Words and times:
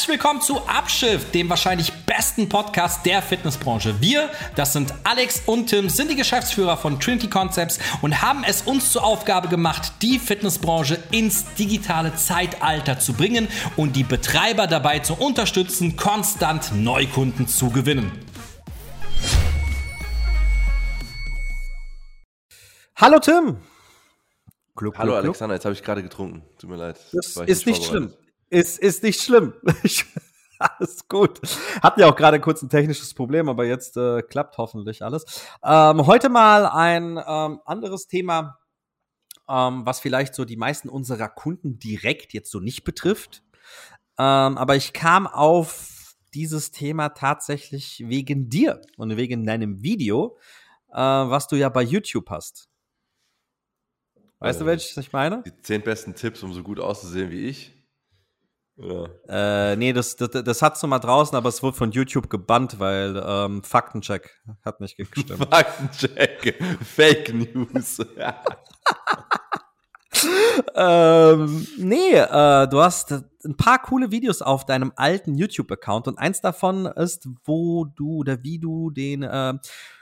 Herzlich 0.00 0.18
willkommen 0.18 0.40
zu 0.40 0.66
Abschiff, 0.66 1.30
dem 1.32 1.50
wahrscheinlich 1.50 1.92
besten 2.06 2.48
Podcast 2.48 3.04
der 3.04 3.20
Fitnessbranche. 3.20 4.00
Wir, 4.00 4.30
das 4.56 4.72
sind 4.72 4.94
Alex 5.04 5.42
und 5.44 5.66
Tim, 5.66 5.90
sind 5.90 6.10
die 6.10 6.16
Geschäftsführer 6.16 6.78
von 6.78 6.98
Trinity 6.98 7.28
Concepts 7.28 7.78
und 8.00 8.22
haben 8.22 8.42
es 8.42 8.62
uns 8.62 8.92
zur 8.92 9.04
Aufgabe 9.04 9.48
gemacht, 9.48 9.92
die 10.00 10.18
Fitnessbranche 10.18 10.98
ins 11.10 11.52
digitale 11.52 12.14
Zeitalter 12.14 12.98
zu 12.98 13.12
bringen 13.12 13.46
und 13.76 13.94
die 13.94 14.02
Betreiber 14.02 14.66
dabei 14.66 15.00
zu 15.00 15.12
unterstützen, 15.16 15.98
konstant 15.98 16.74
Neukunden 16.74 17.46
zu 17.46 17.68
gewinnen. 17.68 18.10
Hallo 22.96 23.18
Tim. 23.18 23.58
Gluck, 24.76 24.96
Hallo 24.96 25.16
Alexander, 25.16 25.56
jetzt 25.56 25.66
habe 25.66 25.74
ich 25.74 25.82
gerade 25.82 26.02
getrunken. 26.02 26.42
Tut 26.58 26.70
mir 26.70 26.76
leid. 26.76 26.98
Das 27.12 27.36
ist 27.36 27.66
nicht 27.66 27.84
schlimm. 27.84 28.14
Ist, 28.50 28.78
ist 28.78 29.02
nicht 29.02 29.22
schlimm. 29.22 29.54
alles 30.58 31.08
gut. 31.08 31.40
Hatten 31.82 32.00
ja 32.00 32.08
auch 32.08 32.16
gerade 32.16 32.40
kurz 32.40 32.62
ein 32.62 32.68
technisches 32.68 33.14
Problem, 33.14 33.48
aber 33.48 33.64
jetzt 33.64 33.96
äh, 33.96 34.22
klappt 34.22 34.58
hoffentlich 34.58 35.02
alles. 35.02 35.24
Ähm, 35.64 36.06
heute 36.06 36.28
mal 36.28 36.66
ein 36.66 37.16
ähm, 37.16 37.60
anderes 37.64 38.06
Thema, 38.06 38.58
ähm, 39.48 39.86
was 39.86 40.00
vielleicht 40.00 40.34
so 40.34 40.44
die 40.44 40.56
meisten 40.56 40.88
unserer 40.88 41.28
Kunden 41.28 41.78
direkt 41.78 42.34
jetzt 42.34 42.50
so 42.50 42.60
nicht 42.60 42.84
betrifft. 42.84 43.42
Ähm, 44.18 44.58
aber 44.58 44.76
ich 44.76 44.92
kam 44.92 45.26
auf 45.26 46.16
dieses 46.34 46.70
Thema 46.70 47.08
tatsächlich 47.10 48.04
wegen 48.06 48.48
dir 48.48 48.82
und 48.96 49.16
wegen 49.16 49.44
deinem 49.46 49.82
Video, 49.82 50.38
äh, 50.90 50.96
was 50.96 51.48
du 51.48 51.56
ja 51.56 51.68
bei 51.68 51.82
YouTube 51.82 52.28
hast. 52.30 52.68
Weißt 54.40 54.60
äh, 54.60 54.64
du, 54.64 54.66
welches 54.66 54.96
ich 54.96 55.12
meine? 55.12 55.42
Die 55.44 55.62
zehn 55.62 55.82
besten 55.82 56.14
Tipps, 56.14 56.42
um 56.42 56.52
so 56.52 56.62
gut 56.62 56.78
auszusehen 56.80 57.30
wie 57.30 57.46
ich. 57.46 57.79
Äh, 59.28 59.76
nee, 59.76 59.92
das, 59.92 60.16
das, 60.16 60.30
das 60.30 60.62
hat's 60.62 60.82
noch 60.82 60.88
mal 60.88 60.98
draußen, 60.98 61.36
aber 61.36 61.48
es 61.48 61.62
wurde 61.62 61.76
von 61.76 61.92
YouTube 61.92 62.30
gebannt, 62.30 62.78
weil 62.78 63.22
ähm, 63.24 63.62
Faktencheck 63.62 64.40
hat 64.64 64.80
nicht 64.80 64.96
gestimmt. 64.96 65.30
Faktencheck, 65.50 66.58
Fake 66.82 67.34
News. 67.34 67.98
ähm, 70.74 71.66
nee, 71.78 72.14
äh, 72.14 72.68
du 72.68 72.80
hast 72.80 73.12
ein 73.44 73.56
paar 73.56 73.80
coole 73.82 74.10
Videos 74.10 74.42
auf 74.42 74.64
deinem 74.64 74.92
alten 74.96 75.34
YouTube-Account 75.34 76.08
und 76.08 76.18
eins 76.18 76.40
davon 76.40 76.86
ist, 76.86 77.28
wo 77.44 77.84
du 77.84 78.16
oder 78.16 78.42
wie 78.42 78.58
du 78.58 78.90
den 78.90 79.22
äh, 79.22 79.54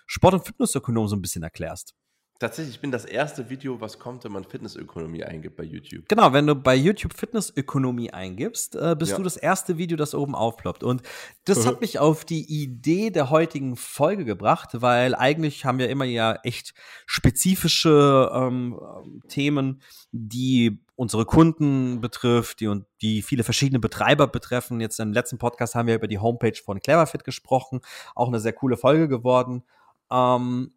Sport- 0.07 0.35
und 0.35 0.47
Fitnessökonom 0.47 1.09
so 1.09 1.17
ein 1.17 1.23
bisschen 1.23 1.43
erklärst. 1.43 1.95
Tatsächlich, 2.41 2.77
ich 2.77 2.81
bin 2.81 2.93
das 2.93 3.05
erste 3.05 3.51
Video, 3.51 3.81
was 3.81 3.99
kommt, 3.99 4.23
wenn 4.23 4.31
man 4.31 4.45
Fitnessökonomie 4.45 5.25
eingibt 5.25 5.57
bei 5.57 5.65
YouTube. 5.65 6.05
Genau, 6.09 6.33
wenn 6.33 6.47
du 6.47 6.55
bei 6.55 6.77
YouTube 6.77 7.13
Fitnessökonomie 7.13 8.13
eingibst, 8.13 8.77
äh, 8.77 8.95
bist 8.97 9.11
ja. 9.11 9.17
du 9.17 9.25
das 9.25 9.37
erste 9.37 9.77
Video, 9.77 9.97
das 9.97 10.15
oben 10.15 10.37
aufploppt. 10.37 10.85
Und 10.85 11.03
das 11.47 11.67
hat 11.67 11.81
mich 11.81 11.99
auf 11.99 12.25
die 12.25 12.45
Idee 12.45 13.11
der 13.11 13.31
heutigen 13.31 13.75
Folge 13.75 14.25
gebracht, 14.25 14.71
weil 14.75 15.17
eigentlich 15.17 15.65
haben 15.65 15.81
wir 15.81 15.91
immer 15.91 16.05
ja 16.05 16.39
echt 16.45 16.75
spezifische 17.07 18.31
ähm, 18.33 18.79
Themen, 19.27 19.83
die 20.13 20.79
unsere 20.95 21.25
Kunden 21.25 22.01
betrifft, 22.01 22.61
die 22.61 22.69
und 22.69 22.85
die 23.03 23.23
viele 23.23 23.43
verschiedene 23.43 23.81
Betreiber 23.81 24.29
betreffen. 24.29 24.81
Jetzt 24.81 25.01
im 25.01 25.13
letzten 25.13 25.39
Podcast 25.39 25.75
haben 25.75 25.89
wir 25.89 25.97
über 25.97 26.07
die 26.07 26.19
Homepage 26.21 26.55
von 26.65 26.79
Cleverfit 26.79 27.25
gesprochen, 27.25 27.81
auch 28.15 28.29
eine 28.29 28.39
sehr 28.39 28.53
coole 28.53 28.77
Folge 28.77 29.09
geworden. 29.09 29.65
Ähm, 30.11 30.73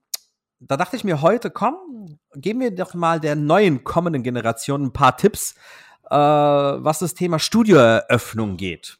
da 0.62 0.78
dachte 0.78 0.96
ich 0.96 1.04
mir 1.04 1.22
heute, 1.22 1.50
komm, 1.50 2.20
geben 2.36 2.60
wir 2.60 2.72
doch 2.74 2.94
mal 2.94 3.20
der 3.20 3.36
neuen 3.36 3.84
kommenden 3.84 4.24
Generation 4.24 4.84
ein 4.84 4.94
paar 4.94 5.18
Tipps, 5.18 5.56
äh, 6.10 6.16
was 6.16 7.00
das 7.00 7.16
Thema 7.16 7.40
Studioeröffnung 7.40 8.58
geht. 8.58 9.00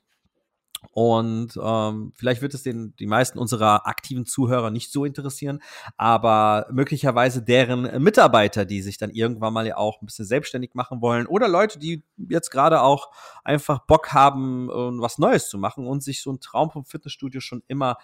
Und 0.94 1.58
ähm, 1.62 2.12
vielleicht 2.16 2.42
wird 2.42 2.54
es 2.54 2.64
den 2.64 2.96
die 2.98 3.06
meisten 3.06 3.38
unserer 3.38 3.88
aktiven 3.88 4.26
Zuhörer 4.26 4.72
nicht 4.72 4.92
so 4.92 5.06
interessieren, 5.06 5.62
aber 5.96 6.68
möglicherweise 6.72 7.44
deren 7.44 8.04
Mitarbeiter, 8.04 8.66
die 8.66 8.82
sich 8.82 8.98
dann 8.98 9.12
irgendwann 9.12 9.54
mal 9.54 9.68
ja 9.68 9.78
auch 9.78 10.02
ein 10.02 10.08
bisschen 10.08 10.26
selbstständig 10.26 10.74
machen 10.74 11.02
wollen 11.02 11.28
oder 11.28 11.48
Leute, 11.48 11.78
die 11.78 12.04
jetzt 12.18 12.50
gerade 12.50 12.82
auch 12.82 13.12
einfach 13.44 13.86
Bock 13.86 14.12
haben, 14.12 14.70
äh, 14.70 15.02
was 15.02 15.20
Neues 15.20 15.50
zu 15.50 15.58
machen 15.58 15.86
und 15.86 16.04
sich 16.04 16.22
so 16.22 16.32
ein 16.32 16.40
Traum 16.40 16.72
vom 16.72 16.84
Fitnessstudio 16.84 17.40
schon 17.40 17.64
immer 17.68 17.98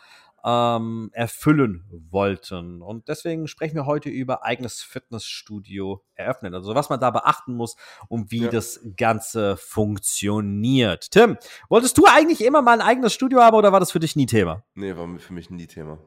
ähm, 0.48 1.10
erfüllen 1.12 1.84
wollten. 2.10 2.82
Und 2.82 3.10
deswegen 3.10 3.50
sprechen 3.50 3.76
wir 3.76 3.86
heute 3.86 4.10
über 4.10 4.46
eigenes 4.46 4.82
Fitnessstudio 4.82 6.06
eröffnen. 6.16 6.54
Also 6.56 6.74
was 6.74 6.90
man 6.90 7.02
da 7.02 7.12
beachten 7.12 7.54
muss 7.54 7.76
und 8.08 8.32
wie 8.32 8.44
ja. 8.44 8.50
das 8.50 8.80
Ganze 8.96 9.58
funktioniert. 9.58 11.12
Tim, 11.12 11.38
wolltest 11.68 11.98
du 11.98 12.06
eigentlich 12.06 12.46
immer 12.46 12.62
mal 12.62 12.80
ein 12.80 12.88
eigenes 12.88 13.14
Studio 13.14 13.42
haben 13.42 13.58
oder 13.58 13.74
war 13.74 13.82
das 13.82 13.92
für 13.92 14.00
dich 14.00 14.16
nie 14.16 14.26
Thema? 14.26 14.64
Nee, 14.74 14.96
war 14.96 15.20
für 15.20 15.34
mich 15.34 15.50
nie 15.50 15.68
Thema. 15.68 16.00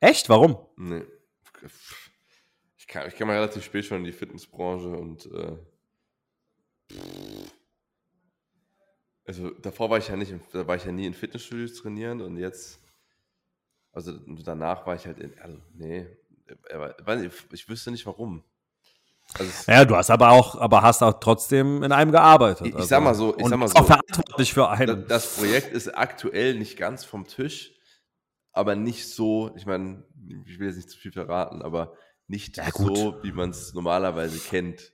Echt? 0.00 0.30
Warum? 0.30 0.56
Nee. 0.76 1.02
Ich 2.78 2.86
kam, 2.86 3.06
ich 3.08 3.16
kam 3.16 3.28
relativ 3.28 3.62
spät 3.62 3.84
schon 3.84 3.98
in 3.98 4.04
die 4.04 4.12
Fitnessbranche 4.12 4.88
und 4.88 5.26
äh, 5.26 5.58
also 9.26 9.50
davor 9.50 9.90
war 9.90 9.98
ich 9.98 10.08
ja 10.08 10.16
nicht, 10.16 10.32
da 10.52 10.66
war 10.66 10.76
ich 10.76 10.84
ja 10.84 10.92
nie 10.92 11.04
in 11.04 11.14
Fitnessstudios 11.14 11.74
trainieren 11.74 12.22
und 12.22 12.38
jetzt 12.38 12.80
also 13.96 14.12
danach 14.44 14.86
war 14.86 14.94
ich 14.94 15.06
halt, 15.06 15.18
in, 15.18 15.32
also 15.40 15.56
nee, 15.72 16.06
ich 17.50 17.66
wüsste 17.66 17.90
nicht 17.90 18.04
warum. 18.04 18.44
Also 19.38 19.50
ja, 19.72 19.86
du 19.86 19.96
hast 19.96 20.10
aber 20.10 20.32
auch, 20.32 20.54
aber 20.56 20.82
hast 20.82 21.02
auch 21.02 21.18
trotzdem 21.18 21.82
in 21.82 21.90
einem 21.92 22.12
gearbeitet. 22.12 22.66
Ich, 22.66 22.74
also. 22.74 22.86
sag 22.86 23.02
mal 23.02 23.14
so, 23.14 23.34
ich 23.38 23.46
sag 23.46 23.58
mal 23.58 23.68
so. 23.68 23.74
Auch 23.76 23.86
verantwortlich 23.86 24.52
für 24.52 24.68
einen. 24.68 25.08
Das 25.08 25.36
Projekt 25.36 25.72
ist 25.72 25.88
aktuell 25.96 26.58
nicht 26.58 26.76
ganz 26.76 27.04
vom 27.06 27.26
Tisch, 27.26 27.72
aber 28.52 28.76
nicht 28.76 29.08
so, 29.08 29.50
ich 29.56 29.64
meine, 29.64 30.04
ich 30.44 30.58
will 30.58 30.66
jetzt 30.66 30.76
nicht 30.76 30.90
zu 30.90 30.98
viel 30.98 31.12
verraten, 31.12 31.62
aber 31.62 31.94
nicht 32.26 32.58
ja, 32.58 32.70
so, 32.70 33.16
wie 33.22 33.32
man 33.32 33.48
es 33.48 33.72
normalerweise 33.72 34.38
kennt 34.38 34.92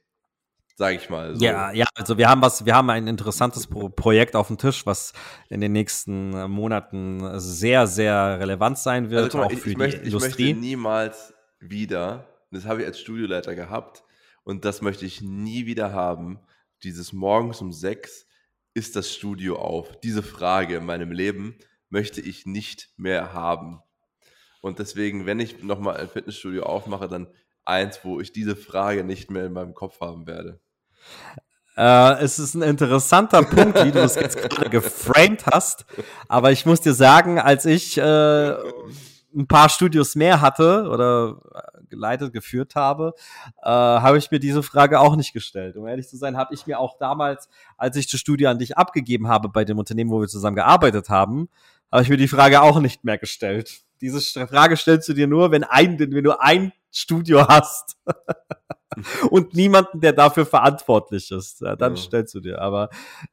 sage 0.82 0.96
ich 0.96 1.08
mal. 1.08 1.36
So. 1.36 1.44
Ja, 1.44 1.70
ja, 1.70 1.86
also 1.94 2.18
wir 2.18 2.28
haben 2.28 2.42
was, 2.42 2.66
wir 2.66 2.74
haben 2.74 2.90
ein 2.90 3.06
interessantes 3.06 3.68
Pro 3.68 3.88
Projekt 3.88 4.34
auf 4.34 4.48
dem 4.48 4.58
Tisch, 4.58 4.84
was 4.84 5.12
in 5.48 5.60
den 5.60 5.70
nächsten 5.70 6.30
Monaten 6.50 7.38
sehr, 7.38 7.86
sehr 7.86 8.40
relevant 8.40 8.78
sein 8.78 9.08
wird, 9.08 9.26
also, 9.26 9.38
mal, 9.38 9.44
auch 9.44 9.52
ich, 9.52 9.60
für 9.60 9.68
ich 9.68 9.74
die 9.76 9.78
möchte, 9.78 10.00
Industrie. 10.02 10.28
Ich 10.28 10.38
möchte 10.38 10.60
niemals 10.60 11.34
wieder, 11.60 12.26
das 12.50 12.64
habe 12.64 12.80
ich 12.80 12.86
als 12.88 12.98
Studioleiter 12.98 13.54
gehabt 13.54 14.02
und 14.42 14.64
das 14.64 14.82
möchte 14.82 15.06
ich 15.06 15.22
nie 15.22 15.66
wieder 15.66 15.92
haben, 15.92 16.40
dieses 16.82 17.12
morgens 17.12 17.60
um 17.60 17.72
sechs 17.72 18.26
ist 18.74 18.96
das 18.96 19.14
Studio 19.14 19.60
auf. 19.60 20.00
Diese 20.00 20.24
Frage 20.24 20.78
in 20.78 20.84
meinem 20.84 21.12
Leben 21.12 21.54
möchte 21.90 22.20
ich 22.20 22.44
nicht 22.44 22.90
mehr 22.96 23.32
haben. 23.32 23.82
Und 24.62 24.80
deswegen, 24.80 25.26
wenn 25.26 25.38
ich 25.38 25.62
nochmal 25.62 25.98
ein 25.98 26.08
Fitnessstudio 26.08 26.64
aufmache, 26.64 27.06
dann 27.06 27.28
eins, 27.64 28.00
wo 28.02 28.20
ich 28.20 28.32
diese 28.32 28.56
Frage 28.56 29.04
nicht 29.04 29.30
mehr 29.30 29.46
in 29.46 29.52
meinem 29.52 29.74
Kopf 29.74 30.00
haben 30.00 30.26
werde. 30.26 30.60
Äh, 31.76 32.22
es 32.22 32.38
ist 32.38 32.54
ein 32.54 32.62
interessanter 32.62 33.42
Punkt, 33.42 33.82
wie 33.84 33.92
du 33.92 34.00
es 34.00 34.14
jetzt 34.14 34.36
gerade 34.36 34.68
geframed 34.68 35.46
hast. 35.46 35.86
Aber 36.28 36.52
ich 36.52 36.66
muss 36.66 36.80
dir 36.80 36.94
sagen, 36.94 37.38
als 37.38 37.64
ich 37.64 37.96
äh, 37.96 38.52
ein 39.34 39.46
paar 39.48 39.68
Studios 39.68 40.14
mehr 40.14 40.40
hatte 40.40 40.88
oder 40.88 41.40
geleitet, 41.88 42.32
geführt 42.32 42.74
habe, 42.74 43.14
äh, 43.62 43.68
habe 43.68 44.18
ich 44.18 44.30
mir 44.30 44.40
diese 44.40 44.62
Frage 44.62 45.00
auch 45.00 45.16
nicht 45.16 45.32
gestellt. 45.32 45.76
Um 45.76 45.86
ehrlich 45.86 46.08
zu 46.08 46.16
sein, 46.16 46.36
habe 46.36 46.54
ich 46.54 46.66
mir 46.66 46.78
auch 46.78 46.98
damals, 46.98 47.48
als 47.76 47.96
ich 47.96 48.10
das 48.10 48.20
Studio 48.20 48.50
an 48.50 48.58
dich 48.58 48.76
abgegeben 48.76 49.28
habe 49.28 49.48
bei 49.48 49.64
dem 49.64 49.78
Unternehmen, 49.78 50.10
wo 50.10 50.20
wir 50.20 50.28
zusammen 50.28 50.56
gearbeitet 50.56 51.08
haben, 51.08 51.48
habe 51.90 52.02
ich 52.02 52.08
mir 52.08 52.16
die 52.16 52.28
Frage 52.28 52.62
auch 52.62 52.80
nicht 52.80 53.04
mehr 53.04 53.18
gestellt. 53.18 53.82
Diese 54.00 54.20
Frage 54.46 54.76
stellst 54.76 55.08
du 55.08 55.12
dir 55.12 55.26
nur, 55.26 55.50
wenn 55.52 55.64
ein, 55.64 55.98
wenn 55.98 56.24
du 56.24 56.38
ein 56.38 56.72
Studio 56.90 57.46
hast. 57.46 57.96
und 59.30 59.54
niemanden, 59.54 60.00
der 60.00 60.12
dafür 60.12 60.46
verantwortlich 60.46 61.30
ist. 61.30 61.60
Ja, 61.60 61.76
dann 61.76 61.94
ja. 61.96 62.02
stellst 62.02 62.34
du 62.34 62.40
dir. 62.40 62.60
Aber, 62.60 62.88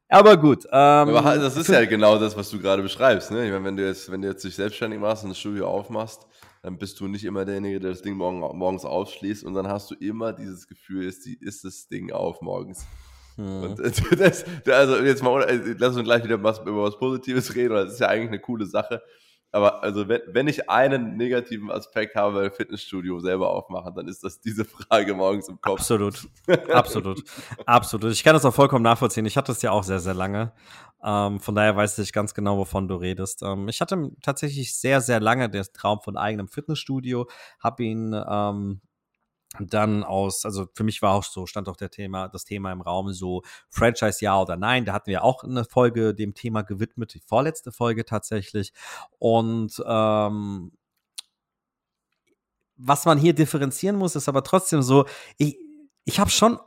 aber 0.08 0.36
gut. 0.36 0.64
Ähm, 0.66 0.70
aber 0.72 1.38
das 1.38 1.56
ist 1.56 1.68
ja 1.68 1.84
genau 1.84 2.18
das, 2.18 2.36
was 2.36 2.50
du 2.50 2.58
gerade 2.58 2.82
beschreibst. 2.82 3.30
Ne? 3.30 3.46
Ich 3.46 3.52
meine, 3.52 3.64
wenn 3.64 3.76
du 3.76 3.86
jetzt, 3.86 4.10
wenn 4.10 4.22
du 4.22 4.28
jetzt 4.28 4.44
dich 4.44 4.54
selbstständig 4.54 5.00
machst 5.00 5.24
und 5.24 5.30
das 5.30 5.38
Studio 5.38 5.68
aufmachst, 5.68 6.26
dann 6.62 6.78
bist 6.78 7.00
du 7.00 7.08
nicht 7.08 7.24
immer 7.24 7.44
derjenige, 7.44 7.80
der 7.80 7.90
das 7.90 8.02
Ding 8.02 8.16
morgen, 8.16 8.38
morgens 8.38 8.84
aufschließt 8.84 9.44
und 9.44 9.54
dann 9.54 9.68
hast 9.68 9.90
du 9.90 9.94
immer 9.94 10.32
dieses 10.32 10.68
Gefühl, 10.68 11.06
ist, 11.06 11.24
die, 11.24 11.38
ist 11.40 11.64
das 11.64 11.88
Ding 11.88 12.12
auf 12.12 12.42
morgens. 12.42 12.86
Hm. 13.36 13.62
Und 13.62 13.78
das, 14.18 14.44
also 14.66 14.96
jetzt 14.98 15.22
mal, 15.22 15.46
lass 15.78 15.96
uns 15.96 16.04
gleich 16.04 16.22
wieder 16.24 16.42
was, 16.42 16.58
über 16.60 16.82
was 16.82 16.98
Positives 16.98 17.54
reden, 17.54 17.74
weil 17.74 17.84
das 17.84 17.94
ist 17.94 18.00
ja 18.00 18.08
eigentlich 18.08 18.28
eine 18.28 18.40
coole 18.40 18.66
Sache. 18.66 19.02
Aber 19.52 19.82
also 19.82 20.08
wenn, 20.08 20.20
wenn 20.28 20.46
ich 20.46 20.70
einen 20.70 21.16
negativen 21.16 21.70
Aspekt 21.70 22.14
habe, 22.14 22.36
weil 22.36 22.50
Fitnessstudio 22.50 23.18
selber 23.18 23.50
aufmachen, 23.50 23.94
dann 23.94 24.06
ist 24.06 24.22
das 24.22 24.40
diese 24.40 24.64
Frage 24.64 25.14
morgens 25.14 25.48
im 25.48 25.60
Kopf. 25.60 25.80
Absolut, 25.80 26.28
absolut, 26.72 27.24
absolut. 27.66 28.12
Ich 28.12 28.22
kann 28.22 28.34
das 28.34 28.44
auch 28.44 28.54
vollkommen 28.54 28.84
nachvollziehen. 28.84 29.26
Ich 29.26 29.36
hatte 29.36 29.52
es 29.52 29.62
ja 29.62 29.72
auch 29.72 29.82
sehr, 29.82 30.00
sehr 30.00 30.14
lange. 30.14 30.52
Ähm, 31.02 31.40
von 31.40 31.54
daher 31.54 31.74
weiß 31.76 31.98
ich 31.98 32.12
ganz 32.12 32.34
genau, 32.34 32.58
wovon 32.58 32.86
du 32.86 32.94
redest. 32.94 33.42
Ähm, 33.42 33.68
ich 33.68 33.80
hatte 33.80 34.10
tatsächlich 34.22 34.76
sehr, 34.76 35.00
sehr 35.00 35.18
lange 35.18 35.48
den 35.48 35.64
Traum 35.72 36.00
von 36.00 36.16
eigenem 36.16 36.48
Fitnessstudio, 36.48 37.28
habe 37.58 37.82
ihn 37.82 38.14
ähm, 38.14 38.80
dann 39.58 40.04
aus, 40.04 40.44
also 40.44 40.68
für 40.74 40.84
mich 40.84 41.02
war 41.02 41.14
auch 41.14 41.24
so, 41.24 41.46
stand 41.46 41.68
auch 41.68 41.76
der 41.76 41.90
Thema, 41.90 42.28
das 42.28 42.44
Thema 42.44 42.70
im 42.72 42.80
Raum 42.80 43.12
so 43.12 43.42
Franchise 43.68 44.24
ja 44.24 44.40
oder 44.40 44.56
nein. 44.56 44.84
Da 44.84 44.92
hatten 44.92 45.10
wir 45.10 45.24
auch 45.24 45.42
eine 45.42 45.64
Folge 45.64 46.14
dem 46.14 46.34
Thema 46.34 46.62
gewidmet, 46.62 47.14
die 47.14 47.20
vorletzte 47.20 47.72
Folge 47.72 48.04
tatsächlich. 48.04 48.72
Und 49.18 49.82
ähm, 49.84 50.72
was 52.76 53.04
man 53.04 53.18
hier 53.18 53.34
differenzieren 53.34 53.96
muss, 53.96 54.14
ist 54.16 54.28
aber 54.28 54.44
trotzdem 54.44 54.82
so, 54.82 55.06
ich, 55.36 55.58
ich 56.04 56.20
habe 56.20 56.30
schon, 56.30 56.58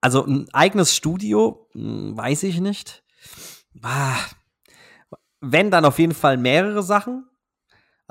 also 0.00 0.24
ein 0.24 0.48
eigenes 0.52 0.94
Studio, 0.94 1.68
hm, 1.72 2.16
weiß 2.16 2.42
ich 2.42 2.60
nicht. 2.60 3.02
Ah, 3.82 4.16
wenn, 5.40 5.70
dann 5.70 5.84
auf 5.84 5.98
jeden 5.98 6.14
Fall 6.14 6.36
mehrere 6.36 6.82
Sachen. 6.82 7.28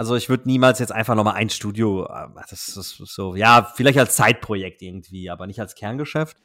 Also 0.04 0.18
ich 0.18 0.28
würde 0.28 0.50
niemals 0.50 0.80
jetzt 0.80 0.92
einfach 0.92 1.16
nochmal 1.16 1.36
ein 1.36 1.50
Studio, 1.50 2.04
äh, 2.08 2.28
das 2.50 2.76
ist 2.76 2.98
so, 2.98 3.38
ja, 3.38 3.72
vielleicht 3.74 3.98
als 3.98 4.18
Zeitprojekt 4.18 4.82
irgendwie, 4.82 5.30
aber 5.30 5.48
nicht 5.48 5.62
als 5.62 5.76
Kerngeschäft. 5.76 6.36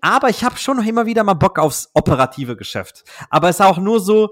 Aber 0.00 0.30
ich 0.30 0.42
habe 0.42 0.56
schon 0.56 0.82
immer 0.82 1.04
wieder 1.04 1.22
mal 1.22 1.34
Bock 1.34 1.58
aufs 1.58 1.90
operative 1.92 2.56
Geschäft. 2.56 3.04
Aber 3.28 3.50
es 3.50 3.56
ist 3.56 3.66
auch 3.66 3.76
nur 3.76 4.00
so, 4.00 4.30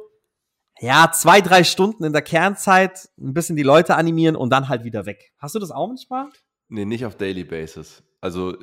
ja, 0.80 1.12
zwei, 1.12 1.42
drei 1.42 1.64
Stunden 1.64 2.02
in 2.04 2.14
der 2.14 2.22
Kernzeit, 2.22 3.10
ein 3.18 3.34
bisschen 3.34 3.56
die 3.56 3.62
Leute 3.62 3.96
animieren 3.96 4.36
und 4.36 4.48
dann 4.48 4.70
halt 4.70 4.84
wieder 4.84 5.04
weg. 5.04 5.34
Hast 5.36 5.54
du 5.54 5.58
das 5.58 5.70
auch 5.70 5.88
manchmal? 5.88 6.30
Nee, 6.68 6.86
nicht 6.86 7.04
auf 7.04 7.18
Daily 7.18 7.44
Basis. 7.44 8.02
Also 8.22 8.56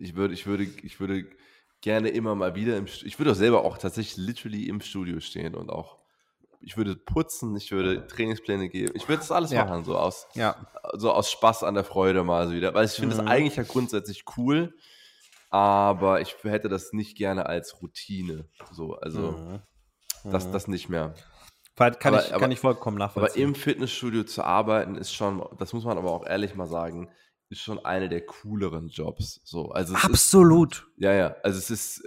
ich 0.00 0.16
würde, 0.16 0.34
ich 0.34 0.46
würde, 0.46 0.64
ich 0.82 0.98
würde 0.98 1.26
gerne 1.80 2.08
immer 2.08 2.34
mal 2.34 2.56
wieder 2.56 2.76
im, 2.76 2.86
ich 2.86 3.20
würde 3.20 3.30
auch 3.30 3.36
selber 3.36 3.64
auch 3.64 3.78
tatsächlich 3.78 4.16
literally 4.16 4.68
im 4.68 4.80
Studio 4.80 5.20
stehen 5.20 5.54
und 5.54 5.70
auch 5.70 5.98
ich 6.60 6.76
würde 6.76 6.96
putzen, 6.96 7.56
ich 7.56 7.70
würde 7.70 8.06
Trainingspläne 8.06 8.68
geben, 8.68 8.92
ich 8.94 9.08
würde 9.08 9.20
das 9.20 9.30
alles 9.30 9.50
ja. 9.50 9.64
machen, 9.64 9.84
so 9.84 9.96
aus, 9.96 10.26
ja. 10.34 10.56
so 10.94 11.12
aus 11.12 11.30
Spaß 11.30 11.64
an 11.64 11.74
der 11.74 11.84
Freude 11.84 12.24
mal 12.24 12.48
so 12.48 12.54
wieder. 12.54 12.74
Weil 12.74 12.86
ich 12.86 12.92
finde 12.92 13.14
es 13.14 13.22
mhm. 13.22 13.28
eigentlich 13.28 13.56
ja 13.56 13.62
grundsätzlich 13.62 14.24
cool, 14.36 14.74
aber 15.50 16.20
ich 16.20 16.36
hätte 16.42 16.68
das 16.68 16.92
nicht 16.92 17.16
gerne 17.16 17.46
als 17.46 17.80
Routine. 17.80 18.48
So, 18.72 18.94
also 18.94 19.32
mhm. 19.32 19.60
Das, 20.24 20.46
mhm. 20.46 20.52
das 20.52 20.68
nicht 20.68 20.88
mehr. 20.88 21.14
Kann, 21.76 21.94
aber, 22.02 22.22
ich, 22.22 22.30
kann 22.30 22.42
aber, 22.42 22.52
ich 22.52 22.58
vollkommen 22.58 22.98
nachvollziehen. 22.98 23.44
Aber 23.44 23.50
im 23.50 23.54
Fitnessstudio 23.54 24.24
zu 24.24 24.42
arbeiten 24.42 24.96
ist 24.96 25.14
schon, 25.14 25.46
das 25.58 25.72
muss 25.72 25.84
man 25.84 25.96
aber 25.96 26.10
auch 26.10 26.26
ehrlich 26.26 26.56
mal 26.56 26.66
sagen, 26.66 27.08
ist 27.50 27.60
schon 27.60 27.84
eine 27.84 28.08
der 28.08 28.24
cooleren 28.26 28.88
Jobs. 28.88 29.40
So, 29.44 29.70
also 29.70 29.94
Absolut. 29.94 30.88
Ist, 30.96 31.02
ja, 31.02 31.12
ja. 31.14 31.36
Also 31.42 31.58
es 31.58 31.70
ist, 31.70 32.02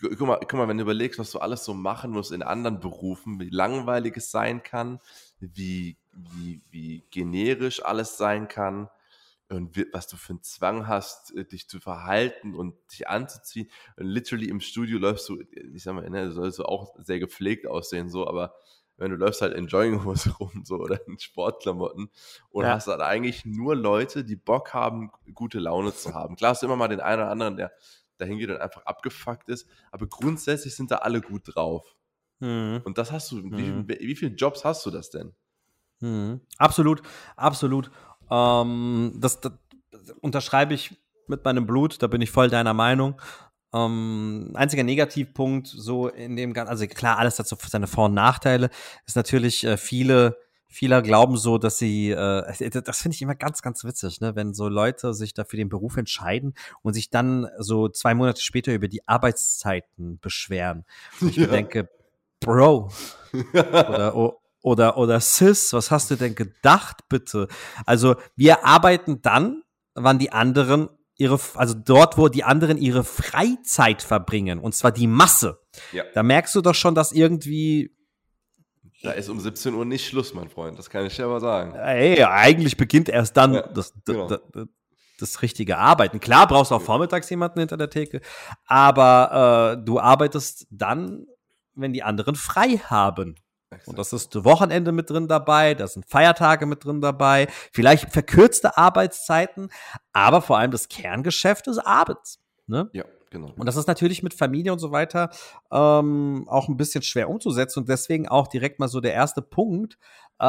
guck 0.00 0.20
mal, 0.20 0.38
guck 0.40 0.54
mal, 0.54 0.68
wenn 0.68 0.78
du 0.78 0.82
überlegst, 0.82 1.18
was 1.18 1.30
du 1.30 1.38
alles 1.38 1.64
so 1.64 1.74
machen 1.74 2.10
musst 2.10 2.32
in 2.32 2.42
anderen 2.42 2.80
Berufen, 2.80 3.38
wie 3.38 3.50
langweilig 3.50 4.16
es 4.16 4.30
sein 4.30 4.62
kann, 4.62 5.00
wie, 5.40 5.98
wie, 6.12 6.62
wie 6.70 7.04
generisch 7.10 7.84
alles 7.84 8.16
sein 8.16 8.48
kann 8.48 8.88
und 9.50 9.76
was 9.92 10.06
du 10.08 10.16
für 10.16 10.34
einen 10.34 10.42
Zwang 10.42 10.86
hast, 10.86 11.34
äh, 11.34 11.44
dich 11.44 11.68
zu 11.68 11.80
verhalten 11.80 12.54
und 12.54 12.74
dich 12.92 13.08
anzuziehen. 13.08 13.70
Und 13.96 14.06
literally 14.06 14.48
im 14.48 14.60
Studio 14.60 14.98
läufst 14.98 15.28
du, 15.28 15.40
ich 15.40 15.82
sag 15.82 15.94
mal, 15.94 16.08
ne, 16.08 16.32
sollst 16.32 16.58
du 16.58 16.64
auch 16.64 16.94
sehr 16.98 17.18
gepflegt 17.18 17.66
aussehen, 17.66 18.08
so, 18.10 18.26
aber 18.26 18.54
wenn 18.98 19.10
du 19.10 19.16
läufst 19.16 19.40
halt 19.40 19.54
in 19.54 19.66
Jogginghose 19.68 20.30
rum 20.40 20.62
so 20.64 20.76
oder 20.76 21.06
in 21.06 21.18
Sportklamotten 21.18 22.10
und 22.50 22.64
ja. 22.64 22.74
hast 22.74 22.88
halt 22.88 23.00
eigentlich 23.00 23.44
nur 23.44 23.74
Leute, 23.74 24.24
die 24.24 24.36
Bock 24.36 24.74
haben, 24.74 25.10
gute 25.34 25.58
Laune 25.58 25.94
zu 25.94 26.14
haben. 26.14 26.36
Klar 26.36 26.50
hast 26.50 26.62
du 26.62 26.66
immer 26.66 26.76
mal 26.76 26.88
den 26.88 27.00
einen 27.00 27.22
oder 27.22 27.30
anderen, 27.30 27.56
der 27.56 27.72
dahin 28.18 28.38
geht 28.38 28.50
und 28.50 28.60
einfach 28.60 28.84
abgefuckt 28.84 29.48
ist, 29.48 29.68
aber 29.92 30.06
grundsätzlich 30.06 30.74
sind 30.74 30.90
da 30.90 30.96
alle 30.96 31.20
gut 31.20 31.42
drauf. 31.54 31.96
Mhm. 32.40 32.82
Und 32.84 32.98
das 32.98 33.12
hast 33.12 33.30
du, 33.30 33.36
mhm. 33.36 33.88
wie, 33.88 34.00
wie 34.00 34.16
viele 34.16 34.34
Jobs 34.34 34.64
hast 34.64 34.84
du 34.84 34.90
das 34.90 35.10
denn? 35.10 35.32
Mhm. 36.00 36.40
Absolut, 36.58 37.02
absolut. 37.36 37.90
Ähm, 38.30 39.12
das, 39.16 39.40
das 39.40 39.52
unterschreibe 40.20 40.74
ich 40.74 40.96
mit 41.28 41.44
meinem 41.44 41.66
Blut, 41.66 42.02
da 42.02 42.06
bin 42.06 42.20
ich 42.20 42.30
voll 42.30 42.48
deiner 42.48 42.74
Meinung. 42.74 43.20
Ähm, 43.72 44.52
einziger 44.54 44.82
Negativpunkt 44.82 45.66
so 45.66 46.08
in 46.08 46.36
dem 46.36 46.54
Ganzen, 46.54 46.70
also 46.70 46.86
klar, 46.86 47.18
alles 47.18 47.38
hat 47.38 47.46
so 47.46 47.56
seine 47.66 47.86
Vor- 47.86 48.06
und 48.06 48.14
Nachteile, 48.14 48.70
ist 49.06 49.16
natürlich 49.16 49.64
äh, 49.64 49.76
viele, 49.76 50.38
viele 50.68 51.02
glauben 51.02 51.36
so, 51.36 51.58
dass 51.58 51.76
sie, 51.76 52.10
äh, 52.10 52.70
das 52.82 53.02
finde 53.02 53.14
ich 53.14 53.22
immer 53.22 53.34
ganz, 53.34 53.60
ganz 53.60 53.84
witzig, 53.84 54.20
ne, 54.22 54.34
wenn 54.36 54.54
so 54.54 54.68
Leute 54.68 55.12
sich 55.12 55.34
da 55.34 55.44
für 55.44 55.58
den 55.58 55.68
Beruf 55.68 55.98
entscheiden 55.98 56.54
und 56.82 56.94
sich 56.94 57.10
dann 57.10 57.48
so 57.58 57.88
zwei 57.88 58.14
Monate 58.14 58.40
später 58.40 58.72
über 58.72 58.88
die 58.88 59.06
Arbeitszeiten 59.06 60.18
beschweren. 60.18 60.84
Und 61.20 61.30
ich 61.30 61.36
ja. 61.36 61.46
denke, 61.46 61.90
Bro, 62.40 62.90
oder, 63.52 64.30
oder, 64.62 64.96
oder 64.96 65.20
Sis, 65.20 65.72
was 65.72 65.90
hast 65.90 66.10
du 66.10 66.16
denn 66.16 66.34
gedacht, 66.34 67.08
bitte? 67.08 67.48
Also, 67.84 68.16
wir 68.36 68.64
arbeiten 68.64 69.22
dann, 69.22 69.62
wann 69.94 70.18
die 70.18 70.32
anderen 70.32 70.88
ihre, 71.18 71.38
also 71.54 71.74
dort, 71.74 72.16
wo 72.16 72.28
die 72.28 72.44
anderen 72.44 72.78
ihre 72.78 73.04
Freizeit 73.04 74.02
verbringen, 74.02 74.58
und 74.60 74.74
zwar 74.74 74.92
die 74.92 75.06
Masse. 75.06 75.60
Ja. 75.92 76.04
Da 76.14 76.22
merkst 76.22 76.54
du 76.54 76.62
doch 76.62 76.74
schon, 76.74 76.94
dass 76.94 77.12
irgendwie. 77.12 77.94
Da 79.02 79.12
ist 79.12 79.28
um 79.28 79.38
17 79.38 79.74
Uhr 79.74 79.84
nicht 79.84 80.06
Schluss, 80.06 80.32
mein 80.34 80.48
Freund. 80.48 80.78
Das 80.78 80.90
kann 80.90 81.06
ich 81.06 81.14
dir 81.14 81.26
aber 81.26 81.40
sagen. 81.40 81.74
Ey, 81.74 82.22
eigentlich 82.24 82.76
beginnt 82.76 83.08
erst 83.08 83.36
dann 83.36 83.54
ja, 83.54 83.62
das, 83.62 83.92
genau. 84.04 84.28
das, 84.28 84.40
das, 84.52 84.66
das, 85.20 85.42
richtige 85.42 85.78
Arbeiten. 85.78 86.18
Klar 86.18 86.48
brauchst 86.48 86.70
du 86.70 86.76
auch 86.76 86.82
vormittags 86.82 87.30
jemanden 87.30 87.60
hinter 87.60 87.76
der 87.76 87.90
Theke, 87.90 88.20
aber 88.66 89.76
äh, 89.76 89.84
du 89.84 90.00
arbeitest 90.00 90.66
dann, 90.70 91.26
wenn 91.74 91.92
die 91.92 92.02
anderen 92.02 92.34
frei 92.34 92.78
haben. 92.78 93.36
Und 93.86 93.98
das 93.98 94.12
ist 94.12 94.44
Wochenende 94.44 94.92
mit 94.92 95.10
drin 95.10 95.28
dabei, 95.28 95.74
da 95.74 95.86
sind 95.86 96.06
Feiertage 96.06 96.66
mit 96.66 96.84
drin 96.84 97.00
dabei, 97.00 97.48
vielleicht 97.72 98.10
verkürzte 98.10 98.78
Arbeitszeiten, 98.78 99.70
aber 100.12 100.40
vor 100.40 100.58
allem 100.58 100.70
das 100.70 100.88
Kerngeschäft 100.88 101.66
ist 101.66 101.78
abends. 101.78 102.40
Ne? 102.66 102.88
Ja, 102.92 103.04
genau. 103.30 103.52
Und 103.56 103.66
das 103.66 103.76
ist 103.76 103.86
natürlich 103.86 104.22
mit 104.22 104.34
Familie 104.34 104.72
und 104.72 104.78
so 104.78 104.90
weiter 104.90 105.30
ähm, 105.70 106.46
auch 106.48 106.68
ein 106.68 106.76
bisschen 106.76 107.02
schwer 107.02 107.28
umzusetzen 107.28 107.80
und 107.80 107.88
deswegen 107.88 108.26
auch 108.28 108.48
direkt 108.48 108.78
mal 108.78 108.88
so 108.88 109.00
der 109.00 109.12
erste 109.12 109.42
Punkt, 109.42 109.98
äh, 110.38 110.44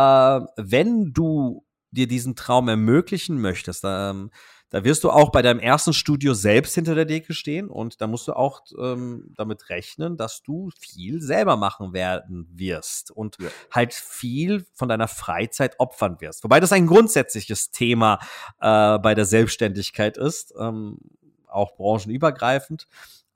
wenn 0.56 1.12
du 1.12 1.66
dir 1.92 2.08
diesen 2.08 2.36
Traum 2.36 2.70
ermöglichen 2.70 3.42
möchtest, 3.42 3.84
ähm, 3.86 4.32
da 4.70 4.84
wirst 4.84 5.04
du 5.04 5.10
auch 5.10 5.32
bei 5.32 5.42
deinem 5.42 5.60
ersten 5.60 5.94
Studio 5.94 6.34
selbst 6.34 6.76
hinter 6.76 6.96
der 6.96 7.06
Decke 7.06 7.34
stehen 7.34 7.70
und 7.70 8.02
da 8.02 8.08
musst 8.08 8.28
du 8.28 8.34
auch 8.34 8.62
ähm, 8.80 9.34
damit 9.36 9.70
rechnen, 9.70 10.18
dass 10.18 10.44
du 10.44 10.70
viel 10.80 11.22
selber 11.22 11.58
machen 11.58 11.94
werden 11.94 12.48
wirst 12.52 13.12
und 13.12 13.38
ja. 13.40 13.50
halt 13.72 13.94
viel 13.94 14.66
von 14.74 14.90
deiner 14.90 15.08
Freizeit 15.08 15.80
opfern 15.80 16.22
wirst. 16.22 16.44
Wobei 16.44 16.60
das 16.60 16.72
ein 16.72 16.88
grundsätzliches 16.88 17.72
Thema 17.72 18.20
äh, 18.60 19.00
bei 19.00 19.16
der 19.16 19.26
Selbstständigkeit 19.26 20.18
ist, 20.18 20.54
ähm, 20.60 20.98
auch 21.48 21.76
branchenübergreifend. 21.76 22.88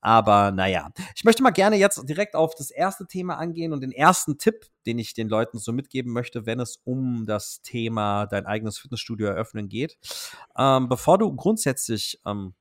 Aber 0.04 0.52
naja, 0.52 0.92
ich 1.16 1.24
möchte 1.24 1.42
mal 1.44 1.52
gerne 1.52 1.78
jetzt 1.78 2.10
direkt 2.10 2.36
auf 2.36 2.56
das 2.56 2.72
erste 2.72 3.08
Thema 3.08 3.38
angehen 3.38 3.72
und 3.72 3.80
den 3.80 3.94
ersten 3.94 4.38
Tipp, 4.38 4.66
den 4.86 5.00
ich 5.00 5.14
den 5.14 5.30
Leuten 5.30 5.60
so 5.60 5.72
mitgeben 5.72 6.12
möchte, 6.12 6.46
wenn 6.46 6.60
es 6.60 6.82
um 6.84 7.26
das 7.26 7.62
Thema 7.62 8.26
dein 8.26 8.46
eigenes 8.46 8.78
Fitnessstudio 8.78 9.28
eröffnen 9.28 9.70
geht. 9.70 9.98
Ähm, 10.58 10.90
bevor 10.90 11.20
du 11.20 11.34
grundsätzlich 11.34 12.20
ähm, 12.26 12.54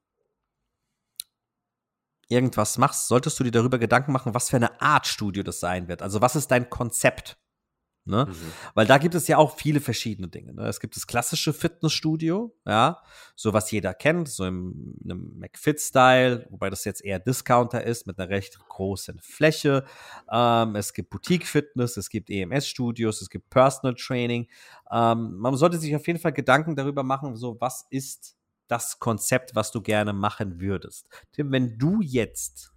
irgendwas 2.29 2.79
machst, 2.79 3.09
solltest 3.09 3.41
du 3.41 3.45
dir 3.45 3.51
darüber 3.51 3.81
Gedanken 3.81 4.13
machen, 4.13 4.35
was 4.35 4.49
für 4.49 4.57
eine 4.57 4.81
Art 4.81 5.09
Studio 5.09 5.43
das 5.43 5.59
sein 5.59 5.89
wird. 5.89 6.01
Also 6.01 6.21
was 6.21 6.37
ist 6.37 6.53
dein 6.53 6.71
Konzept? 6.71 7.42
Ne? 8.05 8.27
Mhm. 8.29 8.53
Weil 8.75 8.87
da 8.87 8.99
gibt 8.99 9.15
es 9.15 9.29
ja 9.29 9.39
auch 9.39 9.57
viele 9.57 9.81
verschiedene 9.81 10.27
Dinge. 10.27 10.53
Ne? 10.55 10.67
Es 10.67 10.81
gibt 10.81 10.97
das 10.97 11.07
klassische 11.07 11.53
Fitnessstudio, 11.53 12.53
ja, 12.67 13.01
so 13.37 13.53
was 13.53 13.71
jeder 13.71 13.95
kennt, 13.95 14.29
so 14.29 14.45
im, 14.45 14.97
einem 15.05 15.39
McFit-Style, 15.39 16.49
wobei 16.51 16.69
das 16.69 16.85
jetzt 16.85 17.05
eher 17.05 17.21
Discounter 17.21 17.85
ist 17.85 18.09
mit 18.09 18.19
einer 18.19 18.29
recht 18.29 18.59
großen 18.59 19.21
Fläche. 19.21 19.85
Ähm, 20.33 20.75
es 20.75 20.95
gibt 20.95 21.11
Boutique-Fitness, 21.11 21.97
es 21.97 22.11
gibt 22.11 22.29
EMS-Studios, 22.29 23.23
es 23.23 23.31
gibt 23.31 23.51
Personal 23.51 23.95
Training. 23.95 24.49
Ähm, 24.91 25.37
man 25.37 25.55
sollte 25.57 25.79
sich 25.79 25.95
auf 25.95 26.07
jeden 26.09 26.19
Fall 26.19 26.33
Gedanken 26.33 26.75
darüber 26.75 27.05
machen, 27.05 27.37
so 27.37 27.61
was 27.61 27.87
ist 27.91 28.37
das 28.67 28.99
Konzept, 28.99 29.55
was 29.55 29.71
du 29.71 29.81
gerne 29.81 30.13
machen 30.13 30.61
würdest. 30.61 31.07
Tim, 31.33 31.53
wenn 31.53 31.79
du 31.79 32.01
jetzt 32.01 32.72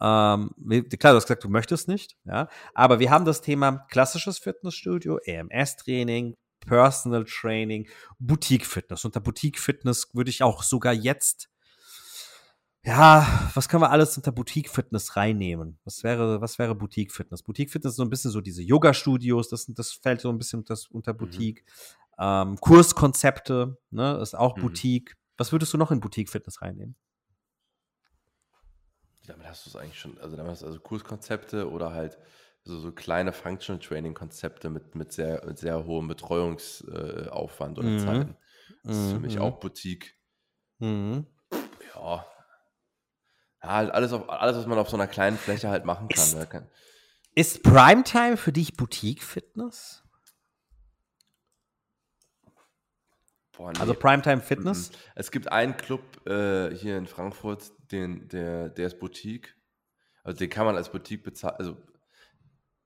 ähm, 0.00 0.50
klar, 0.98 1.12
du 1.12 1.16
hast 1.16 1.26
gesagt, 1.26 1.44
du 1.44 1.48
möchtest 1.48 1.88
nicht, 1.88 2.16
ja. 2.24 2.48
Aber 2.74 3.00
wir 3.00 3.10
haben 3.10 3.24
das 3.24 3.42
Thema 3.42 3.86
klassisches 3.90 4.38
Fitnessstudio, 4.38 5.18
EMS-Training, 5.18 6.36
Personal 6.60 7.24
Training, 7.24 7.88
Boutique-Fitness. 8.18 9.04
Unter 9.04 9.20
Boutique-Fitness 9.20 10.10
würde 10.14 10.30
ich 10.30 10.42
auch 10.42 10.62
sogar 10.62 10.92
jetzt, 10.92 11.50
ja, 12.84 13.50
was 13.54 13.68
können 13.68 13.82
wir 13.82 13.90
alles 13.90 14.16
unter 14.16 14.32
Boutique-Fitness 14.32 15.16
reinnehmen? 15.16 15.78
Was 15.84 16.02
wäre, 16.02 16.40
was 16.40 16.58
wäre 16.58 16.74
Boutique-Fitness? 16.74 17.42
Boutique-Fitness 17.42 17.92
ist 17.92 17.96
so 17.96 18.04
ein 18.04 18.10
bisschen 18.10 18.30
so 18.30 18.40
diese 18.40 18.62
Yoga-Studios, 18.62 19.48
das, 19.48 19.66
das 19.66 19.92
fällt 19.92 20.20
so 20.22 20.30
ein 20.30 20.38
bisschen 20.38 20.64
das, 20.64 20.86
unter 20.86 21.12
mhm. 21.12 21.18
Boutique. 21.18 21.64
Mhm. 22.18 22.24
Ähm, 22.24 22.56
Kurskonzepte, 22.60 23.78
ne, 23.90 24.18
ist 24.22 24.34
auch 24.34 24.56
mhm. 24.56 24.62
Boutique. 24.62 25.16
Was 25.36 25.52
würdest 25.52 25.72
du 25.72 25.78
noch 25.78 25.90
in 25.90 26.00
Boutique-Fitness 26.00 26.62
reinnehmen? 26.62 26.96
Damit 29.26 29.46
hast 29.46 29.66
du 29.66 29.70
es 29.70 29.76
eigentlich 29.76 29.98
schon, 29.98 30.18
also 30.18 30.36
damit 30.36 30.52
hast 30.52 30.62
du 30.62 30.66
also 30.66 30.78
Kurskonzepte 30.80 31.70
oder 31.70 31.92
halt 31.92 32.18
so, 32.64 32.78
so 32.78 32.92
kleine 32.92 33.32
Functional 33.32 33.80
Training 33.80 34.14
Konzepte 34.14 34.68
mit, 34.70 34.94
mit, 34.94 35.12
sehr, 35.12 35.44
mit 35.46 35.58
sehr 35.58 35.84
hohem 35.84 36.08
Betreuungsaufwand 36.08 37.78
oder 37.78 37.88
mhm. 37.88 37.98
Zeiten. 37.98 38.36
Das 38.84 38.96
ist 38.96 39.12
für 39.12 39.20
mich 39.20 39.36
mhm. 39.36 39.42
auch 39.42 39.60
Boutique. 39.60 40.16
Mhm. 40.78 41.26
Ja. 41.94 42.26
Ja, 43.62 43.68
halt 43.68 43.90
alles, 43.90 44.12
auf, 44.12 44.28
alles, 44.30 44.56
was 44.56 44.66
man 44.66 44.78
auf 44.78 44.88
so 44.88 44.96
einer 44.96 45.06
kleinen 45.06 45.36
Fläche 45.36 45.68
halt 45.68 45.84
machen 45.84 46.08
kann. 46.08 46.24
Ist, 46.24 46.34
ne? 46.34 46.46
kann. 46.46 46.70
ist 47.34 47.62
Primetime 47.62 48.38
für 48.38 48.52
dich 48.52 48.76
Boutique-Fitness? 48.76 50.02
Boah, 53.60 53.72
nee. 53.72 53.78
Also 53.78 53.92
Primetime 53.92 54.40
Fitness? 54.40 54.90
Mhm. 54.90 54.96
Es 55.16 55.30
gibt 55.30 55.52
einen 55.52 55.76
Club 55.76 56.26
äh, 56.26 56.74
hier 56.74 56.96
in 56.96 57.06
Frankfurt, 57.06 57.70
den, 57.92 58.26
der, 58.28 58.70
der 58.70 58.86
ist 58.86 58.98
Boutique. 58.98 59.54
Also 60.24 60.38
den 60.38 60.48
kann 60.48 60.64
man 60.64 60.76
als 60.76 60.90
Boutique 60.90 61.22
bezahlen. 61.22 61.56
Also 61.58 61.76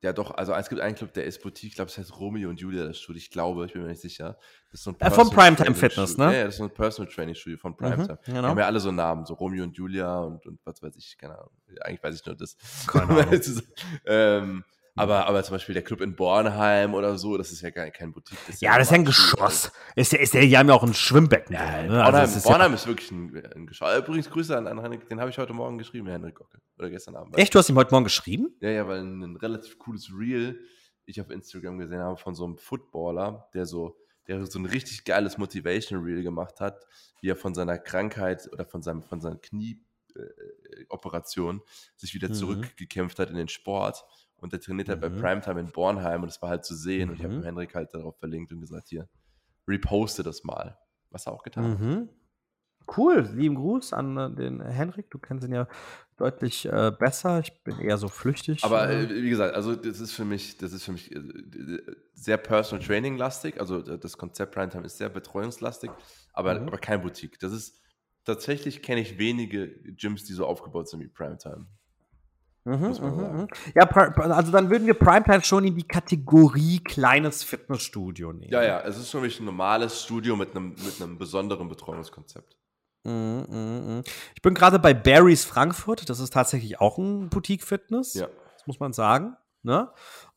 ja, 0.02 0.12
doch, 0.12 0.32
also 0.32 0.52
es 0.52 0.68
gibt 0.68 0.80
einen 0.80 0.96
Club, 0.96 1.14
der 1.14 1.24
ist 1.24 1.42
Boutique, 1.42 1.70
ich 1.70 1.76
glaube, 1.76 1.90
es 1.90 1.96
heißt 1.96 2.18
Romeo 2.18 2.50
und 2.50 2.60
Julia, 2.60 2.84
das 2.84 2.98
Studio, 2.98 3.18
ich 3.18 3.30
glaube, 3.30 3.64
ich 3.66 3.72
bin 3.72 3.82
mir 3.82 3.88
nicht 3.88 4.02
sicher. 4.02 4.36
Das 4.70 4.80
ist 4.80 4.84
so 4.84 4.90
ein 4.90 5.00
äh, 5.00 5.10
von 5.10 5.30
Primetime 5.30 5.74
Fitness, 5.76 6.18
ne? 6.18 6.24
Ja, 6.24 6.32
ja, 6.32 6.44
das 6.44 6.54
ist 6.54 6.58
so 6.58 6.64
ein 6.64 6.74
Personal 6.74 7.10
Training 7.10 7.36
Studio 7.36 7.56
von 7.56 7.76
Primetime. 7.76 8.18
Mhm, 8.26 8.32
genau. 8.32 8.40
Die 8.42 8.46
haben 8.48 8.58
ja 8.58 8.66
alle 8.66 8.80
so 8.80 8.90
Namen, 8.90 9.24
so 9.24 9.34
Romeo 9.34 9.62
und 9.62 9.76
Julia 9.76 10.18
und, 10.18 10.44
und 10.44 10.58
was 10.64 10.82
weiß 10.82 10.96
ich, 10.96 11.16
keine 11.16 11.38
Ahnung. 11.38 11.52
Eigentlich 11.82 12.02
weiß 12.02 12.16
ich 12.16 12.26
nur 12.26 12.34
das. 12.34 12.56
Keine 12.88 13.04
Ahnung. 13.28 13.40
ähm, 14.06 14.64
aber, 14.96 15.26
aber 15.26 15.42
zum 15.42 15.54
Beispiel 15.54 15.72
der 15.72 15.82
Club 15.82 16.00
in 16.00 16.14
Bornheim 16.14 16.94
oder 16.94 17.18
so, 17.18 17.36
das 17.36 17.52
ist 17.52 17.62
ja 17.62 17.70
gar 17.70 17.90
kein 17.90 18.12
Boutique. 18.12 18.38
Das 18.46 18.60
ja, 18.60 18.72
ja, 18.72 18.78
das 18.78 18.88
ist 18.88 18.92
ja 18.92 18.98
ein 18.98 19.04
Geschoss. 19.04 19.72
Ist 19.96 20.12
ja, 20.12 20.18
ist 20.18 20.34
ja, 20.34 20.40
die 20.40 20.56
haben 20.56 20.68
ja 20.68 20.74
auch 20.74 20.82
ein 20.82 20.94
Schwimmbecken. 20.94 21.54
Ja, 21.54 21.78
drin, 21.78 21.86
ne? 21.86 21.96
Bornheim, 21.96 22.14
also 22.14 22.36
ist, 22.36 22.44
Bornheim 22.44 22.72
ja 22.72 22.76
ist 22.76 22.86
wirklich 22.86 23.10
ein, 23.10 23.42
ein 23.54 23.66
Geschoss. 23.66 23.98
Übrigens, 23.98 24.30
Grüße 24.30 24.56
an, 24.56 24.66
an 24.66 24.80
Henrik, 24.80 25.08
den 25.08 25.20
habe 25.20 25.30
ich 25.30 25.38
heute 25.38 25.52
Morgen 25.52 25.78
geschrieben, 25.78 26.08
Henrik 26.08 26.36
Gocke. 26.36 26.58
Oder 26.78 26.90
gestern 26.90 27.16
Abend. 27.16 27.36
Echt, 27.38 27.54
du 27.54 27.58
hast 27.58 27.68
ihm 27.68 27.76
heute 27.76 27.90
Morgen 27.90 28.04
geschrieben? 28.04 28.56
Ja, 28.60 28.70
ja, 28.70 28.86
weil 28.86 29.00
ein, 29.00 29.22
ein 29.22 29.36
relativ 29.36 29.78
cooles 29.78 30.10
Reel 30.16 30.60
ich 31.06 31.20
auf 31.20 31.30
Instagram 31.30 31.78
gesehen 31.78 32.00
habe 32.00 32.16
von 32.16 32.34
so 32.34 32.44
einem 32.44 32.56
Footballer, 32.56 33.48
der 33.54 33.66
so, 33.66 33.96
der 34.26 34.44
so 34.46 34.58
ein 34.58 34.66
richtig 34.66 35.04
geiles 35.04 35.38
Motivation 35.38 36.02
Reel 36.02 36.22
gemacht 36.22 36.60
hat, 36.60 36.84
wie 37.20 37.30
er 37.30 37.36
von 37.36 37.54
seiner 37.54 37.78
Krankheit 37.78 38.48
oder 38.52 38.64
von 38.64 38.82
seinem, 38.82 39.02
von 39.02 39.20
seiner 39.20 39.38
Knieoperation 39.38 41.58
äh, 41.58 41.62
sich 41.96 42.14
wieder 42.14 42.28
mhm. 42.28 42.34
zurückgekämpft 42.34 43.18
hat 43.18 43.30
in 43.30 43.36
den 43.36 43.48
Sport 43.48 44.04
und 44.44 44.52
der 44.52 44.60
trainiert 44.60 44.90
halt 44.90 44.98
mhm. 44.98 45.00
bei 45.00 45.08
Primetime 45.08 45.58
in 45.58 45.72
Bornheim 45.72 46.22
und 46.22 46.28
das 46.30 46.42
war 46.42 46.50
halt 46.50 46.66
zu 46.66 46.76
sehen. 46.76 47.06
Mhm. 47.06 47.10
Und 47.10 47.18
ich 47.18 47.24
habe 47.24 47.44
Henrik 47.46 47.74
halt 47.74 47.94
darauf 47.94 48.18
verlinkt 48.18 48.52
und 48.52 48.60
gesagt, 48.60 48.90
hier, 48.90 49.08
reposte 49.66 50.22
das 50.22 50.44
mal. 50.44 50.76
Was 51.08 51.26
er 51.26 51.32
auch 51.32 51.42
getan 51.42 51.64
hat. 51.64 51.80
Mhm. 51.80 52.08
Cool, 52.94 53.26
lieben 53.32 53.54
Gruß 53.54 53.94
an 53.94 54.18
äh, 54.18 54.30
den 54.34 54.60
Henrik. 54.60 55.10
Du 55.10 55.18
kennst 55.18 55.46
ihn 55.46 55.54
ja 55.54 55.66
deutlich 56.18 56.66
äh, 56.66 56.92
besser. 56.98 57.40
Ich 57.40 57.62
bin 57.62 57.78
eher 57.78 57.96
so 57.96 58.08
flüchtig. 58.08 58.62
Aber 58.64 58.90
äh, 58.90 59.08
wie 59.08 59.30
gesagt, 59.30 59.54
also 59.54 59.74
das 59.74 59.98
ist 59.98 60.12
für 60.12 60.26
mich, 60.26 60.58
das 60.58 60.74
ist 60.74 60.84
für 60.84 60.92
mich 60.92 61.10
äh, 61.10 61.80
sehr 62.12 62.36
Personal 62.36 62.84
Training 62.84 63.16
lastig. 63.16 63.58
Also 63.58 63.80
das 63.80 64.18
Konzept 64.18 64.54
Primetime 64.54 64.84
ist 64.84 64.98
sehr 64.98 65.08
betreuungslastig, 65.08 65.90
aber, 66.34 66.60
mhm. 66.60 66.68
aber 66.68 66.76
kein 66.76 67.00
Boutique. 67.00 67.38
Das 67.38 67.54
ist 67.54 67.80
tatsächlich 68.24 68.82
kenne 68.82 69.00
ich 69.00 69.16
wenige 69.16 69.70
Gyms, 69.94 70.24
die 70.24 70.34
so 70.34 70.44
aufgebaut 70.44 70.90
sind 70.90 71.00
wie 71.00 71.08
Primetime. 71.08 71.66
Mhm, 72.64 72.96
mhm, 73.00 73.40
mhm. 73.40 73.48
Ja, 73.74 73.86
also 73.90 74.50
dann 74.50 74.70
würden 74.70 74.86
wir 74.86 74.94
Primetime 74.94 75.42
schon 75.42 75.64
in 75.64 75.76
die 75.76 75.86
Kategorie 75.86 76.80
kleines 76.80 77.44
Fitnessstudio 77.44 78.32
nehmen. 78.32 78.50
Ja, 78.50 78.62
ja, 78.62 78.80
es 78.80 78.96
ist 78.96 79.10
für 79.10 79.20
mich 79.20 79.38
ein 79.38 79.44
normales 79.44 80.02
Studio 80.02 80.34
mit 80.34 80.56
einem, 80.56 80.70
mit 80.70 81.00
einem 81.00 81.18
besonderen 81.18 81.68
Betreuungskonzept. 81.68 82.56
Mhm, 83.04 84.02
ich 84.34 84.40
bin 84.40 84.54
gerade 84.54 84.78
bei 84.78 84.94
Barry's 84.94 85.44
Frankfurt. 85.44 86.08
Das 86.08 86.20
ist 86.20 86.32
tatsächlich 86.32 86.80
auch 86.80 86.96
ein 86.96 87.28
Boutique-Fitness. 87.28 88.14
Ja. 88.14 88.28
Das 88.56 88.66
muss 88.66 88.80
man 88.80 88.94
sagen. 88.94 89.36
Ne? 89.62 89.90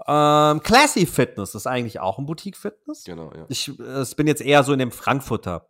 Ähm, 0.05 0.61
Classy 0.63 1.05
Fitness 1.05 1.55
ist 1.55 1.67
eigentlich 1.67 2.01
auch 2.01 2.17
ein 2.17 2.25
Boutique-Fitness. 2.25 3.05
Genau, 3.05 3.31
ja. 3.33 3.45
Ich, 3.47 3.69
ich 3.69 4.15
bin 4.15 4.27
jetzt 4.27 4.41
eher 4.41 4.63
so 4.63 4.73
in 4.73 4.79
dem 4.79 4.91
Frankfurter 4.91 5.69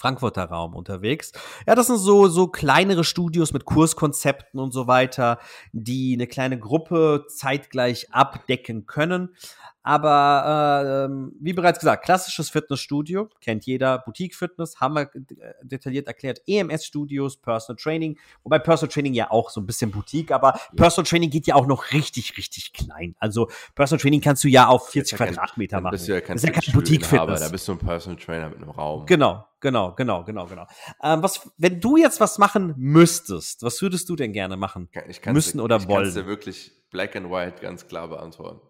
Frankfurter 0.00 0.44
Raum 0.44 0.74
unterwegs. 0.74 1.32
Ja, 1.66 1.74
das 1.74 1.88
sind 1.88 1.98
so, 1.98 2.28
so 2.28 2.48
kleinere 2.48 3.04
Studios 3.04 3.52
mit 3.52 3.66
Kurskonzepten 3.66 4.58
und 4.58 4.72
so 4.72 4.86
weiter, 4.86 5.38
die 5.72 6.14
eine 6.14 6.26
kleine 6.26 6.58
Gruppe 6.58 7.26
zeitgleich 7.28 8.12
abdecken 8.12 8.86
können. 8.86 9.36
Aber 9.82 11.08
äh, 11.08 11.32
wie 11.40 11.54
bereits 11.54 11.78
gesagt, 11.78 12.04
klassisches 12.04 12.50
Fitnessstudio, 12.50 13.28
kennt 13.40 13.64
jeder, 13.64 13.98
Boutique-Fitness, 13.98 14.80
haben 14.80 14.94
wir 14.94 15.02
äh, 15.02 15.54
detailliert 15.62 16.06
erklärt, 16.06 16.42
EMS-Studios, 16.46 17.38
Personal 17.38 17.80
Training, 17.80 18.18
wobei 18.42 18.58
Personal 18.58 18.92
Training 18.92 19.14
ja 19.14 19.30
auch 19.30 19.48
so 19.48 19.60
ein 19.60 19.66
bisschen 19.66 19.90
Boutique, 19.90 20.32
aber 20.32 20.54
ja. 20.54 20.60
Personal 20.76 21.08
Training 21.08 21.30
geht 21.30 21.46
ja 21.46 21.54
auch 21.54 21.66
noch 21.66 21.92
richtig, 21.92 22.36
richtig 22.36 22.74
klein. 22.74 23.14
Also 23.18 23.48
Personal 23.74 24.00
Training 24.00 24.20
kannst 24.20 24.44
du 24.44 24.48
ja 24.48 24.66
auf 24.66 24.88
40 24.90 25.12
ja 25.12 25.16
Quadratmeter 25.16 25.76
kein, 25.76 25.82
machen. 25.82 25.92
Bist 25.92 26.08
du 26.08 26.12
ja 26.12 26.20
kein 26.20 26.36
das 26.36 26.44
ist 26.44 26.48
ja 26.48 26.60
kein 26.60 26.74
Boutique-Fitness. 26.74 27.40
Da 27.40 27.48
bist 27.48 27.66
du 27.66 27.72
ein 27.72 27.78
Personal 27.78 28.18
Trainer 28.18 28.48
mit 28.50 28.58
einem 28.58 28.70
Raum. 28.70 29.06
Genau, 29.06 29.46
genau, 29.60 29.94
genau, 29.94 30.24
genau, 30.24 30.46
genau. 30.46 30.66
Ähm, 31.02 31.22
was, 31.22 31.50
wenn 31.56 31.80
du 31.80 31.96
jetzt 31.96 32.20
was 32.20 32.36
machen 32.36 32.74
müsstest, 32.76 33.62
was 33.62 33.80
würdest 33.80 34.10
du 34.10 34.16
denn 34.16 34.34
gerne 34.34 34.58
machen? 34.58 34.90
Ich 35.08 35.24
Müssen 35.24 35.60
oder 35.60 35.76
ich 35.76 35.88
wollen? 35.88 36.08
Ich 36.08 36.14
kann 36.14 36.24
dir 36.24 36.28
wirklich 36.28 36.72
black 36.90 37.16
and 37.16 37.30
white 37.30 37.62
ganz 37.62 37.86
klar 37.86 38.08
beantworten. 38.08 38.60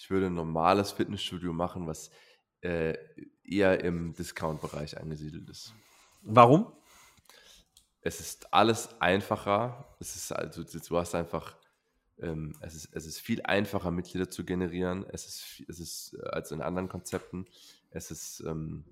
Ich 0.00 0.08
würde 0.08 0.28
ein 0.28 0.34
normales 0.34 0.92
Fitnessstudio 0.92 1.52
machen, 1.52 1.86
was 1.86 2.10
äh, 2.62 2.96
eher 3.44 3.84
im 3.84 4.14
Discount-Bereich 4.14 4.98
angesiedelt 4.98 5.46
ist. 5.50 5.74
Warum? 6.22 6.72
Es 8.00 8.18
ist 8.18 8.50
alles 8.54 8.98
einfacher. 8.98 9.94
Es 10.00 10.16
ist 10.16 10.32
also, 10.32 10.64
du 10.64 10.96
hast 10.96 11.14
einfach, 11.14 11.54
ähm, 12.18 12.56
es, 12.62 12.74
ist, 12.74 12.88
es 12.94 13.04
ist 13.04 13.20
viel 13.20 13.42
einfacher, 13.42 13.90
Mitglieder 13.90 14.30
zu 14.30 14.42
generieren. 14.42 15.04
Es 15.10 15.26
ist, 15.26 15.68
es 15.68 15.78
ist 15.78 16.14
äh, 16.18 16.28
als 16.30 16.50
in 16.50 16.62
anderen 16.62 16.88
Konzepten. 16.88 17.44
Es 17.90 18.10
ist 18.10 18.42
ähm, 18.46 18.86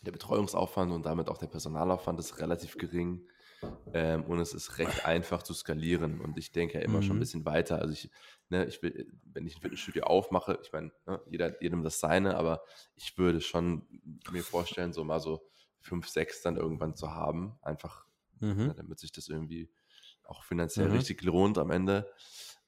der 0.00 0.12
Betreuungsaufwand 0.12 0.90
und 0.90 1.04
damit 1.04 1.28
auch 1.28 1.36
der 1.36 1.48
Personalaufwand 1.48 2.18
ist 2.18 2.38
relativ 2.40 2.78
gering. 2.78 3.28
Ähm, 3.92 4.24
und 4.24 4.40
es 4.40 4.54
ist 4.54 4.78
recht 4.78 5.04
einfach 5.04 5.42
zu 5.42 5.52
skalieren. 5.52 6.22
Und 6.22 6.38
ich 6.38 6.50
denke 6.50 6.78
ja 6.78 6.80
immer 6.80 7.00
mhm. 7.00 7.02
schon 7.02 7.16
ein 7.16 7.16
mhm. 7.16 7.20
bisschen 7.20 7.44
weiter. 7.44 7.78
Also 7.78 7.92
ich, 7.92 8.10
ne, 8.50 8.66
ich 8.66 8.82
will, 8.82 9.10
wenn 9.24 9.46
ich 9.46 9.56
ein 9.56 9.60
Fitnessstudio 9.60 10.04
aufmache, 10.04 10.58
ich 10.62 10.72
meine, 10.72 10.92
ne, 11.06 11.20
jeder, 11.26 11.62
jedem 11.62 11.82
das 11.82 12.00
seine, 12.00 12.36
aber 12.36 12.62
ich 12.96 13.16
würde 13.16 13.40
schon 13.40 13.86
mir 14.30 14.42
vorstellen, 14.42 14.92
so 14.92 15.04
mal 15.04 15.20
so 15.20 15.46
fünf, 15.80 16.08
sechs 16.08 16.42
dann 16.42 16.56
irgendwann 16.56 16.94
zu 16.94 17.14
haben. 17.14 17.58
Einfach, 17.62 18.04
mhm. 18.40 18.66
ne, 18.68 18.74
damit 18.74 18.98
sich 18.98 19.12
das 19.12 19.28
irgendwie 19.28 19.70
auch 20.24 20.44
finanziell 20.44 20.88
mhm. 20.88 20.96
richtig 20.96 21.22
lohnt 21.22 21.58
am 21.58 21.70
Ende. 21.70 22.10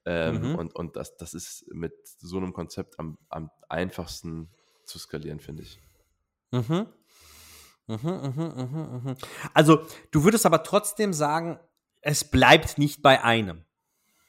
Ähm, 0.04 0.50
mhm. 0.50 0.54
Und, 0.56 0.74
und 0.74 0.96
das, 0.96 1.16
das 1.16 1.34
ist 1.34 1.66
mit 1.72 1.94
so 2.04 2.38
einem 2.38 2.52
Konzept 2.52 2.98
am, 2.98 3.18
am 3.28 3.50
einfachsten 3.68 4.50
zu 4.84 4.98
skalieren, 4.98 5.40
finde 5.40 5.62
ich. 5.62 5.80
Mhm. 6.50 6.86
Mhm, 7.86 7.98
mhm, 8.00 9.02
mhm. 9.04 9.16
Also, 9.54 9.84
du 10.12 10.24
würdest 10.24 10.46
aber 10.46 10.62
trotzdem 10.62 11.12
sagen, 11.12 11.58
es 12.00 12.28
bleibt 12.28 12.78
nicht 12.78 13.02
bei 13.02 13.22
einem. 13.22 13.64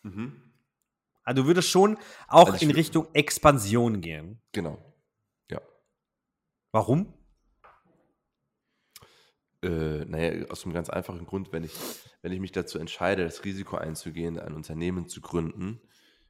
Mhm. 0.03 0.52
Also, 1.23 1.41
du 1.41 1.47
würdest 1.47 1.69
schon 1.69 1.97
auch 2.27 2.51
also 2.51 2.65
in 2.65 2.71
Richtung 2.71 3.07
Expansion 3.13 4.01
gehen. 4.01 4.41
Genau. 4.51 4.77
Ja. 5.49 5.61
Warum? 6.71 7.13
Äh, 9.61 10.05
naja, 10.05 10.45
aus 10.49 10.65
einem 10.65 10.73
ganz 10.73 10.89
einfachen 10.89 11.25
Grund, 11.25 11.53
wenn 11.53 11.63
ich, 11.63 11.73
wenn 12.21 12.31
ich 12.31 12.39
mich 12.39 12.51
dazu 12.51 12.77
entscheide, 12.79 13.23
das 13.23 13.45
Risiko 13.45 13.77
einzugehen, 13.77 14.37
ein 14.37 14.53
Unternehmen 14.53 15.07
zu 15.07 15.21
gründen, 15.21 15.79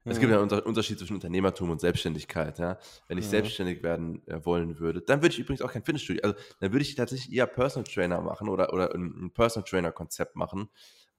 es 0.05 0.19
gibt 0.19 0.31
ja 0.31 0.41
einen 0.41 0.49
Unterschied 0.49 0.99
zwischen 0.99 1.13
Unternehmertum 1.13 1.69
und 1.69 1.79
Selbstständigkeit. 1.79 2.59
Ja? 2.59 2.77
Wenn 3.07 3.17
ich 3.17 3.25
ja. 3.25 3.31
selbstständig 3.31 3.83
werden 3.83 4.25
äh, 4.27 4.45
wollen 4.45 4.79
würde, 4.79 5.01
dann 5.01 5.21
würde 5.21 5.33
ich 5.33 5.39
übrigens 5.39 5.61
auch 5.61 5.71
kein 5.71 5.83
Fitnessstudio, 5.83 6.21
also 6.23 6.35
dann 6.59 6.71
würde 6.73 6.83
ich 6.83 6.95
tatsächlich 6.95 7.33
eher 7.33 7.47
Personal 7.47 7.89
Trainer 7.89 8.21
machen 8.21 8.49
oder, 8.49 8.73
oder 8.73 8.93
ein, 8.93 9.31
Personal 9.33 9.67
Trainer 9.67 9.91
Konzept 9.91 10.35
machen, 10.35 10.69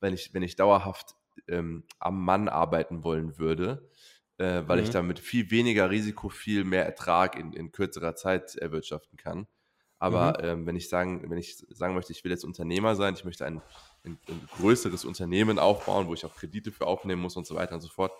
wenn 0.00 0.12
ich, 0.12 0.34
wenn 0.34 0.42
ich 0.42 0.56
dauerhaft 0.56 1.14
ähm, 1.48 1.84
am 1.98 2.24
Mann 2.24 2.48
arbeiten 2.48 3.04
wollen 3.04 3.38
würde, 3.38 3.90
äh, 4.38 4.62
weil 4.66 4.78
mhm. 4.78 4.84
ich 4.84 4.90
damit 4.90 5.18
viel 5.18 5.50
weniger 5.50 5.90
Risiko, 5.90 6.28
viel 6.28 6.64
mehr 6.64 6.84
Ertrag 6.84 7.38
in, 7.38 7.52
in 7.52 7.72
kürzerer 7.72 8.14
Zeit 8.14 8.56
erwirtschaften 8.56 9.16
kann. 9.16 9.46
Aber 9.98 10.38
mhm. 10.38 10.48
ähm, 10.48 10.66
wenn 10.66 10.76
ich 10.76 10.88
sagen, 10.88 11.30
wenn 11.30 11.38
ich 11.38 11.56
sagen 11.70 11.94
möchte, 11.94 12.12
ich 12.12 12.24
will 12.24 12.30
jetzt 12.30 12.44
Unternehmer 12.44 12.94
sein, 12.96 13.14
ich 13.14 13.24
möchte 13.24 13.46
ein, 13.46 13.62
ein, 14.04 14.18
ein 14.28 14.48
größeres 14.58 15.04
Unternehmen 15.04 15.58
aufbauen, 15.58 16.08
wo 16.08 16.14
ich 16.14 16.24
auch 16.26 16.34
Kredite 16.34 16.72
für 16.72 16.86
aufnehmen 16.86 17.22
muss 17.22 17.36
und 17.36 17.46
so 17.46 17.54
weiter 17.54 17.74
und 17.76 17.80
so 17.80 17.88
fort, 17.88 18.12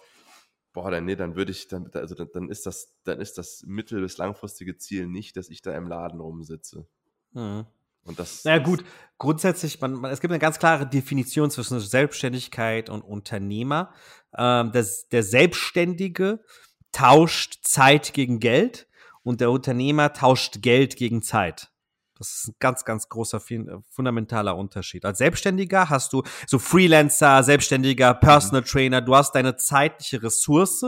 boah, 0.72 0.90
dann, 0.90 1.04
nee, 1.04 1.16
dann 1.16 1.36
würde 1.36 1.52
ich, 1.52 1.68
dann, 1.68 1.90
also 1.92 2.14
dann, 2.14 2.28
dann, 2.32 2.48
ist 2.48 2.66
das, 2.66 2.94
dann 3.04 3.20
ist 3.20 3.38
das 3.38 3.62
mittel- 3.66 4.00
bis 4.00 4.18
langfristige 4.18 4.76
Ziel 4.76 5.06
nicht, 5.06 5.36
dass 5.36 5.50
ich 5.50 5.62
da 5.62 5.76
im 5.76 5.88
Laden 5.88 6.20
rumsitze. 6.20 6.86
Mhm. 7.32 7.66
Und 8.04 8.18
das. 8.18 8.42
Na 8.44 8.52
ja, 8.52 8.58
gut, 8.58 8.84
grundsätzlich, 9.18 9.80
man, 9.80 9.94
man, 9.94 10.10
es 10.10 10.20
gibt 10.20 10.32
eine 10.32 10.38
ganz 10.38 10.58
klare 10.58 10.86
Definition 10.86 11.50
zwischen 11.50 11.80
Selbstständigkeit 11.80 12.90
und 12.90 13.02
Unternehmer. 13.02 13.92
Ähm, 14.36 14.72
das, 14.72 15.08
der 15.08 15.22
Selbstständige 15.22 16.44
tauscht 16.92 17.64
Zeit 17.64 18.12
gegen 18.12 18.40
Geld 18.40 18.86
und 19.22 19.40
der 19.40 19.50
Unternehmer 19.50 20.12
tauscht 20.12 20.62
Geld 20.62 20.96
gegen 20.96 21.22
Zeit. 21.22 21.70
Das 22.16 22.30
ist 22.30 22.48
ein 22.48 22.54
ganz, 22.60 22.84
ganz 22.84 23.08
großer, 23.08 23.40
äh, 23.50 23.78
fundamentaler 23.90 24.56
Unterschied. 24.56 25.04
Als 25.04 25.18
Selbstständiger 25.18 25.90
hast 25.90 26.12
du 26.12 26.22
so 26.46 26.58
Freelancer, 26.58 27.42
Selbstständiger, 27.42 28.14
Personal 28.14 28.60
mhm. 28.60 28.66
Trainer, 28.66 29.00
du 29.00 29.16
hast 29.16 29.34
deine 29.34 29.56
zeitliche 29.56 30.22
Ressource 30.22 30.84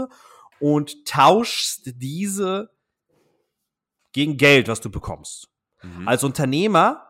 und 0.60 1.04
tauschst 1.04 1.92
diese 1.96 2.70
gegen 4.12 4.36
Geld, 4.36 4.68
was 4.68 4.80
du 4.80 4.90
bekommst. 4.90 5.48
Mhm. 5.82 6.06
Als 6.06 6.24
Unternehmer 6.24 7.05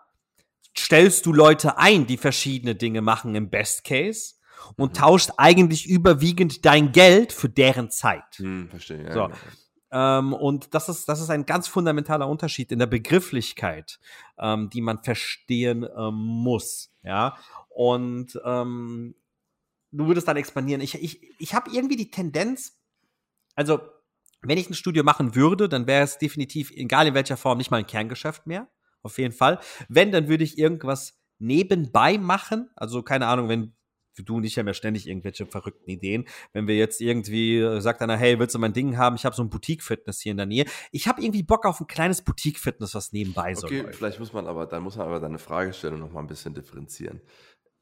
stellst 0.78 1.26
du 1.26 1.32
Leute 1.32 1.78
ein, 1.78 2.06
die 2.06 2.16
verschiedene 2.16 2.74
Dinge 2.74 3.00
machen 3.02 3.34
im 3.34 3.50
Best 3.50 3.84
Case 3.84 4.34
und 4.76 4.92
mhm. 4.92 4.98
tauscht 4.98 5.30
eigentlich 5.36 5.86
überwiegend 5.86 6.64
dein 6.64 6.92
Geld 6.92 7.32
für 7.32 7.48
deren 7.48 7.90
Zeit. 7.90 8.36
Hm, 8.36 8.68
verstehe. 8.68 9.04
Ja, 9.04 9.12
so. 9.12 9.26
genau. 9.26 9.36
Ähm, 9.92 10.32
und 10.32 10.74
das 10.74 10.88
ist, 10.88 11.08
das 11.08 11.20
ist 11.20 11.30
ein 11.30 11.46
ganz 11.46 11.68
fundamentaler 11.68 12.28
Unterschied 12.28 12.72
in 12.72 12.78
der 12.78 12.86
Begrifflichkeit, 12.86 13.98
ähm, 14.38 14.68
die 14.70 14.80
man 14.80 15.02
verstehen 15.02 15.86
ähm, 15.96 16.14
muss. 16.14 16.90
Ja. 17.02 17.36
Und 17.68 18.38
ähm, 18.44 19.14
du 19.92 20.06
würdest 20.06 20.26
dann 20.28 20.36
expandieren. 20.36 20.80
Ich, 20.80 20.94
ich, 20.94 21.20
ich 21.38 21.54
habe 21.54 21.70
irgendwie 21.70 21.96
die 21.96 22.10
Tendenz, 22.10 22.78
also 23.54 23.80
wenn 24.42 24.58
ich 24.58 24.68
ein 24.68 24.74
Studio 24.74 25.04
machen 25.04 25.34
würde, 25.34 25.68
dann 25.68 25.86
wäre 25.86 26.04
es 26.04 26.18
definitiv, 26.18 26.70
egal 26.72 27.06
in 27.06 27.14
welcher 27.14 27.36
Form, 27.36 27.58
nicht 27.58 27.70
mal 27.70 27.78
ein 27.78 27.86
Kerngeschäft 27.86 28.46
mehr. 28.46 28.68
Auf 29.06 29.18
jeden 29.18 29.32
Fall. 29.32 29.60
Wenn, 29.88 30.12
dann 30.12 30.28
würde 30.28 30.44
ich 30.44 30.58
irgendwas 30.58 31.18
nebenbei 31.38 32.18
machen. 32.18 32.68
Also 32.74 33.02
keine 33.02 33.28
Ahnung, 33.28 33.48
wenn 33.48 33.72
du 34.24 34.40
haben 34.40 34.66
ja 34.66 34.74
ständig 34.74 35.06
irgendwelche 35.06 35.46
verrückten 35.46 35.90
Ideen. 35.90 36.24
Wenn 36.52 36.66
wir 36.66 36.76
jetzt 36.76 37.00
irgendwie, 37.00 37.58
äh, 37.58 37.80
sagt 37.80 38.02
einer, 38.02 38.16
hey, 38.16 38.38
willst 38.38 38.54
du 38.54 38.58
mein 38.58 38.72
Ding 38.72 38.96
haben? 38.96 39.14
Ich 39.16 39.24
habe 39.24 39.36
so 39.36 39.42
ein 39.42 39.50
Boutique-Fitness 39.50 40.20
hier 40.20 40.32
in 40.32 40.38
der 40.38 40.46
Nähe. 40.46 40.64
Ich 40.90 41.06
habe 41.06 41.22
irgendwie 41.22 41.42
Bock 41.42 41.66
auf 41.66 41.80
ein 41.80 41.86
kleines 41.86 42.22
Boutique-Fitness, 42.22 42.94
was 42.94 43.12
nebenbei 43.12 43.54
so 43.54 43.66
Okay, 43.66 43.82
läuft. 43.82 43.96
vielleicht 43.96 44.18
muss 44.18 44.32
man 44.32 44.46
aber, 44.46 44.66
dann 44.66 44.82
muss 44.82 44.96
man 44.96 45.06
aber 45.06 45.20
deine 45.20 45.38
Fragestellung 45.38 46.00
noch 46.00 46.12
mal 46.12 46.20
ein 46.20 46.26
bisschen 46.26 46.54
differenzieren. 46.54 47.20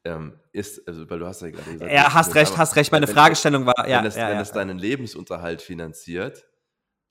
Ähm, 0.05 0.39
ist, 0.53 0.87
also, 0.87 1.09
weil 1.09 1.19
du 1.19 1.27
hast 1.27 1.41
ja 1.41 1.51
gerade 1.51 1.73
gesagt. 1.73 1.93
Ja, 1.93 2.13
hast 2.13 2.35
recht, 2.35 2.59
hast 2.59 2.77
recht. 2.77 2.93
Meine 2.93 3.07
Fragestellung 3.07 3.65
war, 3.65 3.89
ja. 3.89 4.01
Wenn 4.01 4.07
es, 4.07 4.17
ja, 4.17 4.29
wenn 4.29 4.37
ja. 4.37 4.43
es 4.43 4.53
deinen 4.53 4.79
Lebensunterhalt 4.79 5.63
finanziert, 5.63 6.47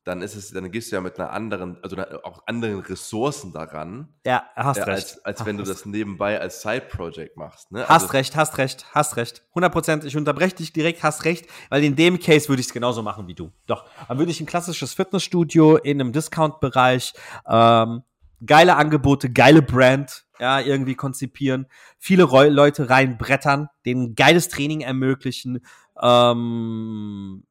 dann 0.04 0.22
ist 0.22 0.36
es, 0.36 0.52
dann 0.52 0.70
gehst 0.70 0.92
du 0.92 0.96
ja 0.96 1.02
mit 1.02 1.18
einer 1.20 1.32
anderen, 1.32 1.78
also 1.82 1.96
auch 2.24 2.44
anderen 2.46 2.80
Ressourcen 2.80 3.54
daran. 3.54 4.10
Ja, 4.26 4.44
hast 4.56 4.78
äh, 4.78 4.84
recht. 4.84 5.16
Als, 5.24 5.26
als 5.26 5.46
wenn 5.46 5.58
du 5.58 5.64
das 5.64 5.86
nebenbei 5.86 6.40
als 6.40 6.62
Side-Project 6.62 7.38
machst. 7.38 7.72
Ne? 7.72 7.82
Hast 7.88 8.04
also, 8.04 8.08
recht, 8.08 8.36
hast 8.36 8.58
recht, 8.58 8.86
hast 8.94 9.16
recht. 9.16 9.44
100 9.50 9.72
Prozent. 9.72 10.04
Ich 10.04 10.18
unterbreche 10.18 10.56
dich 10.56 10.74
direkt, 10.74 11.04
hast 11.04 11.24
recht, 11.24 11.48
weil 11.70 11.84
in 11.84 11.96
dem 11.96 12.20
Case 12.20 12.50
würde 12.50 12.60
ich 12.60 12.68
es 12.68 12.74
genauso 12.74 13.02
machen 13.02 13.28
wie 13.28 13.36
du. 13.36 13.52
Doch, 13.66 13.86
dann 14.08 14.18
würde 14.18 14.32
ich 14.32 14.42
ein 14.42 14.46
klassisches 14.46 14.94
Fitnessstudio 14.94 15.78
in 15.78 16.02
einem 16.02 16.12
Discount-Bereich, 16.12 17.14
ähm, 17.48 18.04
geile 18.46 18.76
Angebote, 18.76 19.32
geile 19.32 19.62
Brand, 19.62 20.26
ja, 20.40 20.60
irgendwie 20.60 20.96
konzipieren, 20.96 21.68
viele 21.98 22.26
Leute 22.50 22.90
reinbrettern, 22.90 23.70
denen 23.86 24.16
geiles 24.16 24.50
Training 24.50 24.82
ermöglichen, 24.82 25.66
ähm, 26.02 27.46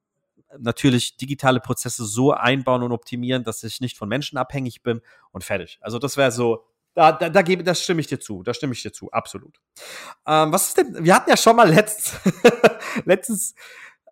natürlich 0.59 1.17
digitale 1.17 1.61
Prozesse 1.61 2.05
so 2.05 2.33
einbauen 2.33 2.83
und 2.83 2.93
optimieren, 2.93 3.45
dass 3.45 3.63
ich 3.63 3.81
nicht 3.81 3.97
von 3.97 4.09
Menschen 4.09 4.39
abhängig 4.39 4.83
bin 4.83 5.01
und 5.31 5.45
fertig. 5.45 5.79
Also 5.81 5.99
das 5.99 6.17
wäre 6.17 6.33
so, 6.33 6.65
da, 6.95 7.13
da, 7.13 7.31
da 7.31 7.43
gebe, 7.43 7.63
das 7.63 7.83
stimme 7.83 8.01
ich 8.01 8.07
dir 8.07 8.21
zu, 8.21 8.43
da 8.43 8.53
stimme 8.53 8.75
ich 8.75 8.83
dir 8.83 8.93
zu, 8.93 9.11
absolut. 9.11 9.61
Ähm, 10.27 10.53
was 10.53 10.69
ist 10.69 10.79
denn, 10.79 11.05
wir 11.05 11.15
hatten 11.15 11.31
ja 11.31 11.37
schon 11.37 11.57
mal 11.57 11.69
letztens, 11.69 12.21
letztens 13.05 13.55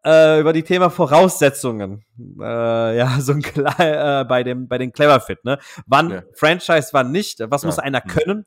äh, 0.04 0.40
über 0.40 0.52
die 0.52 0.62
Thema 0.62 0.88
Voraussetzungen, 0.88 2.04
äh, 2.40 2.96
ja, 2.96 3.20
so 3.20 3.32
ein 3.32 3.44
äh, 3.44 4.24
bei 4.24 4.42
dem, 4.42 4.66
bei 4.66 4.78
den 4.78 4.92
Cleverfit, 4.92 5.44
ne? 5.44 5.58
Wann 5.86 6.10
ja. 6.10 6.22
Franchise, 6.34 6.88
wann 6.92 7.12
nicht, 7.12 7.40
was 7.50 7.62
ja. 7.62 7.66
muss 7.66 7.78
einer 7.78 8.02
mhm. 8.04 8.08
können? 8.08 8.46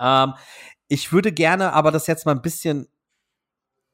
Ähm, 0.00 0.34
ich 0.88 1.12
würde 1.12 1.32
gerne 1.32 1.72
aber 1.72 1.92
das 1.92 2.06
jetzt 2.06 2.26
mal 2.26 2.32
ein 2.32 2.42
bisschen 2.42 2.88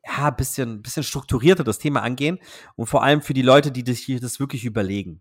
ja, 0.04 0.30
bisschen, 0.30 0.82
bisschen 0.82 1.02
strukturierter 1.02 1.64
das 1.64 1.78
Thema 1.78 2.02
angehen 2.02 2.38
und 2.76 2.86
vor 2.86 3.02
allem 3.02 3.22
für 3.22 3.34
die 3.34 3.42
Leute, 3.42 3.70
die 3.70 3.84
das 3.84 3.98
hier 3.98 4.20
das 4.20 4.40
wirklich 4.40 4.64
überlegen. 4.64 5.20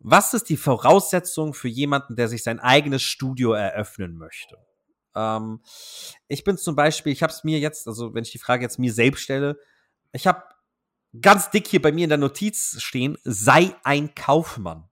Was 0.00 0.34
ist 0.34 0.48
die 0.48 0.56
Voraussetzung 0.56 1.54
für 1.54 1.68
jemanden, 1.68 2.14
der 2.14 2.28
sich 2.28 2.42
sein 2.42 2.60
eigenes 2.60 3.02
Studio 3.02 3.52
eröffnen 3.52 4.16
möchte? 4.16 4.56
Ähm, 5.14 5.60
ich 6.28 6.44
bin 6.44 6.56
zum 6.56 6.76
Beispiel, 6.76 7.12
ich 7.12 7.22
habe 7.22 7.32
es 7.32 7.42
mir 7.42 7.58
jetzt, 7.58 7.88
also 7.88 8.14
wenn 8.14 8.22
ich 8.22 8.30
die 8.30 8.38
Frage 8.38 8.62
jetzt 8.62 8.78
mir 8.78 8.92
selbst 8.92 9.22
stelle, 9.22 9.58
ich 10.12 10.26
habe 10.26 10.42
ganz 11.20 11.50
dick 11.50 11.66
hier 11.66 11.82
bei 11.82 11.90
mir 11.90 12.04
in 12.04 12.10
der 12.10 12.18
Notiz 12.18 12.80
stehen, 12.80 13.16
sei 13.24 13.74
ein 13.82 14.14
Kaufmann. 14.14 14.88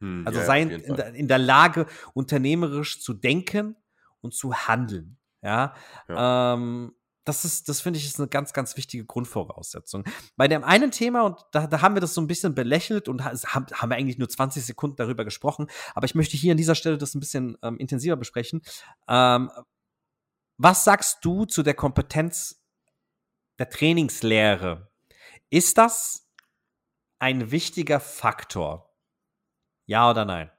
Hm, 0.00 0.26
also 0.26 0.40
ja, 0.40 0.46
sei 0.46 0.62
in, 0.62 0.70
in 0.70 1.28
der 1.28 1.38
Lage, 1.38 1.86
unternehmerisch 2.14 3.02
zu 3.02 3.12
denken 3.12 3.76
und 4.20 4.34
zu 4.34 4.54
handeln. 4.54 5.18
Ja, 5.42 5.74
ja. 6.08 6.54
Ähm, 6.54 6.94
das 7.26 7.44
ist, 7.44 7.68
das 7.68 7.80
finde 7.80 7.98
ich, 7.98 8.06
ist 8.06 8.20
eine 8.20 8.28
ganz, 8.28 8.52
ganz 8.52 8.76
wichtige 8.76 9.04
Grundvoraussetzung. 9.04 10.04
Bei 10.36 10.46
dem 10.46 10.62
einen 10.62 10.92
Thema, 10.92 11.22
und 11.22 11.38
da, 11.52 11.66
da 11.66 11.82
haben 11.82 11.96
wir 11.96 12.00
das 12.00 12.14
so 12.14 12.20
ein 12.20 12.28
bisschen 12.28 12.54
belächelt 12.54 13.08
und 13.08 13.24
haben, 13.24 13.66
haben 13.72 13.90
wir 13.90 13.96
eigentlich 13.96 14.18
nur 14.18 14.28
20 14.28 14.64
Sekunden 14.64 14.96
darüber 14.96 15.24
gesprochen, 15.24 15.66
aber 15.94 16.04
ich 16.04 16.14
möchte 16.14 16.36
hier 16.36 16.52
an 16.52 16.56
dieser 16.56 16.76
Stelle 16.76 16.98
das 16.98 17.14
ein 17.14 17.20
bisschen 17.20 17.58
ähm, 17.62 17.78
intensiver 17.78 18.16
besprechen. 18.16 18.62
Ähm, 19.08 19.50
was 20.56 20.84
sagst 20.84 21.18
du 21.22 21.44
zu 21.44 21.62
der 21.62 21.74
Kompetenz 21.74 22.62
der 23.58 23.68
Trainingslehre? 23.68 24.90
Ist 25.50 25.78
das 25.78 26.30
ein 27.18 27.50
wichtiger 27.50 28.00
Faktor? 28.00 28.94
Ja 29.86 30.10
oder 30.10 30.24
nein? 30.24 30.50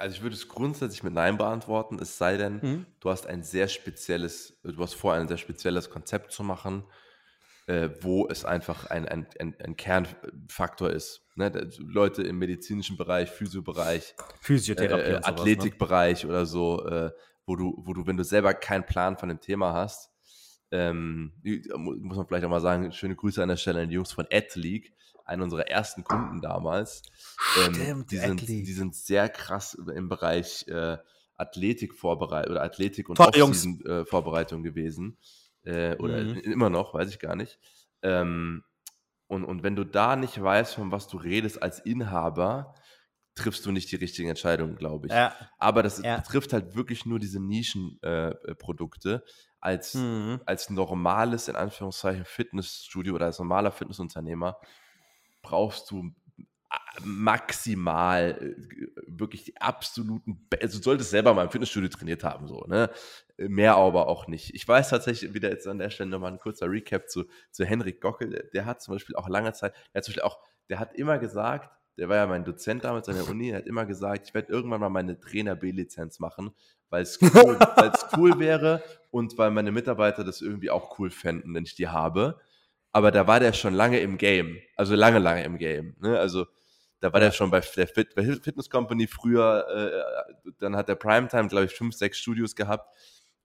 Also 0.00 0.16
ich 0.16 0.22
würde 0.22 0.34
es 0.34 0.48
grundsätzlich 0.48 1.02
mit 1.02 1.12
Nein 1.12 1.36
beantworten, 1.36 1.98
es 2.00 2.16
sei 2.16 2.38
denn, 2.38 2.54
mhm. 2.62 2.86
du 3.00 3.10
hast 3.10 3.26
ein 3.26 3.42
sehr 3.42 3.68
spezielles, 3.68 4.58
du 4.62 4.78
hast 4.78 4.94
vor, 4.94 5.12
ein 5.12 5.28
sehr 5.28 5.36
spezielles 5.36 5.90
Konzept 5.90 6.32
zu 6.32 6.42
machen, 6.42 6.84
äh, 7.66 7.90
wo 8.00 8.26
es 8.26 8.46
einfach 8.46 8.86
ein, 8.86 9.06
ein, 9.06 9.26
ein, 9.38 9.54
ein 9.62 9.76
Kernfaktor 9.76 10.88
ist. 10.88 11.26
Ne? 11.34 11.68
Leute 11.76 12.22
im 12.22 12.38
medizinischen 12.38 12.96
Bereich, 12.96 13.30
Physiobereich, 13.30 14.14
Physiotherapie, 14.40 15.10
äh, 15.10 15.20
Athletikbereich 15.22 16.24
ne? 16.24 16.30
oder 16.30 16.46
so, 16.46 16.82
äh, 16.86 17.10
wo 17.44 17.56
du, 17.56 17.74
wo 17.84 17.92
du, 17.92 18.06
wenn 18.06 18.16
du 18.16 18.24
selber 18.24 18.54
keinen 18.54 18.86
Plan 18.86 19.18
von 19.18 19.28
dem 19.28 19.40
Thema 19.40 19.74
hast, 19.74 20.08
ähm, 20.70 21.34
muss 21.76 22.16
man 22.16 22.26
vielleicht 22.26 22.46
auch 22.46 22.50
mal 22.50 22.62
sagen, 22.62 22.90
schöne 22.92 23.16
Grüße 23.16 23.42
an 23.42 23.50
der 23.50 23.58
Stelle 23.58 23.82
an 23.82 23.90
die 23.90 23.96
Jungs 23.96 24.12
von 24.12 24.26
Athleague, 24.32 24.94
einer 25.30 25.44
unserer 25.44 25.68
ersten 25.68 26.04
Kunden 26.04 26.40
damals. 26.40 27.02
Ähm, 27.58 27.74
Stimmt, 27.74 28.10
die, 28.10 28.16
sind, 28.18 28.48
die 28.48 28.72
sind 28.72 28.94
sehr 28.94 29.28
krass 29.28 29.74
im 29.74 30.08
Bereich 30.08 30.66
äh, 30.68 30.98
Athletik 31.36 31.94
vorbereitet 31.94 32.50
oder 32.50 32.62
Athletik 32.62 33.08
und 33.08 33.18
Off-Season-Vorbereitung 33.18 34.60
äh, 34.60 34.62
gewesen. 34.68 35.18
Äh, 35.62 35.96
oder 35.96 36.22
mhm. 36.22 36.38
immer 36.40 36.68
noch, 36.68 36.94
weiß 36.94 37.08
ich 37.08 37.18
gar 37.18 37.36
nicht. 37.36 37.58
Ähm, 38.02 38.64
und, 39.28 39.44
und 39.44 39.62
wenn 39.62 39.76
du 39.76 39.84
da 39.84 40.16
nicht 40.16 40.42
weißt, 40.42 40.74
von 40.74 40.90
was 40.90 41.06
du 41.06 41.16
redest 41.16 41.62
als 41.62 41.78
Inhaber, 41.78 42.74
triffst 43.36 43.64
du 43.64 43.70
nicht 43.70 43.90
die 43.92 43.96
richtigen 43.96 44.28
Entscheidungen, 44.28 44.74
glaube 44.74 45.06
ich. 45.06 45.12
Ja. 45.12 45.32
Aber 45.58 45.84
das 45.84 46.02
ja. 46.02 46.16
betrifft 46.16 46.52
halt 46.52 46.74
wirklich 46.74 47.06
nur 47.06 47.20
diese 47.20 47.40
Nischenprodukte. 47.40 49.22
Äh, 49.24 49.30
als, 49.62 49.94
mhm. 49.94 50.40
als 50.46 50.70
normales, 50.70 51.48
in 51.48 51.54
Anführungszeichen, 51.54 52.24
Fitnessstudio 52.24 53.14
oder 53.14 53.26
als 53.26 53.38
normaler 53.38 53.70
Fitnessunternehmer 53.70 54.56
brauchst 55.42 55.90
du 55.90 56.12
maximal 57.04 58.38
äh, 58.40 58.54
wirklich 59.06 59.44
die 59.44 59.60
absoluten, 59.60 60.46
also 60.60 60.78
du 60.78 60.84
solltest 60.84 61.10
selber 61.10 61.34
mal 61.34 61.44
im 61.44 61.50
Fitnessstudio 61.50 61.88
trainiert 61.88 62.24
haben, 62.24 62.46
so, 62.46 62.64
ne? 62.68 62.90
Mehr 63.38 63.76
aber 63.76 64.06
auch 64.06 64.26
nicht. 64.28 64.54
Ich 64.54 64.68
weiß 64.68 64.90
tatsächlich, 64.90 65.32
wieder 65.32 65.50
jetzt 65.50 65.66
an 65.66 65.78
der 65.78 65.90
Stelle 65.90 66.10
nochmal 66.10 66.32
ein 66.32 66.38
kurzer 66.38 66.70
Recap 66.70 67.08
zu, 67.08 67.24
zu 67.50 67.64
Henrik 67.64 68.00
Gockel, 68.00 68.30
der, 68.30 68.42
der, 68.44 68.66
hat 68.66 68.82
zum 68.82 68.94
Beispiel 68.94 69.16
auch 69.16 69.28
lange 69.28 69.52
Zeit, 69.52 69.74
der 69.94 69.98
hat 69.98 70.04
zum 70.04 70.12
Beispiel 70.12 70.22
auch, 70.22 70.38
der 70.68 70.78
hat 70.78 70.94
immer 70.94 71.18
gesagt, 71.18 71.70
der 71.96 72.08
war 72.08 72.16
ja 72.16 72.26
mein 72.26 72.44
Dozent 72.44 72.84
damals 72.84 73.08
an 73.08 73.16
der 73.16 73.28
Uni, 73.28 73.48
der 73.48 73.58
hat 73.58 73.66
immer 73.66 73.86
gesagt, 73.86 74.28
ich 74.28 74.34
werde 74.34 74.52
irgendwann 74.52 74.80
mal 74.80 74.90
meine 74.90 75.18
Trainer 75.18 75.56
B-Lizenz 75.56 76.18
machen, 76.18 76.54
weil 76.88 77.02
es 77.02 77.18
cool, 77.20 77.58
cool 78.16 78.38
wäre 78.38 78.82
und 79.10 79.36
weil 79.38 79.50
meine 79.50 79.72
Mitarbeiter 79.72 80.22
das 80.22 80.40
irgendwie 80.40 80.70
auch 80.70 80.98
cool 80.98 81.10
fänden, 81.10 81.54
wenn 81.54 81.64
ich 81.64 81.74
die 81.74 81.88
habe 81.88 82.40
aber 82.92 83.10
da 83.10 83.26
war 83.26 83.40
der 83.40 83.52
schon 83.52 83.74
lange 83.74 84.00
im 84.00 84.18
Game. 84.18 84.58
Also 84.76 84.94
lange, 84.94 85.18
lange 85.18 85.44
im 85.44 85.58
Game. 85.58 85.96
Ne? 86.00 86.18
Also 86.18 86.46
da 87.00 87.12
war 87.12 87.20
der 87.20 87.32
schon 87.32 87.50
bei 87.50 87.60
der 87.60 87.88
Fit 87.88 88.14
bei 88.14 88.24
Fitness 88.24 88.68
Company 88.68 89.06
früher, 89.06 89.66
äh, 89.68 90.52
dann 90.58 90.76
hat 90.76 90.88
der 90.88 90.96
Primetime, 90.96 91.48
glaube 91.48 91.66
ich, 91.66 91.72
fünf, 91.72 91.94
sechs 91.94 92.18
Studios 92.18 92.54
gehabt 92.54 92.94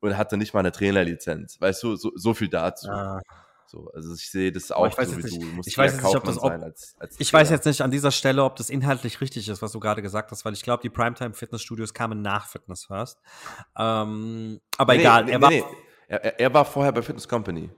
und 0.01 0.17
hatte 0.17 0.37
nicht 0.37 0.53
mal 0.53 0.59
eine 0.59 0.71
Trainerlizenz. 0.71 1.59
Weißt 1.59 1.81
du, 1.83 1.95
so, 1.95 2.11
so 2.15 2.33
viel 2.33 2.49
dazu. 2.49 2.89
Ah. 2.89 3.21
So, 3.67 3.89
also 3.93 4.13
ich 4.13 4.29
sehe 4.29 4.51
das 4.51 4.71
auch 4.71 4.87
ich 4.87 4.97
weiß 4.97 5.09
so 5.09 5.17
wie 5.17 5.23
nicht, 5.23 5.35
du. 5.35 5.39
du 5.39 5.61
ich 5.65 5.77
weiß 5.77 5.93
jetzt 5.93 6.03
nicht, 6.03 6.15
ob 6.15 6.23
das 6.23 6.37
ob, 6.37 6.51
als, 6.51 6.95
als 6.99 7.19
Ich 7.19 7.33
weiß 7.33 7.49
jetzt 7.49 7.65
nicht 7.65 7.81
an 7.81 7.89
dieser 7.89 8.11
Stelle, 8.11 8.43
ob 8.43 8.55
das 8.57 8.69
inhaltlich 8.69 9.21
richtig 9.21 9.49
ist, 9.49 9.61
was 9.61 9.71
du 9.71 9.79
gerade 9.79 10.01
gesagt 10.03 10.31
hast, 10.31 10.45
weil 10.45 10.53
ich 10.53 10.61
glaube, 10.61 10.83
die 10.83 10.89
Primetime 10.89 11.33
Fitnessstudios 11.33 11.93
kamen 11.93 12.21
nach 12.21 12.47
Fitness 12.47 12.85
First. 12.85 13.19
Ähm, 13.75 14.61
aber 14.77 14.93
nee, 14.93 14.99
egal, 14.99 15.25
nee, 15.25 15.31
er 15.31 15.39
nee, 15.39 15.61
war 15.61 15.71
er, 16.07 16.39
er, 16.39 16.53
war 16.53 16.65
vorher 16.65 16.91
bei 16.91 17.01
Fitness 17.01 17.27
Company. 17.27 17.71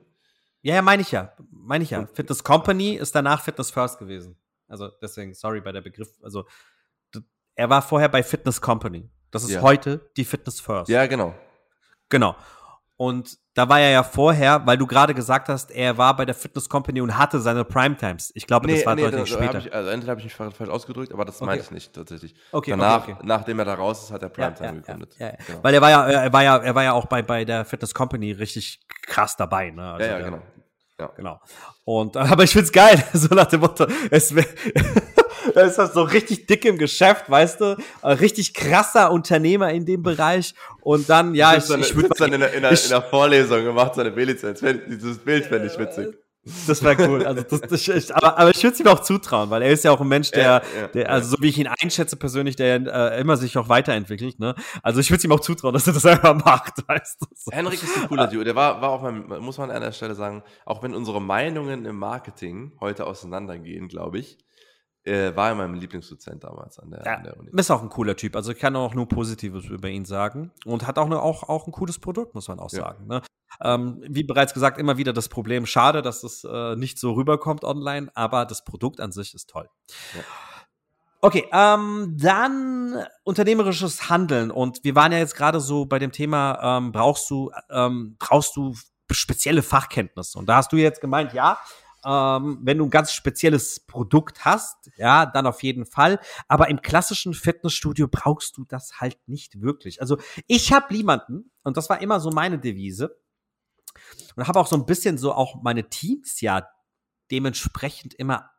Ja, 0.62 0.76
ja, 0.76 0.82
meine 0.82 1.02
ich 1.02 1.12
ja. 1.12 1.34
Meine 1.68 1.84
ich 1.84 1.90
ja. 1.90 2.08
Fitness 2.14 2.44
Company 2.44 2.96
ist 2.96 3.14
danach 3.14 3.42
Fitness 3.42 3.72
First 3.72 4.00
gewesen. 4.00 4.38
Also 4.68 4.90
deswegen, 5.02 5.34
sorry 5.34 5.62
bei 5.62 5.72
der 5.72 5.82
Begriff. 5.82 6.10
Also 6.22 6.46
er 7.56 7.70
war 7.70 7.82
vorher 7.82 8.10
bei 8.10 8.24
Fitness 8.24 8.62
Company. 8.62 9.10
Das 9.32 9.44
ist 9.44 9.52
ja. 9.52 9.62
heute 9.62 10.10
die 10.16 10.24
Fitness 10.26 10.62
First. 10.62 10.90
Ja, 10.90 11.06
genau. 11.08 11.34
Genau. 12.10 12.36
Und 12.96 13.38
da 13.54 13.68
war 13.70 13.80
er 13.80 13.92
ja 13.92 14.04
vorher, 14.04 14.66
weil 14.66 14.78
du 14.78 14.88
gerade 14.88 15.14
gesagt 15.14 15.50
hast, 15.50 15.72
er 15.72 15.98
war 15.98 16.16
bei 16.16 16.26
der 16.26 16.34
Fitness 16.34 16.70
Company 16.70 17.02
und 17.02 17.18
hatte 17.18 17.40
seine 17.40 17.64
Primetimes. 17.64 18.32
Ich 18.34 18.48
glaube, 18.48 18.66
nee, 18.68 18.76
das 18.76 18.86
war 18.86 18.96
nee, 18.96 19.02
deutlich 19.04 19.30
da, 19.30 19.38
später. 19.38 19.58
Ich, 19.60 19.74
also 19.74 19.90
entweder 19.90 20.12
habe 20.12 20.22
ich 20.22 20.26
mich 20.26 20.34
falsch 20.34 20.70
ausgedrückt, 20.70 21.12
aber 21.12 21.26
das 21.26 21.36
Okay. 21.38 21.46
meinte 21.46 21.66
ich 21.66 21.72
nicht 21.72 21.94
tatsächlich. 21.94 22.36
Okay, 22.52 22.72
Danach, 22.72 23.04
okay, 23.04 23.14
okay. 23.14 23.26
nachdem 23.26 23.60
er 23.60 23.66
da 23.66 23.74
raus 23.76 24.04
ist, 24.04 24.12
hat 24.12 24.24
er 24.24 24.30
Ja, 24.30 24.50
Primetime 24.50 24.68
ja, 24.68 24.74
gegründet. 24.74 25.16
Ja, 25.20 25.28
ja. 25.28 25.34
Genau. 25.46 25.64
Weil 25.64 25.74
er 25.74 25.82
war 25.82 25.90
ja, 25.90 26.08
er 26.08 26.34
war 26.34 26.44
ja, 26.44 26.58
er 26.58 26.76
war 26.76 26.84
ja 26.84 26.94
auch 26.94 27.06
bei, 27.06 27.22
bei 27.22 27.46
der 27.46 27.66
Fitness 27.66 27.94
Company 27.94 28.32
richtig 28.32 28.80
krass 29.04 29.36
dabei, 29.36 29.70
ne? 29.70 29.92
Also 29.92 30.06
ja, 30.06 30.20
ja, 30.20 30.26
genau. 30.26 30.42
Ja. 31.00 31.08
Genau. 31.16 31.40
Und, 31.84 32.18
aber 32.18 32.44
ich 32.44 32.52
find's 32.52 32.72
geil, 32.72 33.04
so 33.14 33.34
nach 33.36 33.46
dem 33.48 33.60
Motto, 33.62 33.86
es 34.10 34.34
wär, 34.36 34.46
da 35.54 35.62
ist 35.62 35.78
das 35.78 35.94
so 35.94 36.02
richtig 36.04 36.48
dick 36.48 36.66
im 36.66 36.78
Geschäft, 36.78 37.30
weißt 37.30 37.62
du, 37.62 37.78
Äh, 38.02 38.10
richtig 38.14 38.54
krasser 38.54 39.12
Unternehmer 39.12 39.72
in 39.72 39.86
dem 39.86 40.02
Bereich 40.04 40.54
und 40.82 41.08
dann, 41.10 41.36
ja, 41.36 41.56
ich, 41.56 41.66
dann, 41.66 41.82
ich 41.82 41.96
würde 41.96 42.10
dann 42.18 42.34
in, 42.34 42.40
der, 42.42 42.54
in, 42.54 42.64
ich- 42.66 42.84
in 42.86 42.90
der 42.90 43.02
Vorlesung 43.04 43.68
und 43.68 43.76
macht 43.76 43.96
seine 43.96 44.12
B-Lizenz. 44.12 44.60
Dieses 44.88 45.20
Bild 45.20 45.46
fände 45.46 45.68
ich 45.68 45.78
witzig. 45.78 46.08
Das 46.68 46.84
wäre 46.84 47.08
cool. 47.10 47.26
Also 47.26 47.44
das, 47.44 47.62
das, 47.62 47.88
ich, 47.88 48.16
aber, 48.16 48.38
aber 48.38 48.50
ich 48.50 48.62
würde 48.64 48.74
es 48.74 48.80
ihm 48.80 48.88
auch 48.88 49.02
zutrauen, 49.02 49.50
weil 49.50 49.62
er 49.62 49.72
ist 49.72 49.84
ja 49.84 49.92
auch 49.92 50.02
ein 50.02 50.08
Mensch, 50.08 50.32
der, 50.32 50.44
Ja, 50.44 50.62
ja, 50.82 50.88
der 50.88 51.10
also 51.12 51.36
so 51.36 51.42
wie 51.42 51.48
ich 51.50 51.58
ihn 51.58 51.68
einschätze 51.68 52.16
persönlich, 52.16 52.56
der 52.56 52.76
äh, 53.16 53.20
immer 53.22 53.38
sich 53.38 53.58
auch 53.58 53.70
weiterentwickelt. 53.70 54.40
Ne? 54.40 54.56
Also 54.84 55.00
ich 55.00 55.10
würde 55.10 55.18
es 55.18 55.24
ihm 55.26 55.32
auch 55.32 55.40
zutrauen, 55.40 55.74
dass 55.74 55.88
er 55.88 55.94
das 55.94 56.06
einfach 56.06 56.36
macht, 56.44 56.74
weißt 56.88 57.22
du. 57.22 57.26
So. 57.36 57.52
Henrik 57.52 57.82
ist 57.82 57.96
ein 57.98 58.08
cooler 58.08 58.28
Dude. 58.28 58.46
Der 58.46 58.56
war, 58.56 58.82
war 58.82 58.90
auch 58.90 59.02
mal, 59.02 59.12
muss 59.12 59.58
man 59.58 59.72
an 59.72 59.82
der 59.82 59.92
Stelle 59.92 60.16
sagen, 60.16 60.44
auch 60.66 60.82
wenn 60.84 60.94
unsere 60.96 61.22
Meinungen 61.22 61.86
im 61.86 61.98
Marketing 61.98 62.74
heute 62.80 63.06
auseinandergehen, 63.06 63.88
glaube 63.88 64.20
ich, 64.20 64.38
äh, 65.04 65.36
war 65.36 65.50
er 65.50 65.56
mein 65.56 65.74
Lieblingsdozent 65.76 66.44
damals 66.44 66.80
an 66.80 66.92
der, 66.92 67.04
Ja, 67.06 67.14
an 67.16 67.24
der 67.24 67.38
Uni. 67.40 67.50
ist 67.56 67.72
auch 67.72 67.82
ein 67.82 67.90
cooler 67.90 68.16
Typ. 68.18 68.36
Also 68.36 68.52
ich 68.52 68.60
kann 68.60 68.76
auch 68.76 68.94
nur 68.94 69.08
Positives 69.08 69.66
über 69.66 69.88
ihn 69.88 70.04
sagen. 70.06 70.52
Und 70.66 70.86
hat 70.86 70.98
auch, 70.98 71.08
ne, 71.08 71.22
auch, 71.22 71.44
auch 71.48 71.66
ein 71.66 71.72
cooles 71.72 71.98
Produkt, 72.00 72.36
muss 72.36 72.48
man 72.50 72.60
auch 72.60 72.72
Ja. 72.74 72.80
sagen. 72.82 73.08
Ne? 73.08 73.22
Ähm, 73.62 74.04
wie 74.08 74.24
bereits 74.24 74.54
gesagt, 74.54 74.78
immer 74.78 74.98
wieder 74.98 75.14
das 75.14 75.30
Problem. 75.30 75.66
Schade, 75.66 76.02
dass 76.02 76.24
es 76.24 76.44
äh, 76.44 76.76
nicht 76.76 77.00
so 77.00 77.14
rüberkommt 77.14 77.64
online, 77.64 78.12
aber 78.14 78.46
das 78.46 78.64
Produkt 78.64 79.00
an 79.00 79.12
sich 79.12 79.34
ist 79.34 79.50
toll. 79.50 79.70
Ja. 80.16 80.22
Okay, 81.20 81.48
ähm, 81.52 82.16
dann 82.20 83.04
unternehmerisches 83.24 84.10
Handeln. 84.10 84.52
Und 84.52 84.84
wir 84.84 84.94
waren 84.96 85.12
ja 85.12 85.18
jetzt 85.18 85.36
gerade 85.36 85.60
so 85.60 85.86
bei 85.86 85.98
dem 85.98 86.12
Thema, 86.12 86.78
ähm, 86.78 86.92
brauchst 86.92 87.30
du, 87.30 87.52
ähm, 87.72 88.16
brauchst 88.20 88.56
du 88.56 88.76
spezielle 89.12 89.64
Fachkenntnisse? 89.64 90.38
Und 90.38 90.48
da 90.48 90.58
hast 90.58 90.72
du 90.72 90.78
jetzt 90.78 91.02
gemeint, 91.02 91.34
ja, 91.34 91.58
ähm, 92.06 92.60
wenn 92.62 92.78
du 92.78 92.86
ein 92.86 92.92
ganz 92.92 93.12
spezielles 93.12 93.80
Produkt 93.80 94.46
hast, 94.46 94.92
ja, 94.98 95.26
dann 95.26 95.48
auf 95.48 95.64
jeden 95.64 95.86
Fall. 95.86 96.20
Aber 96.48 96.70
im 96.70 96.82
klassischen 96.82 97.34
Fitnessstudio 97.34 98.08
brauchst 98.10 98.56
du 98.58 98.66
das 98.66 99.02
halt 99.02 99.18
nicht 99.28 99.60
wirklich. 99.62 100.02
Also 100.02 100.18
ich 100.46 100.72
habe 100.72 100.94
niemanden, 100.94 101.52
und 101.64 101.78
das 101.78 101.90
war 101.90 102.02
immer 102.02 102.20
so 102.20 102.30
meine 102.30 102.60
Devise, 102.60 103.18
und 104.36 104.48
habe 104.48 104.60
auch 104.60 104.68
so 104.68 104.76
ein 104.76 104.86
bisschen 104.86 105.18
so 105.18 105.34
auch 105.34 105.62
meine 105.64 105.90
Teams 105.90 106.42
ja 106.42 106.68
dementsprechend 107.32 108.14
immer 108.14 108.50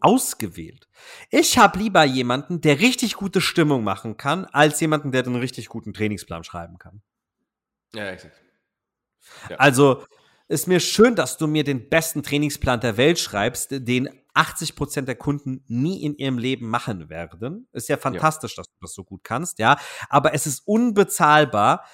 ausgewählt. 0.00 0.88
Ich 1.30 1.58
habe 1.58 1.78
lieber 1.78 2.04
jemanden, 2.04 2.60
der 2.60 2.80
richtig 2.80 3.14
gute 3.14 3.40
Stimmung 3.40 3.82
machen 3.84 4.16
kann, 4.16 4.44
als 4.46 4.80
jemanden, 4.80 5.12
der 5.12 5.22
den 5.22 5.36
richtig 5.36 5.68
guten 5.68 5.92
Trainingsplan 5.92 6.44
schreiben 6.44 6.78
kann. 6.78 7.02
Ja, 7.94 8.04
ja, 8.04 8.10
exakt. 8.10 8.40
Also 9.56 10.04
ist 10.48 10.66
mir 10.66 10.80
schön, 10.80 11.14
dass 11.14 11.36
du 11.36 11.46
mir 11.46 11.64
den 11.64 11.88
besten 11.88 12.22
Trainingsplan 12.22 12.80
der 12.80 12.96
Welt 12.96 13.18
schreibst, 13.18 13.70
den 13.70 14.08
80% 14.34 15.02
der 15.02 15.16
Kunden 15.16 15.64
nie 15.66 16.02
in 16.02 16.14
ihrem 16.16 16.38
Leben 16.38 16.68
machen 16.68 17.10
werden. 17.10 17.68
Ist 17.72 17.88
ja 17.88 17.96
fantastisch, 17.96 18.54
dass 18.54 18.66
du 18.66 18.76
das 18.80 18.94
so 18.94 19.04
gut 19.04 19.24
kannst, 19.24 19.58
ja. 19.58 19.78
Aber 20.08 20.32
es 20.32 20.46
ist 20.46 20.60
unbezahlbar, 20.66 21.84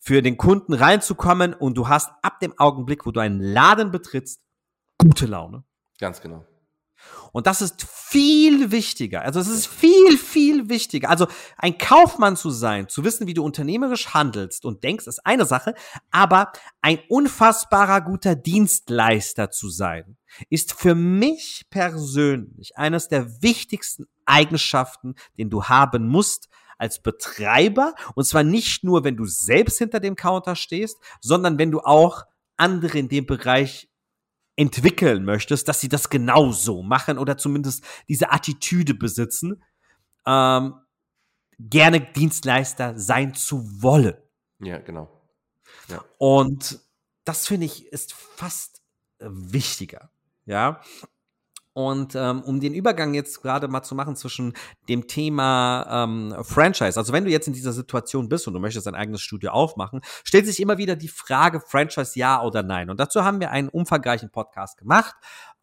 für 0.00 0.22
den 0.22 0.36
Kunden 0.36 0.72
reinzukommen 0.72 1.54
und 1.54 1.76
du 1.76 1.88
hast 1.88 2.10
ab 2.22 2.40
dem 2.40 2.58
Augenblick, 2.58 3.06
wo 3.06 3.12
du 3.12 3.20
einen 3.20 3.40
Laden 3.40 3.90
betrittst, 3.90 4.42
gute 4.98 5.26
Laune. 5.26 5.62
Ganz 5.98 6.20
genau. 6.20 6.44
Und 7.32 7.46
das 7.46 7.62
ist 7.62 7.82
viel 7.82 8.72
wichtiger. 8.72 9.22
Also 9.22 9.40
es 9.40 9.48
ist 9.48 9.66
viel, 9.66 10.18
viel 10.18 10.68
wichtiger. 10.68 11.10
Also 11.10 11.28
ein 11.56 11.78
Kaufmann 11.78 12.36
zu 12.36 12.50
sein, 12.50 12.88
zu 12.88 13.04
wissen, 13.04 13.26
wie 13.26 13.34
du 13.34 13.44
unternehmerisch 13.44 14.08
handelst 14.08 14.64
und 14.64 14.82
denkst, 14.82 15.06
ist 15.06 15.24
eine 15.24 15.44
Sache, 15.44 15.74
aber 16.10 16.52
ein 16.82 16.98
unfassbarer 17.08 18.00
guter 18.00 18.34
Dienstleister 18.34 19.50
zu 19.50 19.68
sein, 19.68 20.16
ist 20.48 20.72
für 20.72 20.94
mich 20.94 21.66
persönlich 21.70 22.76
eines 22.76 23.08
der 23.08 23.42
wichtigsten 23.42 24.06
Eigenschaften, 24.26 25.14
den 25.38 25.50
du 25.50 25.64
haben 25.64 26.08
musst 26.08 26.48
als 26.80 27.02
Betreiber. 27.02 27.94
Und 28.14 28.24
zwar 28.24 28.42
nicht 28.42 28.82
nur, 28.82 29.04
wenn 29.04 29.16
du 29.16 29.26
selbst 29.26 29.78
hinter 29.78 30.00
dem 30.00 30.16
Counter 30.16 30.56
stehst, 30.56 30.98
sondern 31.20 31.58
wenn 31.58 31.70
du 31.70 31.80
auch 31.80 32.24
andere 32.56 32.98
in 32.98 33.08
dem 33.08 33.26
Bereich 33.26 33.88
entwickeln 34.56 35.24
möchtest, 35.24 35.68
dass 35.68 35.80
sie 35.80 35.88
das 35.88 36.10
genauso 36.10 36.82
machen 36.82 37.18
oder 37.18 37.38
zumindest 37.38 37.84
diese 38.08 38.30
Attitüde 38.30 38.94
besitzen, 38.94 39.62
ähm, 40.26 40.74
gerne 41.58 42.00
Dienstleister 42.00 42.98
sein 42.98 43.34
zu 43.34 43.82
wollen. 43.82 44.16
Ja, 44.58 44.78
genau. 44.78 45.08
Und 46.18 46.80
das 47.24 47.46
finde 47.46 47.66
ich 47.66 47.86
ist 47.86 48.12
fast 48.12 48.82
wichtiger, 49.18 50.10
ja. 50.44 50.80
Und 51.80 52.14
ähm, 52.14 52.42
um 52.42 52.60
den 52.60 52.74
Übergang 52.74 53.14
jetzt 53.14 53.40
gerade 53.40 53.68
mal 53.68 53.82
zu 53.82 53.94
machen 53.94 54.16
zwischen 54.16 54.52
dem 54.88 55.06
Thema 55.06 56.04
ähm, 56.04 56.34
Franchise, 56.42 56.98
also 56.98 57.12
wenn 57.12 57.24
du 57.24 57.30
jetzt 57.30 57.46
in 57.46 57.54
dieser 57.54 57.72
Situation 57.72 58.28
bist 58.28 58.46
und 58.46 58.54
du 58.54 58.60
möchtest 58.60 58.86
dein 58.86 58.94
eigenes 58.94 59.22
Studio 59.22 59.52
aufmachen, 59.52 60.00
stellt 60.24 60.46
sich 60.46 60.60
immer 60.60 60.78
wieder 60.78 60.94
die 60.94 61.08
Frage 61.08 61.60
Franchise 61.60 62.18
ja 62.18 62.42
oder 62.42 62.62
nein. 62.62 62.90
Und 62.90 63.00
dazu 63.00 63.24
haben 63.24 63.40
wir 63.40 63.50
einen 63.50 63.68
umfangreichen 63.68 64.30
Podcast 64.30 64.76
gemacht. 64.76 65.14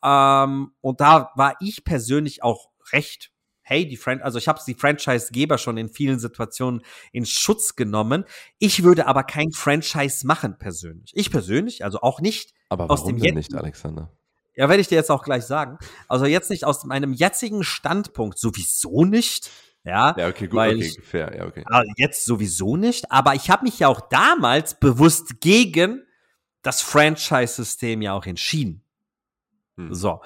Ähm, 0.04 0.72
und 0.82 1.02
da 1.02 1.32
war 1.36 1.56
ich 1.60 1.84
persönlich 1.84 2.42
auch 2.44 2.70
recht 2.92 3.32
hey, 3.62 3.86
die 3.86 3.98
Fran 3.98 4.22
also 4.22 4.38
ich 4.38 4.48
habe 4.48 4.62
die 4.66 4.76
Franchise-Geber 4.76 5.58
schon 5.58 5.76
in 5.76 5.90
vielen 5.90 6.20
Situationen 6.20 6.82
in 7.12 7.26
Schutz 7.26 7.76
genommen. 7.76 8.24
Ich 8.60 8.84
würde 8.84 9.08
aber 9.08 9.24
kein 9.24 9.52
Franchise 9.52 10.26
machen 10.26 10.58
persönlich. 10.58 11.12
Ich 11.14 11.30
persönlich, 11.32 11.84
also 11.84 12.00
auch 12.00 12.22
nicht 12.22 12.54
Aber 12.70 12.90
Aus 12.90 13.02
warum 13.02 13.18
dem 13.18 13.22
denn 13.22 13.36
nicht, 13.36 13.54
Alexander? 13.54 14.10
Ja, 14.58 14.68
werde 14.68 14.82
ich 14.82 14.88
dir 14.88 14.96
jetzt 14.96 15.12
auch 15.12 15.24
gleich 15.24 15.46
sagen. 15.46 15.78
Also 16.10 16.26
jetzt 16.26 16.50
nicht 16.50 16.66
aus 16.66 16.84
meinem 16.84 17.14
jetzigen 17.14 17.64
Standpunkt 17.64 18.38
sowieso 18.40 19.06
nicht. 19.06 19.50
Ja, 19.86 20.14
Ja, 20.18 20.28
okay, 20.28 20.48
gut, 20.48 20.60
okay, 20.60 20.74
ich- 20.76 21.00
fair, 21.02 21.34
ja, 21.38 21.46
okay. 21.46 21.64
Ah, 21.68 21.84
jetzt 21.96 22.26
sowieso 22.26 22.76
nicht. 22.76 23.10
Aber 23.12 23.36
ich 23.36 23.50
habe 23.50 23.64
mich 23.64 23.80
ja 23.80 23.88
auch 23.88 24.02
damals 24.10 24.78
bewusst 24.80 25.40
gegen 25.40 26.04
das 26.62 26.82
Franchise-System 26.82 28.02
ja 28.02 28.12
auch 28.14 28.26
entschieden. 28.26 28.84
Hm. 29.78 29.94
So. 29.94 30.22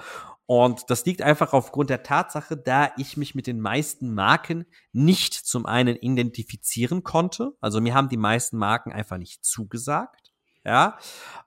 Und 0.46 0.90
das 0.90 1.04
liegt 1.06 1.22
einfach 1.22 1.52
aufgrund 1.52 1.88
der 1.90 2.02
Tatsache, 2.02 2.56
da 2.56 2.90
ich 2.96 3.16
mich 3.16 3.34
mit 3.34 3.46
den 3.46 3.60
meisten 3.60 4.12
Marken 4.12 4.66
nicht 4.92 5.34
zum 5.34 5.64
einen 5.66 5.96
identifizieren 5.96 7.04
konnte. 7.04 7.52
Also 7.60 7.80
mir 7.80 7.94
haben 7.94 8.08
die 8.08 8.16
meisten 8.16 8.58
Marken 8.58 8.92
einfach 8.92 9.18
nicht 9.18 9.44
zugesagt. 9.44 10.21
Ja. 10.64 10.98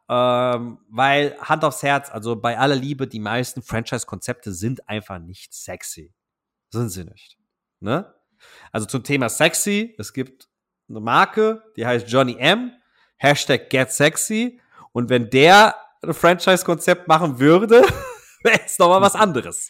Ähm, 0.08 0.80
weil 0.90 1.36
Hand 1.42 1.64
aufs 1.64 1.82
Herz, 1.82 2.12
also 2.12 2.36
bei 2.36 2.58
aller 2.58 2.76
Liebe, 2.76 3.08
die 3.08 3.20
meisten 3.20 3.62
Franchise-Konzepte 3.62 4.52
sind 4.52 4.88
einfach 4.88 5.20
nicht 5.20 5.54
sexy. 5.54 6.14
Sind 6.70 6.90
sie 6.90 7.06
nicht. 7.06 7.38
Ne? 7.80 8.14
Also 8.72 8.86
zum 8.86 9.04
Thema 9.04 9.30
sexy, 9.30 9.96
es 9.98 10.14
gibt 10.14 10.48
eine 10.90 11.00
Marke, 11.00 11.64
die 11.76 11.86
heißt 11.86 12.08
Johnny 12.08 12.38
M. 12.38 12.72
Hashtag 13.18 13.70
Get 13.70 13.92
Sexy. 13.92 14.62
Und 14.92 15.10
wenn 15.10 15.30
der 15.30 15.76
ein 16.04 16.14
Franchise-Konzept 16.14 17.08
machen 17.08 17.40
würde, 17.40 17.82
wäre 18.44 18.62
es 18.66 18.78
nochmal 18.78 19.02
was 19.02 19.16
anderes. 19.16 19.70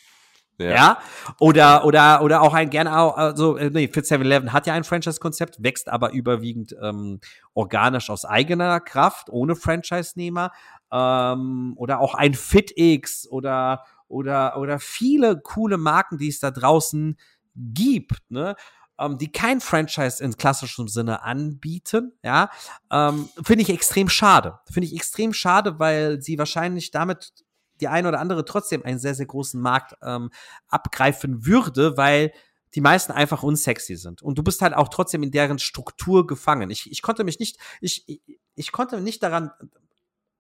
Ja. 0.58 1.00
Oder, 1.40 1.86
oder, 1.86 2.22
oder 2.22 2.42
auch 2.42 2.54
ein 2.54 2.70
gerne 2.70 2.98
auch, 2.98 3.18
also, 3.18 3.58
äh, 3.58 3.70
nee, 3.70 3.88
Fit 3.88 4.06
7-Eleven 4.06 4.54
hat 4.54 4.68
ja 4.68 4.74
ein 4.74 4.84
Franchise-Konzept, 4.84 5.62
wächst 5.62 5.90
aber 5.90 6.14
überwiegend 6.14 6.76
ähm, 6.82 7.20
organisch 7.54 8.10
aus 8.10 8.26
eigener 8.26 8.80
Kraft, 8.80 9.30
ohne 9.30 9.56
Franchise-Nehmer. 9.56 10.52
Ähm, 10.92 11.74
oder 11.78 12.00
auch 12.00 12.14
ein 12.14 12.34
FitX 12.34 13.28
oder, 13.30 13.84
oder, 14.08 14.58
oder 14.58 14.80
viele 14.80 15.40
coole 15.42 15.78
Marken, 15.78 16.18
die 16.18 16.30
es 16.30 16.40
da 16.40 16.52
draußen 16.52 17.18
gibt, 17.56 18.22
ne? 18.30 18.56
Ähm, 18.98 19.18
die 19.18 19.30
kein 19.30 19.60
Franchise 19.60 20.24
in 20.24 20.38
klassischem 20.38 20.88
Sinne 20.88 21.22
anbieten, 21.24 22.14
ja, 22.24 22.50
ähm, 22.90 23.28
finde 23.44 23.64
ich 23.64 23.70
extrem 23.70 24.08
schade. 24.08 24.60
Finde 24.72 24.88
ich 24.88 24.96
extrem 24.96 25.34
schade, 25.34 25.80
weil 25.80 26.22
sie 26.22 26.38
wahrscheinlich 26.38 26.92
damit 26.92 27.45
die 27.82 27.88
eine 27.88 28.08
oder 28.08 28.20
andere 28.20 28.46
trotzdem 28.46 28.84
einen 28.84 29.00
sehr, 29.00 29.16
sehr 29.16 29.26
großen 29.26 29.60
Markt 29.60 29.96
ähm, 30.02 30.30
abgreifen 30.68 31.46
würde, 31.46 31.98
weil 31.98 32.32
die 32.74 32.82
meisten 32.82 33.12
einfach 33.14 33.44
unsexy 33.44 33.96
sind. 33.96 34.22
Und 34.22 34.38
du 34.38 34.44
bist 34.44 34.62
halt 34.62 34.74
auch 34.74 34.90
trotzdem 34.90 35.24
in 35.24 35.32
deren 35.32 35.60
Struktur 35.60 36.28
gefangen. 36.28 36.70
Ich, 36.70 36.92
ich 36.92 37.02
konnte 37.02 37.24
mich 37.24 37.40
nicht, 37.40 37.58
ich, 37.80 38.08
ich, 38.08 38.22
ich 38.56 38.72
konnte 38.72 39.00
nicht 39.00 39.24
daran, 39.24 39.52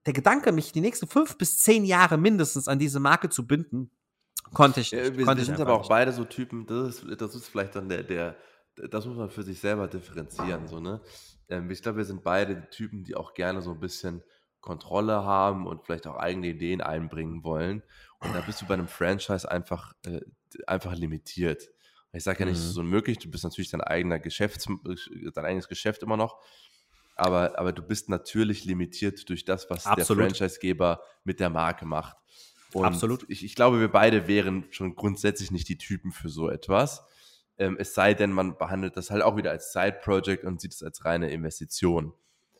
der 0.06 0.13
Gedanke, 0.13 0.52
mich 0.52 0.71
die 0.71 0.82
nächsten 0.82 1.08
fünf 1.08 1.38
bis 1.38 1.58
zehn 1.58 1.86
Jahre 1.86 2.17
mindestens 2.17 2.67
an 2.67 2.78
diese 2.78 3.00
Marke 3.00 3.30
zu 3.30 3.48
binden, 3.48 3.89
konnte 4.54 4.82
ich 4.82 4.91
nicht. 4.91 5.04
Ja, 5.04 5.17
wir 5.17 5.26
konnte 5.26 5.41
wir 5.41 5.45
sind 5.45 5.60
aber 5.60 5.74
auch 5.74 5.80
nicht. 5.80 5.89
beide 5.89 6.12
so 6.12 6.26
Typen, 6.26 6.65
das 6.65 7.04
ist, 7.04 7.21
das 7.21 7.36
ist 7.36 7.48
vielleicht 7.48 7.76
dann 7.76 7.89
der, 7.89 8.04
der, 8.04 8.36
das 8.76 9.06
muss 9.06 9.17
man 9.17 9.30
für 9.30 9.43
sich 9.43 9.60
selber 9.60 9.88
differenzieren, 9.88 10.67
so, 10.67 10.80
ne? 10.80 11.02
ähm, 11.50 11.69
ich 11.71 11.82
glaube, 11.82 12.00
wir 12.00 12.06
sind 12.06 12.24
beide 12.24 12.69
Typen, 12.69 13.04
die 13.04 13.15
auch 13.15 13.34
gerne 13.34 13.62
so 13.62 13.71
ein 13.71 13.80
bisschen 13.80 14.24
Kontrolle 14.65 15.23
haben 15.23 15.65
und 15.67 15.86
vielleicht 15.86 16.08
auch 16.08 16.17
eigene 16.17 16.47
Ideen 16.47 16.82
einbringen 16.82 17.43
wollen. 17.43 17.84
Und 18.19 18.36
da 18.36 18.41
bist 18.41 18.62
du 18.62 18.65
bei 18.65 18.73
einem 18.73 18.88
Franchise 18.88 19.49
einfach, 19.49 19.93
äh, 20.06 20.19
einfach 20.67 20.95
limitiert. 20.95 21.69
Ich 22.12 22.23
sage 22.23 22.39
ja 22.39 22.45
nicht, 22.45 22.58
es 22.58 22.65
ist 22.65 22.75
Mhm. 22.75 22.86
unmöglich, 22.86 23.19
du 23.19 23.30
bist 23.30 23.43
natürlich 23.43 23.69
dein 23.69 23.82
eigener 23.82 24.19
Geschäfts, 24.19 24.67
dein 25.34 25.45
eigenes 25.45 25.67
Geschäft 25.67 26.01
immer 26.01 26.17
noch, 26.17 26.41
aber, 27.15 27.60
aber 27.60 27.71
du 27.73 27.82
bist 27.82 28.10
natürlich 28.10 28.65
limitiert 28.65 29.30
durch 29.30 29.45
das, 29.45 29.69
was 29.69 29.86
Absolut. 29.86 30.21
der 30.21 30.30
Franchisegeber 30.30 31.01
mit 31.23 31.39
der 31.39 31.49
Marke 31.49 31.86
macht. 31.86 32.17
Und 32.73 32.86
Absolut. 32.86 33.25
Ich, 33.30 33.43
ich 33.45 33.56
glaube, 33.56 33.80
wir 33.80 33.89
beide 33.89 34.28
wären 34.28 34.65
schon 34.71 34.95
grundsätzlich 34.95 35.51
nicht 35.51 35.69
die 35.69 35.78
Typen 35.78 36.12
für 36.12 36.30
so 36.30 36.49
etwas. 36.49 37.06
Ähm, 37.58 37.78
es 37.80 37.93
sei 37.93 38.13
denn, 38.13 38.32
man 38.32 38.58
behandelt 38.58 38.97
das 38.97 39.12
halt 39.12 39.21
auch 39.23 39.38
wieder 39.38 39.51
als 39.51 39.71
Side-Project 39.71 40.43
und 40.43 40.60
sieht 40.60 40.73
es 40.73 40.84
als 40.84 41.06
reine 41.06 41.30
Investition. 41.32 42.13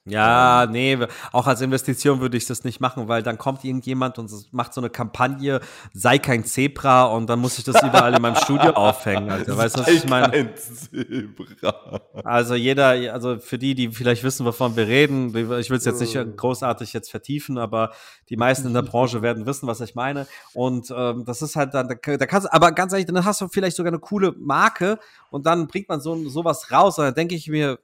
Ja, 0.08 0.68
nee, 0.70 1.00
auch 1.32 1.48
als 1.48 1.62
Investition 1.62 2.20
würde 2.20 2.38
ich 2.38 2.46
das 2.46 2.64
nicht 2.64 2.80
machen, 2.80 3.08
weil 3.08 3.24
dann 3.24 3.40
kommt 3.40 3.64
irgendjemand 3.64 4.20
und 4.20 4.32
macht 4.54 4.72
so 4.72 4.80
eine 4.80 4.92
Kampagne, 4.92 5.62
sei 5.94 6.20
kein 6.20 6.46
Zebra 6.46 7.06
und 7.06 7.28
dann 7.28 7.40
muss 7.40 7.58
ich 7.58 7.64
das 7.64 7.82
überall 7.82 8.14
in 8.14 8.22
meinem 8.22 8.36
Studio 8.36 8.72
aufhängen. 8.76 9.32
Alter. 9.32 9.58
Weißt 9.58 9.78
du, 9.78 9.82
was 9.82 9.88
ich 9.88 10.08
meine? 10.08 10.32
Ein 10.32 10.54
Zebra. 10.56 12.02
Also 12.24 12.54
jeder, 12.54 12.90
also 13.14 13.40
für 13.40 13.58
die, 13.58 13.74
die 13.74 13.90
vielleicht 13.90 14.24
wissen, 14.24 14.46
wovon 14.46 14.76
wir 14.76 14.88
reden, 14.88 15.30
ich 15.30 15.70
will 15.72 15.78
es 15.78 15.86
jetzt 15.86 16.02
nicht 16.02 16.38
großartig 16.38 16.94
jetzt 16.94 17.10
vertiefen, 17.10 17.58
aber 17.58 17.92
die 18.30 18.38
meisten 18.38 18.68
in 18.68 18.76
der 18.76 18.82
Branche 18.84 19.24
werden 19.24 19.48
wissen, 19.48 19.66
was 19.66 19.82
ich 19.82 19.96
meine. 19.96 20.28
Und 20.54 20.94
ähm, 20.96 21.26
das 21.26 21.42
ist 21.42 21.56
halt 21.56 21.74
dann, 21.74 21.88
da 21.88 21.96
da 22.18 22.26
kannst 22.28 22.48
du, 22.48 22.54
aber 22.54 22.72
ganz 22.74 22.94
ehrlich, 22.94 23.08
dann 23.08 23.26
hast 23.26 23.42
du 23.42 23.48
vielleicht 23.48 23.76
sogar 23.76 23.92
eine 23.92 24.00
coole 24.00 24.34
Marke 24.38 25.00
und 25.32 25.48
dann 25.48 25.66
bringt 25.66 25.90
man 25.90 26.00
so 26.00 26.30
sowas 26.30 26.72
raus 26.72 27.00
und 27.00 27.06
dann 27.06 27.16
denke 27.16 27.34
ich 27.34 27.48
mir, 27.48 27.80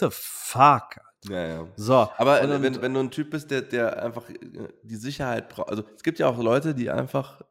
the 0.00 0.08
fuck. 0.10 1.00
Ja, 1.28 1.46
ja. 1.46 1.66
So. 1.76 2.08
Aber 2.16 2.42
und, 2.42 2.62
wenn, 2.62 2.82
wenn 2.82 2.94
du 2.94 3.00
ein 3.00 3.10
Typ 3.10 3.30
bist, 3.30 3.50
der, 3.50 3.62
der 3.62 4.02
einfach 4.02 4.28
äh, 4.30 4.36
die 4.82 4.96
Sicherheit 4.96 5.48
braucht, 5.48 5.70
also 5.70 5.82
es 5.96 6.02
gibt 6.02 6.18
ja 6.18 6.28
auch 6.28 6.38
Leute, 6.38 6.74
die 6.74 6.90
einfach 6.90 7.42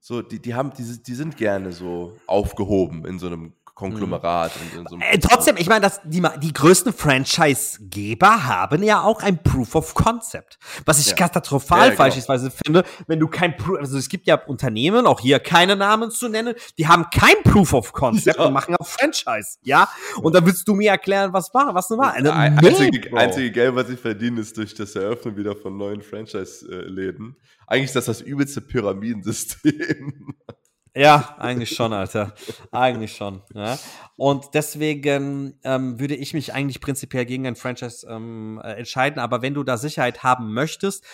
so, 0.00 0.22
die, 0.22 0.40
die 0.40 0.54
haben, 0.54 0.72
die, 0.72 1.02
die 1.02 1.14
sind 1.14 1.36
gerne 1.36 1.72
so 1.72 2.16
aufgehoben 2.26 3.04
in 3.04 3.18
so 3.18 3.26
einem 3.26 3.52
Konglomerat. 3.80 4.52
In 4.76 4.86
so 4.86 4.96
Äh, 4.98 5.18
trotzdem, 5.18 5.56
ich 5.56 5.68
meine, 5.68 5.80
dass 5.80 6.00
die, 6.04 6.22
die 6.42 6.52
größten 6.52 6.92
Franchise-Geber 6.92 8.44
haben 8.44 8.82
ja 8.82 9.02
auch 9.02 9.22
ein 9.22 9.42
Proof 9.42 9.74
of 9.74 9.94
Concept. 9.94 10.58
Was 10.84 11.00
ich 11.00 11.08
Ja. 11.08 11.16
katastrophal 11.16 11.94
Ja, 11.94 12.06
ja, 12.06 12.08
genau. 12.08 12.50
finde, 12.64 12.84
wenn 13.06 13.18
du 13.18 13.28
kein 13.28 13.56
Proof, 13.56 13.78
also 13.78 13.96
es 13.96 14.08
gibt 14.10 14.26
ja 14.26 14.36
Unternehmen, 14.36 15.06
auch 15.06 15.20
hier 15.20 15.38
keine 15.40 15.76
Namen 15.76 16.10
zu 16.10 16.28
nennen, 16.28 16.54
die 16.78 16.86
haben 16.88 17.06
kein 17.10 17.42
Proof 17.42 17.72
of 17.72 17.92
Concept 17.92 18.38
und 18.38 18.52
machen 18.52 18.76
auch 18.76 18.86
Franchise, 18.86 19.58
ja? 19.62 19.88
Und 20.22 20.34
dann 20.34 20.44
willst 20.44 20.68
du 20.68 20.74
mir 20.74 20.90
erklären, 20.90 21.32
was 21.32 21.52
war, 21.54 21.74
was 21.74 21.88
nun 21.88 21.98
war. 22.00 22.16
Äh, 22.16 22.22
nee, 22.22 22.28
einzige, 22.28 23.16
einzige 23.16 23.50
Geld, 23.50 23.74
was 23.74 23.88
ich 23.88 23.98
verdiene, 23.98 24.40
ist 24.40 24.56
durch 24.58 24.74
das 24.74 24.94
Eröffnen 24.94 25.36
wieder 25.36 25.56
von 25.56 25.76
neuen 25.76 26.02
Franchise-Läden. 26.02 27.36
Eigentlich 27.66 27.86
ist 27.86 27.96
das 27.96 28.04
das 28.06 28.20
übelste 28.20 28.60
Pyramidensystem. 28.60 30.34
Ja, 30.94 31.36
eigentlich 31.38 31.70
schon, 31.70 31.92
Alter. 31.92 32.34
Eigentlich 32.72 33.14
schon. 33.14 33.42
Ja. 33.54 33.78
Und 34.16 34.54
deswegen 34.54 35.58
ähm, 35.62 36.00
würde 36.00 36.16
ich 36.16 36.34
mich 36.34 36.52
eigentlich 36.52 36.80
prinzipiell 36.80 37.26
gegen 37.26 37.46
ein 37.46 37.56
Franchise 37.56 38.06
ähm, 38.08 38.60
äh, 38.62 38.72
entscheiden. 38.74 39.20
Aber 39.20 39.42
wenn 39.42 39.54
du 39.54 39.62
da 39.62 39.76
Sicherheit 39.76 40.22
haben 40.22 40.52
möchtest, 40.52 41.04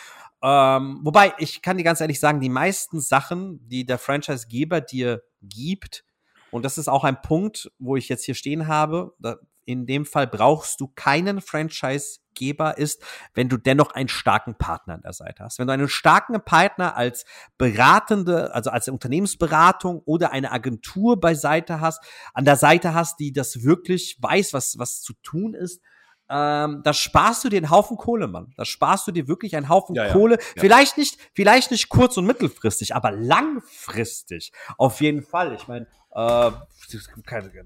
ähm, 0.43 1.01
wobei 1.03 1.35
ich 1.39 1.63
kann 1.63 1.77
dir 1.77 1.85
ganz 1.85 2.01
ehrlich 2.01 2.21
sagen, 2.21 2.41
die 2.41 2.49
meisten 2.49 3.01
Sachen, 3.01 3.67
die 3.69 3.85
der 3.85 3.99
Franchise-Geber 3.99 4.81
dir 4.81 5.23
gibt, 5.43 6.05
und 6.51 6.65
das 6.65 6.79
ist 6.79 6.89
auch 6.89 7.05
ein 7.05 7.21
Punkt, 7.21 7.71
wo 7.79 7.97
ich 7.97 8.09
jetzt 8.09 8.25
hier 8.25 8.35
stehen 8.35 8.67
habe, 8.67 9.15
da, 9.19 9.37
in 9.67 9.85
dem 9.85 10.07
Fall 10.07 10.27
brauchst 10.27 10.81
du 10.81 10.89
keinen 10.89 11.41
Franchise-Geber 11.41 12.79
ist, 12.79 13.03
wenn 13.35 13.49
du 13.49 13.57
dennoch 13.57 13.91
einen 13.91 14.09
starken 14.09 14.55
Partner 14.57 14.95
an 14.95 15.03
der 15.03 15.13
Seite 15.13 15.45
hast. 15.45 15.59
Wenn 15.59 15.67
du 15.67 15.73
einen 15.73 15.89
starken 15.89 16.41
Partner 16.43 16.97
als 16.97 17.27
beratende, 17.59 18.55
also 18.55 18.71
als 18.71 18.89
Unternehmensberatung 18.89 20.01
oder 20.07 20.33
eine 20.33 20.53
Agentur 20.53 21.21
beiseite 21.21 21.81
hast, 21.81 22.03
an 22.33 22.45
der 22.45 22.57
Seite 22.57 22.95
hast, 22.95 23.19
die 23.19 23.33
das 23.33 23.65
wirklich 23.65 24.17
weiß, 24.21 24.55
was, 24.55 24.79
was 24.79 25.03
zu 25.03 25.13
tun 25.23 25.55
ist, 25.55 25.83
ähm, 26.29 26.83
da 26.83 26.93
sparst 26.93 27.45
du 27.45 27.49
dir 27.49 27.59
einen 27.59 27.71
Haufen 27.71 27.97
Kohle, 27.97 28.27
Mann. 28.27 28.53
Da 28.57 28.65
sparst 28.65 29.07
du 29.07 29.13
dir 29.13 29.29
wirklich 29.29 29.57
einen 29.57 29.69
Haufen 29.69 29.95
Ja. 29.95 30.13
Kohle. 30.13 30.39
Ja. 30.39 30.61
Vielleicht 30.61 30.99
nicht, 30.99 31.19
vielleicht 31.35 31.71
nicht 31.71 31.89
kurz- 31.89 32.17
und 32.17 32.27
mittelfristig, 32.27 32.95
aber 32.95 33.13
langfristig. 33.13 34.53
Auf 34.77 35.01
jeden 35.01 35.23
Fall. 35.23 35.55
Ich 35.55 35.69
meine, 35.69 35.87
äh, 36.13 36.51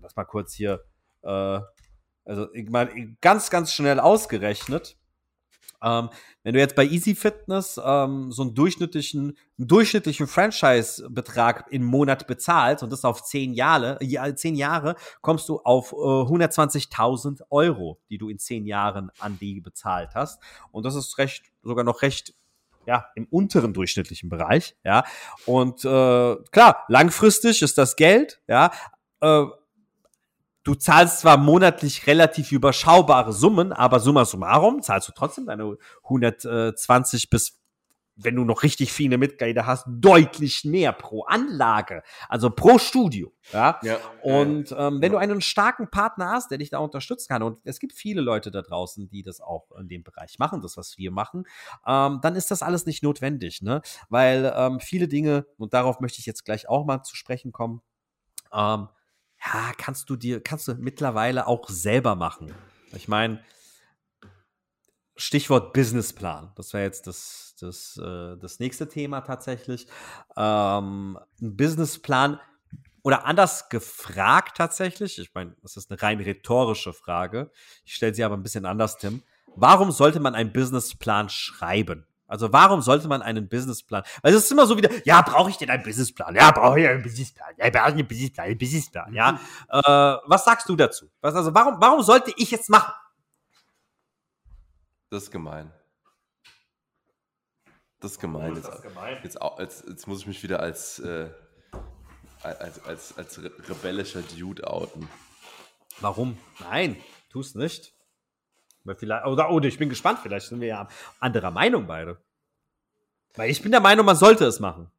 lass 0.03 0.17
mal 0.17 0.25
kurz 0.25 0.53
hier, 0.55 0.85
äh, 1.23 1.61
also 2.31 2.47
ich 2.55 2.71
meine, 2.71 3.16
ganz, 3.21 3.51
ganz 3.51 3.73
schnell 3.73 3.99
ausgerechnet. 3.99 4.97
Ähm, 5.83 6.11
wenn 6.45 6.55
du 6.55 6.61
jetzt 6.61 6.77
bei 6.77 6.85
Easy 6.85 7.14
Fitness 7.14 7.81
ähm, 7.83 8.31
so 8.31 8.43
einen 8.43 8.55
durchschnittlichen, 8.55 9.37
einen 9.59 9.69
durchschnittlichen 9.69 10.27
Franchise-Betrag 10.27 11.66
im 11.71 11.85
Monat 11.85 12.27
bezahlst 12.27 12.85
und 12.85 12.93
das 12.93 13.05
auf 13.05 13.25
zehn 13.25 13.53
Jahre, 13.53 13.99
ja, 14.01 14.35
zehn 14.37 14.55
Jahre, 14.55 14.95
kommst 15.23 15.49
du 15.49 15.59
auf 15.59 15.93
äh, 15.93 15.97
120.000 15.97 17.43
Euro, 17.51 17.99
die 18.11 18.19
du 18.19 18.29
in 18.29 18.38
zehn 18.38 18.66
Jahren 18.66 19.11
an 19.19 19.38
die 19.40 19.61
bezahlt 19.61 20.11
hast. 20.14 20.40
Und 20.71 20.85
das 20.85 20.95
ist 20.95 21.19
recht, 21.19 21.51
sogar 21.62 21.85
noch 21.85 22.03
recht 22.03 22.35
ja, 22.87 23.07
im 23.14 23.27
unteren 23.27 23.75
durchschnittlichen 23.75 24.29
Bereich, 24.29 24.77
ja. 24.85 25.05
Und 25.47 25.85
äh, 25.85 26.37
klar, 26.53 26.85
langfristig 26.88 27.62
ist 27.62 27.77
das 27.77 27.97
Geld, 27.97 28.40
ja. 28.47 28.71
Äh, 29.21 29.47
du 30.62 30.75
zahlst 30.75 31.20
zwar 31.20 31.37
monatlich 31.37 32.07
relativ 32.07 32.53
überschaubare 32.53 33.33
Summen, 33.33 33.73
aber 33.73 34.01
summa 34.01 34.25
summarum 34.25 34.83
zahlst 34.83 35.09
du 35.09 35.12
trotzdem 35.12 35.46
deine 35.46 35.77
120 36.05 37.31
bis 37.31 37.61
wenn 38.23 38.37
du 38.37 38.44
noch 38.44 38.62
richtig 38.62 38.92
viele 38.92 39.18
Mitglieder 39.18 39.66
hast, 39.66 39.87
deutlich 39.88 40.64
mehr 40.64 40.92
pro 40.92 41.25
Anlage, 41.25 42.03
also 42.29 42.51
pro 42.51 42.79
Studio. 42.79 43.33
Ja. 43.53 43.79
Ja. 43.83 43.99
Und 44.23 44.75
ähm, 44.77 45.01
wenn 45.01 45.12
du 45.12 45.18
einen 45.18 45.40
starken 45.40 45.90
Partner 45.90 46.31
hast, 46.31 46.51
der 46.51 46.59
dich 46.59 46.70
da 46.70 46.79
unterstützen 46.79 47.29
kann, 47.29 47.42
und 47.42 47.61
es 47.64 47.81
gibt 47.81 47.92
viele 47.92 48.20
Leute 48.20 48.51
da 48.51 48.62
draußen, 48.62 49.09
die 49.09 49.23
das 49.23 49.40
auch 49.40 49.70
in 49.79 49.88
dem 49.88 50.03
Bereich 50.03 50.38
machen, 50.38 50.61
das, 50.61 50.77
was 50.77 50.99
wir 50.99 51.11
machen, 51.11 51.46
ähm, 51.87 52.20
dann 52.23 52.37
ist 52.37 52.51
das 52.51 52.62
alles 52.62 52.87
nicht 52.87 53.03
notwendig, 53.03 53.62
ne? 53.62 53.81
Weil 54.09 54.53
ähm, 54.55 54.81
viele 54.81 55.09
Dinge, 55.09 55.46
und 55.57 55.75
darauf 55.75 56.01
möchte 56.01 56.20
ich 56.20 56.27
jetzt 56.27 56.44
gleich 56.44 56.68
auch 56.68 56.85
mal 56.85 57.03
zu 57.03 57.16
sprechen 57.16 57.53
kommen, 57.53 57.81
ähm, 58.53 58.88
ja, 59.44 59.72
kannst 59.76 60.11
du 60.11 60.16
dir, 60.16 60.42
kannst 60.42 60.68
du 60.68 60.74
mittlerweile 60.74 61.46
auch 61.46 61.68
selber 61.68 62.14
machen. 62.14 62.53
Ich 62.92 63.09
meine, 63.09 63.42
Stichwort 65.16 65.72
Businessplan. 65.72 66.53
Das 66.57 66.72
wäre 66.72 66.85
jetzt 66.85 67.07
das, 67.07 67.55
das, 67.61 67.98
äh, 67.98 68.37
das 68.38 68.59
nächste 68.59 68.88
Thema 68.88 69.20
tatsächlich. 69.20 69.87
Ähm, 70.37 71.18
ein 71.40 71.57
Businessplan 71.57 72.40
oder 73.03 73.24
anders 73.26 73.68
gefragt 73.68 74.57
tatsächlich. 74.57 75.18
Ich 75.18 75.35
meine, 75.35 75.57
das 75.62 75.76
ist 75.76 75.90
eine 75.90 76.00
rein 76.00 76.20
rhetorische 76.20 76.92
Frage. 76.92 77.50
Ich 77.85 77.94
stelle 77.94 78.14
sie 78.14 78.24
aber 78.24 78.37
ein 78.37 78.42
bisschen 78.42 78.66
anders, 78.66 78.98
Tim. 78.98 79.22
Warum 79.57 79.90
sollte 79.90 80.20
man 80.20 80.35
einen 80.35 80.53
Businessplan 80.53 81.29
schreiben? 81.29 82.07
Also 82.31 82.53
warum 82.53 82.81
sollte 82.81 83.09
man 83.09 83.23
einen 83.23 83.49
Businessplan? 83.49 84.05
Weil 84.23 84.33
es 84.35 84.45
ist 84.45 84.53
immer 84.53 84.66
so 84.66 84.77
wieder, 84.77 84.88
ja, 85.05 85.21
brauche 85.23 85.51
ich 85.51 85.57
denn 85.59 85.69
einen 85.69 85.83
Businessplan? 85.83 86.35
Ja, 86.37 86.51
brauche 86.53 86.81
ich 86.81 86.87
einen 86.88 87.03
Businessplan? 87.03 87.55
Ja, 87.59 87.71
brauche 87.71 87.88
ich 87.88 87.95
einen 87.97 88.07
Businessplan? 88.09 88.47
Einen 88.47 88.59
Businessplan? 88.59 89.12
Ja. 89.14 89.40
äh, 89.69 90.19
was 90.27 90.45
sagst 90.45 90.69
du 90.69 90.77
dazu? 90.77 91.11
Was, 91.21 91.35
also 91.35 91.53
warum, 91.55 91.81
warum 91.81 92.03
sollte 92.03 92.33
ich 92.37 92.51
jetzt 92.51 92.71
machen? 92.71 92.93
Das 95.11 95.25
ist 95.25 95.31
gemein. 95.31 95.73
Das 97.99 98.12
ist 98.12 98.21
gemein. 98.21 98.55
Jetzt, 98.55 98.71
jetzt, 99.25 99.43
au- 99.43 99.59
jetzt, 99.59 99.85
jetzt 99.88 100.07
muss 100.07 100.21
ich 100.21 100.27
mich 100.27 100.43
wieder 100.43 100.61
als, 100.61 101.01
äh, 101.01 101.29
als, 102.43 102.83
als, 102.85 103.19
als 103.19 103.43
re 103.43 103.51
rebellischer 103.69 104.23
Dude 104.23 104.66
outen. 104.66 105.09
Warum? 105.99 106.38
Nein, 106.61 106.97
tu's 107.29 107.55
nicht. 107.55 107.93
Weil 108.85 108.95
vielleicht, 108.97 109.27
oder, 109.27 109.51
oder 109.51 109.69
ich 109.69 109.79
bin 109.79 109.88
gespannt, 109.88 110.21
vielleicht 110.23 110.47
sind 110.49 110.61
wir 110.61 110.69
ja 110.69 110.88
anderer 111.19 111.51
Meinung 111.51 111.87
beide. 111.87 112.19
Weil 113.35 113.51
ich 113.51 113.62
bin 113.62 113.71
der 113.73 113.81
Meinung, 113.81 114.07
man 114.07 114.16
sollte 114.16 114.45
es 114.47 114.59
machen. 114.61 114.90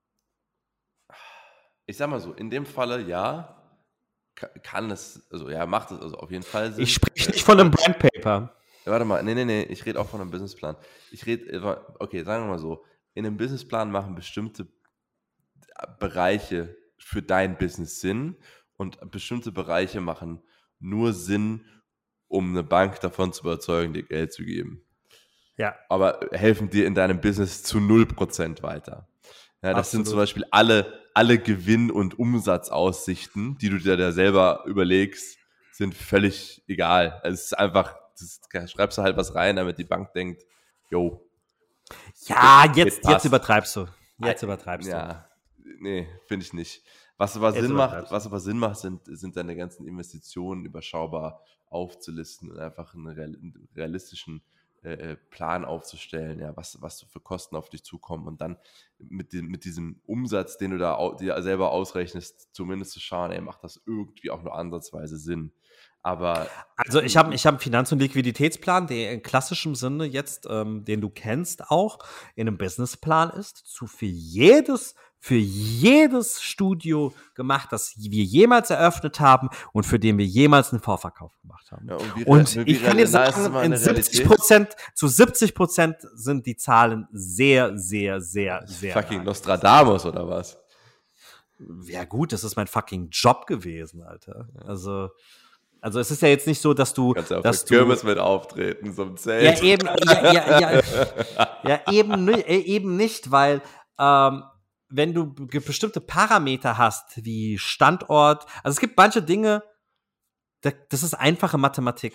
Ich 1.86 1.98
sag 1.98 2.10
mal 2.10 2.20
so, 2.20 2.34
in 2.34 2.50
dem 2.50 2.66
Falle 2.66 3.02
ja, 3.02 3.58
ka- 4.36 4.48
kann 4.64 4.92
es, 4.92 5.28
also 5.32 5.50
ja, 5.50 5.66
macht 5.66 5.92
es 5.92 6.00
also 6.00 6.16
auf 6.18 6.32
jeden 6.32 6.44
Fall 6.44 6.72
Sinn. 6.72 6.84
Ich 6.84 6.94
spreche 6.94 7.32
nicht 7.32 7.44
von 7.44 7.60
einem 7.60 7.72
Brandpaper. 7.72 8.56
Ja, 8.86 8.92
Warte 8.92 9.06
mal, 9.06 9.22
nee, 9.24 9.36
nee, 9.36 9.46
nee, 9.46 9.64
ich 9.64 9.86
rede 9.86 10.00
auch 10.00 10.08
von 10.08 10.22
einem 10.22 10.32
Businessplan. 10.32 10.76
Ich 11.12 11.26
rede, 11.26 11.84
okay, 12.00 12.24
sagen 12.24 12.46
wir 12.46 12.50
mal 12.52 12.60
so, 12.60 12.86
in 13.14 13.26
einem 13.26 13.38
Businessplan 13.38 13.92
machen 13.92 14.16
bestimmte 14.16 14.68
Bereiche 16.00 16.78
für 16.98 17.22
dein 17.22 17.58
Business 17.58 18.00
Sinn 18.00 18.38
und 18.78 19.12
bestimmte 19.12 19.52
Bereiche 19.52 20.02
machen 20.02 20.42
nur 20.80 21.14
Sinn, 21.14 21.66
um 22.32 22.52
eine 22.52 22.64
Bank 22.64 23.00
davon 23.02 23.34
zu 23.34 23.42
überzeugen, 23.42 23.94
dir 23.94 24.04
Geld 24.04 24.32
zu 24.34 24.44
geben. 24.44 24.84
Ja. 25.58 25.76
Aber 25.90 26.20
helfen 26.32 26.70
dir 26.70 26.88
in 26.88 26.96
deinem 26.96 27.20
Business 27.20 27.62
zu 27.62 27.78
0% 27.78 28.64
weiter. 28.64 29.08
Ja, 29.62 29.74
das 29.74 29.92
sind 29.92 30.02
Absolut. 30.02 30.08
zum 30.08 30.18
Beispiel 30.18 30.46
alle, 30.50 31.02
alle 31.14 31.38
Gewinn- 31.38 31.92
und 31.92 32.18
Umsatzaussichten, 32.18 33.58
die 33.58 33.70
du 33.70 33.78
dir 33.78 33.98
da 33.98 34.12
selber 34.12 34.64
überlegst, 34.66 35.38
sind 35.72 35.94
völlig 35.94 36.64
egal. 36.68 37.20
Also 37.24 37.36
Es 37.36 37.44
ist 37.44 37.60
einfach, 37.60 37.96
das 38.18 38.72
schreibst 38.72 38.98
du 38.98 39.04
halt 39.04 39.18
was 39.18 39.36
rein, 39.36 39.58
damit 39.58 39.78
die 39.78 39.84
Bank 39.84 40.14
denkt, 40.14 40.44
yo. 40.90 41.30
Ja, 42.28 42.72
jetzt, 42.74 43.06
jetzt 43.08 43.26
übertreibst 43.26 43.76
du. 43.76 43.88
Jetzt 44.24 44.42
übertreibst 44.42 44.88
du. 44.88 44.94
Ja, 44.94 45.28
nee, 45.80 46.08
finde 46.28 46.46
ich 46.46 46.54
nicht. 46.54 46.84
Was 47.22 47.38
aber 47.38 47.54
Sinn 47.54 47.74
macht, 47.74 48.10
was 48.10 48.26
aber 48.26 48.40
Sinn 48.40 48.58
macht, 48.58 48.78
sind, 48.78 49.02
sind 49.06 49.38
deine 49.38 49.56
ganzen 49.56 49.86
Investitionen 49.86 50.66
überschaubar 50.66 51.44
aufzulisten 51.70 52.50
und 52.50 52.58
einfach 52.58 52.96
einen 52.96 53.70
realistischen 53.76 54.42
äh, 54.82 54.94
äh, 54.94 55.16
Plan 55.30 55.64
aufzustellen, 55.64 56.40
ja, 56.40 56.58
was, 56.58 56.82
was 56.82 57.04
für 57.04 57.20
Kosten 57.20 57.56
auf 57.56 57.70
dich 57.70 57.84
zukommen 57.84 58.28
und 58.28 58.42
dann 58.42 58.58
mit, 58.98 59.34
dem, 59.34 59.50
mit 59.50 59.66
diesem 59.66 60.02
Umsatz, 60.08 60.58
den 60.58 60.72
du 60.72 60.80
da 60.80 60.98
dir 61.20 61.40
selber 61.44 61.72
ausrechnest, 61.72 62.56
zumindest 62.56 62.94
zu 62.94 63.00
schauen, 63.00 63.32
ey, 63.32 63.40
macht 63.40 63.64
das 63.64 63.80
irgendwie 63.86 64.32
auch 64.32 64.42
nur 64.42 64.56
ansatzweise 64.56 65.18
Sinn. 65.18 65.52
Aber 66.02 66.48
also 66.76 67.02
ich 67.02 67.18
habe 67.18 67.36
ich 67.36 67.46
hab 67.46 67.54
einen 67.54 67.60
Finanz- 67.60 67.92
und 67.92 68.00
Liquiditätsplan, 68.00 68.88
der 68.88 69.12
in 69.12 69.22
klassischem 69.22 69.76
Sinne 69.76 70.06
jetzt, 70.06 70.48
ähm, 70.50 70.86
den 70.86 71.00
du 71.00 71.12
kennst 71.12 71.70
auch, 71.70 72.00
in 72.34 72.48
einem 72.48 72.58
Businessplan 72.58 73.30
ist, 73.30 73.58
zu 73.58 73.86
für 73.86 74.08
jedes 74.08 74.96
für 75.24 75.36
jedes 75.36 76.42
Studio 76.42 77.14
gemacht, 77.36 77.72
das 77.72 77.94
wir 77.96 78.24
jemals 78.24 78.72
eröffnet 78.72 79.20
haben 79.20 79.50
und 79.72 79.86
für 79.86 80.00
den 80.00 80.18
wir 80.18 80.26
jemals 80.26 80.72
einen 80.74 80.82
Vorverkauf 80.82 81.32
gemacht 81.44 81.72
haben. 81.72 81.88
Ja, 81.88 81.96
und, 81.96 82.16
wie, 82.16 82.26
und 82.26 82.56
wie 82.66 82.72
ich 82.72 82.84
kann 82.84 82.98
dir 82.98 83.08
sagen, 83.08 83.56
in 83.64 83.78
70 83.78 84.26
Prozent, 84.26 84.76
zu 84.96 85.08
70 85.08 85.54
Prozent 85.54 85.98
sind 86.16 86.48
die 86.48 86.58
Zahlen 86.58 87.08
sehr, 87.12 87.78
sehr, 87.78 88.20
sehr, 88.20 88.64
sehr. 88.66 88.94
Fucking 88.94 89.18
lang. 89.18 89.28
Nostradamus 89.28 90.08
oder 90.08 90.28
was? 90.28 90.58
Ja 91.86 92.04
gut, 92.04 92.34
das 92.34 92.44
ist 92.44 92.56
mein 92.56 92.66
fucking 92.66 93.10
Job 93.12 93.46
gewesen, 93.46 94.02
Alter. 94.02 94.50
Also 94.66 95.10
also 95.82 96.00
es 96.00 96.12
ist 96.12 96.22
ja 96.22 96.28
jetzt 96.28 96.46
nicht 96.46 96.62
so, 96.62 96.76
dass 96.76 96.94
du, 96.94 97.14
Kannst 97.14 97.32
ja 97.32 97.38
auf 97.38 97.44
dass 97.44 97.66
der 97.66 97.78
Kirmes 97.80 98.04
mit 98.04 98.20
auftreten, 98.20 98.94
so 98.94 99.04
ein 99.04 99.18
Zelt. 99.18 99.60
Ja 99.60 99.64
eben, 99.64 99.88
ja, 99.88 100.34
ja, 100.34 100.60
ja, 100.60 100.82
ja 101.64 101.80
eben, 101.92 102.28
äh, 102.28 102.58
eben 102.58 102.98
nicht, 102.98 103.32
weil 103.32 103.62
ähm, 103.98 104.44
wenn 104.92 105.14
du 105.14 105.34
bestimmte 105.34 106.02
Parameter 106.02 106.78
hast, 106.78 107.26
wie 107.26 107.58
Standort, 107.58 108.46
also 108.64 108.76
es 108.76 108.80
gibt 108.80 108.98
manche 108.98 109.22
Dinge, 109.22 109.64
das 110.62 111.04
ist 111.04 111.14
einfache 111.14 111.58
Mathematik. 111.58 112.14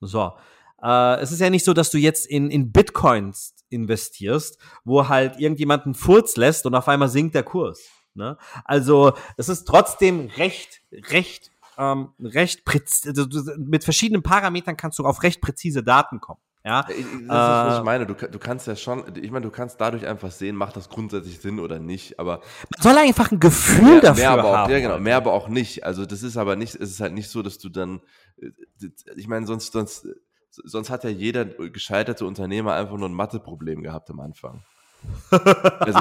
So. 0.00 0.32
Äh, 0.82 1.20
es 1.20 1.32
ist 1.32 1.40
ja 1.40 1.50
nicht 1.50 1.64
so, 1.64 1.74
dass 1.74 1.90
du 1.90 1.98
jetzt 1.98 2.26
in, 2.26 2.50
in 2.50 2.72
Bitcoins 2.72 3.54
investierst, 3.70 4.58
wo 4.84 5.08
halt 5.08 5.38
irgendjemand 5.40 5.84
einen 5.84 5.94
Furz 5.94 6.36
lässt 6.36 6.66
und 6.66 6.74
auf 6.74 6.88
einmal 6.88 7.08
sinkt 7.08 7.34
der 7.34 7.42
Kurs. 7.42 7.80
Ne? 8.14 8.36
Also 8.64 9.12
es 9.36 9.48
ist 9.48 9.64
trotzdem 9.64 10.28
recht, 10.36 10.80
recht, 10.92 11.50
ähm, 11.76 12.14
recht 12.20 12.64
präzise, 12.64 13.10
also 13.10 13.52
mit 13.58 13.84
verschiedenen 13.84 14.22
Parametern 14.22 14.76
kannst 14.76 14.98
du 14.98 15.04
auf 15.04 15.22
recht 15.22 15.40
präzise 15.40 15.82
Daten 15.82 16.20
kommen. 16.20 16.40
Ja, 16.64 16.82
das 16.82 16.96
ist, 16.96 17.28
was 17.28 17.74
ich 17.74 17.80
äh, 17.80 17.84
meine. 17.84 18.06
Du, 18.06 18.14
du 18.14 18.38
kannst 18.38 18.66
ja 18.66 18.76
schon, 18.76 19.04
ich 19.16 19.30
meine, 19.30 19.46
du 19.46 19.50
kannst 19.50 19.80
dadurch 19.80 20.06
einfach 20.06 20.30
sehen, 20.30 20.56
macht 20.56 20.76
das 20.76 20.88
grundsätzlich 20.88 21.40
Sinn 21.40 21.60
oder 21.60 21.78
nicht, 21.78 22.18
aber. 22.18 22.40
Man 22.70 22.82
soll 22.82 22.98
einfach 22.98 23.30
ein 23.30 23.40
Gefühl 23.40 23.84
mehr, 23.84 24.00
dafür 24.00 24.22
mehr 24.22 24.30
aber 24.30 24.42
haben. 24.42 24.66
Auch, 24.66 24.70
ja, 24.70 24.80
genau, 24.80 24.98
mehr 24.98 25.16
aber 25.16 25.32
auch 25.32 25.48
nicht. 25.48 25.84
Also, 25.84 26.04
das 26.04 26.22
ist 26.22 26.36
aber 26.36 26.56
nicht, 26.56 26.74
es 26.74 26.90
ist 26.90 27.00
halt 27.00 27.14
nicht 27.14 27.30
so, 27.30 27.42
dass 27.42 27.58
du 27.58 27.68
dann, 27.68 28.00
äh, 28.40 28.50
ich 29.16 29.28
meine, 29.28 29.46
sonst, 29.46 29.72
sonst, 29.72 30.08
sonst 30.50 30.90
hat 30.90 31.04
ja 31.04 31.10
jeder 31.10 31.44
gescheiterte 31.44 32.26
Unternehmer 32.26 32.74
einfach 32.74 32.96
nur 32.96 33.08
ein 33.08 33.14
Matheproblem 33.14 33.82
gehabt 33.82 34.10
am 34.10 34.20
Anfang. 34.20 34.62
also, 35.30 36.00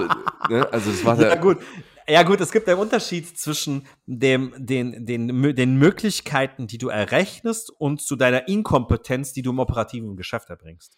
ne? 0.49 0.67
also 0.71 0.91
das 0.91 1.05
war 1.05 1.21
ja, 1.21 1.29
ja 1.29 1.35
gut. 1.35 1.59
Ja 2.09 2.23
gut, 2.23 2.39
es 2.39 2.53
gibt 2.53 2.69
einen 2.69 2.79
Unterschied 2.79 3.37
zwischen 3.37 3.85
dem, 4.05 4.53
den, 4.55 5.05
den, 5.05 5.27
den 5.55 5.75
Möglichkeiten, 5.75 6.65
die 6.65 6.77
du 6.77 6.87
errechnest 6.87 7.69
und 7.69 8.01
zu 8.01 8.15
deiner 8.15 8.47
Inkompetenz, 8.47 9.33
die 9.33 9.41
du 9.41 9.49
im 9.49 9.59
operativen 9.59 10.15
Geschäft 10.15 10.49
erbringst. 10.49 10.97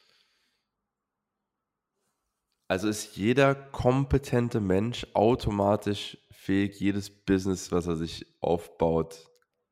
Also 2.68 2.88
ist 2.88 3.18
jeder 3.18 3.56
kompetente 3.56 4.60
Mensch 4.60 5.08
automatisch 5.16 6.20
fähig, 6.30 6.80
jedes 6.80 7.10
Business, 7.10 7.72
was 7.72 7.88
er 7.88 7.96
sich 7.96 8.28
aufbaut, 8.40 9.28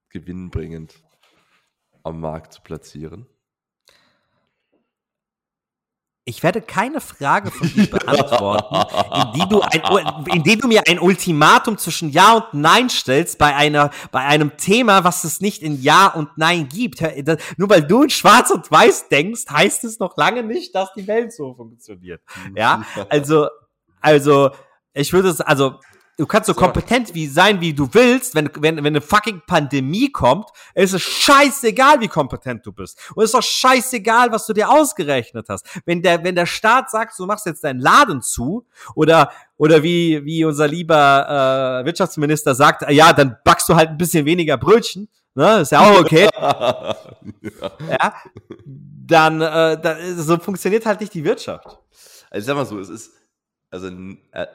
gewinnbringend 0.09 1.03
am 2.01 2.19
Markt 2.19 2.53
zu 2.53 2.61
platzieren? 2.61 3.27
Ich 6.29 6.43
werde 6.43 6.61
keine 6.61 6.99
Frage 6.99 7.51
von 7.51 7.71
dir 7.73 7.89
beantworten, 7.89 8.75
in 9.15 9.31
die 9.31 9.47
du, 9.47 9.61
ein, 9.61 10.25
in 10.33 10.43
die 10.43 10.57
du 10.57 10.67
mir 10.67 10.81
ein 10.85 10.99
Ultimatum 10.99 11.77
zwischen 11.77 12.09
Ja 12.09 12.33
und 12.33 12.53
Nein 12.53 12.89
stellst 12.89 13.37
bei 13.37 13.55
einer, 13.55 13.91
bei 14.11 14.19
einem 14.19 14.57
Thema, 14.57 15.05
was 15.05 15.23
es 15.23 15.39
nicht 15.39 15.63
in 15.63 15.81
Ja 15.81 16.07
und 16.07 16.37
Nein 16.37 16.67
gibt. 16.67 17.01
Nur 17.55 17.69
weil 17.69 17.83
du 17.83 18.03
in 18.03 18.09
Schwarz 18.09 18.51
und 18.51 18.69
Weiß 18.69 19.07
denkst, 19.07 19.45
heißt 19.49 19.85
es 19.85 19.99
noch 19.99 20.17
lange 20.17 20.43
nicht, 20.43 20.75
dass 20.75 20.91
die 20.93 21.07
Welt 21.07 21.31
so 21.31 21.53
funktioniert. 21.53 22.21
Ja, 22.57 22.83
also, 23.07 23.47
also, 24.01 24.51
ich 24.93 25.13
würde 25.13 25.29
es, 25.29 25.39
also, 25.39 25.79
du 26.17 26.25
kannst 26.25 26.47
so, 26.47 26.53
so 26.53 26.59
kompetent 26.59 27.13
wie 27.13 27.27
sein, 27.27 27.61
wie 27.61 27.73
du 27.73 27.87
willst, 27.93 28.35
wenn, 28.35 28.49
wenn, 28.59 28.77
wenn 28.77 28.87
eine 28.87 29.01
fucking 29.01 29.43
Pandemie 29.45 30.11
kommt, 30.11 30.49
ist 30.73 30.93
es 30.93 31.01
scheißegal, 31.01 32.01
wie 32.01 32.07
kompetent 32.07 32.65
du 32.65 32.71
bist. 32.71 32.99
Und 33.15 33.23
es 33.23 33.29
ist 33.29 33.35
doch 33.35 33.43
scheißegal, 33.43 34.31
was 34.31 34.45
du 34.47 34.53
dir 34.53 34.69
ausgerechnet 34.69 35.47
hast. 35.49 35.65
Wenn 35.85 36.01
der, 36.01 36.23
wenn 36.23 36.35
der 36.35 36.47
Staat 36.47 36.89
sagt, 36.89 37.17
du 37.17 37.25
machst 37.25 37.45
jetzt 37.45 37.63
deinen 37.63 37.79
Laden 37.79 38.21
zu, 38.21 38.65
oder, 38.95 39.31
oder 39.57 39.83
wie, 39.83 40.25
wie 40.25 40.43
unser 40.43 40.67
lieber 40.67 41.81
äh, 41.81 41.85
Wirtschaftsminister 41.85 42.55
sagt, 42.55 42.89
ja, 42.91 43.13
dann 43.13 43.37
backst 43.43 43.69
du 43.69 43.75
halt 43.75 43.89
ein 43.89 43.97
bisschen 43.97 44.25
weniger 44.25 44.57
Brötchen, 44.57 45.07
ne, 45.35 45.59
ist 45.59 45.71
ja 45.71 45.79
auch 45.81 45.99
okay. 45.99 46.27
ja. 46.33 46.95
ja. 47.89 48.13
Dann, 48.65 49.39
äh, 49.39 49.79
dann, 49.79 50.17
so 50.17 50.37
funktioniert 50.37 50.85
halt 50.85 50.99
nicht 50.99 51.13
die 51.13 51.23
Wirtschaft. 51.23 51.79
Also 52.29 52.47
sag 52.47 52.55
mal 52.55 52.65
so, 52.65 52.77
es 52.79 52.89
ist, 52.89 53.13
also 53.69 53.87
äh, 53.87 54.47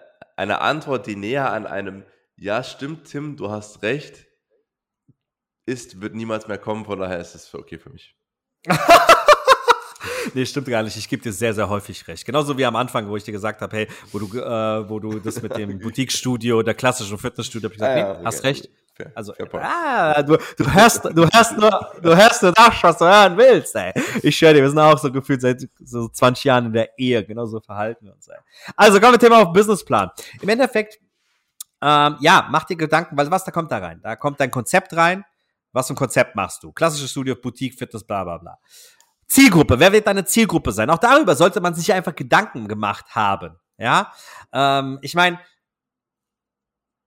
eine 0.43 0.61
Antwort, 0.61 1.07
die 1.07 1.17
näher 1.17 1.53
an 1.53 1.67
einem 1.67 2.05
Ja, 2.37 2.65
stimmt, 2.65 3.05
Tim, 3.05 3.37
du 3.37 3.51
hast 3.51 3.83
recht, 3.83 4.27
ist, 5.67 6.01
wird 6.01 6.15
niemals 6.15 6.49
mehr 6.49 6.59
kommen, 6.59 6.85
von 6.85 6.99
daher 6.99 7.21
ist 7.21 7.35
es 7.35 7.55
okay 7.55 7.79
für 7.79 7.91
mich. 7.91 8.17
nee, 10.35 10.45
stimmt 10.45 10.67
gar 10.67 10.83
nicht. 10.83 10.97
Ich 10.97 11.09
gebe 11.09 11.23
dir 11.23 11.33
sehr, 11.33 11.55
sehr 11.55 11.69
häufig 11.69 12.07
recht. 12.09 12.25
Genauso 12.25 12.59
wie 12.59 12.65
am 12.65 12.75
Anfang, 12.75 13.09
wo 13.09 13.17
ich 13.17 13.23
dir 13.23 13.33
gesagt 13.33 13.61
habe, 13.61 13.77
hey, 13.77 13.89
wo 14.11 14.19
du, 14.19 14.39
äh, 14.39 14.89
wo 14.89 14.99
du 14.99 15.21
das 15.21 15.41
mit 15.41 15.57
dem 15.57 15.79
Boutique-Studio, 15.81 16.63
der 16.63 16.75
klassischen 16.75 17.19
Fitnessstudio, 17.19 17.69
hab 17.69 17.73
ich 17.73 17.79
gesagt, 17.79 17.99
ja, 17.99 18.19
nee, 18.19 18.25
hast 18.25 18.43
recht. 18.43 18.69
Fair, 18.95 19.11
also, 19.15 19.33
fair 19.33 19.49
ah, 19.63 20.23
du, 20.23 20.37
du 20.57 20.73
hörst, 20.73 21.05
du 21.05 21.27
hörst 21.27 21.57
nur, 21.57 21.93
du 22.03 22.15
hörst 22.15 22.43
nur 22.43 22.53
das, 22.53 22.83
was 22.83 22.99
du 22.99 23.05
hören 23.07 23.37
willst, 23.37 23.75
ey. 23.75 23.93
Ich 24.23 24.37
schwöre 24.37 24.55
dir, 24.55 24.63
wir 24.63 24.69
sind 24.69 24.79
auch 24.79 24.99
so 24.99 25.11
gefühlt 25.11 25.41
seit 25.41 25.67
so 25.83 26.09
20 26.09 26.45
Jahren 26.45 26.67
in 26.67 26.73
der 26.75 26.99
Ehe. 26.99 27.25
Genauso 27.25 27.61
verhalten 27.61 28.07
wir 28.07 28.13
uns, 28.13 28.29
ey. 28.29 28.37
Also, 28.77 29.01
kommen 29.01 29.15
wir 29.15 29.19
Thema 29.19 29.43
auf 29.43 29.53
Businessplan. 29.53 30.11
Im 30.41 30.49
Endeffekt, 30.49 31.01
ähm, 31.81 32.17
ja, 32.21 32.47
mach 32.51 32.65
dir 32.65 32.77
Gedanken, 32.77 33.17
weil 33.17 33.31
was 33.31 33.45
da 33.45 33.51
kommt 33.51 33.73
da 33.73 33.79
rein? 33.79 34.01
Da 34.03 34.17
kommt 34.17 34.39
dein 34.41 34.51
Konzept 34.51 34.95
rein. 34.95 35.25
Was 35.73 35.87
für 35.87 35.95
ein 35.95 35.97
Konzept 35.97 36.37
machst 36.37 36.63
du? 36.63 36.71
Klassisches 36.71 37.11
Studio, 37.11 37.35
Boutique, 37.35 37.75
Fitness, 37.79 38.05
bla, 38.05 38.25
bla, 38.25 38.37
bla. 38.37 38.59
Zielgruppe. 39.27 39.81
Wer 39.81 39.93
wird 39.93 40.07
deine 40.07 40.27
Zielgruppe 40.27 40.73
sein? 40.73 40.91
Auch 40.91 40.99
darüber 40.99 41.35
sollte 41.35 41.63
man 41.63 41.75
sich 41.75 41.91
einfach 41.93 42.15
Gedanken 42.15 42.69
gemacht 42.69 43.07
haben. 43.15 43.59
Ja, 43.79 44.13
ähm, 44.53 44.99
ich 45.01 45.15
meine, 45.15 45.41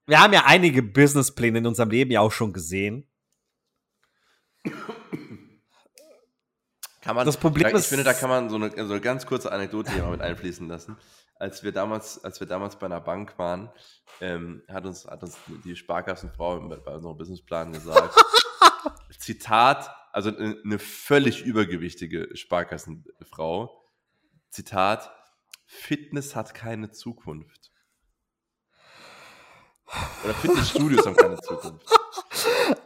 wir 0.08 0.20
haben 0.20 0.34
ja 0.34 0.44
einige 0.46 0.84
Businesspläne 0.84 1.60
in 1.60 1.68
unserem 1.68 1.90
Leben 1.90 2.12
ja 2.12 2.22
auch 2.22 2.32
schon 2.32 2.54
gesehen. 2.54 3.10
Kann 7.02 7.16
man, 7.16 7.26
das 7.26 7.38
Problem 7.38 7.68
ich, 7.68 7.74
ist, 7.74 7.84
ich 7.84 7.90
finde, 7.90 8.04
da 8.04 8.14
kann 8.14 8.30
man 8.30 8.50
so 8.50 8.56
eine, 8.56 8.72
so 8.72 8.94
eine 8.94 9.00
ganz 9.00 9.28
kurze 9.28 9.52
Anekdote 9.52 9.92
hier 9.92 10.02
mal 10.04 10.12
mit 10.12 10.22
einfließen 10.22 10.68
lassen. 10.68 10.98
Als 11.36 11.64
wir 11.64 11.72
damals, 11.72 12.24
als 12.24 12.40
wir 12.40 12.48
damals 12.48 12.80
bei 12.80 12.88
einer 12.88 13.02
Bank 13.02 13.38
waren, 13.38 13.70
ähm, 14.22 14.64
hat, 14.68 14.86
uns, 14.86 15.06
hat 15.06 15.22
uns 15.22 15.38
die 15.64 15.76
Sparkassenfrau 15.76 16.68
bei 16.68 16.96
unserem 16.96 17.16
Businessplan 17.16 17.74
gesagt, 17.74 18.16
Zitat, 19.20 19.92
also 20.14 20.36
eine 20.36 20.80
völlig 20.80 21.44
übergewichtige 21.44 22.36
Sparkassenfrau, 22.36 23.84
Zitat, 24.50 25.12
Fitness 25.68 26.36
hat 26.36 26.56
keine 26.56 26.92
Zukunft. 26.92 27.72
Oder 30.24 30.34
Fitnessstudios 30.34 31.06
haben 31.06 31.16
keine 31.16 31.38
Zukunft. 31.42 31.86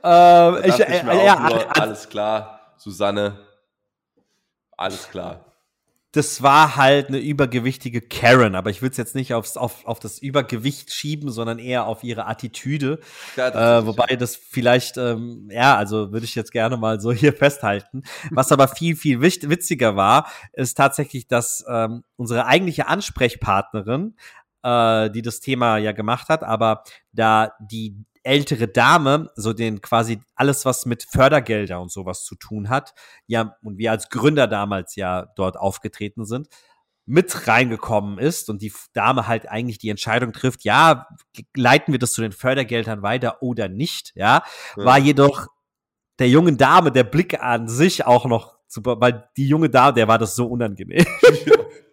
Ähm, 0.03 0.57
ich, 0.63 0.79
ich 0.79 0.79
äh, 0.79 1.25
ja, 1.25 1.49
nur, 1.49 1.77
alles 1.77 2.09
klar, 2.09 2.73
Susanne, 2.77 3.39
alles 4.77 5.09
klar. 5.09 5.45
Das 6.13 6.41
war 6.41 6.75
halt 6.75 7.09
eine 7.09 7.19
übergewichtige 7.19 8.01
Karen, 8.01 8.55
aber 8.55 8.71
ich 8.71 8.81
würde 8.81 8.93
es 8.93 8.97
jetzt 8.97 9.13
nicht 9.13 9.35
aufs, 9.35 9.57
auf, 9.57 9.85
auf 9.85 9.99
das 9.99 10.17
Übergewicht 10.17 10.91
schieben, 10.91 11.29
sondern 11.29 11.59
eher 11.59 11.85
auf 11.85 12.03
ihre 12.03 12.25
Attitüde. 12.25 12.99
Ja, 13.35 13.79
äh, 13.79 13.85
wobei 13.85 14.15
das 14.15 14.35
vielleicht, 14.35 14.97
ähm, 14.97 15.49
ja, 15.51 15.77
also 15.77 16.11
würde 16.11 16.25
ich 16.25 16.33
jetzt 16.33 16.51
gerne 16.51 16.77
mal 16.77 16.99
so 16.99 17.11
hier 17.13 17.33
festhalten. 17.33 18.01
Was 18.31 18.51
aber 18.51 18.67
viel, 18.67 18.95
viel 18.95 19.21
witziger 19.21 19.95
war, 19.95 20.31
ist 20.53 20.75
tatsächlich, 20.75 21.27
dass 21.27 21.63
ähm, 21.69 22.03
unsere 22.15 22.47
eigentliche 22.47 22.87
Ansprechpartnerin 22.87 24.15
äh, 24.63 25.09
die 25.09 25.21
das 25.21 25.39
Thema 25.39 25.77
ja 25.77 25.91
gemacht 25.91 26.29
hat, 26.29 26.43
aber 26.43 26.83
da 27.11 27.53
die 27.59 28.05
ältere 28.23 28.67
Dame, 28.67 29.31
so 29.35 29.53
den 29.53 29.81
quasi 29.81 30.21
alles, 30.35 30.65
was 30.65 30.85
mit 30.85 31.03
Fördergelder 31.03 31.81
und 31.81 31.91
sowas 31.91 32.23
zu 32.25 32.35
tun 32.35 32.69
hat, 32.69 32.93
ja, 33.27 33.55
und 33.63 33.77
wir 33.77 33.91
als 33.91 34.09
Gründer 34.09 34.47
damals 34.47 34.95
ja 34.95 35.27
dort 35.35 35.57
aufgetreten 35.57 36.25
sind, 36.25 36.47
mit 37.05 37.47
reingekommen 37.47 38.19
ist 38.19 38.49
und 38.49 38.61
die 38.61 38.71
Dame 38.93 39.27
halt 39.27 39.49
eigentlich 39.49 39.79
die 39.79 39.89
Entscheidung 39.89 40.31
trifft, 40.31 40.63
ja, 40.63 41.07
leiten 41.55 41.91
wir 41.91 41.99
das 41.99 42.13
zu 42.13 42.21
den 42.21 42.31
Fördergeldern 42.33 43.01
weiter 43.01 43.41
oder 43.41 43.67
nicht, 43.67 44.11
ja, 44.15 44.43
war 44.75 44.99
jedoch 44.99 45.47
der 46.19 46.29
jungen 46.29 46.57
Dame 46.57 46.91
der 46.91 47.05
Blick 47.05 47.41
an 47.41 47.67
sich 47.67 48.05
auch 48.05 48.25
noch 48.25 48.57
super, 48.67 48.99
weil 48.99 49.27
die 49.37 49.47
junge 49.47 49.69
Dame, 49.69 49.93
der 49.93 50.07
war 50.07 50.17
das 50.17 50.35
so 50.35 50.45
unangenehm. 50.45 51.05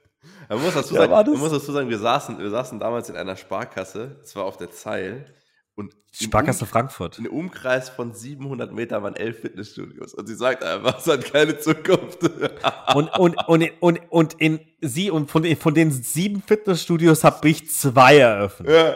Man 0.48 0.62
muss 0.62 0.74
dazu 0.74 0.94
sagen, 0.94 1.12
ja, 1.12 1.22
man 1.22 1.38
muss 1.38 1.50
dazu 1.50 1.72
sagen 1.72 1.88
wir, 1.88 1.98
saßen, 1.98 2.38
wir 2.38 2.50
saßen 2.50 2.78
damals 2.78 3.08
in 3.08 3.16
einer 3.16 3.36
Sparkasse, 3.36 4.20
zwar 4.22 4.44
auf 4.44 4.56
der 4.56 4.70
Zeil, 4.70 5.26
und 5.76 5.94
Sparkasse 6.10 6.64
um, 6.64 6.68
Frankfurt. 6.68 7.18
In 7.18 7.28
Umkreis 7.28 7.90
von 7.90 8.14
700 8.14 8.72
Metern 8.72 9.02
waren 9.02 9.14
elf 9.14 9.40
Fitnessstudios. 9.40 10.14
Und 10.14 10.26
sie 10.26 10.34
sagt 10.34 10.64
einfach, 10.64 10.98
es 10.98 11.06
hat 11.06 11.30
keine 11.30 11.58
Zukunft. 11.58 12.22
und, 12.94 13.08
und, 13.18 13.36
und, 13.46 13.70
und, 13.80 14.00
und 14.08 14.34
in 14.40 14.58
sie, 14.80 15.10
und 15.10 15.30
von, 15.30 15.44
von 15.56 15.74
den 15.74 15.90
sieben 15.90 16.42
Fitnessstudios 16.42 17.24
habe 17.24 17.46
ich 17.50 17.70
zwei 17.70 18.16
eröffnet. 18.16 18.70
Ja. 18.70 18.94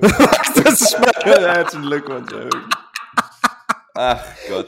das 0.00 0.82
ist 0.82 0.92
ja, 0.92 1.22
herzlichen 1.24 1.86
Glückwunsch. 1.86 2.32
Ach 3.94 4.24
Gott. 4.48 4.66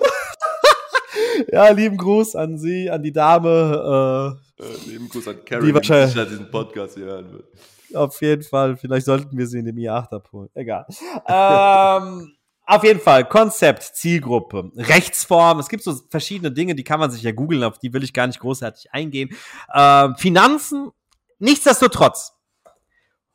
ja, 1.50 1.68
lieben 1.70 1.96
Gruß 1.96 2.36
an 2.36 2.56
Sie, 2.56 2.88
an 2.88 3.02
die 3.02 3.12
Dame. 3.12 4.38
Äh, 4.62 4.90
lieben 4.90 5.08
Gruß 5.08 5.28
an 5.28 5.44
Carrie, 5.44 5.66
die, 5.66 5.74
wahrscheinlich, 5.74 6.14
die 6.14 6.26
diesen 6.26 6.50
Podcast 6.50 6.94
hier 6.94 7.06
hören 7.06 7.32
wird. 7.32 7.46
Auf 7.94 8.20
jeden 8.20 8.42
Fall. 8.42 8.76
Vielleicht 8.76 9.06
sollten 9.06 9.36
wir 9.36 9.46
sie 9.46 9.58
in 9.58 9.66
dem 9.66 9.76
i8 9.76 10.12
abholen. 10.12 10.48
Egal. 10.54 10.86
ähm, 11.28 12.32
auf 12.64 12.84
jeden 12.84 13.00
Fall. 13.00 13.28
Konzept, 13.28 13.82
Zielgruppe, 13.82 14.70
Rechtsform. 14.76 15.58
Es 15.58 15.68
gibt 15.68 15.82
so 15.82 15.94
verschiedene 16.08 16.52
Dinge, 16.52 16.74
die 16.74 16.84
kann 16.84 17.00
man 17.00 17.10
sich 17.10 17.22
ja 17.22 17.32
googeln, 17.32 17.64
auf 17.64 17.78
die 17.78 17.92
will 17.92 18.04
ich 18.04 18.12
gar 18.12 18.26
nicht 18.26 18.40
großartig 18.40 18.92
eingehen. 18.92 19.30
Ähm, 19.74 20.14
Finanzen. 20.16 20.90
Nichtsdestotrotz. 21.38 22.34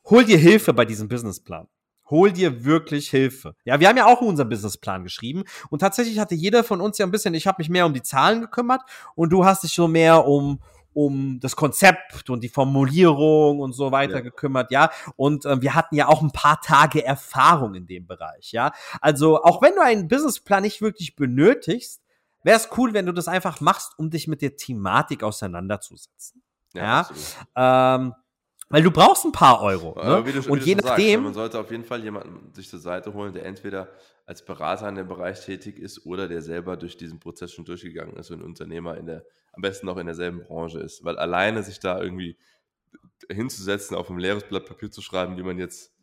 Hol 0.05 0.23
dir 0.23 0.38
Hilfe 0.38 0.73
bei 0.73 0.86
diesem 0.86 1.09
Businessplan. 1.09 1.67
Hol 2.09 2.32
dir 2.32 2.63
wirklich 2.63 3.09
Hilfe. 3.09 3.55
Ja, 3.65 3.82
wir 3.82 3.89
haben 3.89 3.97
ja 3.97 4.05
auch 4.05 4.21
unseren 4.21 4.47
Businessplan 4.47 5.03
geschrieben 5.03 5.43
und 5.69 5.80
tatsächlich 5.80 6.19
hatte 6.19 6.36
jeder 6.36 6.63
von 6.63 6.80
uns 6.80 6.97
ja 6.97 7.05
ein 7.05 7.11
bisschen, 7.11 7.34
ich 7.34 7.47
habe 7.47 7.57
mich 7.59 7.67
mehr 7.67 7.86
um 7.86 7.93
die 7.93 8.01
Zahlen 8.01 8.39
gekümmert 8.39 8.82
und 9.15 9.34
du 9.34 9.43
hast 9.43 9.63
dich 9.63 9.73
so 9.73 9.89
mehr 9.89 10.25
um 10.25 10.61
um 10.98 11.39
das 11.39 11.56
Konzept 11.56 12.28
und 12.28 12.43
die 12.43 12.50
Formulierung 12.50 13.60
und 13.60 13.74
so 13.74 13.91
weiter 13.91 14.16
ja. 14.16 14.22
gekümmert, 14.22 14.72
ja. 14.72 14.89
Und 15.16 15.45
äh, 15.45 15.62
wir 15.62 15.76
hatten 15.76 15.95
ja 15.95 16.08
auch 16.08 16.24
ein 16.24 16.32
paar 16.32 16.60
Tage 16.60 17.06
Erfahrung 17.06 17.76
in 17.76 17.86
dem 17.86 18.08
Bereich, 18.08 18.52
ja. 18.52 18.72
Also 19.00 19.43
auch 19.43 19.62
wenn 19.62 19.76
du 19.76 19.82
einen 19.82 20.08
Businessplan 20.08 20.64
nicht 20.64 20.82
wirklich 20.82 21.16
benötigst, 21.16 22.02
wäre 22.41 22.58
es 22.58 22.70
cool, 22.78 22.95
wenn 22.95 23.06
du 23.06 23.12
das 23.12 23.28
einfach 23.28 23.62
machst, 23.62 23.93
um 24.00 24.10
dich 24.10 24.28
mit 24.28 24.41
der 24.41 24.56
Thematik 24.56 25.22
auseinanderzusetzen. 25.22 26.41
Ja. 26.74 27.08
ja? 27.56 27.95
Ähm, 27.95 28.16
weil 28.70 28.82
du 28.82 28.89
brauchst 28.89 29.24
ein 29.24 29.32
paar 29.32 29.62
Euro. 29.62 30.04
Ne? 30.04 30.24
Du, 30.24 30.52
und 30.52 30.66
je 30.66 30.74
nachdem. 30.74 31.12
Sagst, 31.12 31.24
man 31.26 31.34
sollte 31.36 31.60
auf 31.60 31.70
jeden 31.70 31.86
Fall 31.86 32.04
jemanden 32.04 32.52
sich 32.56 32.68
zur 32.70 32.80
Seite 32.80 33.14
holen, 33.14 33.34
der 33.34 33.45
entweder 33.45 33.88
als 34.28 34.43
Berater 34.43 34.89
in 34.89 34.95
dem 34.95 35.07
Bereich 35.07 35.43
tätig 35.43 35.80
ist 35.80 36.05
oder 36.05 36.28
der 36.28 36.41
selber 36.41 36.75
durch 36.75 36.97
diesen 36.97 37.19
Prozess 37.19 37.53
schon 37.53 37.63
durchgegangen 37.63 38.17
ist 38.17 38.30
und 38.30 38.43
Unternehmer 38.43 38.97
in 38.97 39.05
der, 39.05 39.25
am 39.53 39.61
besten 39.61 39.86
noch 39.86 39.97
in 39.97 40.05
derselben 40.05 40.43
Branche 40.43 40.80
ist. 40.80 41.03
Weil 41.05 41.17
alleine 41.17 41.63
sich 41.63 41.80
da 41.80 41.99
irgendwie 41.99 42.38
hinzusetzen, 43.32 43.95
auf 43.95 44.09
ein 44.09 44.19
leeres 44.19 44.43
Blatt 44.43 44.65
Papier 44.65 44.91
zu 44.91 45.01
schreiben, 45.01 45.38
wie 45.38 45.43
man 45.43 45.57
jetzt 45.57 45.97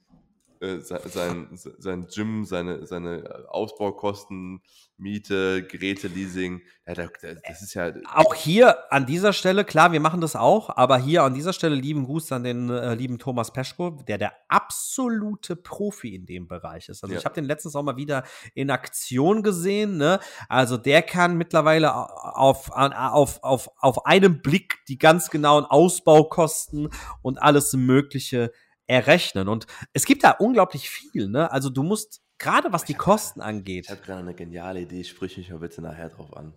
äh, 0.61 0.81
sein, 0.81 1.49
sein 1.79 2.07
Gym, 2.07 2.45
seine, 2.45 2.87
seine 2.87 3.47
Ausbaukosten, 3.49 4.61
Miete, 4.97 5.67
Geräte, 5.67 6.07
Leasing. 6.07 6.63
Ja, 6.87 6.95
das 6.95 7.63
ist 7.63 7.75
ja. 7.75 7.93
Auch 8.13 8.35
hier 8.35 8.93
an 8.93 9.07
dieser 9.07 9.33
Stelle, 9.33 9.65
klar, 9.65 9.93
wir 9.93 10.01
machen 10.01 10.21
das 10.21 10.37
auch, 10.37 10.71
aber 10.77 10.99
hier 10.99 11.25
an 11.25 11.35
dieser 11.35 11.53
Stelle 11.53 11.75
lieben 11.75 12.05
Gruß 12.05 12.31
an 12.33 12.45
den 12.45 12.71
äh, 12.71 12.95
lieben 12.95 13.19
Thomas 13.19 13.53
Peschko, 13.53 14.03
der 14.07 14.19
der 14.19 14.35
absolute 14.49 15.57
Profi 15.57 16.15
in 16.15 16.27
dem 16.27 16.47
Bereich 16.47 16.89
ist. 16.89 17.03
Also 17.03 17.15
ja. 17.15 17.19
ich 17.19 17.25
habe 17.25 17.35
den 17.35 17.45
letztens 17.45 17.75
auch 17.75 17.83
mal 17.83 17.97
wieder 17.97 18.23
in 18.55 18.71
Aktion 18.71 19.43
gesehen. 19.43 19.97
Ne? 19.97 20.21
Also 20.49 20.77
der 20.77 21.03
kann 21.03 21.37
mittlerweile 21.37 21.95
auf, 21.95 22.71
auf, 22.71 23.43
auf, 23.43 23.71
auf 23.79 24.07
einem 24.07 24.43
Blick 24.43 24.85
die 24.89 24.99
ganz 24.99 25.31
genauen 25.31 25.65
Ausbaukosten 25.65 26.91
und 27.23 27.43
alles 27.43 27.73
Mögliche 27.73 28.53
errechnen. 28.87 29.49
Und 29.49 29.66
es 29.93 30.05
gibt 30.05 30.24
da 30.24 30.32
unglaublich 30.32 30.89
viel, 30.91 31.28
ne? 31.28 31.51
Also 31.51 31.70
du 31.70 31.82
musst, 31.82 32.22
gerade 32.39 32.72
was 32.72 32.85
die 32.85 32.95
Kosten 32.95 33.41
angeht. 33.41 33.85
Ich 33.85 33.91
habe 33.91 34.03
gerade 34.03 34.20
eine 34.20 34.35
geniale 34.35 34.80
Idee, 34.80 35.05
sprich 35.05 35.37
mich 35.37 35.51
mal 35.51 35.59
bitte 35.59 35.82
nachher 35.82 36.11
drauf 36.11 36.37
an. 36.37 36.55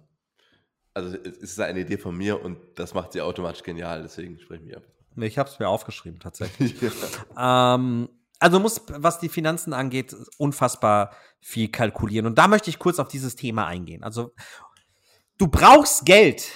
Also 0.93 1.15
es 1.15 1.37
ist 1.37 1.59
eine 1.59 1.81
Idee 1.81 1.97
von 1.97 2.17
mir 2.17 2.43
und 2.43 2.57
das 2.75 2.93
macht 2.93 3.13
sie 3.13 3.21
automatisch 3.21 3.63
genial, 3.63 4.01
deswegen 4.01 4.39
sprich 4.39 4.61
mich 4.61 4.75
ab. 4.75 4.83
Nee, 5.15 5.27
ich 5.27 5.37
habe 5.37 5.49
es 5.49 5.59
mir 5.59 5.67
aufgeschrieben, 5.67 6.19
tatsächlich. 6.19 6.75
ähm, 7.37 8.09
also 8.39 8.59
muss, 8.59 8.81
was 8.87 9.19
die 9.19 9.29
Finanzen 9.29 9.73
angeht, 9.73 10.15
unfassbar 10.37 11.11
viel 11.39 11.69
kalkulieren. 11.69 12.25
Und 12.27 12.37
da 12.37 12.47
möchte 12.47 12.69
ich 12.69 12.79
kurz 12.79 12.99
auf 12.99 13.07
dieses 13.07 13.35
Thema 13.35 13.65
eingehen. 13.65 14.03
Also, 14.03 14.33
du 15.37 15.47
brauchst 15.47 16.05
Geld. 16.05 16.49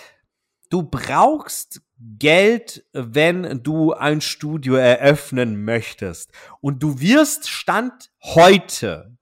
Du 0.69 0.84
brauchst 0.84 1.82
Geld, 2.18 2.86
wenn 2.93 3.62
du 3.64 3.93
ein 3.93 4.22
Studio 4.22 4.76
eröffnen 4.76 5.64
möchtest. 5.64 6.32
Und 6.60 6.82
du 6.82 6.99
wirst 6.99 7.49
Stand 7.49 8.12
heute, 8.24 9.18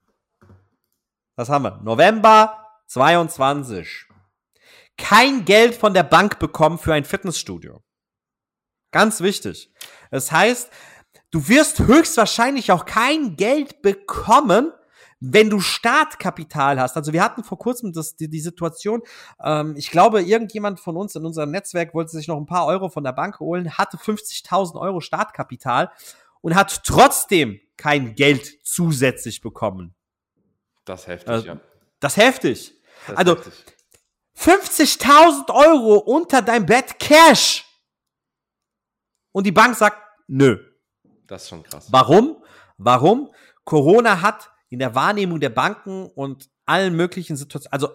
was 1.35 1.49
haben 1.49 1.63
wir, 1.63 1.81
November 1.83 2.65
22, 2.87 4.05
kein 4.97 5.45
Geld 5.45 5.75
von 5.75 5.93
der 5.93 6.03
Bank 6.03 6.39
bekommen 6.39 6.77
für 6.77 6.93
ein 6.93 7.05
Fitnessstudio. 7.05 7.83
Ganz 8.91 9.21
wichtig. 9.21 9.71
Das 10.09 10.31
heißt, 10.31 10.69
du 11.31 11.47
wirst 11.47 11.79
höchstwahrscheinlich 11.79 12.71
auch 12.71 12.85
kein 12.85 13.35
Geld 13.35 13.81
bekommen, 13.81 14.71
wenn 15.19 15.49
du 15.49 15.59
Startkapital 15.59 16.79
hast, 16.79 16.95
also 16.95 17.11
wir 17.11 17.23
hatten 17.23 17.43
vor 17.43 17.57
kurzem 17.57 17.91
das, 17.91 18.15
die, 18.15 18.29
die 18.29 18.39
Situation, 18.39 19.01
ähm, 19.43 19.75
ich 19.77 19.91
glaube, 19.91 20.21
irgendjemand 20.21 20.79
von 20.79 20.95
uns 20.95 21.15
in 21.15 21.25
unserem 21.25 21.51
Netzwerk 21.51 21.93
wollte 21.93 22.11
sich 22.11 22.27
noch 22.27 22.37
ein 22.37 22.45
paar 22.45 22.65
Euro 22.67 22.89
von 22.89 23.03
der 23.03 23.11
Bank 23.11 23.39
holen, 23.39 23.77
hatte 23.77 23.97
50.000 23.97 24.79
Euro 24.79 25.01
Startkapital 25.01 25.91
und 26.41 26.55
hat 26.55 26.83
trotzdem 26.85 27.59
kein 27.75 28.15
Geld 28.15 28.59
zusätzlich 28.63 29.41
bekommen. 29.41 29.93
Das 30.85 31.07
heftig, 31.07 31.29
also, 31.29 31.47
ja. 31.47 31.59
Das 31.99 32.17
heftig. 32.17 32.73
Das 33.07 33.17
also 33.17 33.37
50.000 34.37 35.53
Euro 35.53 35.97
unter 35.97 36.41
deinem 36.41 36.65
Bett 36.65 36.97
Cash. 36.97 37.65
Und 39.31 39.45
die 39.45 39.51
Bank 39.51 39.75
sagt, 39.75 39.97
nö. 40.27 40.57
Das 41.27 41.43
ist 41.43 41.49
schon 41.49 41.61
krass. 41.61 41.87
Warum? 41.91 42.41
Warum? 42.77 43.33
Corona 43.65 44.21
hat 44.21 44.49
in 44.69 44.79
der 44.79 44.95
Wahrnehmung 44.95 45.39
der 45.39 45.49
Banken 45.49 46.07
und 46.07 46.49
allen 46.65 46.95
möglichen 46.95 47.35
Situationen. 47.35 47.73
Also 47.73 47.89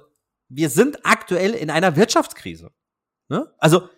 wir 0.49 0.68
sind 0.68 1.05
aktuell 1.05 1.55
in 1.55 1.70
einer 1.70 1.97
Wirtschaftskrise. 1.97 2.72
Ne? 3.29 3.53
Also 3.59 3.89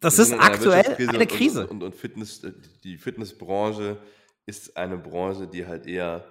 das 0.00 0.18
ist 0.18 0.32
aktuell 0.32 0.96
eine 1.08 1.26
Krise. 1.26 1.62
Und, 1.66 1.70
und, 1.70 1.82
und, 1.82 1.96
Fitness, 1.96 2.42
die 2.84 2.96
Fitnessbranche 2.96 3.98
ist 4.46 4.76
eine 4.76 4.96
Branche, 4.96 5.46
die 5.46 5.66
halt 5.66 5.86
eher 5.86 6.24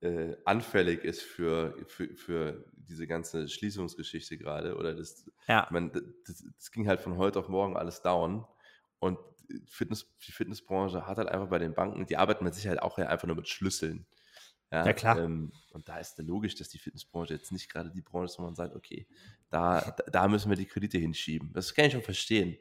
äh, 0.00 0.34
anfällig 0.44 1.04
ist 1.04 1.22
für, 1.22 1.76
für, 1.86 2.14
für 2.16 2.64
diese 2.74 3.06
ganze 3.06 3.48
Schließungsgeschichte 3.48 4.38
gerade. 4.38 4.76
Oder 4.76 4.94
das, 4.94 5.24
ja. 5.48 5.66
meine, 5.70 5.90
das, 6.26 6.44
das 6.56 6.70
ging 6.70 6.88
halt 6.88 7.00
von 7.00 7.16
heute 7.16 7.38
auf 7.38 7.48
morgen 7.48 7.76
alles 7.76 8.02
down. 8.02 8.44
Und 8.98 9.18
Fitness, 9.66 10.06
die 10.26 10.32
Fitnessbranche 10.32 11.06
hat 11.06 11.18
halt 11.18 11.28
einfach 11.28 11.48
bei 11.48 11.58
den 11.58 11.74
Banken, 11.74 12.06
die 12.06 12.16
arbeiten 12.16 12.44
mit 12.44 12.54
Sicherheit 12.54 12.82
auch 12.82 12.98
ja 12.98 13.06
einfach 13.06 13.26
nur 13.26 13.36
mit 13.36 13.48
Schlüsseln. 13.48 14.06
Ja, 14.72 14.84
ja 14.84 14.92
klar. 14.92 15.18
Ähm, 15.18 15.52
und 15.72 15.88
da 15.88 15.98
ist 15.98 16.18
logisch, 16.18 16.54
dass 16.56 16.68
die 16.68 16.78
Fitnessbranche 16.78 17.34
jetzt 17.34 17.52
nicht 17.52 17.70
gerade 17.70 17.90
die 17.90 18.00
Branche 18.00 18.32
ist, 18.32 18.38
wo 18.38 18.42
man 18.42 18.54
sagt, 18.54 18.74
okay, 18.74 19.06
da, 19.50 19.94
da 20.10 20.28
müssen 20.28 20.50
wir 20.50 20.56
die 20.56 20.66
Kredite 20.66 20.98
hinschieben. 20.98 21.52
Das 21.52 21.74
kann 21.74 21.86
ich 21.86 21.92
schon 21.92 22.02
verstehen. 22.02 22.56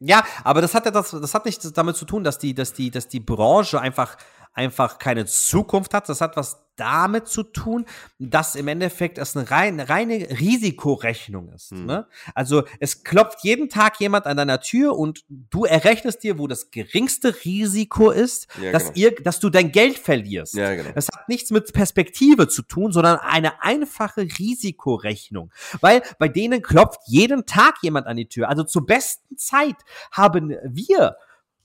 Ja, 0.00 0.24
aber 0.42 0.60
das 0.60 0.74
hat 0.74 0.84
ja 0.84 0.90
das, 0.90 1.10
das 1.10 1.34
hat 1.34 1.44
nichts 1.44 1.72
damit 1.72 1.96
zu 1.96 2.04
tun, 2.04 2.24
dass 2.24 2.38
die, 2.38 2.54
dass 2.54 2.72
die, 2.72 2.90
dass 2.90 3.08
die 3.08 3.20
Branche 3.20 3.80
einfach, 3.80 4.16
einfach 4.54 4.98
keine 4.98 5.26
Zukunft 5.26 5.92
hat. 5.94 6.08
Das 6.08 6.20
hat 6.20 6.36
was 6.36 6.64
damit 6.76 7.28
zu 7.28 7.42
tun, 7.44 7.86
dass 8.18 8.56
im 8.56 8.68
Endeffekt 8.68 9.18
es 9.18 9.36
eine 9.36 9.50
reine, 9.50 9.88
reine 9.88 10.14
Risikorechnung 10.14 11.52
ist. 11.52 11.72
Mhm. 11.72 11.86
Ne? 11.86 12.06
Also 12.34 12.64
es 12.80 13.04
klopft 13.04 13.38
jeden 13.42 13.68
Tag 13.68 14.00
jemand 14.00 14.26
an 14.26 14.36
deiner 14.36 14.60
Tür 14.60 14.96
und 14.96 15.24
du 15.28 15.64
errechnest 15.64 16.22
dir, 16.22 16.38
wo 16.38 16.48
das 16.48 16.70
geringste 16.70 17.44
Risiko 17.44 18.10
ist, 18.10 18.48
ja, 18.60 18.72
dass, 18.72 18.92
genau. 18.92 18.96
ihr, 18.96 19.14
dass 19.22 19.40
du 19.40 19.50
dein 19.50 19.70
Geld 19.70 19.98
verlierst. 19.98 20.54
Ja, 20.54 20.74
genau. 20.74 20.90
Das 20.94 21.08
hat 21.08 21.28
nichts 21.28 21.50
mit 21.50 21.72
Perspektive 21.72 22.48
zu 22.48 22.62
tun, 22.62 22.92
sondern 22.92 23.18
eine 23.18 23.62
einfache 23.62 24.22
Risikorechnung. 24.22 25.52
Weil 25.80 26.02
bei 26.18 26.28
denen 26.28 26.62
klopft 26.62 27.00
jeden 27.06 27.46
Tag 27.46 27.76
jemand 27.82 28.06
an 28.06 28.16
die 28.16 28.28
Tür. 28.28 28.48
Also 28.48 28.64
zur 28.64 28.84
besten 28.84 29.36
Zeit 29.36 29.76
haben 30.10 30.56
wir, 30.64 31.16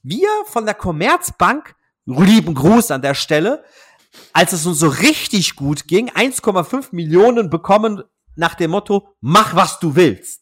wir 0.03 0.29
von 0.45 0.65
der 0.65 0.75
Commerzbank, 0.75 1.75
lieben 2.17 2.55
Gruß 2.55 2.91
an 2.91 3.01
der 3.01 3.13
Stelle, 3.13 3.63
als 4.33 4.53
es 4.53 4.65
uns 4.65 4.79
so 4.79 4.87
richtig 4.87 5.55
gut 5.55 5.87
ging, 5.87 6.09
1,5 6.09 6.89
Millionen 6.91 7.49
bekommen 7.49 8.03
nach 8.35 8.55
dem 8.55 8.71
Motto, 8.71 9.15
mach 9.21 9.55
was 9.55 9.79
du 9.79 9.95
willst. 9.95 10.38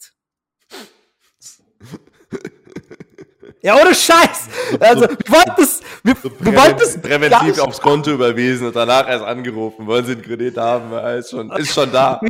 Ja, 3.62 3.76
ohne 3.76 3.94
Scheiß. 3.94 4.48
Also, 4.80 5.02
wir 5.02 5.30
wollten 5.30 5.62
es, 5.62 5.82
wir, 6.04 6.16
wir 6.24 6.56
wollten 6.56 6.82
es 6.82 7.02
präventiv 7.02 7.60
aufs 7.60 7.82
Konto 7.82 8.12
überwiesen 8.12 8.68
und 8.68 8.76
danach 8.76 9.08
erst 9.08 9.26
angerufen. 9.26 9.88
Wollen 9.88 10.06
Sie 10.06 10.14
einen 10.14 10.22
Kredit 10.22 10.58
haben? 10.58 10.92
Ja, 10.92 11.14
ist 11.14 11.32
schon, 11.32 11.52
ist 11.52 11.74
schon 11.74 11.92
da. 11.92 12.22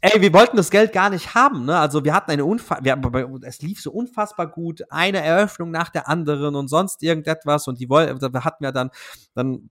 Ey, 0.00 0.20
wir 0.20 0.32
wollten 0.32 0.56
das 0.56 0.70
Geld 0.70 0.92
gar 0.92 1.10
nicht 1.10 1.34
haben, 1.34 1.64
ne? 1.64 1.78
Also 1.78 2.04
wir 2.04 2.14
hatten 2.14 2.30
eine 2.30 2.44
Unfall, 2.44 2.80
wir, 2.82 2.96
es 3.42 3.62
lief 3.62 3.80
so 3.80 3.90
unfassbar 3.90 4.46
gut, 4.46 4.82
eine 4.90 5.22
Eröffnung 5.22 5.70
nach 5.70 5.88
der 5.88 6.08
anderen 6.08 6.54
und 6.54 6.68
sonst 6.68 7.02
irgendetwas 7.02 7.66
und 7.66 7.80
die 7.80 7.88
wollten, 7.88 8.18
da 8.18 8.44
hatten 8.44 8.62
wir 8.62 8.72
dann, 8.72 8.90
dann 9.34 9.70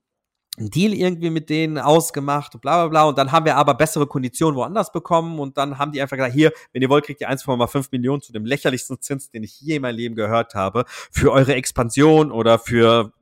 einen 0.58 0.70
Deal 0.70 0.92
irgendwie 0.92 1.30
mit 1.30 1.50
denen 1.50 1.78
ausgemacht 1.78 2.54
und 2.54 2.60
bla 2.60 2.82
bla 2.82 2.88
bla. 2.88 3.04
Und 3.08 3.18
dann 3.18 3.32
haben 3.32 3.44
wir 3.44 3.56
aber 3.56 3.74
bessere 3.74 4.06
Konditionen 4.06 4.56
woanders 4.56 4.92
bekommen 4.92 5.38
und 5.38 5.56
dann 5.58 5.78
haben 5.78 5.92
die 5.92 6.00
einfach 6.00 6.16
gesagt, 6.16 6.34
hier, 6.34 6.52
wenn 6.72 6.82
ihr 6.82 6.88
wollt, 6.88 7.04
kriegt 7.04 7.20
ihr 7.20 7.30
1,5 7.30 7.88
Millionen 7.92 8.22
zu 8.22 8.32
dem 8.32 8.44
lächerlichsten 8.44 9.00
Zins, 9.00 9.30
den 9.30 9.42
ich 9.42 9.60
je 9.60 9.76
in 9.76 9.82
meinem 9.82 9.96
Leben 9.96 10.14
gehört 10.14 10.54
habe, 10.54 10.84
für 11.10 11.32
eure 11.32 11.54
Expansion 11.54 12.30
oder 12.32 12.58
für 12.58 13.12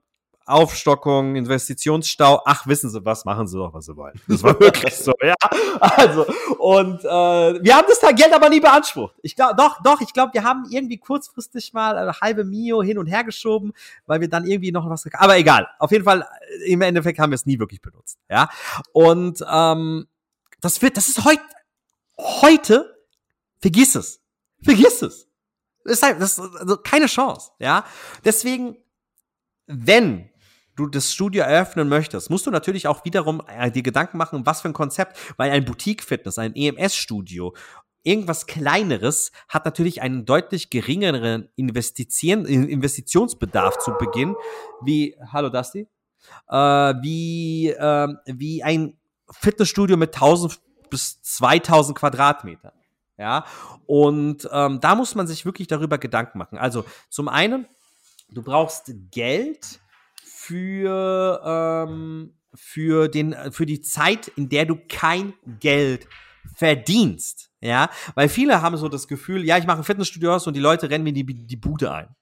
Aufstockung, 0.47 1.37
Investitionsstau, 1.37 2.43
ach, 2.45 2.67
wissen 2.67 2.91
Sie 2.91 3.03
was, 3.05 3.25
machen 3.25 3.47
Sie 3.47 3.57
doch, 3.57 3.73
was 3.73 3.87
Sie 3.87 3.97
wollen. 3.97 4.21
Das 4.29 4.43
war 4.43 4.59
wirklich 4.61 4.95
so, 4.95 5.13
ja. 5.23 5.35
Also, 5.81 6.27
und 6.59 7.01
äh, 7.03 7.65
wir 7.65 7.77
haben 7.77 7.87
das 7.89 8.01
Geld 8.15 8.33
aber 8.33 8.51
nie 8.51 8.61
beansprucht. 8.61 9.15
Ich 9.23 9.37
glaube, 9.37 9.55
doch, 9.57 9.83
doch, 9.83 10.01
ich 10.03 10.13
glaube, 10.13 10.35
wir 10.35 10.45
haben 10.45 10.67
irgendwie 10.69 10.99
kurzfristig 10.99 11.73
mal 11.73 11.97
eine 11.97 12.13
halbe 12.21 12.45
Mio 12.45 12.83
hin 12.83 12.99
und 12.99 13.07
her 13.07 13.25
geschoben, 13.25 13.73
weil 14.07 14.21
wir 14.21 14.29
dann 14.29 14.45
irgendwie 14.45 14.71
noch 14.71 14.89
was, 14.89 15.07
aber 15.15 15.39
egal. 15.39 15.67
Auf 15.79 15.93
jeden 15.93 16.05
Fall, 16.05 16.27
äh, 16.61 16.73
im 16.73 16.83
Endeffekt 16.83 17.19
haben 17.19 17.31
wir 17.31 17.37
es 17.37 17.47
nie 17.47 17.59
wirklich 17.59 17.81
benutzt, 17.81 18.19
ja. 18.29 18.51
Und 18.93 19.43
ähm, 19.51 20.07
das 20.61 20.83
wird, 20.83 20.99
das 20.99 21.09
ist 21.09 21.25
heute, 21.25 21.43
heute, 22.19 22.99
vergiss 23.61 23.95
es. 23.95 24.21
Vergiss 24.63 25.01
es. 25.01 25.27
Das 25.85 25.95
ist, 25.95 26.03
halt, 26.03 26.21
das 26.21 26.39
ist 26.39 26.57
also 26.57 26.77
keine 26.77 27.07
Chance, 27.07 27.53
ja. 27.59 27.85
Deswegen, 28.25 28.77
wenn 29.67 30.31
du 30.77 30.87
das 30.87 31.13
Studio 31.13 31.45
eröffnen 31.45 31.89
möchtest, 31.89 32.31
musst 32.31 32.47
du 32.47 32.51
natürlich 32.51 32.87
auch 32.87 33.05
wiederum 33.05 33.43
äh, 33.47 33.71
dir 33.71 33.83
Gedanken 33.83 34.19
machen, 34.19 34.47
was 34.47 34.63
für 34.63 34.69
ein 34.69 34.75
Konzept, 34.75 35.17
weil 35.37 35.51
ein 35.51 35.65
Boutique-Fitness, 35.65 36.39
ein 36.39 36.55
EMS-Studio, 36.55 37.55
irgendwas 38.03 38.47
kleineres 38.47 39.33
hat 39.49 39.65
natürlich 39.65 40.03
einen 40.03 40.27
deutlich 40.27 40.71
geringeren 40.71 41.49
Investition, 41.57 42.45
Investitionsbedarf 42.45 43.79
zu 43.79 43.93
Beginn, 43.99 44.37
wie, 44.83 45.17
hallo 45.33 45.49
Dusty, 45.49 45.89
äh, 46.49 46.57
wie, 46.57 47.71
äh, 47.71 48.09
wie 48.27 48.63
ein 48.63 48.99
Fitnessstudio 49.31 49.97
mit 49.97 50.15
1000 50.15 50.61
bis 50.91 51.21
2000 51.23 51.99
Quadratmetern. 51.99 52.73
Ja, 53.17 53.45
und 53.87 54.49
ähm, 54.51 54.81
da 54.81 54.97
muss 54.97 55.15
man 55.15 55.29
sich 55.29 55.47
wirklich 55.47 55.69
darüber 55.69 55.99
Gedanken 55.99 56.37
machen. 56.37 56.59
Also 56.59 56.85
zum 57.09 57.29
einen, 57.29 57.67
du 58.29 58.43
brauchst 58.43 58.93
Geld, 59.13 59.81
für, 60.47 61.41
ähm, 61.45 62.35
für, 62.55 63.09
den, 63.09 63.35
für 63.51 63.67
die 63.67 63.81
Zeit, 63.81 64.29
in 64.29 64.49
der 64.49 64.67
du 64.67 64.79
kein 64.89 65.35
Geld 65.61 66.07
verdienst. 66.55 67.51
Ja, 67.61 67.91
weil 68.15 68.29
viele 68.29 68.61
haben 68.61 68.77
so 68.77 68.89
das 68.89 69.09
Gefühl, 69.09 69.45
ja, 69.45 69.57
ich 69.57 69.67
mache 69.67 69.79
ein 69.79 69.85
Fitnessstudio 69.85 70.35
aus 70.35 70.47
und 70.47 70.55
die 70.55 70.61
Leute 70.61 70.91
rennen 70.91 71.05
mir 71.05 71.15
die, 71.15 71.25
die 71.25 71.57
Bude 71.57 71.93
ein. 71.93 72.15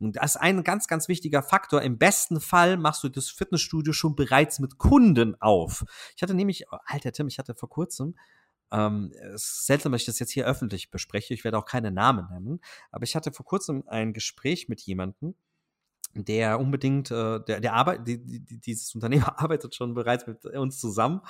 Und 0.00 0.16
das 0.16 0.36
ist 0.36 0.40
ein 0.40 0.64
ganz, 0.64 0.86
ganz 0.86 1.08
wichtiger 1.08 1.42
Faktor. 1.42 1.82
Im 1.82 1.98
besten 1.98 2.40
Fall 2.40 2.78
machst 2.78 3.04
du 3.04 3.10
das 3.10 3.28
Fitnessstudio 3.28 3.92
schon 3.92 4.16
bereits 4.16 4.60
mit 4.60 4.78
Kunden 4.78 5.38
auf. 5.42 5.84
Ich 6.16 6.22
hatte 6.22 6.32
nämlich, 6.32 6.64
oh, 6.70 6.78
alter 6.86 7.12
Tim, 7.12 7.28
ich 7.28 7.38
hatte 7.38 7.54
vor 7.54 7.68
kurzem, 7.68 8.14
ähm, 8.72 9.12
es 9.34 9.42
ist 9.42 9.66
seltsam, 9.66 9.92
dass 9.92 10.02
ich 10.02 10.06
das 10.06 10.18
jetzt 10.18 10.30
hier 10.30 10.46
öffentlich 10.46 10.90
bespreche. 10.90 11.34
Ich 11.34 11.44
werde 11.44 11.58
auch 11.58 11.66
keine 11.66 11.90
Namen 11.90 12.28
nennen. 12.30 12.60
Aber 12.90 13.04
ich 13.04 13.14
hatte 13.14 13.30
vor 13.30 13.44
kurzem 13.44 13.84
ein 13.88 14.14
Gespräch 14.14 14.68
mit 14.68 14.80
jemandem, 14.80 15.34
der 16.24 16.60
unbedingt, 16.60 17.10
äh, 17.10 17.40
der, 17.40 17.60
der 17.60 17.74
arbeitet, 17.74 18.08
die, 18.08 18.44
die, 18.44 18.60
dieses 18.60 18.94
Unternehmen 18.94 19.24
arbeitet 19.36 19.74
schon 19.74 19.94
bereits 19.94 20.26
mit 20.26 20.44
uns 20.44 20.78
zusammen 20.78 21.20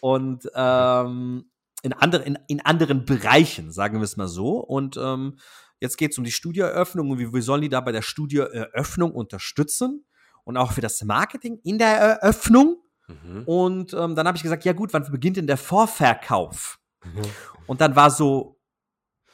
und 0.00 0.48
ähm, 0.54 1.50
in, 1.82 1.92
andere, 1.92 2.22
in, 2.22 2.38
in 2.48 2.60
anderen 2.64 3.04
Bereichen, 3.04 3.70
sagen 3.70 3.98
wir 3.98 4.04
es 4.04 4.16
mal 4.16 4.28
so. 4.28 4.58
Und 4.58 4.96
ähm, 4.96 5.38
jetzt 5.80 5.98
geht 5.98 6.12
es 6.12 6.18
um 6.18 6.24
die 6.24 6.32
Studioeröffnung 6.32 7.10
und 7.10 7.18
wie, 7.18 7.32
wie 7.32 7.42
sollen 7.42 7.60
die 7.60 7.68
da 7.68 7.80
bei 7.80 7.92
der 7.92 8.02
Studioeröffnung 8.02 9.12
unterstützen 9.12 10.06
und 10.44 10.56
auch 10.56 10.72
für 10.72 10.80
das 10.80 11.02
Marketing 11.02 11.58
in 11.62 11.78
der 11.78 11.96
Eröffnung. 11.96 12.78
Mhm. 13.06 13.42
Und 13.44 13.92
ähm, 13.92 14.14
dann 14.14 14.26
habe 14.26 14.36
ich 14.36 14.42
gesagt, 14.42 14.64
ja 14.64 14.72
gut, 14.72 14.94
wann 14.94 15.10
beginnt 15.10 15.36
denn 15.36 15.46
der 15.46 15.58
Vorverkauf? 15.58 16.78
Mhm. 17.04 17.22
Und 17.66 17.82
dann 17.82 17.94
war 17.96 18.10
so, 18.10 18.58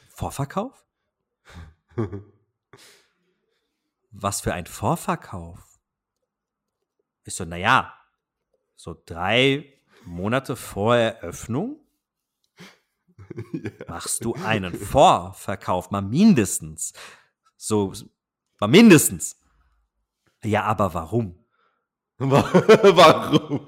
Vorverkauf? 0.09 0.85
was 4.11 4.41
für 4.41 4.53
ein 4.53 4.65
Vorverkauf. 4.65 5.79
Ich 7.23 7.33
so, 7.33 7.45
naja, 7.45 7.93
so 8.75 9.01
drei 9.05 9.73
Monate 10.05 10.55
vor 10.55 10.95
Eröffnung 10.95 11.79
ja. 13.53 13.71
machst 13.87 14.25
du 14.25 14.33
einen 14.35 14.73
Vorverkauf, 14.73 15.91
mal 15.91 16.01
mindestens. 16.01 16.93
So, 17.55 17.93
mal 18.59 18.67
mindestens. 18.67 19.39
Ja, 20.43 20.63
aber 20.63 20.93
warum? 20.93 21.45
warum? 22.17 23.67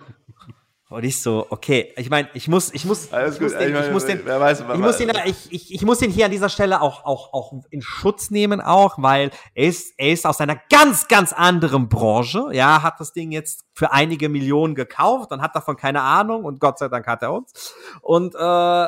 Und 0.94 1.04
ich 1.06 1.24
so, 1.24 1.48
okay, 1.50 1.92
ich 1.98 2.12
meine, 2.12 2.30
ich 2.36 2.48
muss, 2.48 2.72
ich 2.72 2.86
muss, 2.86 3.12
Alles 3.12 3.38
ich 3.38 3.42
muss, 3.42 3.58
den, 3.58 3.76
ich, 3.76 3.92
muss 3.92 4.06
den, 4.06 4.24
weiß, 4.28 4.60
ich 4.60 4.80
muss 4.80 4.98
den, 4.98 5.12
ich, 5.26 5.52
ich, 5.52 5.74
ich 5.74 5.82
muss 5.82 5.98
den 5.98 6.12
hier 6.12 6.26
an 6.26 6.32
dieser 6.32 6.50
Stelle 6.50 6.84
auch, 6.84 7.04
auch, 7.04 7.34
auch 7.34 7.52
in 7.72 7.82
Schutz 7.82 8.30
nehmen 8.30 8.62
auch, 8.62 8.98
weil 9.00 9.32
er 9.56 9.70
ist, 9.70 9.96
er 9.98 10.12
ist 10.12 10.28
aus 10.28 10.40
einer 10.40 10.56
ganz, 10.70 11.08
ganz 11.08 11.34
anderen 11.34 11.90
Branche, 11.90 12.50
ja, 12.52 12.84
hat 12.84 13.00
das 13.00 13.12
Ding 13.12 13.32
jetzt 13.32 13.66
für 13.74 13.92
einige 13.92 14.30
Millionen 14.30 14.76
gekauft 14.76 15.32
und 15.32 15.42
hat 15.42 15.56
davon 15.56 15.78
keine 15.78 16.04
Ahnung 16.04 16.46
und 16.46 16.60
Gott 16.60 16.78
sei 16.78 16.90
Dank 16.90 17.08
hat 17.08 17.24
er 17.24 17.34
uns. 17.34 17.74
Und, 18.02 18.36
äh, 18.36 18.88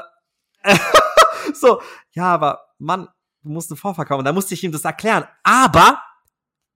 so, 1.56 1.82
ja, 2.12 2.26
aber 2.26 2.68
Mann, 2.78 3.08
du 3.42 3.50
musst 3.50 3.72
einen 3.72 3.78
Vorverkauf 3.78 4.20
und 4.20 4.26
da 4.26 4.32
musste 4.32 4.54
ich 4.54 4.64
ihm 4.64 4.72
das 4.72 4.86
erklären. 4.86 5.26
Aber 5.42 6.00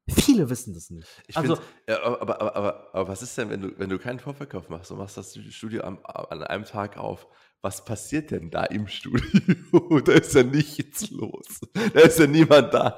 Viele 0.09 0.49
wissen 0.49 0.73
das 0.73 0.89
nicht. 0.89 1.07
Ich 1.27 1.37
also, 1.37 1.57
ja, 1.87 2.03
aber, 2.03 2.21
aber, 2.21 2.55
aber, 2.55 2.87
aber, 2.93 3.07
was 3.07 3.21
ist 3.21 3.37
denn, 3.37 3.49
wenn 3.49 3.61
du, 3.61 3.77
wenn 3.77 3.89
du 3.89 3.99
keinen 3.99 4.19
Vorverkauf 4.19 4.69
machst 4.69 4.91
und 4.91 4.97
machst 4.97 5.17
das 5.17 5.37
Studio 5.49 5.83
am, 5.83 5.99
an 6.03 6.43
einem 6.43 6.65
Tag 6.65 6.97
auf? 6.97 7.27
Was 7.61 7.83
passiert 7.83 8.31
denn 8.31 8.49
da 8.51 8.63
im 8.63 8.87
Studio? 8.87 9.99
da 10.05 10.13
ist 10.13 10.33
ja 10.33 10.43
nichts 10.43 11.09
los. 11.11 11.59
Da 11.93 11.99
ist 11.99 12.19
ja 12.19 12.27
niemand 12.27 12.73
da. 12.73 12.97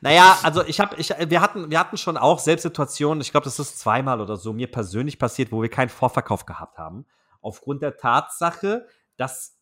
Naja, 0.00 0.38
also 0.42 0.64
ich 0.64 0.80
habe, 0.80 0.96
ich, 0.96 1.10
wir 1.10 1.40
hatten, 1.40 1.70
wir 1.70 1.78
hatten 1.78 1.96
schon 1.96 2.16
auch 2.16 2.38
selbst 2.38 2.62
Situationen, 2.62 3.20
ich 3.20 3.30
glaube, 3.30 3.44
das 3.44 3.58
ist 3.58 3.78
zweimal 3.78 4.20
oder 4.20 4.36
so 4.36 4.52
mir 4.52 4.70
persönlich 4.70 5.18
passiert, 5.18 5.52
wo 5.52 5.60
wir 5.60 5.68
keinen 5.68 5.90
Vorverkauf 5.90 6.46
gehabt 6.46 6.78
haben. 6.78 7.06
Aufgrund 7.42 7.82
der 7.82 7.96
Tatsache, 7.96 8.86
dass 9.16 9.58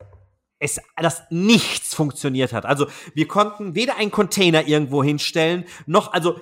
es, 0.59 0.80
dass 0.96 1.22
nichts 1.30 1.94
funktioniert 1.94 2.52
hat. 2.52 2.66
Also 2.66 2.86
wir 3.14 3.28
konnten 3.28 3.74
weder 3.74 3.96
einen 3.96 4.11
Container 4.11 4.66
irgendwo 4.66 5.02
hinstellen, 5.02 5.64
noch, 5.86 6.12
also, 6.12 6.40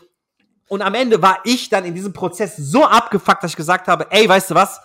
und 0.69 0.83
am 0.83 0.95
Ende 0.95 1.23
war 1.23 1.41
ich 1.45 1.69
dann 1.69 1.85
in 1.85 1.95
diesem 1.95 2.12
Prozess 2.12 2.57
so 2.57 2.85
abgefuckt, 2.85 3.43
dass 3.43 3.53
ich 3.53 3.57
gesagt 3.57 3.89
habe, 3.89 4.07
ey, 4.11 4.29
weißt 4.29 4.51
du 4.51 4.55
was? 4.55 4.81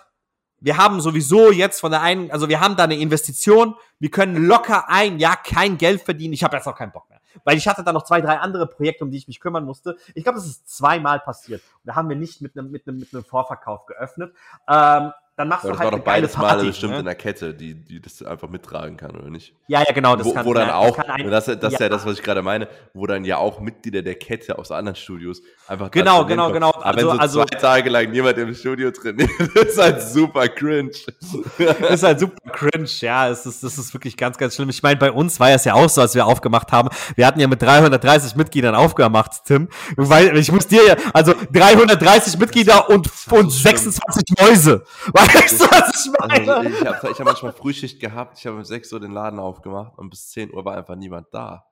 Wir 0.60 0.78
haben 0.78 1.02
sowieso 1.02 1.52
jetzt 1.52 1.80
von 1.80 1.90
der 1.90 2.02
einen, 2.02 2.30
also 2.30 2.48
wir 2.48 2.60
haben 2.60 2.76
da 2.76 2.84
eine 2.84 2.96
Investition, 2.96 3.76
wir 4.00 4.12
können 4.12 4.46
locker 4.46 4.90
ein 4.90 5.18
Jahr 5.18 5.42
kein 5.42 5.80
Geld 5.80 6.02
verdienen. 6.02 6.36
Ich 6.36 6.44
habe 6.44 6.56
jetzt 6.56 6.68
auch 6.68 6.76
keinen 6.76 6.92
Bock 6.92 7.10
mehr. 7.10 7.20
Weil 7.44 7.58
ich 7.58 7.68
hatte 7.68 7.84
da 7.84 7.92
noch 7.92 8.04
zwei, 8.04 8.22
drei 8.22 8.38
andere 8.38 8.68
Projekte, 8.68 9.04
um 9.04 9.10
die 9.10 9.18
ich 9.18 9.28
mich 9.28 9.40
kümmern 9.40 9.66
musste. 9.66 9.98
Ich 10.14 10.24
glaube, 10.24 10.38
das 10.38 10.46
ist 10.46 10.70
zweimal 10.70 11.20
passiert. 11.20 11.64
Und 11.64 11.88
da 11.88 11.96
haben 11.96 12.10
wir 12.10 12.16
nicht 12.16 12.42
mit 12.42 12.56
einem, 12.56 12.70
mit 12.70 12.88
einem, 12.88 13.00
mit 13.00 13.12
einem 13.12 13.24
Vorverkauf 13.24 13.88
geöffnet. 13.88 14.36
Ähm, 14.68 15.14
dann 15.38 15.48
machst 15.48 15.64
ja, 15.64 15.72
du 15.72 15.80
halt 15.80 15.92
war 15.92 15.98
doch 15.98 16.06
beides 16.06 16.38
Male 16.38 16.66
bestimmt 16.66 16.94
ne? 16.94 17.00
in 17.00 17.06
der 17.06 17.16
Kette, 17.16 17.54
die, 17.54 17.74
die 17.74 18.02
das 18.02 18.22
einfach 18.22 18.50
mittragen 18.50 18.98
kann, 18.98 19.16
oder 19.16 19.30
nicht? 19.30 19.56
Ja, 19.68 19.80
ja, 19.80 19.94
genau. 19.94 20.16
Das 20.18 20.28
wo, 20.28 20.34
kann, 20.34 20.46
wo 20.46 20.54
dann 20.54 20.70
auch, 20.70 20.98
das, 20.98 21.08
ein, 21.08 21.32
das, 21.32 21.46
das 21.46 21.62
ja. 21.62 21.68
ist 21.70 21.80
ja 21.80 21.90
das, 21.90 22.06
was 22.06 22.18
ich 22.18 22.24
gerade 22.24 22.42
meine, 22.42 22.68
wo 22.94 23.08
dann 23.08 23.24
ja 23.24 23.38
auch 23.38 23.62
Mitglieder 23.62 24.02
der 24.02 24.16
Kette 24.16 24.60
aus 24.60 24.72
anderen 24.72 24.98
Studios 24.98 25.42
einfach 25.68 25.90
Genau, 25.92 26.26
genau, 26.26 26.44
kommen. 26.44 26.56
genau. 26.56 26.70
Aber 26.76 26.86
also, 26.86 26.98
wenn 26.98 27.16
so 27.16 27.22
also, 27.22 27.46
zwei 27.46 27.58
Tage 27.58 27.90
lang 27.90 28.12
niemand 28.12 28.38
im 28.38 28.54
Studio 28.54 28.92
trainiert, 28.92 29.30
ist 29.56 29.78
halt 29.78 30.02
super 30.02 30.50
cringe. 30.50 30.92
ist 31.90 32.04
halt 32.04 32.20
super 32.20 32.52
cringe, 32.52 32.90
ja. 33.00 33.30
Es 33.30 33.46
ist, 33.46 33.64
das 33.64 33.78
ist 33.78 33.94
wirklich 33.94 34.18
ganz, 34.18 34.38
ganz 34.38 34.56
schlimm. 34.56 34.70
Ich 34.70 34.84
meine, 34.84 34.98
bei 34.98 35.12
uns 35.12 35.40
war 35.40 35.50
es 35.52 35.64
ja 35.64 35.76
auch 35.76 35.90
so, 35.90 36.02
als 36.02 36.14
wir 36.14 36.26
aufgemacht 36.26 36.74
haben. 36.74 36.90
Wir 37.16 37.26
hatten 37.26 37.40
ja 37.40 37.48
mit 37.48 37.62
330 37.62 38.36
Mitgliedern 38.36 38.76
aufgemacht, 38.76 39.46
Tim. 39.46 39.70
Weil 39.96 40.38
ich 40.38 40.52
muss 40.52 40.68
dir 40.68 40.86
ja, 40.86 40.96
also 41.14 41.34
330 41.54 42.38
Mitglieder 42.38 42.90
und, 42.90 43.10
und 43.32 43.50
26 43.50 44.24
Mäuse. 44.38 44.84
Weißt 45.28 45.62
du, 45.62 45.66
was 45.66 46.06
ich 46.06 46.12
meine? 46.12 46.54
Also 46.54 46.70
ich 46.70 46.86
habe 46.86 47.12
ich 47.12 47.20
hab 47.20 47.26
manchmal 47.26 47.54
Frühschicht 47.54 48.00
gehabt, 48.00 48.38
ich 48.40 48.46
habe 48.46 48.58
um 48.58 48.64
6 48.64 48.92
Uhr 48.94 49.00
den 49.00 49.12
Laden 49.12 49.40
aufgemacht 49.40 49.98
und 49.98 50.10
bis 50.10 50.30
10 50.30 50.54
Uhr 50.54 50.64
war 50.66 50.78
einfach 50.78 50.96
niemand 50.96 51.28
da. 51.32 51.66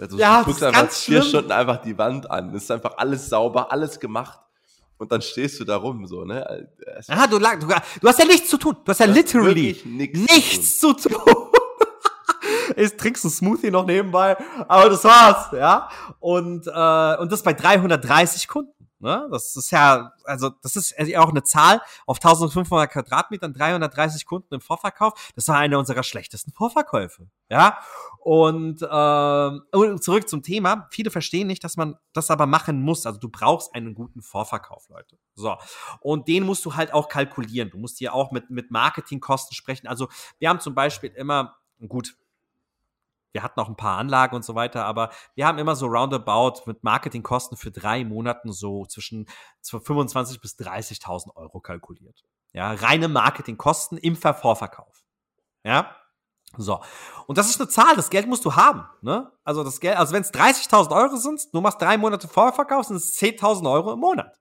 Also 0.00 0.16
ja, 0.16 0.40
du 0.40 0.46
guckst 0.46 0.62
einfach 0.62 0.90
vier 0.90 1.20
schlimm. 1.20 1.28
Stunden 1.28 1.52
einfach 1.52 1.82
die 1.82 1.98
Wand 1.98 2.30
an. 2.30 2.54
Es 2.54 2.64
ist 2.64 2.70
einfach 2.70 2.96
alles 2.96 3.28
sauber, 3.28 3.72
alles 3.72 3.98
gemacht. 3.98 4.40
und 4.98 5.10
dann 5.10 5.22
stehst 5.22 5.58
du 5.60 5.64
da 5.64 5.76
rum, 5.76 6.06
so, 6.06 6.24
ne? 6.24 6.68
Aha, 7.08 7.26
du, 7.26 7.38
du, 7.38 7.66
du 8.00 8.08
hast 8.08 8.18
ja 8.18 8.24
nichts 8.24 8.48
zu 8.48 8.56
tun. 8.56 8.76
Du 8.84 8.90
hast 8.90 9.00
ja 9.00 9.06
literally 9.06 9.80
nichts, 9.84 10.18
nichts 10.18 10.78
zu 10.78 10.92
tun. 10.92 10.98
Zu 10.98 11.08
tun. 11.10 11.48
ist, 12.76 12.98
trinkst 12.98 13.24
du 13.24 13.28
Smoothie 13.28 13.70
noch 13.70 13.86
nebenbei, 13.86 14.36
aber 14.66 14.90
das 14.90 15.04
war's, 15.04 15.52
ja. 15.52 15.88
Und, 16.20 16.66
äh, 16.66 17.16
und 17.20 17.32
das 17.32 17.42
bei 17.42 17.52
330 17.52 18.48
Kunden. 18.48 18.72
Ne? 19.00 19.28
Das 19.30 19.54
ist 19.54 19.70
ja, 19.70 20.12
also 20.24 20.50
das 20.62 20.74
ist 20.74 20.94
auch 21.16 21.28
eine 21.28 21.44
Zahl 21.44 21.80
auf 22.06 22.16
1500 22.16 22.90
Quadratmetern, 22.90 23.54
330 23.54 24.26
Kunden 24.26 24.54
im 24.54 24.60
Vorverkauf. 24.60 25.32
Das 25.36 25.46
war 25.48 25.56
einer 25.56 25.78
unserer 25.78 26.02
schlechtesten 26.02 26.52
Vorverkäufe. 26.52 27.28
Ja, 27.48 27.78
und 28.18 28.82
äh, 28.82 30.00
zurück 30.00 30.28
zum 30.28 30.42
Thema. 30.42 30.88
Viele 30.90 31.10
verstehen 31.10 31.46
nicht, 31.46 31.62
dass 31.62 31.76
man 31.76 31.96
das 32.12 32.30
aber 32.30 32.46
machen 32.46 32.82
muss. 32.82 33.06
Also 33.06 33.20
du 33.20 33.28
brauchst 33.28 33.74
einen 33.74 33.94
guten 33.94 34.20
Vorverkauf, 34.20 34.88
Leute. 34.88 35.16
So 35.34 35.56
und 36.00 36.26
den 36.26 36.44
musst 36.44 36.64
du 36.64 36.74
halt 36.74 36.92
auch 36.92 37.08
kalkulieren. 37.08 37.70
Du 37.70 37.78
musst 37.78 37.98
hier 37.98 38.14
auch 38.14 38.32
mit 38.32 38.50
mit 38.50 38.70
Marketingkosten 38.70 39.54
sprechen. 39.54 39.86
Also 39.86 40.08
wir 40.38 40.48
haben 40.48 40.60
zum 40.60 40.74
Beispiel 40.74 41.10
immer 41.10 41.56
gut 41.86 42.16
wir 43.32 43.42
hatten 43.42 43.60
auch 43.60 43.68
ein 43.68 43.76
paar 43.76 43.98
Anlagen 43.98 44.36
und 44.36 44.44
so 44.44 44.54
weiter, 44.54 44.84
aber 44.84 45.10
wir 45.34 45.46
haben 45.46 45.58
immer 45.58 45.76
so 45.76 45.86
roundabout 45.86 46.62
mit 46.66 46.82
Marketingkosten 46.82 47.56
für 47.56 47.70
drei 47.70 48.04
Monaten 48.04 48.52
so 48.52 48.86
zwischen 48.86 49.26
25 49.62 50.40
bis 50.40 50.56
30.000 50.58 51.36
Euro 51.36 51.60
kalkuliert. 51.60 52.24
Ja, 52.52 52.72
reine 52.72 53.08
Marketingkosten 53.08 53.98
im 53.98 54.16
Vorverkauf. 54.16 55.04
Ja, 55.64 55.94
so. 56.56 56.80
Und 57.26 57.36
das 57.36 57.50
ist 57.50 57.60
eine 57.60 57.68
Zahl, 57.68 57.94
das 57.96 58.10
Geld 58.10 58.26
musst 58.26 58.44
du 58.44 58.56
haben. 58.56 58.84
Ne? 59.02 59.30
Also 59.44 59.62
das 59.64 59.80
Geld, 59.80 59.96
also 59.96 60.14
wenn 60.14 60.22
es 60.22 60.32
30.000 60.32 60.96
Euro 60.96 61.16
sind, 61.16 61.42
du 61.52 61.60
machst 61.60 61.80
drei 61.80 61.98
Monate 61.98 62.26
Vorverkauf, 62.26 62.86
sind 62.86 62.96
es 62.96 63.16
10.000 63.18 63.70
Euro 63.70 63.92
im 63.92 64.00
Monat. 64.00 64.38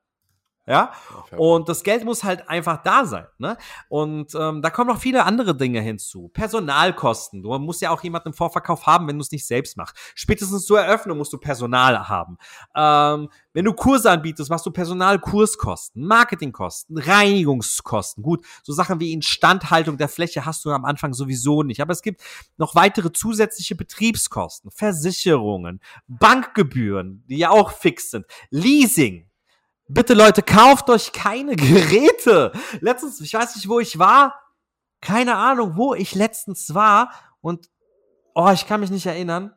Ja, 0.69 0.91
und 1.37 1.69
das 1.69 1.81
Geld 1.81 2.03
muss 2.03 2.25
halt 2.25 2.49
einfach 2.49 2.83
da 2.83 3.05
sein. 3.05 3.25
Ne? 3.37 3.55
Und 3.87 4.35
ähm, 4.35 4.61
da 4.61 4.69
kommen 4.69 4.89
noch 4.89 4.99
viele 4.99 5.23
andere 5.23 5.55
Dinge 5.55 5.79
hinzu. 5.79 6.29
Personalkosten. 6.33 7.41
Du 7.41 7.57
musst 7.57 7.81
ja 7.81 7.89
auch 7.89 8.03
jemanden 8.03 8.29
im 8.29 8.33
Vorverkauf 8.33 8.85
haben, 8.85 9.07
wenn 9.07 9.17
du 9.17 9.21
es 9.21 9.31
nicht 9.31 9.47
selbst 9.47 9.77
machst. 9.77 9.95
Spätestens 10.13 10.65
zur 10.65 10.81
Eröffnung 10.81 11.19
musst 11.19 11.31
du 11.31 11.37
Personal 11.37 12.09
haben. 12.09 12.37
Ähm, 12.75 13.29
wenn 13.53 13.63
du 13.63 13.71
Kurse 13.71 14.11
anbietest, 14.11 14.49
machst 14.49 14.65
du 14.65 14.71
Personalkurskosten, 14.71 16.05
Marketingkosten, 16.05 16.97
Reinigungskosten. 16.97 18.21
Gut, 18.21 18.45
so 18.61 18.73
Sachen 18.73 18.99
wie 18.99 19.13
Instandhaltung 19.13 19.97
der 19.97 20.09
Fläche 20.09 20.45
hast 20.45 20.65
du 20.65 20.71
am 20.71 20.83
Anfang 20.83 21.13
sowieso 21.13 21.63
nicht. 21.63 21.81
Aber 21.81 21.93
es 21.93 22.01
gibt 22.01 22.21
noch 22.57 22.75
weitere 22.75 23.13
zusätzliche 23.13 23.75
Betriebskosten, 23.75 24.69
Versicherungen, 24.69 25.79
Bankgebühren, 26.07 27.23
die 27.29 27.37
ja 27.37 27.51
auch 27.51 27.71
fix 27.71 28.11
sind, 28.11 28.25
Leasing. 28.49 29.29
Bitte 29.87 30.13
Leute, 30.13 30.43
kauft 30.43 30.89
euch 30.89 31.13
keine 31.13 31.55
Geräte. 31.55 32.51
Letztens, 32.81 33.21
ich 33.21 33.33
weiß 33.33 33.55
nicht, 33.55 33.69
wo 33.69 33.79
ich 33.79 33.97
war. 33.99 34.35
Keine 35.01 35.35
Ahnung, 35.35 35.77
wo 35.77 35.93
ich 35.93 36.15
letztens 36.15 36.73
war. 36.73 37.11
Und, 37.41 37.69
oh, 38.33 38.49
ich 38.49 38.67
kann 38.67 38.81
mich 38.81 38.89
nicht 38.89 39.05
erinnern. 39.05 39.53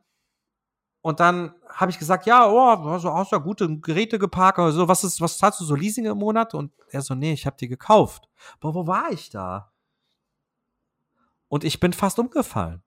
Und 1.02 1.18
dann 1.18 1.54
habe 1.68 1.90
ich 1.90 1.98
gesagt, 1.98 2.26
ja, 2.26 2.46
oh, 2.46 2.88
also 2.88 3.14
hast 3.14 3.32
ja 3.32 3.38
gute 3.38 3.80
Geräte 3.80 4.18
geparkt 4.18 4.58
oder 4.58 4.72
so. 4.72 4.86
Was 4.86 5.02
ist, 5.02 5.20
was 5.20 5.38
zahlst 5.38 5.60
du 5.60 5.64
so 5.64 5.74
Leasing 5.74 6.04
im 6.04 6.18
Monat? 6.18 6.54
Und 6.54 6.72
er 6.90 7.00
so, 7.00 7.14
nee, 7.14 7.32
ich 7.32 7.46
habe 7.46 7.56
die 7.58 7.68
gekauft. 7.68 8.28
Boah, 8.60 8.74
wo 8.74 8.86
war 8.86 9.10
ich 9.10 9.30
da? 9.30 9.72
Und 11.48 11.64
ich 11.64 11.80
bin 11.80 11.92
fast 11.92 12.18
umgefallen. 12.18 12.82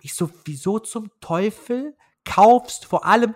Ich 0.00 0.14
so, 0.14 0.30
wieso 0.44 0.78
zum 0.78 1.10
Teufel 1.20 1.96
kaufst 2.24 2.84
vor 2.84 3.06
allem 3.06 3.34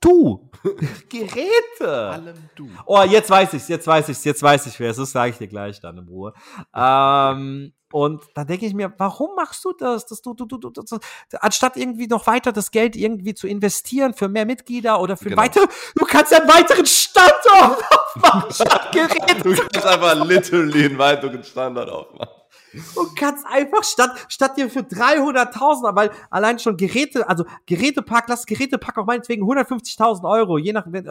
du. 0.00 0.50
Geräte. 1.08 2.10
Allem 2.10 2.36
du. 2.54 2.68
Oh, 2.86 3.02
jetzt 3.02 3.30
weiß 3.30 3.54
ich's, 3.54 3.68
jetzt 3.68 3.86
weiß 3.86 4.08
ich's, 4.08 4.24
jetzt 4.24 4.42
weiß 4.42 4.66
ich, 4.66 4.78
wer 4.80 4.90
es 4.90 4.98
ist, 4.98 5.12
sage 5.12 5.30
ich 5.30 5.38
dir 5.38 5.48
gleich 5.48 5.80
dann 5.80 5.98
in 5.98 6.08
Ruhe. 6.08 6.32
Ähm, 6.74 7.72
und 7.92 8.22
da 8.34 8.44
denke 8.44 8.66
ich 8.66 8.74
mir, 8.74 8.92
warum 8.98 9.34
machst 9.36 9.64
du 9.64 9.72
das? 9.72 10.06
Dass 10.06 10.20
du, 10.20 10.34
du, 10.34 10.44
du, 10.44 10.58
du, 10.58 10.70
das, 10.70 10.98
anstatt 11.40 11.76
irgendwie 11.76 12.08
noch 12.08 12.26
weiter 12.26 12.52
das 12.52 12.70
Geld 12.70 12.96
irgendwie 12.96 13.34
zu 13.34 13.46
investieren 13.46 14.12
für 14.12 14.28
mehr 14.28 14.44
Mitglieder 14.44 15.00
oder 15.00 15.16
für 15.16 15.30
genau. 15.30 15.42
weitere, 15.42 15.66
du 15.94 16.04
kannst 16.04 16.32
ja 16.32 16.38
einen 16.38 16.48
weiteren 16.48 16.86
Standort 16.86 17.84
aufmachen 17.90 18.52
statt 18.52 18.92
Geräte. 18.92 19.36
Du 19.42 19.54
kannst 19.54 19.86
einfach 19.86 20.26
literally 20.26 20.86
einen 20.86 20.98
weiteren 20.98 21.44
Standort 21.44 21.88
aufmachen 21.88 22.45
und 22.94 23.16
kannst 23.16 23.46
einfach 23.46 23.84
statt, 23.84 24.26
statt 24.28 24.56
dir 24.56 24.70
für 24.70 24.80
300.000, 24.80 25.94
weil 25.94 26.10
allein 26.30 26.58
schon 26.58 26.76
Geräte, 26.76 27.28
also 27.28 27.44
Gerätepack, 27.66 28.28
lass 28.28 28.46
Gerätepack 28.46 28.98
auch 28.98 29.06
meinetwegen 29.06 29.44
150.000 29.44 30.28
Euro, 30.28 30.58
je 30.58 30.72
nach, 30.72 30.86
mit, 30.86 31.06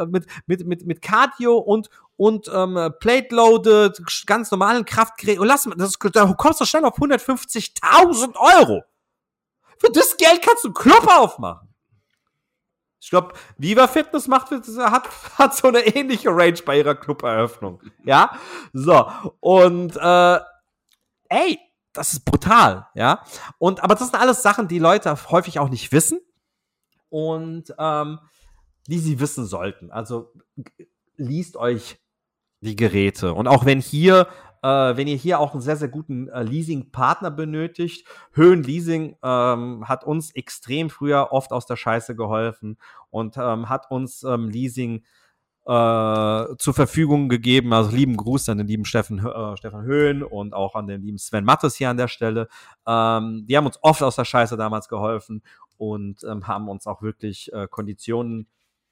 mit, 0.47 0.66
mit, 0.66 0.86
mit 0.86 1.01
Cardio 1.01 1.57
und, 1.57 1.89
und, 2.18 2.49
ähm, 2.53 2.93
Plate 2.99 3.36
Loaded, 3.36 4.01
ganz 4.26 4.51
normalen 4.51 4.86
Kraftgerät, 4.86 5.39
und 5.39 5.47
lass, 5.47 5.68
das, 5.78 5.97
da 6.13 6.34
kommst 6.34 6.61
du 6.61 6.66
schnell 6.66 6.86
auf 6.86 6.97
150.000 6.97 8.36
Euro. 8.36 8.84
Für 9.78 9.91
das 9.91 10.18
Geld 10.18 10.41
kannst 10.41 10.63
du 10.63 10.70
einen 10.70 10.76
Club 10.76 11.07
aufmachen. 11.07 11.70
Ich 13.05 13.11
glaube, 13.11 13.34
Viva 13.59 13.88
Fitness 13.88 14.28
macht, 14.28 14.49
hat, 14.49 15.09
hat 15.38 15.55
so 15.55 15.68
eine 15.68 15.86
ähnliche 15.86 16.30
Range 16.30 16.57
bei 16.66 16.80
ihrer 16.80 16.95
Club-Eröffnung. 16.95 17.80
Ja? 18.03 18.32
So. 18.74 19.07
Und, 19.41 19.95
äh, 19.95 20.39
ey, 21.36 21.60
das 21.94 22.14
ist 22.14 22.26
brutal, 22.26 22.88
ja. 22.96 23.24
Und 23.58 23.84
aber 23.84 23.96
das 23.96 24.10
sind 24.10 24.20
alles 24.20 24.42
Sachen, 24.42 24.68
die 24.68 24.80
Leute 24.80 25.16
häufig 25.30 25.60
auch 25.60 25.70
nicht 25.70 25.92
wissen 25.92 26.20
und 27.10 27.74
ähm, 27.78 28.20
die 28.88 29.00
sie 29.00 29.20
wissen 29.20 29.46
sollten. 29.46 29.92
Also 29.92 30.34
liest 31.16 31.58
euch 31.58 32.00
die 32.62 32.76
Geräte 32.76 33.34
und 33.34 33.48
auch 33.48 33.66
wenn 33.66 33.80
hier 33.80 34.28
äh, 34.62 34.98
wenn 34.98 35.08
ihr 35.08 35.16
hier 35.16 35.40
auch 35.40 35.54
einen 35.54 35.62
sehr, 35.62 35.78
sehr 35.78 35.90
guten 35.90 36.28
äh, 36.30 36.42
Leasing-Partner 36.42 37.30
benötigt, 37.30 38.08
Höhenleasing 38.32 39.16
ähm, 39.22 39.88
hat 39.88 40.04
uns 40.04 40.32
extrem 40.34 40.90
früher 40.90 41.32
oft 41.32 41.52
aus 41.52 41.68
der 41.68 41.76
Scheiße 41.76 42.16
geholfen 42.16 42.78
und 43.12 43.38
ähm, 43.38 43.70
hat 43.70 43.92
uns 43.92 44.24
ähm, 44.24 44.50
Leasing 44.50 45.04
äh, 45.66 46.57
zur 46.57 46.74
Verfügung 46.74 47.30
gegeben. 47.30 47.74
Also 47.74 47.95
lieben 47.95 48.18
Gruß 48.18 48.49
an 48.49 48.59
den 48.59 48.68
lieben 48.68 48.86
Steffen, 48.86 49.20
äh, 49.26 49.57
Stefan 49.57 49.84
Höhn 49.84 50.24
und 50.24 50.53
auch 50.53 50.76
an 50.76 50.88
den 50.88 51.01
lieben 51.01 51.18
Sven 51.18 51.43
Mattes 51.43 51.76
hier 51.76 51.89
an 51.89 51.97
der 51.97 52.07
Stelle. 52.07 52.47
Ähm, 52.88 53.45
die 53.47 53.57
haben 53.57 53.66
uns 53.66 53.80
oft 53.82 54.03
aus 54.03 54.16
der 54.16 54.26
Scheiße 54.26 54.57
damals 54.57 54.88
geholfen 54.88 55.41
und 55.78 56.24
ähm, 56.24 56.47
haben 56.47 56.70
uns 56.70 56.88
auch 56.88 57.01
wirklich 57.01 57.51
äh, 57.53 57.68
Konditionen 57.68 58.47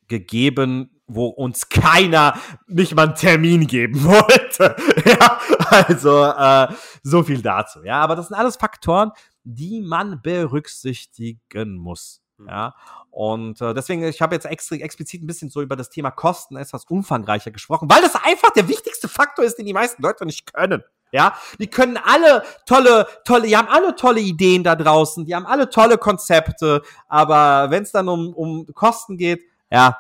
gegeben, 0.08 1.02
wo 1.08 1.28
uns 1.28 1.70
keiner 1.70 2.40
nicht 2.68 2.96
mal 2.96 3.08
einen 3.08 3.16
Termin 3.16 3.68
geben 3.68 4.04
wollte. 4.04 4.76
ja, 5.06 5.40
also 5.70 6.24
äh, 6.26 6.68
so 7.04 7.24
viel 7.24 7.42
dazu. 7.42 7.84
Ja, 7.84 8.02
aber 8.02 8.16
das 8.16 8.28
sind 8.28 8.38
alles 8.38 8.56
Faktoren, 8.56 9.12
die 9.44 9.82
man 9.82 10.22
berücksichtigen 10.22 11.78
muss. 11.78 12.23
Mhm. 12.38 12.48
Ja, 12.48 12.76
und 13.12 13.62
äh, 13.62 13.74
deswegen, 13.74 14.04
ich 14.04 14.22
habe 14.22 14.36
jetzt 14.36 14.46
extra, 14.46 14.76
explizit 14.76 15.22
ein 15.22 15.28
bisschen 15.28 15.50
so 15.50 15.62
über 15.62 15.76
das 15.76 15.90
Thema 15.90 16.12
Kosten 16.12 16.58
etwas 16.58 16.86
umfangreicher 16.86 17.52
gesprochen, 17.52 17.90
weil 17.90 18.02
das 18.02 18.16
einfach 18.16 18.50
der 18.52 18.68
wichtigste 18.68 19.08
Faktor 19.08 19.46
ist, 19.46 19.58
den 19.58 19.66
die 19.66 19.74
meisten 19.74 20.02
Leute 20.02 20.26
nicht 20.26 20.52
können. 20.52 20.84
Ja, 21.12 21.38
die 21.60 21.68
können 21.68 21.98
alle 21.98 22.44
tolle, 22.66 23.06
tolle, 23.24 23.46
die 23.48 23.56
haben 23.56 23.68
alle 23.68 23.96
tolle 23.96 24.20
Ideen 24.20 24.64
da 24.64 24.76
draußen, 24.76 25.26
die 25.26 25.36
haben 25.36 25.46
alle 25.46 25.70
tolle 25.70 26.00
Konzepte, 26.00 26.82
aber 27.08 27.70
wenn 27.70 27.84
es 27.84 27.92
dann 27.92 28.10
um, 28.10 28.34
um 28.34 28.66
Kosten 28.74 29.18
geht, 29.18 29.44
ja, 29.70 30.00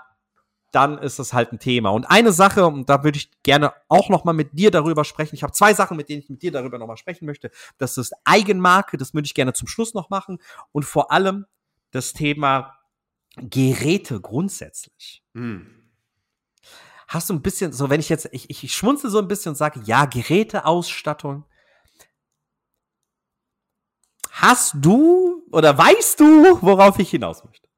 dann 0.71 0.97
ist 0.97 1.19
das 1.19 1.33
halt 1.33 1.51
ein 1.51 1.59
Thema. 1.59 1.91
Und 1.91 2.05
eine 2.05 2.31
Sache, 2.31 2.65
und 2.65 2.89
da 2.89 3.03
würde 3.03 3.19
ich 3.19 3.29
gerne 3.43 3.73
auch 3.89 4.09
noch 4.09 4.23
mal 4.23 4.33
mit 4.33 4.57
dir 4.57 4.71
darüber 4.71 5.05
sprechen. 5.05 5.35
Ich 5.35 5.43
habe 5.43 5.53
zwei 5.53 5.75
Sachen, 5.75 5.95
mit 5.97 6.09
denen 6.09 6.23
ich 6.23 6.29
mit 6.29 6.41
dir 6.41 6.51
darüber 6.51 6.79
noch 6.79 6.87
mal 6.87 6.97
sprechen 6.97 7.27
möchte. 7.27 7.51
Das 7.77 7.95
ist 7.99 8.11
Eigenmarke, 8.23 8.97
das 8.97 9.13
würde 9.13 9.27
ich 9.27 9.35
gerne 9.35 9.53
zum 9.53 9.67
Schluss 9.67 9.93
noch 9.93 10.09
machen. 10.09 10.39
Und 10.71 10.83
vor 10.83 11.11
allem 11.11 11.45
das 11.93 12.13
Thema 12.13 12.77
Geräte 13.37 14.19
grundsätzlich. 14.19 15.23
Hm. 15.33 15.91
Hast 17.07 17.29
du 17.29 17.33
ein 17.33 17.43
bisschen, 17.43 17.71
so 17.71 17.89
wenn 17.89 17.99
ich 17.99 18.09
jetzt, 18.09 18.27
ich, 18.31 18.63
ich 18.63 18.73
schmunzel 18.73 19.09
so 19.09 19.19
ein 19.19 19.27
bisschen 19.27 19.51
und 19.51 19.55
sage, 19.55 19.81
ja, 19.85 20.05
Geräteausstattung. 20.05 21.45
Hast 24.31 24.73
du 24.75 25.47
oder 25.51 25.77
weißt 25.77 26.19
du, 26.19 26.61
worauf 26.61 26.97
ich 26.97 27.11
hinaus 27.11 27.43
möchte? 27.43 27.69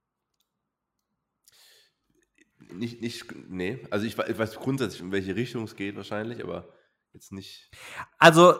Nicht, 2.70 3.02
nicht, 3.02 3.26
nee. 3.50 3.86
Also 3.92 4.06
ich, 4.06 4.18
ich 4.18 4.38
weiß 4.38 4.56
grundsätzlich, 4.56 5.02
in 5.02 5.12
welche 5.12 5.36
Richtung 5.36 5.64
es 5.64 5.76
geht 5.76 5.98
wahrscheinlich, 5.98 6.42
aber 6.42 6.74
jetzt 7.14 7.34
nicht. 7.34 7.70
Also, 8.18 8.60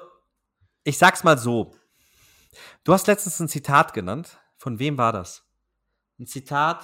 ich 0.84 0.98
sag's 0.98 1.24
mal 1.24 1.38
so. 1.38 1.76
Du 2.84 2.94
hast 2.94 3.08
letztens 3.08 3.40
ein 3.40 3.48
Zitat 3.48 3.94
genannt. 3.94 4.38
Von 4.58 4.80
wem 4.80 4.98
war 4.98 5.14
das? 5.14 5.45
Ein 6.20 6.28
Zitat 6.28 6.84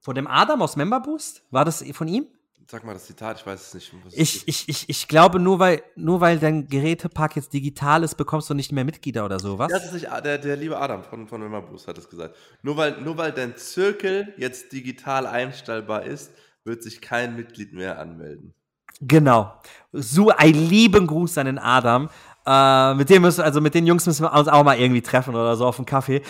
von 0.00 0.14
dem 0.14 0.26
Adam 0.26 0.62
aus 0.62 0.76
Member 0.76 1.00
Boost? 1.00 1.44
War 1.50 1.64
das 1.64 1.84
von 1.92 2.08
ihm? 2.08 2.26
Sag 2.70 2.84
mal 2.84 2.94
das 2.94 3.04
Zitat, 3.06 3.40
ich 3.40 3.46
weiß 3.46 3.60
es 3.60 3.74
nicht. 3.74 3.92
Ich, 4.12 4.48
ich, 4.48 4.68
ich, 4.68 4.88
ich 4.88 5.08
glaube, 5.08 5.38
nur 5.38 5.58
weil, 5.58 5.82
nur 5.94 6.20
weil 6.20 6.38
dein 6.38 6.68
Gerätepark 6.68 7.36
jetzt 7.36 7.52
digital 7.52 8.02
ist, 8.02 8.14
bekommst 8.14 8.48
du 8.48 8.54
nicht 8.54 8.72
mehr 8.72 8.84
Mitglieder 8.84 9.24
oder 9.24 9.38
sowas. 9.40 9.70
Das 9.70 9.84
ist 9.84 9.92
nicht, 9.92 10.06
der, 10.06 10.38
der 10.38 10.56
liebe 10.56 10.78
Adam 10.78 11.04
von, 11.04 11.26
von 11.26 11.50
Boost 11.66 11.88
hat 11.88 11.98
es 11.98 12.08
gesagt. 12.08 12.34
Nur 12.62 12.76
weil, 12.76 13.00
nur 13.02 13.18
weil 13.18 13.32
dein 13.32 13.56
Zirkel 13.56 14.32
jetzt 14.38 14.72
digital 14.72 15.26
einstellbar 15.26 16.04
ist, 16.04 16.32
wird 16.64 16.82
sich 16.82 17.00
kein 17.00 17.36
Mitglied 17.36 17.72
mehr 17.72 17.98
anmelden. 17.98 18.54
Genau. 19.00 19.52
So 19.92 20.30
ein 20.30 20.54
lieben 20.54 21.06
Gruß 21.06 21.38
an 21.38 21.46
den 21.46 21.58
Adam. 21.58 22.08
Äh, 22.44 22.94
mit 22.94 23.08
dem 23.10 23.22
müssen, 23.22 23.42
also 23.42 23.60
mit 23.60 23.74
den 23.74 23.86
Jungs 23.86 24.06
müssen 24.06 24.24
wir 24.24 24.32
uns 24.32 24.48
auch 24.48 24.64
mal 24.64 24.78
irgendwie 24.78 25.02
treffen 25.02 25.34
oder 25.34 25.56
so 25.56 25.66
auf 25.66 25.76
dem 25.76 25.86
Kaffee. 25.86 26.22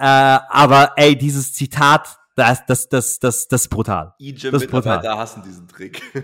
Äh, 0.00 0.38
aber 0.48 0.92
ey, 0.96 1.14
dieses 1.14 1.52
Zitat, 1.52 2.18
das, 2.34 2.64
das, 2.64 2.88
das, 2.88 3.18
das, 3.18 3.48
das 3.48 3.62
ist 3.62 3.68
brutal. 3.68 4.14
E-Gym-Mitarbeiter 4.18 5.18
hassen 5.18 5.42
diesen 5.42 5.68
Trick. 5.68 6.00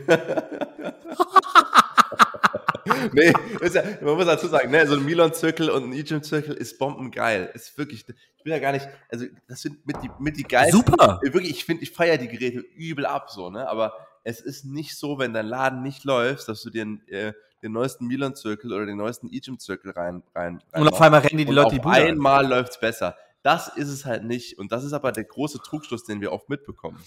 nee, 3.12 3.35
ja, 3.74 3.83
man 4.01 4.14
muss 4.14 4.24
dazu 4.24 4.47
sagen, 4.47 4.70
ne, 4.70 4.87
so 4.87 4.95
ein 4.95 5.05
Milon-Zirkel 5.05 5.68
und 5.68 5.91
ein 5.91 5.93
E-Gym-Zirkel 5.93 6.55
ist 6.55 6.79
bombengeil. 6.79 7.51
Ist 7.53 7.77
wirklich, 7.77 8.07
ich 8.09 8.45
bin 8.45 8.55
ja 8.55 8.61
gar 8.61 8.72
nicht, 8.72 8.89
also 9.11 9.27
das 9.47 9.61
sind 9.61 9.87
mit 9.87 9.97
die, 10.03 10.09
mit 10.20 10.39
die 10.39 10.45
geilsten. 10.45 10.81
Super! 10.81 11.20
Wirklich, 11.22 11.51
ich 11.51 11.66
finde, 11.66 11.83
ich 11.83 11.91
feiere 11.91 12.16
die 12.16 12.29
Geräte 12.29 12.61
übel 12.61 13.05
ab, 13.05 13.29
so, 13.29 13.51
ne, 13.51 13.68
aber 13.68 13.93
es 14.24 14.41
ist 14.41 14.64
nicht 14.64 14.97
so, 14.97 15.18
wenn 15.18 15.35
dein 15.35 15.45
Laden 15.45 15.83
nicht 15.83 16.05
läuft, 16.05 16.49
dass 16.49 16.62
du 16.62 16.70
dir 16.70 16.87
äh, 17.09 17.35
den 17.62 17.72
neuesten 17.72 18.07
Milan-Zirkel 18.07 18.72
oder 18.72 18.87
den 18.87 18.97
neuesten 18.97 19.29
E-Gym-Zirkel 19.31 19.91
rein, 19.91 20.22
rein, 20.35 20.62
rein. 20.72 20.83
Und 20.83 20.89
auf 20.89 21.01
einmal 21.03 21.20
rennen 21.20 21.37
die, 21.37 21.45
die 21.45 21.53
Leute 21.53 21.74
die 21.74 21.81
Bude. 21.81 21.95
einmal 21.95 22.47
läuft's 22.47 22.81
besser. 22.81 23.14
Das 23.47 23.68
ist 23.68 23.90
es 23.90 24.05
halt 24.05 24.24
nicht. 24.24 24.59
Und 24.59 24.72
das 24.72 24.82
ist 24.82 24.92
aber 24.92 25.12
der 25.12 25.22
große 25.22 25.61
Trugschluss, 25.61 26.03
den 26.03 26.20
wir 26.20 26.32
oft 26.32 26.49
mitbekommen. 26.49 27.01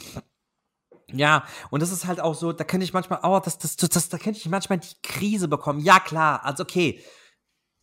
Ja, 1.11 1.43
und 1.69 1.81
das 1.81 1.91
ist 1.91 2.07
halt 2.07 2.21
auch 2.21 2.33
so, 2.33 2.53
da 2.53 2.63
könnte 2.63 2.85
ich 2.85 2.93
manchmal, 2.93 3.19
oh, 3.23 3.41
das, 3.43 3.57
das, 3.57 3.75
das, 3.75 3.89
das 3.89 4.07
da 4.07 4.17
könnte 4.17 4.39
ich 4.39 4.47
manchmal 4.47 4.79
die 4.79 4.95
Krise 5.03 5.49
bekommen. 5.49 5.81
Ja, 5.81 5.99
klar, 5.99 6.45
also 6.45 6.63
okay. 6.63 7.03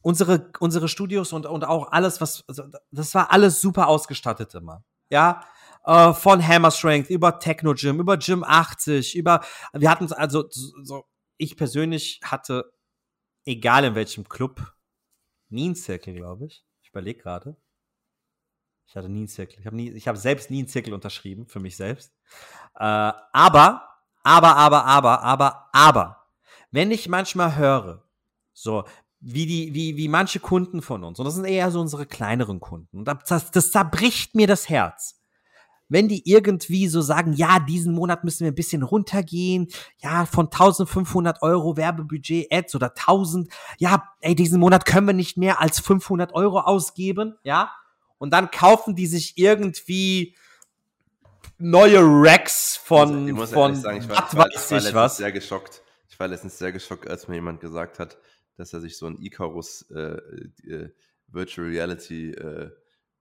Unsere, 0.01 0.51
unsere 0.59 0.89
Studios 0.89 1.35
und, 1.35 1.45
und 1.45 1.65
auch 1.65 1.93
alles, 1.93 2.23
was, 2.23 2.45
also 2.49 2.63
das 2.91 3.15
war 3.15 3.31
alles 3.31 3.61
super 3.61 3.89
ausgestattet 3.89 4.55
immer. 4.55 4.83
Ja, 5.11 5.45
äh, 5.85 6.15
von 6.15 6.43
Hammer 6.43 6.71
Strength 6.71 7.11
über 7.11 7.39
Techno 7.39 7.75
Gym, 7.75 8.01
über 8.01 8.17
Gym 8.17 8.43
80, 8.43 9.17
über, 9.17 9.45
wir 9.75 9.91
hatten 9.91 10.11
also, 10.15 10.47
so, 10.49 11.05
ich 11.37 11.59
persönlich 11.59 12.21
hatte, 12.25 12.73
egal 13.45 13.85
in 13.85 13.95
welchem 13.95 14.27
Club, 14.27 14.73
nie 15.51 15.67
einen 15.67 15.75
Zirkel, 15.75 16.15
glaube 16.15 16.47
ich. 16.47 16.65
Ich 16.81 16.89
überlege 16.89 17.21
gerade. 17.21 17.59
Ich 18.87 18.97
hatte 18.97 19.09
nie 19.09 19.21
einen 19.21 19.29
Zirkel. 19.29 19.59
Ich 19.61 19.67
habe 19.67 20.01
habe 20.07 20.19
selbst 20.19 20.51
nie 20.51 20.59
einen 20.59 20.69
Zirkel 20.69 20.95
unterschrieben 20.95 21.47
für 21.47 21.61
mich 21.61 21.77
selbst. 21.77 22.13
Äh, 22.75 23.13
aber, 23.33 23.89
aber, 24.23 24.57
aber, 24.57 24.85
aber, 24.85 25.23
aber, 25.23 25.69
aber, 25.73 26.17
wenn 26.71 26.91
ich 26.91 27.09
manchmal 27.09 27.57
höre, 27.57 28.03
so, 28.53 28.85
wie 29.21 29.47
die, 29.47 29.75
wie, 29.75 29.97
wie 29.97 30.09
manche 30.09 30.41
Kunden 30.41 30.83
von 30.83 31.03
uns, 31.03 31.19
und 31.19 31.25
das 31.25 31.35
sind 31.35 31.47
eher 31.47 31.71
so 31.71 31.81
unsere 31.81 32.07
kleineren 32.07 32.61
Kunden, 32.61 32.99
und 32.99 33.05
das, 33.07 33.51
das 33.51 33.71
zerbricht 33.71 34.35
mir 34.35 34.47
das 34.47 34.69
Herz. 34.69 35.21
Wenn 35.89 36.09
die 36.09 36.29
irgendwie 36.29 36.89
so 36.89 37.01
sagen, 37.01 37.33
ja, 37.33 37.61
diesen 37.61 37.95
Monat 37.95 38.25
müssen 38.25 38.41
wir 38.41 38.51
ein 38.51 38.57
bisschen 38.57 38.83
runtergehen, 38.83 39.69
ja, 39.99 40.27
von 40.27 40.47
1500 40.47 41.43
Euro 41.43 41.77
Werbebudget 41.77 42.53
Ads 42.53 42.75
oder 42.75 42.91
1000, 42.91 43.49
ja, 43.79 44.03
ey, 44.21 44.35
diesen 44.35 44.59
Monat 44.59 44.85
können 44.85 45.07
wir 45.07 45.15
nicht 45.15 45.37
mehr 45.37 45.61
als 45.61 45.79
500 45.81 46.35
Euro 46.35 46.61
ausgeben, 46.61 47.37
ja, 47.45 47.71
und 48.19 48.31
dann 48.31 48.51
kaufen 48.51 48.95
die 48.95 49.07
sich 49.07 49.39
irgendwie 49.39 50.37
neue 51.59 52.01
Racks 52.01 52.77
von, 52.77 53.29
ich 53.29 53.35
muss 53.35 53.53
von 53.53 53.75
sagen, 53.75 53.99
ich 53.99 54.09
war, 54.09 54.49
ich 54.51 54.95
was. 54.95 55.17
sehr 55.17 55.33
geschockt. 55.33 55.83
Ich 56.09 56.19
war 56.19 56.29
letztens 56.29 56.59
sehr 56.59 56.73
geschockt, 56.73 57.09
als 57.09 57.29
mir 57.29 57.35
jemand 57.37 57.61
gesagt 57.61 57.99
hat, 57.99 58.19
dass 58.57 58.73
er 58.73 58.81
sich 58.81 58.97
so 58.97 59.07
ein 59.07 59.19
Icarus 59.21 59.87
äh, 59.91 60.17
äh, 60.67 60.91
Virtual 61.29 61.67
Reality 61.67 62.31
äh, 62.31 62.71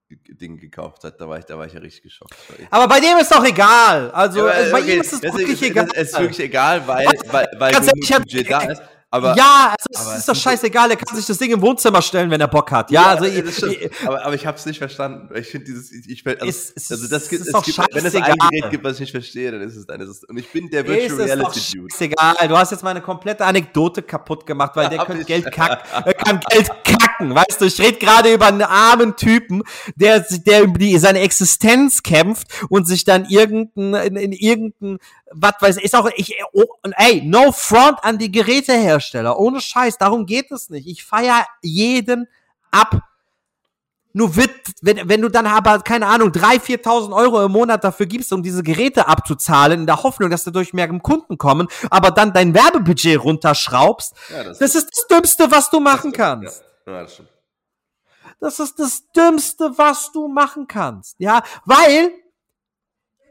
Ding 0.09 0.57
gekauft 0.57 1.03
hat. 1.03 1.19
Da 1.19 1.27
war 1.27 1.39
ich, 1.39 1.45
da 1.45 1.57
war 1.57 1.65
ich 1.65 1.73
ja 1.73 1.79
richtig 1.79 2.03
geschockt. 2.03 2.35
Aber 2.69 2.87
bei 2.87 2.99
dem 2.99 3.17
ist 3.17 3.31
doch 3.31 3.43
egal. 3.43 4.11
Also 4.11 4.47
ja, 4.47 4.53
bei 4.71 4.81
okay. 4.81 4.95
ihm 4.95 5.01
ist 5.01 5.13
es 5.13 5.23
wirklich 5.23 5.61
egal. 5.61 5.87
Es 5.93 6.11
ist 6.11 6.19
wirklich 6.19 6.39
egal, 6.39 6.87
weil, 6.87 7.07
weil, 7.31 7.47
weil 7.57 7.71
Ganz 7.73 7.87
ehrlich, 7.87 8.09
Budget 8.09 8.51
da 8.51 8.61
ist. 8.61 8.81
Aber, 9.15 9.33
ja, 9.37 9.73
also 9.79 9.85
es 9.89 10.07
aber 10.07 10.17
ist 10.17 10.27
doch 10.27 10.35
scheißegal, 10.35 10.91
er 10.91 10.97
kann 10.97 11.15
sich 11.15 11.25
das 11.25 11.37
Ding 11.37 11.49
im 11.49 11.61
Wohnzimmer 11.61 12.01
stellen, 12.01 12.29
wenn 12.29 12.41
er 12.41 12.49
Bock 12.49 12.69
hat. 12.69 12.91
Ja, 12.91 13.01
ja 13.01 13.07
also 13.11 13.23
ich, 13.23 13.63
ich, 13.63 14.05
aber, 14.05 14.25
aber 14.25 14.35
ich 14.35 14.45
habe 14.45 14.57
es 14.57 14.65
nicht 14.65 14.77
verstanden. 14.77 15.33
Ich 15.33 15.47
finde 15.47 15.67
dieses, 15.67 15.89
ich, 15.89 16.09
ich 16.09 16.27
also, 16.27 16.45
es, 16.45 16.91
also 16.91 17.07
das 17.07 17.29
gibt, 17.29 17.47
es 17.47 17.63
gibt, 17.63 17.95
wenn 17.95 18.05
es 18.05 18.13
ein 18.13 18.23
Gerät 18.23 18.71
gibt, 18.71 18.83
was 18.83 18.95
ich 18.95 18.99
nicht 18.99 19.11
verstehe, 19.11 19.51
dann 19.51 19.61
ist 19.61 19.77
es 19.77 19.85
dann 19.85 20.01
ist 20.01 20.09
es. 20.09 20.23
Und 20.25 20.37
ich 20.37 20.51
bin 20.51 20.69
der 20.69 20.85
Virtual 20.85 21.17
ist 21.17 21.27
Reality 21.27 21.77
Dude. 21.77 21.87
Ist 21.87 22.01
egal. 22.01 22.35
Du 22.45 22.57
hast 22.57 22.71
jetzt 22.71 22.83
meine 22.83 22.99
komplette 22.99 23.45
Anekdote 23.45 24.01
kaputt 24.01 24.45
gemacht, 24.45 24.75
weil 24.75 24.89
der 24.89 25.05
kann 25.05 25.23
Geld 25.23 25.49
kacken, 25.49 25.77
er 25.93 26.13
kann 26.13 26.41
Geld 26.49 26.69
kacken, 26.83 27.33
weißt 27.33 27.61
du? 27.61 27.65
Ich 27.65 27.79
rede 27.79 27.97
gerade 27.97 28.33
über 28.33 28.47
einen 28.47 28.63
armen 28.63 29.15
Typen, 29.15 29.63
der 29.95 30.25
der 30.45 30.63
über 30.63 30.77
die, 30.77 30.97
seine 30.97 31.19
Existenz 31.19 32.03
kämpft 32.03 32.47
und 32.67 32.85
sich 32.85 33.05
dann 33.05 33.25
irgendein 33.29 33.93
in, 33.93 34.17
in 34.17 34.31
irgendein 34.33 34.99
was 35.31 35.53
weiß 35.59 35.77
ich, 35.77 35.85
ist 35.85 35.95
auch 35.95 36.09
ich 36.15 36.35
oh, 36.53 36.65
ey, 36.97 37.21
no 37.23 37.51
front 37.51 38.03
an 38.03 38.17
die 38.17 38.31
Gerätehersteller, 38.31 39.04
ohne 39.37 39.61
Scheiß, 39.61 39.97
darum 39.97 40.25
geht 40.25 40.51
es 40.51 40.69
nicht. 40.69 40.87
Ich 40.87 41.03
feier 41.05 41.45
jeden 41.61 42.27
ab. 42.71 43.01
Nur 44.13 44.37
wird, 44.37 44.51
wenn, 44.81 45.09
wenn 45.09 45.21
du 45.21 45.29
dann 45.29 45.45
aber, 45.45 45.79
keine 45.79 46.07
Ahnung, 46.07 46.29
3.000, 46.29 46.83
4.000 46.83 47.15
Euro 47.15 47.43
im 47.45 47.51
Monat 47.51 47.83
dafür 47.83 48.05
gibst, 48.05 48.31
um 48.31 48.41
diese 48.41 48.63
Geräte 48.63 49.09
abzuzahlen, 49.09 49.81
in 49.81 49.85
der 49.85 50.03
Hoffnung, 50.03 50.29
dass 50.29 50.45
dadurch 50.45 50.73
mehr 50.73 50.87
Kunden 50.99 51.37
kommen, 51.37 51.67
aber 51.89 52.11
dann 52.11 52.31
dein 52.31 52.53
Werbebudget 52.53 53.21
runterschraubst, 53.21 54.13
ja, 54.29 54.43
das, 54.45 54.59
das, 54.59 54.75
ist 54.75 54.89
das 54.89 55.07
Dümmste, 55.07 55.51
was 55.51 55.69
du 55.69 55.81
machen 55.81 56.13
kannst. 56.13 56.63
Ja, 56.87 57.03
das, 57.03 57.21
das 58.39 58.59
ist 58.59 58.79
das 58.79 59.03
Dümmste, 59.11 59.77
was 59.77 60.13
du 60.13 60.29
machen 60.29 60.67
kannst. 60.67 61.15
Ja, 61.19 61.43
weil 61.65 62.13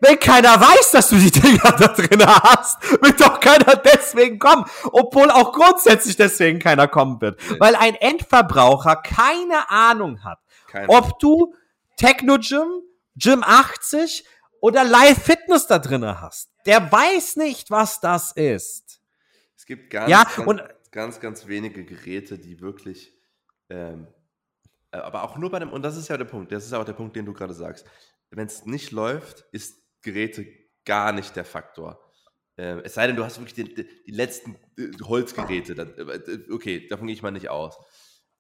wenn 0.05 0.18
keiner 0.20 0.61
weiß, 0.61 0.90
dass 0.90 1.09
du 1.09 1.16
die 1.16 1.30
Dinger 1.30 1.72
da 1.72 1.88
drin 1.88 2.24
hast, 2.26 2.82
wird 3.02 3.20
doch 3.20 3.40
keiner 3.40 3.76
deswegen 3.76 4.38
kommen. 4.38 4.64
Obwohl 4.84 5.30
auch 5.30 5.52
grundsätzlich 5.52 6.16
deswegen 6.16 6.59
keiner 6.59 6.88
kommen 6.88 7.20
wird. 7.20 7.40
Nee. 7.50 7.57
Weil 7.59 7.74
ein 7.76 7.94
Endverbraucher 7.94 8.96
keine 8.96 9.70
Ahnung 9.70 10.22
hat, 10.22 10.38
keine. 10.68 10.88
ob 10.88 11.18
du 11.18 11.55
Techno 11.96 12.38
Gym, 12.38 12.82
Gym 13.16 13.42
80 13.42 14.24
oder 14.61 14.84
Live 14.84 15.22
Fitness 15.22 15.66
da 15.66 15.78
drin 15.78 16.05
hast. 16.05 16.50
Der 16.66 16.90
weiß 16.90 17.36
nicht, 17.36 17.70
was 17.70 18.00
das 18.00 18.32
ist. 18.32 19.00
Es 19.57 19.66
gibt 19.66 19.90
ganz, 19.90 20.11
ja, 20.11 20.24
ganz, 20.24 20.46
und, 20.46 20.62
ganz, 20.90 21.20
ganz 21.20 21.46
wenige 21.46 21.84
Geräte, 21.84 22.38
die 22.38 22.61
wirklich, 22.61 23.16
ähm, 23.70 24.07
äh, 24.90 24.98
aber 24.98 25.22
auch 25.22 25.36
nur 25.38 25.50
bei 25.50 25.59
dem, 25.59 25.72
und 25.72 25.82
das 25.82 25.96
ist 25.96 26.09
ja 26.09 26.16
der 26.16 26.24
Punkt, 26.24 26.52
das 26.52 26.64
ist 26.64 26.72
auch 26.72 26.84
der 26.84 26.92
Punkt, 26.92 27.16
den 27.16 27.24
du 27.24 27.32
gerade 27.32 27.55
sagst. 27.55 27.86
Wenn 28.30 28.46
es 28.46 28.66
nicht 28.66 28.90
läuft, 28.90 29.46
ist 29.52 29.84
Geräte 30.05 30.46
gar 30.84 31.12
nicht 31.12 31.34
der 31.36 31.44
Faktor. 31.44 32.00
Äh, 32.57 32.80
es 32.82 32.94
sei 32.94 33.07
denn, 33.07 33.16
du 33.16 33.24
hast 33.24 33.38
wirklich 33.38 33.55
die, 33.55 33.74
die 34.07 34.12
letzten 34.12 34.57
äh, 34.78 34.90
Holzgeräte. 35.02 35.74
Dann, 35.74 35.94
äh, 35.96 36.52
okay, 36.52 36.86
davon 36.86 37.07
gehe 37.07 37.16
ich 37.16 37.22
mal 37.22 37.30
nicht 37.30 37.48
aus. 37.48 37.78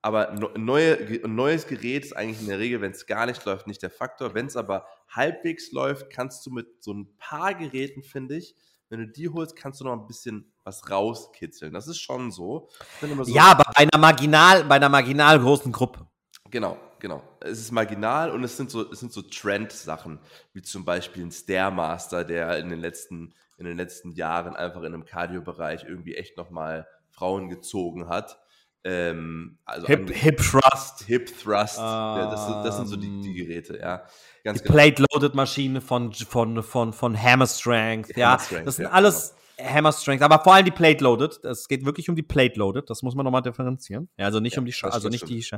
Aber 0.02 0.32
neue, 0.58 0.98
ein 1.24 1.34
neues 1.34 1.66
Gerät 1.66 2.04
ist 2.04 2.14
eigentlich 2.14 2.42
in 2.42 2.48
der 2.48 2.58
Regel, 2.58 2.82
wenn 2.82 2.90
es 2.90 3.06
gar 3.06 3.24
nicht 3.24 3.42
läuft, 3.46 3.66
nicht 3.66 3.82
der 3.82 3.88
Faktor. 3.88 4.34
Wenn 4.34 4.46
es 4.46 4.56
aber 4.56 4.86
halbwegs 5.08 5.72
läuft, 5.72 6.10
kannst 6.10 6.44
du 6.44 6.50
mit 6.50 6.66
so 6.84 6.92
ein 6.92 7.16
paar 7.16 7.54
Geräten, 7.54 8.02
finde 8.02 8.36
ich, 8.36 8.54
wenn 8.90 9.00
du 9.00 9.08
die 9.08 9.30
holst, 9.30 9.56
kannst 9.56 9.80
du 9.80 9.84
noch 9.84 9.94
ein 9.94 10.06
bisschen 10.06 10.52
was 10.62 10.90
rauskitzeln. 10.90 11.72
Das 11.72 11.88
ist 11.88 12.00
schon 12.00 12.30
so. 12.30 12.68
so 13.00 13.06
ja, 13.24 13.44
aber 13.44 13.64
bei 13.74 13.88
einer 13.90 13.98
marginal, 13.98 14.64
bei 14.64 14.74
einer 14.74 14.90
marginal 14.90 15.40
großen 15.40 15.72
Gruppe. 15.72 16.06
Genau, 16.50 16.76
genau. 17.04 17.22
Es 17.40 17.60
ist 17.60 17.70
marginal 17.70 18.30
und 18.30 18.42
es 18.44 18.56
sind 18.56 18.70
so, 18.70 18.90
es 18.90 18.98
sind 18.98 19.12
so 19.12 19.20
Trend-Sachen, 19.20 20.18
wie 20.54 20.62
zum 20.62 20.86
Beispiel 20.86 21.22
ein 21.22 21.30
Stairmaster, 21.30 22.24
der 22.24 22.58
in 22.58 22.70
den 22.70 22.80
letzten, 22.80 23.34
in 23.58 23.66
den 23.66 23.76
letzten 23.76 24.12
Jahren 24.12 24.56
einfach 24.56 24.80
in 24.80 24.94
einem 24.94 25.04
Cardio-Bereich 25.04 25.84
irgendwie 25.84 26.14
echt 26.14 26.38
nochmal 26.38 26.88
Frauen 27.10 27.50
gezogen 27.50 28.08
hat. 28.08 28.38
Ähm, 28.84 29.58
also 29.66 29.86
Hip, 29.86 30.10
Hip 30.14 30.38
Thrust. 30.38 31.02
Hip 31.04 31.26
Thrust. 31.38 31.76
Um, 31.76 31.84
ja, 31.84 32.30
das, 32.30 32.46
sind, 32.46 32.64
das, 32.64 32.76
sind, 32.76 32.86
so 32.86 32.96
die, 32.96 33.20
die 33.20 33.38
ähm, 33.38 33.46
Geräte, 33.46 33.78
ja. 33.78 34.06
Ganz 34.42 34.62
die 34.62 34.68
genau. 34.68 34.74
Plate-Loaded-Maschine 34.74 35.82
von, 35.82 36.10
von, 36.10 36.62
von, 36.62 36.92
von 36.94 37.22
Hammer 37.22 37.46
Strength, 37.46 38.16
ja. 38.16 38.30
Hammer 38.30 38.38
Strength, 38.40 38.66
das 38.66 38.76
sind 38.76 38.86
ja, 38.86 38.90
alles. 38.92 39.28
Genau 39.30 39.43
Hammer 39.60 39.92
Strength, 39.92 40.22
aber 40.22 40.42
vor 40.42 40.54
allem 40.54 40.64
die 40.64 40.70
Plate 40.70 41.02
Loaded. 41.02 41.44
Es 41.44 41.68
geht 41.68 41.84
wirklich 41.84 42.08
um 42.08 42.16
die 42.16 42.22
Plate 42.22 42.58
Loaded. 42.58 42.88
Das 42.90 43.02
muss 43.02 43.14
man 43.14 43.24
nochmal 43.24 43.42
differenzieren. 43.42 44.08
Ja, 44.16 44.26
also 44.26 44.40
nicht 44.40 44.54
ja, 44.54 44.60
um 44.60 44.66
die, 44.66 44.72
Sch 44.72 44.84
also 44.84 45.08
nicht 45.08 45.28
die, 45.28 45.42
Sch 45.42 45.52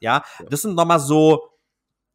ja, 0.00 0.22
ja, 0.38 0.46
das 0.48 0.62
sind 0.62 0.74
nochmal 0.74 1.00
so, 1.00 1.50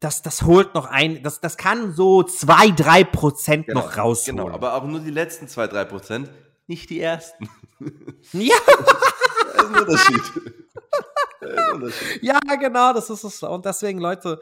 das, 0.00 0.22
das 0.22 0.42
holt 0.42 0.74
noch 0.74 0.86
ein, 0.86 1.22
das, 1.22 1.40
das 1.40 1.56
kann 1.56 1.92
so 1.92 2.22
zwei, 2.22 2.70
drei 2.70 3.04
Prozent 3.04 3.66
genau, 3.66 3.80
noch 3.80 3.96
rausholen. 3.96 4.38
Genau, 4.38 4.52
aber 4.52 4.74
auch 4.74 4.84
nur 4.84 5.00
die 5.00 5.10
letzten 5.10 5.48
zwei, 5.48 5.66
drei 5.66 5.84
Prozent, 5.84 6.30
nicht 6.66 6.90
die 6.90 7.00
ersten. 7.00 7.48
Ja. 8.32 8.56
das 8.66 9.54
ist 9.54 9.68
ein 9.68 9.74
Unterschied. 9.76 10.22
Ja, 12.20 12.40
genau, 12.58 12.92
das 12.92 13.08
ist 13.10 13.22
es. 13.22 13.42
Und 13.44 13.64
deswegen, 13.64 14.00
Leute, 14.00 14.40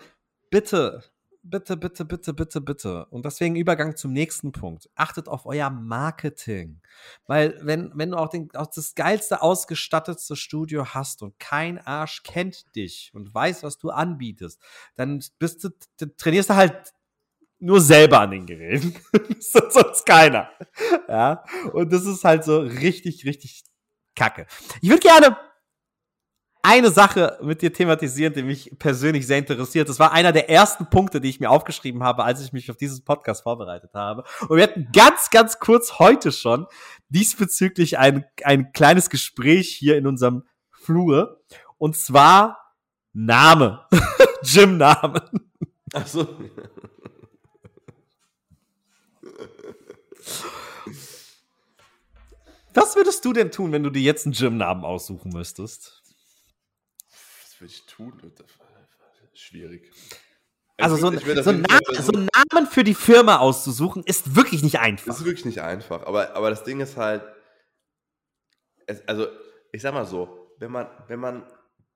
bitte, 0.51 1.05
bitte, 1.51 1.77
bitte, 1.77 2.05
bitte, 2.05 2.35
bitte, 2.35 2.61
bitte. 2.61 3.07
Und 3.07 3.25
deswegen 3.25 3.57
Übergang 3.57 3.97
zum 3.97 4.13
nächsten 4.13 4.53
Punkt. 4.53 4.89
Achtet 4.95 5.29
auf 5.29 5.47
euer 5.47 5.71
Marketing. 5.71 6.81
Weil, 7.27 7.59
wenn, 7.63 7.93
wenn 7.95 8.11
du 8.11 8.17
auch, 8.17 8.29
den, 8.29 8.49
auch 8.55 8.67
das 8.67 8.95
geilste, 8.95 9.43
ausgestattetste 9.43 10.37
Studio 10.37 10.87
hast 10.95 11.23
und 11.23 11.39
kein 11.39 11.79
Arsch 11.79 12.23
kennt 12.23 12.75
dich 12.77 13.11
und 13.15 13.35
weiß, 13.35 13.63
was 13.63 13.79
du 13.79 13.91
anbietest, 13.91 14.61
dann 14.97 15.23
bist 15.39 15.65
du, 15.65 15.71
trainierst 16.17 16.51
du 16.51 16.55
halt 16.55 16.93
nur 17.59 17.81
selber 17.81 18.21
an 18.21 18.33
den 18.33 18.47
Geräten. 18.47 18.95
Sonst 19.41 20.05
keiner. 20.05 20.51
Ja. 21.09 21.45
Und 21.73 21.93
das 21.93 22.05
ist 22.05 22.25
halt 22.25 22.45
so 22.45 22.61
richtig, 22.61 23.25
richtig 23.25 23.65
kacke. 24.15 24.47
Ich 24.81 24.89
würde 24.89 25.01
gerne 25.01 25.37
eine 26.67 26.91
Sache 26.91 27.39
mit 27.43 27.63
dir 27.63 27.73
thematisieren, 27.73 28.35
die 28.35 28.43
mich 28.43 28.73
persönlich 28.81 29.25
sehr 29.29 29.39
interessiert. 29.39 29.89
Das 29.89 30.01
war 30.01 30.11
einer 30.11 30.33
der 30.33 30.51
ersten 30.51 30.91
Punkte, 30.91 31.21
die 31.21 31.29
ich 31.29 31.39
mir 31.39 31.49
aufgeschrieben 31.49 32.03
habe, 32.03 32.25
als 32.25 32.45
ich 32.45 32.53
mich 32.53 32.69
auf 32.73 32.77
dieses 32.77 33.03
Podcast 33.03 33.45
vorbereitet 33.45 33.93
habe. 33.95 34.25
Und 34.49 34.57
wir 34.57 34.65
hatten 34.65 34.89
ganz, 34.93 35.31
ganz 35.31 35.61
kurz 35.61 36.01
heute 36.01 36.33
schon 36.33 36.67
diesbezüglich 37.09 37.99
ein, 37.99 38.25
ein 38.43 38.73
kleines 38.73 39.11
Gespräch 39.11 39.69
hier 39.69 39.97
in 39.97 40.09
unserem 40.09 40.43
Flur. 40.73 41.41
Und 41.79 41.97
zwar 41.97 42.75
Name. 43.13 43.87
Gym-Name. 44.43 45.23
Ach 45.95 46.07
so. 46.07 46.27
Was 52.75 52.97
würdest 52.97 53.25
du 53.25 53.33
denn 53.33 53.53
tun, 53.53 53.71
wenn 53.71 53.85
du 53.85 53.91
dir 53.91 54.03
jetzt 54.03 54.27
einen 54.27 54.35
Gym-Namen 54.35 54.85
aussuchen 54.85 55.31
müsstest? 55.31 56.03
Was 57.57 57.61
würde 57.63 57.73
ich 57.73 57.87
tun? 57.87 58.33
Schwierig. 59.33 59.91
Also 60.79 60.97
so, 60.97 61.11
so, 61.11 61.53
Namen, 61.53 61.65
so 61.99 62.13
einen 62.13 62.29
Namen 62.53 62.67
für 62.67 62.85
die 62.85 62.95
Firma 62.95 63.39
auszusuchen, 63.39 64.03
ist 64.05 64.37
wirklich 64.37 64.63
nicht 64.63 64.79
einfach. 64.79 65.15
Ist 65.15 65.25
wirklich 65.25 65.47
nicht 65.47 65.63
einfach. 65.63 66.03
Aber, 66.07 66.37
aber 66.37 66.51
das 66.51 66.65
Ding 66.65 66.81
ist 66.81 66.99
halt, 66.99 67.25
es, 68.87 69.07
also 69.09 69.27
ich 69.73 69.81
sag 69.81 69.95
mal 69.95 70.05
so, 70.05 70.55
wenn 70.59 70.71
man, 70.71 70.87
wenn 71.09 71.19
man, 71.19 71.51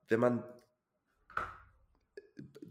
wenn 0.08 0.20
man 0.20 0.44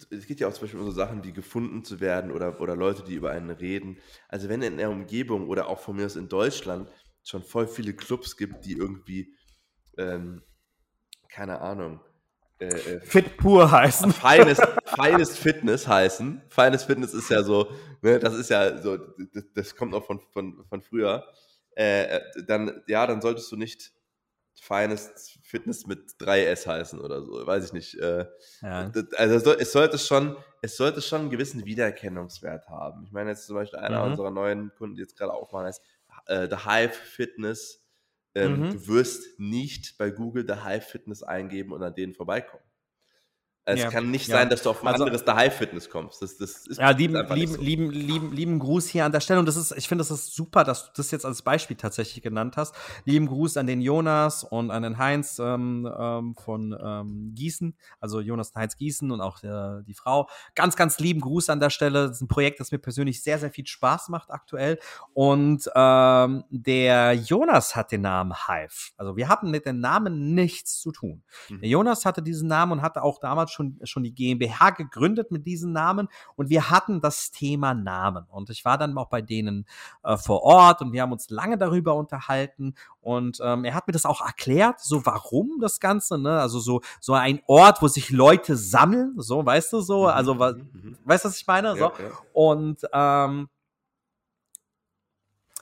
es 0.10 0.26
geht 0.26 0.40
ja 0.40 0.48
auch 0.48 0.54
zum 0.54 0.62
Beispiel 0.62 0.80
um 0.80 0.86
so 0.88 0.92
Sachen 0.92 1.24
wie 1.24 1.34
gefunden 1.34 1.84
zu 1.84 2.00
werden 2.00 2.32
oder, 2.32 2.60
oder 2.60 2.76
Leute, 2.76 3.04
die 3.04 3.16
über 3.16 3.32
einen 3.32 3.52
reden. 3.52 3.98
Also 4.30 4.50
wenn 4.50 4.62
in 4.64 4.78
der 4.78 4.90
Umgebung 4.90 5.48
oder 5.48 5.68
auch 5.68 5.80
von 5.80 5.96
mir 5.96 6.06
aus 6.06 6.16
in 6.16 6.30
Deutschland 6.30 6.90
schon 7.24 7.44
voll 7.44 7.68
viele 7.68 7.94
Clubs 7.94 8.38
gibt, 8.38 8.66
die 8.66 8.74
irgendwie, 8.74 9.36
ähm, 9.98 10.42
keine 11.28 11.62
Ahnung, 11.62 12.00
äh, 12.60 12.66
äh 12.66 13.00
Fit 13.02 13.38
pur 13.38 13.72
heißen. 13.72 14.12
Feines, 14.12 14.60
feines 14.86 15.38
Fitness 15.38 15.88
heißen. 15.88 16.42
Feines 16.50 16.84
Fitness 16.84 17.14
ist 17.14 17.30
ja 17.30 17.44
so, 17.44 17.72
ne, 18.02 18.20
das 18.20 18.34
ist 18.34 18.50
ja 18.50 18.78
so, 18.78 18.98
das, 18.98 19.44
das 19.54 19.76
kommt 19.76 19.92
noch 19.92 20.06
von, 20.06 20.20
von, 20.32 20.64
von 20.66 20.82
früher. 20.82 21.26
Äh, 21.76 22.18
äh 22.18 22.22
dann, 22.46 22.84
ja, 22.88 23.06
dann 23.08 23.22
solltest 23.22 23.52
du 23.52 23.56
nicht 23.56 23.92
feines 24.62 25.40
Fitness 25.44 25.88
mit 25.88 26.12
3S 26.20 26.68
heißen 26.68 27.00
oder 27.00 27.24
so, 27.24 27.46
weiß 27.46 27.66
ich 27.66 27.74
nicht. 27.74 27.96
Äh, 28.00 28.26
ja. 28.62 28.92
Also 29.16 29.54
es 29.54 29.72
sollte 29.72 29.98
schon, 29.98 30.38
es 30.62 30.78
sollte 30.78 31.02
schon 31.02 31.22
einen 31.22 31.30
gewissen 31.30 31.66
Wiedererkennungswert 31.66 32.68
haben. 32.70 33.04
Ich 33.06 33.12
meine 33.12 33.32
jetzt 33.32 33.48
zum 33.48 33.56
Beispiel 33.56 33.80
einer 33.80 34.04
mhm. 34.04 34.12
unserer 34.12 34.32
neuen 34.32 34.74
Kunden, 34.76 34.96
die 34.96 35.02
jetzt 35.02 35.18
gerade 35.18 35.34
aufmachen, 35.34 35.68
heißt 35.68 35.82
äh, 36.28 36.48
The 36.50 36.70
Hive 36.70 36.94
Fitness. 36.94 37.82
Ähm, 38.36 38.60
mhm. 38.60 38.70
Du 38.72 38.88
wirst 38.88 39.40
nicht 39.40 39.98
bei 39.98 40.12
Google 40.12 40.46
The 40.48 40.64
Hive 40.64 40.82
Fitness 40.82 41.24
eingeben 41.24 41.74
und 41.74 41.82
an 41.84 41.96
denen 41.96 42.14
vorbeikommen. 42.14 42.64
Es 43.70 43.82
ja, 43.82 43.90
kann 43.90 44.12
nicht 44.12 44.28
ja. 44.28 44.38
sein, 44.38 44.50
dass 44.50 44.64
du 44.64 44.70
auf 44.70 44.82
ein 44.82 44.88
also, 44.88 45.04
anderes 45.04 45.24
The 45.26 45.34
High 45.34 45.54
Fitness 45.54 45.90
kommst. 45.90 46.22
Das, 46.22 46.38
das 46.38 46.66
ist 46.68 46.80
ja, 46.80 46.90
lieben, 46.92 47.16
lieben, 47.34 47.54
so. 47.54 47.62
lieben, 47.62 47.92
lieben, 47.92 48.32
lieben 48.32 48.60
Gruß 48.60 48.88
hier 48.88 49.06
an 49.06 49.12
der 49.12 49.20
Stelle. 49.20 49.40
Und 49.40 49.46
das 49.46 49.56
ist, 49.56 49.72
ich 49.78 49.88
finde, 49.88 50.04
das 50.04 50.12
ist 50.12 50.36
super, 50.36 50.64
dass 50.64 50.86
du 50.86 50.92
das 50.98 51.12
jetzt 51.12 51.26
als 51.26 51.42
Beispiel 51.42 51.78
tatsächlich 51.78 52.24
genannt 52.24 52.58
hast. 52.58 52.76
Lieben 53.06 53.28
Gruß 53.28 53.58
an 53.58 53.68
den 53.68 53.82
Jonas 53.82 54.44
und 54.44 54.72
an 54.72 54.84
den 54.84 54.98
Heinz 54.98 55.40
ähm, 55.40 55.90
ähm, 55.98 56.36
von 56.36 56.78
ähm, 56.82 57.32
Gießen, 57.36 57.76
also 58.00 58.22
Jonas 58.22 58.52
und 58.52 58.62
Heinz 58.62 58.78
Gießen 58.78 59.12
und 59.12 59.22
auch 59.22 59.40
der, 59.40 59.84
die 59.84 59.94
Frau. 59.94 60.30
Ganz, 60.56 60.76
ganz 60.76 61.00
lieben 61.00 61.22
Gruß 61.22 61.50
an 61.50 61.60
der 61.60 61.70
Stelle. 61.70 62.08
Das 62.08 62.18
ist 62.18 62.22
ein 62.22 62.28
Projekt, 62.28 62.60
das 62.60 62.72
mir 62.72 62.80
persönlich 62.80 63.22
sehr, 63.24 63.40
sehr 63.40 63.52
viel 63.52 63.68
Spaß 63.68 64.10
macht 64.10 64.32
aktuell. 64.32 64.80
Und 65.14 65.70
ähm, 65.76 66.44
der 66.50 67.14
Jonas 67.14 67.76
hat 67.76 67.92
den 67.92 68.02
Namen 68.02 68.34
Hive. 68.48 68.94
Also 68.98 69.16
wir 69.16 69.28
hatten 69.28 69.52
mit 69.52 69.66
dem 69.66 69.80
Namen 69.80 70.34
nichts 70.34 70.80
zu 70.80 70.92
tun. 70.92 71.24
Mhm. 71.50 71.62
Der 71.62 71.70
Jonas 71.70 72.06
hatte 72.06 72.22
diesen 72.22 72.48
Namen 72.48 72.74
und 72.74 72.82
hatte 72.82 73.04
auch 73.04 73.20
damals 73.20 73.52
schon 73.52 73.59
schon, 73.60 73.80
schon 73.84 74.04
die 74.04 74.14
GmbH 74.14 74.72
gegründet 74.72 75.32
mit 75.32 75.46
diesen 75.46 75.72
Namen 75.72 76.08
und 76.36 76.50
wir 76.50 76.70
hatten 76.70 77.02
das 77.02 77.32
Thema 77.32 77.74
Namen. 77.74 78.26
Und 78.30 78.50
ich 78.50 78.66
war 78.66 78.78
dann 78.78 78.98
auch 78.98 79.10
bei 79.10 79.22
denen 79.22 79.66
äh, 80.04 80.18
vor 80.18 80.44
Ort 80.44 80.82
und 80.82 80.94
wir 80.94 81.02
haben 81.02 81.12
uns 81.12 81.30
lange 81.30 81.58
darüber 81.58 81.96
unterhalten 81.96 82.76
und 83.02 83.40
ähm, 83.44 83.66
er 83.66 83.74
hat 83.74 83.88
mir 83.88 83.94
das 83.94 84.06
auch 84.06 84.26
erklärt, 84.26 84.80
so 84.80 85.06
warum 85.06 85.60
das 85.60 85.80
Ganze, 85.80 86.18
ne? 86.18 86.40
Also 86.40 86.60
so, 86.60 86.82
so 87.00 87.14
ein 87.14 87.42
Ort, 87.48 87.82
wo 87.82 87.88
sich 87.88 88.10
Leute 88.10 88.56
sammeln, 88.56 89.14
so, 89.18 89.46
weißt 89.46 89.74
du 89.74 89.82
so, 89.82 90.04
mhm, 90.04 90.08
also 90.08 90.36
mhm, 90.36 90.70
mhm. 90.74 90.98
weißt 91.04 91.26
du, 91.26 91.30
was 91.30 91.38
ich 91.38 91.48
meine? 91.48 91.74
So. 91.74 91.78
Ja, 91.78 91.94
ja. 92.00 92.12
Und 92.34 92.82
ähm, 92.94 93.50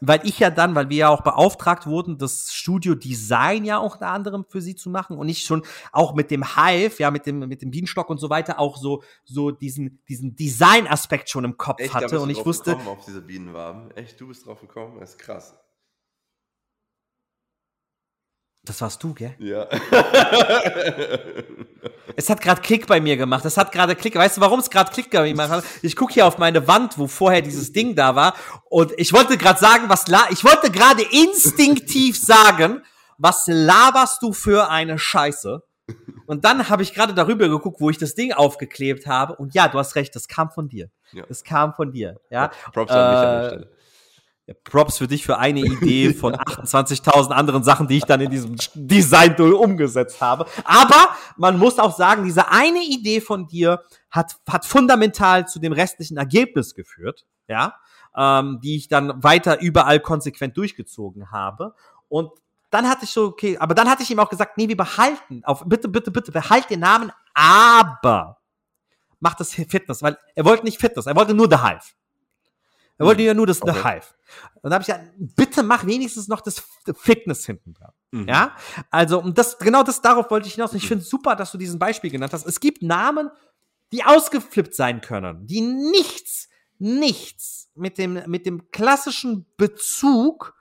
weil 0.02 0.20
ich 0.24 0.39
ja 0.39 0.50
dann, 0.50 0.76
weil 0.76 0.89
wir 0.89 0.98
ja 0.98 1.10
auch 1.10 1.22
beauftragt 1.22 1.88
wurden, 1.88 2.18
das 2.18 2.54
Studio 2.54 2.95
Design 2.95 3.66
ja 3.66 3.80
auch 3.80 3.95
unter 3.95 4.10
anderem 4.10 4.45
für 4.48 4.62
sie 4.62 4.76
zu 4.76 4.89
machen 4.89 5.18
und 5.18 5.28
ich 5.28 5.43
schon 5.43 5.64
auch 5.91 6.14
mit 6.14 6.30
dem 6.30 6.56
Hive, 6.56 7.00
ja, 7.00 7.12
mit 7.12 7.26
dem, 7.26 7.39
mit 7.39 7.62
dem 7.62 7.72
Bienenstock 7.72 8.10
und 8.10 8.20
so 8.20 8.30
weiter 8.30 8.60
auch 8.60 8.78
so, 8.78 9.04
so 9.24 9.52
diesen, 9.52 10.02
diesen 10.08 10.36
Design-Aspekt 10.36 11.30
schon 11.30 11.45
im 11.45 11.58
Kopf 11.58 11.80
Echt, 11.80 11.93
hatte 11.93 12.20
und 12.20 12.30
ich 12.30 12.45
wusste. 12.45 12.76
auf 12.76 13.06
diese 13.06 13.22
Bienenwaben. 13.22 13.91
Echt, 13.91 14.20
du 14.22 14.28
bist 14.28 14.45
drauf 14.45 14.62
gekommen? 14.62 15.00
Das 15.00 15.12
ist 15.12 15.20
krass. 15.20 15.56
Das 18.64 18.82
warst 18.82 19.02
du, 19.02 19.14
gell? 19.14 19.34
Ja. 19.39 19.68
es 22.18 22.32
hat 22.32 22.41
gerade 22.41 22.61
Klick 22.61 22.88
bei 22.88 22.99
mir 22.99 23.15
gemacht. 23.15 23.45
Es 23.45 23.57
hat 23.57 23.72
gerade 23.72 23.95
Klick. 23.95 24.15
Weißt 24.15 24.38
du, 24.38 24.41
warum 24.41 24.59
es 24.59 24.72
gerade 24.72 24.91
Klick 24.91 25.11
bei 25.11 25.22
mir 25.22 25.30
gemacht 25.30 25.51
hat? 25.51 25.63
Ich 25.84 25.95
gucke 25.95 26.13
hier 26.13 26.26
auf 26.26 26.39
meine 26.39 26.68
Wand, 26.68 26.97
wo 26.97 27.05
vorher 27.05 27.43
dieses 27.43 27.72
Ding 27.74 27.95
da 27.95 28.15
war. 28.15 28.34
Und 28.65 28.91
ich 28.97 29.13
wollte 29.13 29.38
gerade 29.38 29.59
sagen, 29.59 29.88
was 29.88 30.07
la 30.07 30.26
ich 30.32 30.43
wollte 30.43 30.72
gerade 30.72 31.03
instinktiv 31.03 32.20
sagen, 32.22 32.82
was 33.20 33.43
laberst 33.45 34.24
du 34.24 34.34
für 34.34 34.70
eine 34.70 34.97
Scheiße? 34.97 35.61
Und 36.26 36.43
dann 36.43 36.68
habe 36.70 36.82
ich 36.82 36.95
gerade 36.95 37.13
darüber 37.13 37.47
geguckt, 37.47 37.80
wo 37.80 37.91
ich 37.91 37.99
das 37.99 38.15
Ding 38.15 38.34
aufgeklebt 38.34 39.05
habe. 39.05 39.36
Und 39.36 39.53
ja, 39.53 39.68
du 39.68 39.78
hast 39.78 39.95
recht, 39.95 40.15
das 40.15 40.28
kam 40.28 40.49
von 40.49 40.68
dir. 40.68 40.89
Ja. 41.13 41.24
Das 41.28 41.43
kam 41.43 41.76
von 41.76 41.91
dir. 41.91 42.20
Ja. 42.32 42.49
Props 42.74 42.91
an 42.91 43.11
mich 43.11 43.20
an 43.20 43.24
der 43.24 43.41
äh, 43.41 43.47
Stelle. 43.47 43.72
Props 44.64 44.98
für 44.98 45.08
dich 45.08 45.26
für 45.26 45.38
eine 45.38 45.60
Idee 45.60 46.14
von 46.14 46.36
28.000 46.36 47.32
anderen 47.32 47.64
Sachen, 47.64 47.88
die 47.88 47.98
ich 47.98 48.06
dann 48.06 48.22
in 48.22 48.32
diesem 48.32 48.56
Design-Tool 48.76 49.54
umgesetzt 49.54 50.22
habe. 50.22 50.45
Aber 50.64 51.10
man 51.36 51.58
muss 51.58 51.80
auch 51.80 51.95
sagen, 51.95 52.24
diese 52.24 52.50
eine 52.50 52.84
Idee 52.84 53.22
von 53.22 53.48
dir 53.48 53.82
hat, 54.10 54.38
hat 54.48 54.66
fundamental 54.66 55.48
zu 55.48 55.60
dem 55.60 55.74
restlichen 55.74 56.18
Ergebnis 56.18 56.76
geführt, 56.76 57.26
ja, 57.48 57.76
ähm, 58.16 58.60
die 58.64 58.78
ich 58.78 58.88
dann 58.88 59.22
weiter 59.24 59.60
überall 59.62 60.00
konsequent 60.00 60.56
durchgezogen 60.56 61.32
habe. 61.32 61.74
Und 62.08 62.32
dann 62.70 62.88
hatte 62.89 63.06
ich 63.06 63.12
so, 63.12 63.26
okay, 63.26 63.58
aber 63.58 63.76
dann 63.76 63.89
hatte 63.89 64.04
ich 64.04 64.12
ihm 64.12 64.20
auch 64.20 64.30
gesagt, 64.30 64.58
nee, 64.58 64.68
wir 64.68 64.78
behalten, 64.78 65.41
auf, 65.43 65.64
bitte, 65.66 65.88
bitte, 65.88 66.12
bitte, 66.12 66.32
behalt 66.32 66.70
den 66.70 66.82
Namen, 66.82 67.12
aber 67.34 68.38
mach 69.20 69.36
das 69.36 69.54
Fitness, 69.54 70.02
weil 70.02 70.18
er 70.36 70.45
wollte 70.45 70.66
nicht 70.66 70.80
Fitness, 70.80 71.06
er 71.06 71.16
wollte 71.16 71.34
nur 71.34 71.50
The 71.50 71.58
Hive. 71.58 71.93
Er 73.00 73.06
wollte 73.06 73.22
ja 73.22 73.34
nur 73.34 73.45
das 73.45 73.62
okay. 73.62 73.74
The 73.74 73.84
Hive. 73.84 74.06
Und 74.62 74.72
da 74.72 74.76
habe 74.76 74.82
ich 74.82 74.88
ja, 74.88 75.00
bitte 75.18 75.64
mach 75.64 75.86
wenigstens 75.86 76.28
noch 76.28 76.41
das 76.41 76.64
Fitness 76.95 77.45
hinten 77.45 77.74
dran. 77.74 77.91
Mhm. 78.12 78.28
Ja, 78.28 78.56
also 78.89 79.22
und 79.22 79.38
das 79.38 79.58
genau 79.60 79.84
das 79.84 80.02
darauf 80.02 80.30
wollte 80.32 80.48
ich 80.48 80.56
hinaus. 80.56 80.72
Und 80.72 80.78
ich 80.78 80.88
finde 80.88 81.04
super, 81.04 81.36
dass 81.36 81.52
du 81.52 81.58
diesen 81.58 81.80
Beispiel 81.80 82.10
genannt 82.10 82.34
hast. 82.34 82.45
Es 82.45 82.60
gibt 82.60 82.82
Namen, 82.82 83.30
die 83.91 84.04
ausgeflippt 84.04 84.74
sein 84.74 85.02
können, 85.02 85.45
die 85.45 85.62
nichts, 85.62 86.50
nichts 86.80 87.72
mit 87.76 87.98
dem 87.98 88.22
mit 88.26 88.45
dem 88.45 88.72
klassischen 88.72 89.45
Bezug 89.58 90.56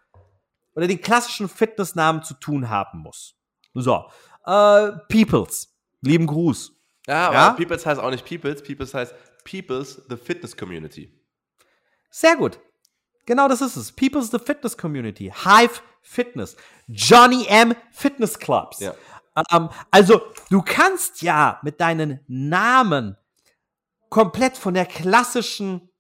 oder 0.75 0.87
den 0.87 1.01
klassischen 1.01 1.49
Fitnessnamen 1.49 2.23
zu 2.23 2.35
tun 2.35 2.69
haben 2.69 3.01
muss. 3.01 3.35
So, 3.73 4.05
äh, 4.45 4.93
Peoples, 5.09 5.75
lieben 6.03 6.27
Gruß. 6.27 6.73
Ja, 7.07 7.29
aber 7.29 7.35
ja? 7.35 7.51
Peoples 7.53 7.87
heißt 7.87 8.01
auch 8.01 8.11
nicht 8.11 8.27
Peoples. 8.27 8.63
Peoples 8.63 8.95
heißt 8.95 9.15
Peoples 9.45 10.03
the 10.09 10.17
Fitness 10.17 10.57
Community. 10.57 11.16
Sehr 12.11 12.37
gut. 12.37 12.59
Genau 13.27 13.49
das 13.49 13.61
ist 13.61 13.77
es. 13.77 13.93
People's 13.93 14.31
the 14.31 14.39
Fitness 14.39 14.77
Community. 14.77 15.33
Hive 15.45 15.81
Fitness. 16.03 16.57
Johnny 16.87 17.47
M 17.49 17.75
Fitness 17.91 18.39
Clubs. 18.39 18.81
Ja. 18.81 18.95
Ähm, 19.53 19.69
also, 19.91 20.23
du 20.51 20.63
kannst 20.63 21.23
ja 21.23 21.59
mit 21.63 21.81
deinen 21.81 22.21
Namen 22.27 23.17
komplett 24.09 24.57
von 24.57 24.75
der 24.75 24.87
klassischen 24.87 25.91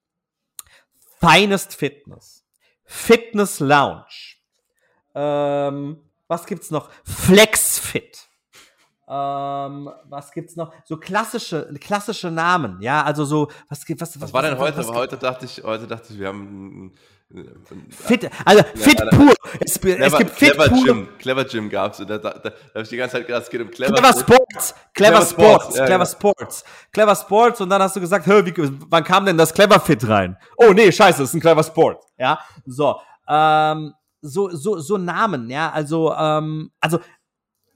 Finest 1.20 1.74
Fitness, 1.74 2.46
Fitness 2.84 3.60
Lounge, 3.60 4.36
ähm, 5.14 6.02
was 6.28 6.46
gibt's 6.46 6.70
noch? 6.70 6.90
Flex 7.04 7.78
Fit. 7.78 8.28
Ähm, 9.08 9.90
was 10.04 10.32
gibt's 10.32 10.56
noch? 10.56 10.72
So 10.84 10.96
klassische, 10.96 11.72
klassische 11.80 12.30
Namen, 12.30 12.80
ja, 12.80 13.04
also 13.04 13.24
so, 13.24 13.48
was 13.68 13.84
gibt, 13.84 14.00
was, 14.00 14.16
was, 14.16 14.22
was 14.22 14.32
war 14.32 14.42
denn 14.42 14.58
heute? 14.58 14.78
Was, 14.78 14.88
heute 14.88 15.16
dachte 15.16 15.44
ich, 15.44 15.62
heute 15.62 15.86
dachte 15.86 16.12
ich, 16.12 16.18
wir 16.18 16.28
haben 16.28 16.92
Fit, 17.90 18.30
also 18.44 18.62
Fit 18.76 19.00
ja, 19.00 19.06
pur. 19.06 19.34
Es, 19.60 19.80
clever, 19.80 20.06
es, 20.06 20.16
gibt 20.16 20.30
Fit 20.30 20.52
clever 20.52 20.68
pur. 20.68 20.84
Gym, 20.84 21.08
Clever 21.18 21.44
Gym 21.44 21.68
gab's. 21.68 21.98
Da, 21.98 22.04
da, 22.04 22.18
da, 22.18 22.30
da 22.38 22.50
habe 22.72 22.82
ich 22.82 22.88
die 22.88 22.96
ganze 22.96 23.16
Zeit 23.16 23.26
gedacht, 23.26 23.42
es 23.42 23.50
geht 23.50 23.60
um 23.60 23.70
Clever. 23.70 23.94
Clever 23.94 24.20
Sports, 24.20 24.74
Clever, 24.94 25.10
Clever 25.10 25.26
Sports, 25.26 25.64
Sports 25.64 25.76
ja, 25.76 25.86
Clever 25.86 26.04
ja. 26.04 26.06
Sports, 26.06 26.64
Clever 26.92 27.16
Sports 27.16 27.60
und 27.60 27.68
dann 27.68 27.82
hast 27.82 27.96
du 27.96 28.00
gesagt, 28.00 28.26
wie, 28.28 28.78
wann 28.88 29.02
kam 29.02 29.26
denn 29.26 29.36
das 29.36 29.52
Clever 29.52 29.80
Fit 29.80 30.08
rein? 30.08 30.36
Oh 30.56 30.72
nee, 30.72 30.92
scheiße, 30.92 31.22
das 31.22 31.30
ist 31.30 31.34
ein 31.34 31.40
Clever 31.40 31.64
Sport, 31.64 32.04
ja, 32.16 32.38
so, 32.64 33.00
ähm, 33.28 33.92
so, 34.20 34.48
so, 34.50 34.78
so 34.78 34.96
Namen, 34.96 35.50
ja, 35.50 35.70
also, 35.70 36.14
ähm, 36.14 36.70
also 36.80 37.00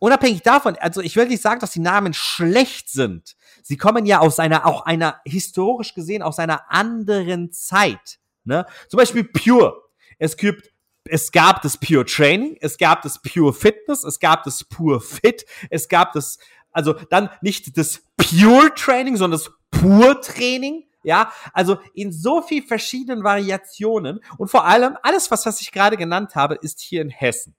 unabhängig 0.00 0.42
davon, 0.42 0.76
also 0.80 1.00
ich 1.00 1.14
will 1.14 1.28
nicht 1.28 1.42
sagen, 1.42 1.60
dass 1.60 1.70
die 1.70 1.80
Namen 1.80 2.12
schlecht 2.12 2.90
sind. 2.90 3.36
Sie 3.62 3.76
kommen 3.76 4.06
ja 4.06 4.18
aus 4.18 4.40
einer, 4.40 4.66
auch 4.66 4.84
einer, 4.84 5.20
historisch 5.24 5.94
gesehen, 5.94 6.22
aus 6.22 6.40
einer 6.40 6.70
anderen 6.70 7.52
Zeit. 7.52 8.18
Ne? 8.42 8.66
Zum 8.88 8.98
Beispiel 8.98 9.24
Pure. 9.24 9.80
Es 10.18 10.36
gibt, 10.36 10.72
es 11.04 11.30
gab 11.30 11.62
das 11.62 11.78
Pure 11.78 12.04
Training, 12.04 12.56
es 12.60 12.78
gab 12.78 13.02
das 13.02 13.22
Pure 13.22 13.52
Fitness, 13.52 14.02
es 14.02 14.18
gab 14.18 14.42
das 14.42 14.64
Pure 14.64 15.00
Fit, 15.00 15.44
es 15.70 15.88
gab 15.88 16.12
das, 16.14 16.38
also 16.72 16.94
dann 16.94 17.30
nicht 17.42 17.76
das 17.76 18.02
Pure 18.16 18.74
Training, 18.74 19.16
sondern 19.16 19.38
das 19.38 19.52
Pure 19.70 20.20
Training. 20.20 20.84
Ja, 21.02 21.32
also 21.54 21.78
in 21.94 22.12
so 22.12 22.42
viel 22.42 22.62
verschiedenen 22.62 23.24
Variationen 23.24 24.20
und 24.36 24.50
vor 24.50 24.66
allem 24.66 24.98
alles, 25.02 25.30
was, 25.30 25.46
was 25.46 25.62
ich 25.62 25.72
gerade 25.72 25.96
genannt 25.96 26.34
habe, 26.34 26.56
ist 26.56 26.78
hier 26.78 27.00
in 27.00 27.08
Hessen 27.08 27.56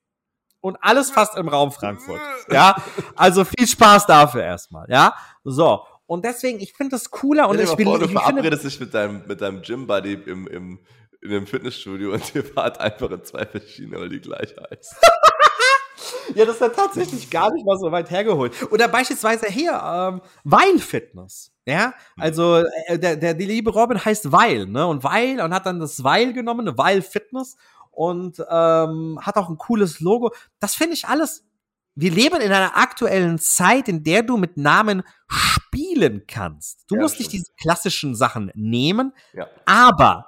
und 0.61 0.77
alles 0.81 1.11
fast 1.11 1.37
im 1.37 1.47
Raum 1.47 1.71
Frankfurt. 1.71 2.21
Ja, 2.49 2.75
also 3.15 3.43
viel 3.43 3.67
Spaß 3.67 4.05
dafür 4.05 4.43
erstmal. 4.43 4.85
Ja, 4.89 5.15
so. 5.43 5.81
Und 6.05 6.25
deswegen, 6.25 6.59
ich 6.59 6.73
finde 6.73 6.91
das 6.91 7.09
cooler 7.09 7.49
und 7.49 7.59
ich 7.59 7.77
will. 7.77 7.85
Vor, 7.85 7.99
du 7.99 8.07
verabredest 8.07 8.63
dich 8.63 8.79
mit 8.79 8.93
deinem, 8.93 9.23
mit 9.27 9.41
deinem 9.41 9.61
Gym-Buddy 9.61 10.13
im, 10.25 10.47
im, 10.47 10.79
in 11.21 11.31
einem 11.31 11.47
Fitnessstudio 11.47 12.13
und 12.13 12.35
ihr 12.35 12.43
fahrt 12.43 12.79
einfach 12.79 13.09
in 13.11 13.23
zwei 13.23 13.45
verschiedene, 13.45 13.99
weil 13.99 14.09
die 14.09 14.19
gleich 14.19 14.53
heißt. 14.69 14.95
ja, 16.35 16.45
das 16.45 16.55
ist 16.55 16.61
ja 16.61 16.69
tatsächlich 16.69 17.29
gar 17.29 17.51
nicht 17.53 17.65
mal 17.65 17.77
so 17.77 17.91
weit 17.91 18.09
hergeholt. 18.09 18.53
Oder 18.71 18.87
beispielsweise 18.87 19.47
hier, 19.47 19.71
ähm, 19.83 20.21
Weil 20.43 20.79
Fitness. 20.79 21.51
Ja, 21.65 21.93
also 22.17 22.63
äh, 22.87 22.97
der, 22.97 23.15
der, 23.15 23.33
die 23.35 23.45
liebe 23.45 23.71
Robin 23.71 24.03
heißt 24.03 24.31
Weil, 24.31 24.65
ne? 24.65 24.85
Und 24.87 25.03
Weil 25.03 25.39
und 25.39 25.53
hat 25.53 25.65
dann 25.65 25.79
das 25.79 26.03
Weil 26.03 26.33
genommen, 26.33 26.77
Weil 26.77 27.01
Fitness 27.01 27.55
und 27.91 28.39
ähm, 28.49 29.19
hat 29.21 29.35
auch 29.35 29.49
ein 29.49 29.57
cooles 29.57 29.99
Logo. 29.99 30.33
Das 30.59 30.75
finde 30.75 30.95
ich 30.95 31.05
alles. 31.05 31.45
Wir 31.93 32.11
leben 32.11 32.39
in 32.41 32.51
einer 32.51 32.77
aktuellen 32.77 33.37
Zeit, 33.37 33.89
in 33.89 34.03
der 34.03 34.23
du 34.23 34.37
mit 34.37 34.57
Namen 34.57 35.03
spielen 35.27 36.23
kannst. 36.25 36.85
Du 36.87 36.95
ja, 36.95 37.01
musst 37.01 37.19
nicht 37.19 37.33
diese 37.33 37.51
klassischen 37.61 38.15
Sachen 38.15 38.51
nehmen, 38.55 39.13
ja. 39.33 39.47
aber 39.65 40.25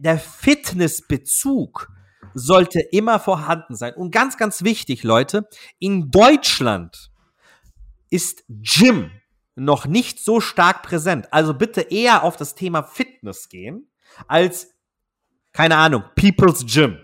der 0.00 0.18
Fitnessbezug 0.18 1.88
sollte 2.34 2.80
immer 2.80 3.18
vorhanden 3.18 3.74
sein. 3.74 3.94
Und 3.94 4.10
ganz, 4.10 4.36
ganz 4.36 4.62
wichtig, 4.62 5.02
Leute, 5.02 5.48
in 5.78 6.10
Deutschland 6.10 7.10
ist 8.10 8.44
Gym 8.48 9.10
noch 9.54 9.86
nicht 9.86 10.20
so 10.20 10.40
stark 10.40 10.82
präsent. 10.82 11.32
Also 11.32 11.54
bitte 11.54 11.82
eher 11.82 12.22
auf 12.22 12.36
das 12.36 12.54
Thema 12.54 12.82
Fitness 12.82 13.48
gehen, 13.48 13.90
als 14.28 14.74
keine 15.52 15.76
Ahnung, 15.76 16.04
People's 16.14 16.64
Gym. 16.66 16.98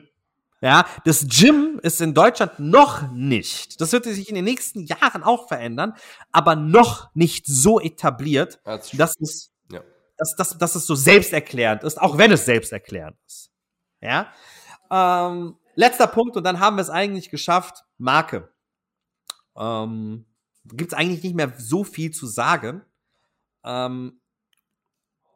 Ja, 0.61 0.87
das 1.05 1.27
Gym 1.29 1.79
ist 1.83 2.01
in 2.01 2.15
Deutschland 2.15 2.59
noch 2.59 3.13
nicht. 3.13 3.81
Das 3.81 3.93
wird 3.93 4.05
sich 4.05 4.29
in 4.29 4.35
den 4.35 4.45
nächsten 4.45 4.85
Jahren 4.87 5.23
auch 5.23 5.47
verändern, 5.47 5.95
aber 6.33 6.57
noch 6.57 7.15
nicht 7.15 7.47
so 7.47 7.79
etabliert, 7.81 8.61
dass 8.65 9.15
es, 9.21 9.53
ja. 9.71 9.83
dass, 10.17 10.35
dass, 10.35 10.59
dass 10.59 10.75
es 10.75 10.85
so 10.85 10.97
selbsterklärend 10.97 11.85
ist, 11.85 12.01
auch 12.01 12.19
wenn 12.19 12.33
es 12.33 12.45
selbsterklärend 12.45 13.17
ist. 13.25 13.53
Ja. 14.01 14.33
Ähm, 14.91 15.57
letzter 15.77 16.09
Punkt 16.09 16.37
und 16.37 16.43
dann 16.43 16.59
haben 16.59 16.77
wir 16.77 16.83
es 16.83 16.91
eigentlich 16.91 17.31
geschafft. 17.31 17.85
Marke. 17.97 18.49
Ähm, 19.57 20.25
Gibt 20.65 20.93
es 20.93 20.99
eigentlich 20.99 21.23
nicht 21.23 21.37
mehr 21.37 21.53
so 21.57 21.85
viel 21.85 22.11
zu 22.11 22.27
sagen. 22.27 22.85
Ähm, 23.65 24.21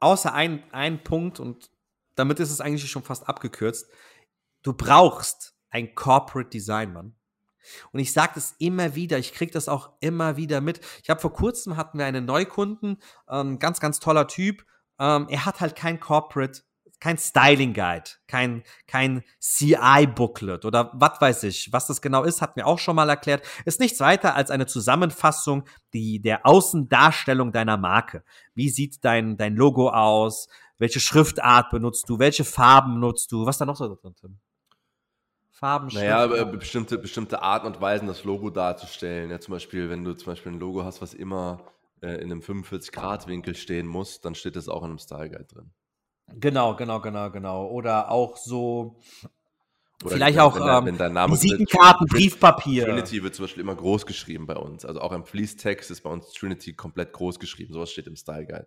außer 0.00 0.34
ein, 0.34 0.64
ein 0.72 1.04
Punkt 1.04 1.38
und 1.38 1.70
damit 2.14 2.40
ist 2.40 2.50
es 2.50 2.60
eigentlich 2.60 2.90
schon 2.90 3.02
fast 3.02 3.28
abgekürzt. 3.28 3.90
Du 4.62 4.72
brauchst 4.72 5.54
ein 5.70 5.94
Corporate 5.94 6.50
Design, 6.50 6.92
Mann. 6.92 7.14
Und 7.92 8.00
ich 8.00 8.12
sage 8.12 8.32
das 8.34 8.54
immer 8.58 8.94
wieder, 8.94 9.18
ich 9.18 9.32
kriege 9.32 9.52
das 9.52 9.68
auch 9.68 9.92
immer 10.00 10.36
wieder 10.36 10.60
mit. 10.60 10.80
Ich 11.02 11.10
habe 11.10 11.20
vor 11.20 11.32
kurzem 11.32 11.76
hatten 11.76 11.98
wir 11.98 12.06
einen 12.06 12.24
Neukunden, 12.24 12.98
ähm, 13.28 13.58
ganz, 13.58 13.80
ganz 13.80 14.00
toller 14.00 14.26
Typ. 14.26 14.64
Ähm, 14.98 15.26
er 15.28 15.46
hat 15.46 15.60
halt 15.60 15.76
kein 15.76 16.00
Corporate, 16.00 16.62
kein 17.00 17.18
Styling 17.18 17.72
Guide, 17.74 18.10
kein, 18.28 18.62
kein 18.86 19.24
CI-Booklet 19.40 20.64
oder 20.64 20.90
was 20.94 21.20
weiß 21.20 21.42
ich. 21.44 21.72
Was 21.72 21.86
das 21.86 22.00
genau 22.00 22.22
ist, 22.22 22.40
hat 22.40 22.56
mir 22.56 22.66
auch 22.66 22.78
schon 22.78 22.94
mal 22.94 23.08
erklärt. 23.08 23.44
Ist 23.64 23.80
nichts 23.80 23.98
weiter 24.00 24.36
als 24.36 24.50
eine 24.50 24.66
Zusammenfassung 24.66 25.64
die, 25.92 26.20
der 26.20 26.46
Außendarstellung 26.46 27.52
deiner 27.52 27.76
Marke. 27.76 28.22
Wie 28.54 28.68
sieht 28.68 29.04
dein, 29.04 29.36
dein 29.36 29.56
Logo 29.56 29.90
aus? 29.90 30.48
Welche 30.82 30.98
Schriftart 30.98 31.70
benutzt 31.70 32.08
du, 32.08 32.18
welche 32.18 32.42
Farben 32.44 32.98
nutzt 32.98 33.30
du, 33.30 33.46
was 33.46 33.56
da 33.56 33.64
noch 33.64 33.76
so 33.76 33.94
drin, 33.94 34.16
Tim? 34.20 34.38
Farben, 35.52 35.86
Naja, 35.92 36.24
aber 36.24 36.44
bestimmte, 36.44 36.98
bestimmte 36.98 37.40
Arten 37.40 37.68
und 37.68 37.80
Weisen, 37.80 38.08
das 38.08 38.24
Logo 38.24 38.50
darzustellen. 38.50 39.30
Ja, 39.30 39.38
zum 39.38 39.52
Beispiel, 39.52 39.88
wenn 39.90 40.02
du 40.02 40.12
zum 40.14 40.32
Beispiel 40.32 40.50
ein 40.50 40.58
Logo 40.58 40.82
hast, 40.82 41.00
was 41.00 41.14
immer 41.14 41.60
äh, 42.00 42.14
in 42.14 42.32
einem 42.32 42.40
45-Grad-Winkel 42.40 43.54
stehen 43.54 43.86
muss, 43.86 44.20
dann 44.20 44.34
steht 44.34 44.56
das 44.56 44.68
auch 44.68 44.82
in 44.82 44.88
einem 44.88 44.98
Style 44.98 45.30
Guide 45.30 45.44
drin. 45.44 45.70
Genau, 46.34 46.74
genau, 46.74 47.00
genau, 47.00 47.30
genau. 47.30 47.66
Oder 47.68 48.10
auch 48.10 48.36
so. 48.36 48.96
Oder 50.02 50.14
vielleicht 50.14 50.36
wenn, 50.36 50.42
auch 50.42 50.56
wenn, 50.56 50.78
ähm, 50.78 50.86
wenn 50.86 50.98
dein 50.98 51.12
Name 51.12 51.32
Visitenkarten, 51.32 52.08
Briefpapier. 52.08 52.86
Trinity 52.86 53.22
wird 53.22 53.36
zum 53.36 53.44
Beispiel 53.44 53.62
immer 53.62 53.76
groß 53.76 54.04
geschrieben 54.04 54.46
bei 54.46 54.56
uns. 54.56 54.84
Also 54.84 55.00
auch 55.00 55.12
im 55.12 55.24
Fließtext 55.24 55.92
ist 55.92 56.00
bei 56.00 56.10
uns 56.10 56.32
Trinity 56.32 56.72
komplett 56.72 57.12
groß 57.12 57.38
geschrieben. 57.38 57.72
Sowas 57.72 57.92
steht 57.92 58.08
im 58.08 58.16
Style 58.16 58.46
Guide. 58.46 58.66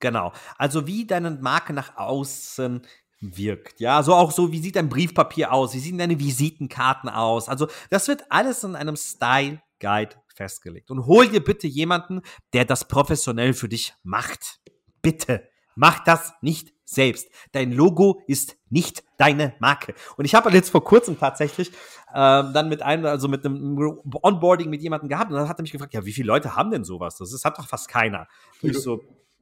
Genau. 0.00 0.32
Also 0.56 0.86
wie 0.86 1.06
deine 1.06 1.30
Marke 1.30 1.72
nach 1.72 1.96
außen 1.96 2.82
wirkt. 3.20 3.80
Ja, 3.80 4.02
so 4.02 4.14
auch 4.14 4.32
so, 4.32 4.50
wie 4.50 4.60
sieht 4.60 4.76
dein 4.76 4.88
Briefpapier 4.88 5.52
aus? 5.52 5.74
Wie 5.74 5.78
sehen 5.78 5.98
deine 5.98 6.18
Visitenkarten 6.18 7.08
aus? 7.10 7.48
Also 7.48 7.68
das 7.90 8.08
wird 8.08 8.24
alles 8.30 8.64
in 8.64 8.74
einem 8.76 8.96
Style 8.96 9.60
Guide 9.78 10.16
festgelegt. 10.34 10.90
Und 10.90 11.06
hol 11.06 11.28
dir 11.28 11.44
bitte 11.44 11.66
jemanden, 11.66 12.22
der 12.52 12.64
das 12.64 12.88
professionell 12.88 13.52
für 13.52 13.68
dich 13.68 13.94
macht. 14.02 14.60
Bitte. 15.02 15.48
Mach 15.74 16.02
das 16.04 16.32
nicht 16.40 16.72
selbst. 16.84 17.28
Dein 17.52 17.72
Logo 17.72 18.22
ist 18.26 18.56
nicht 18.68 19.04
deine 19.16 19.54
Marke. 19.60 19.94
Und 20.16 20.24
ich 20.24 20.34
habe 20.34 20.50
jetzt 20.50 20.70
vor 20.70 20.84
kurzem 20.84 21.18
tatsächlich 21.18 21.70
ähm, 22.14 22.52
dann 22.52 22.68
mit 22.68 22.82
einem, 22.82 23.06
also 23.06 23.28
mit 23.28 23.44
einem 23.44 23.78
Onboarding 24.22 24.68
mit 24.68 24.82
jemandem 24.82 25.08
gehabt 25.08 25.30
und 25.30 25.36
dann 25.36 25.48
hat 25.48 25.58
er 25.58 25.62
mich 25.62 25.72
gefragt, 25.72 25.94
ja, 25.94 26.04
wie 26.04 26.12
viele 26.12 26.26
Leute 26.26 26.56
haben 26.56 26.70
denn 26.70 26.84
sowas? 26.84 27.16
Das 27.16 27.32
ist, 27.32 27.44
hat 27.44 27.58
doch 27.58 27.68
fast 27.68 27.88
keiner. 27.88 28.26
Und 28.62 28.70
ich 28.70 28.78
so, 28.78 29.00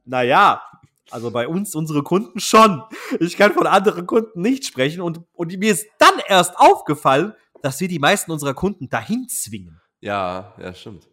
naja, 0.09 0.61
also 1.11 1.31
bei 1.31 1.47
uns, 1.47 1.75
unsere 1.75 2.03
Kunden 2.03 2.39
schon. 2.39 2.83
Ich 3.19 3.37
kann 3.37 3.53
von 3.53 3.67
anderen 3.67 4.05
Kunden 4.05 4.41
nicht 4.41 4.65
sprechen. 4.65 5.01
Und, 5.01 5.21
und 5.33 5.57
mir 5.57 5.71
ist 5.71 5.87
dann 5.97 6.13
erst 6.27 6.57
aufgefallen, 6.57 7.33
dass 7.61 7.79
wir 7.79 7.87
die 7.87 7.99
meisten 7.99 8.31
unserer 8.31 8.53
Kunden 8.53 8.89
dahin 8.89 9.27
zwingen. 9.27 9.81
Ja, 10.01 10.55
ja, 10.59 10.73
stimmt. 10.73 11.07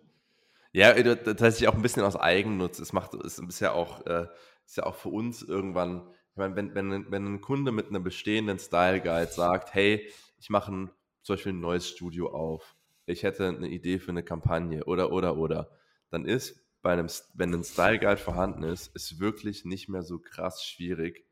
Ja, 0.73 0.93
tatsächlich 0.93 1.69
auch 1.69 1.75
ein 1.75 1.83
bisschen 1.83 2.03
aus 2.03 2.17
Eigennutz. 2.17 2.79
Es 2.79 2.93
macht, 2.93 3.15
es 3.15 3.39
ist 3.39 3.61
ja 3.61 3.73
auch, 3.73 4.05
äh, 4.07 4.27
ist 4.67 4.77
ja 4.77 4.85
auch 4.85 4.95
für 4.95 5.09
uns 5.09 5.43
irgendwann, 5.43 6.09
ich 6.33 6.37
meine, 6.37 6.55
wenn, 6.57 6.75
wenn, 6.75 7.11
wenn 7.11 7.27
ein 7.27 7.41
Kunde 7.41 7.73
mit 7.73 7.89
einem 7.89 8.03
bestehenden 8.03 8.59
Style 8.59 9.01
Guide 9.01 9.33
sagt, 9.33 9.73
hey, 9.73 10.07
ich 10.39 10.51
mache 10.51 10.73
ein, 10.73 10.91
zum 11.23 11.35
Beispiel 11.35 11.53
ein 11.53 11.61
neues 11.61 11.89
Studio 11.89 12.31
auf, 12.31 12.77
ich 13.07 13.23
hätte 13.23 13.49
eine 13.49 13.69
Idee 13.69 13.99
für 13.99 14.11
eine 14.11 14.23
Kampagne 14.23 14.85
oder, 14.85 15.13
oder, 15.13 15.37
oder, 15.37 15.71
dann 16.11 16.27
ist 16.27 16.66
bei 16.87 16.93
einem, 16.93 17.09
wenn 17.35 17.53
ein 17.53 17.65
Style 17.65 17.99
Guide 17.99 18.17
vorhanden 18.17 18.63
ist, 18.63 18.95
ist 18.95 19.19
wirklich 19.19 19.65
nicht 19.65 19.89
mehr 19.89 20.05
so 20.05 20.21
krass 20.21 20.65
schwierig 20.65 21.27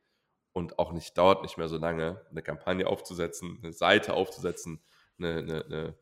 und 0.52 0.80
auch 0.80 0.92
nicht 0.92 1.16
dauert 1.16 1.42
nicht 1.42 1.58
mehr 1.58 1.68
so 1.68 1.76
lange, 1.76 2.26
eine 2.28 2.42
Kampagne 2.42 2.88
aufzusetzen, 2.88 3.60
eine 3.62 3.72
Seite 3.72 4.14
aufzusetzen, 4.14 4.82
eine, 5.16 5.38
eine, 5.38 5.64
eine 5.64 5.98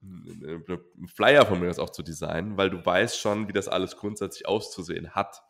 eine, 0.00 0.62
einen 0.96 1.08
Flyer 1.08 1.44
von 1.44 1.58
mir 1.58 1.66
das 1.66 1.80
auch 1.80 1.90
zu 1.90 2.04
designen, 2.04 2.56
weil 2.56 2.70
du 2.70 2.86
weißt 2.86 3.18
schon, 3.18 3.48
wie 3.48 3.52
das 3.52 3.66
alles 3.66 3.96
grundsätzlich 3.96 4.46
auszusehen 4.46 5.10
hat. 5.10 5.42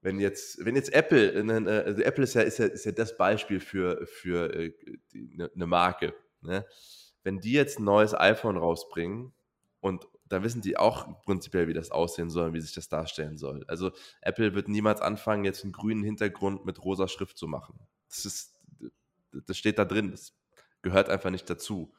Wenn 0.00 0.18
jetzt, 0.18 0.64
wenn 0.64 0.74
jetzt 0.74 0.94
Apple, 0.94 1.44
also 1.84 2.00
Apple 2.00 2.24
ist 2.24 2.32
ja, 2.32 2.40
ist 2.40 2.58
ja, 2.58 2.64
ist 2.64 2.86
ja 2.86 2.92
das 2.92 3.18
Beispiel 3.18 3.60
für, 3.60 4.06
für 4.06 4.54
äh, 4.54 4.72
eine, 5.14 5.50
eine 5.54 5.66
Marke. 5.66 6.14
Ne? 6.40 6.66
Wenn 7.22 7.38
die 7.38 7.52
jetzt 7.52 7.78
ein 7.78 7.84
neues 7.84 8.14
iPhone 8.14 8.56
rausbringen 8.56 9.34
und 9.80 10.06
da 10.32 10.42
wissen 10.42 10.62
die 10.62 10.78
auch 10.78 11.22
prinzipiell, 11.24 11.68
wie 11.68 11.74
das 11.74 11.90
aussehen 11.90 12.30
soll 12.30 12.48
und 12.48 12.54
wie 12.54 12.60
sich 12.60 12.72
das 12.72 12.88
darstellen 12.88 13.36
soll. 13.36 13.64
Also 13.68 13.92
Apple 14.22 14.54
wird 14.54 14.66
niemals 14.66 15.02
anfangen, 15.02 15.44
jetzt 15.44 15.62
einen 15.62 15.72
grünen 15.72 16.02
Hintergrund 16.02 16.64
mit 16.64 16.82
rosa 16.82 17.06
Schrift 17.06 17.36
zu 17.36 17.46
machen. 17.46 17.78
Das 18.08 18.24
ist, 18.24 18.58
das 19.30 19.58
steht 19.58 19.78
da 19.78 19.84
drin. 19.84 20.10
Das 20.10 20.34
gehört 20.80 21.10
einfach 21.10 21.28
nicht 21.28 21.50
dazu. 21.50 21.92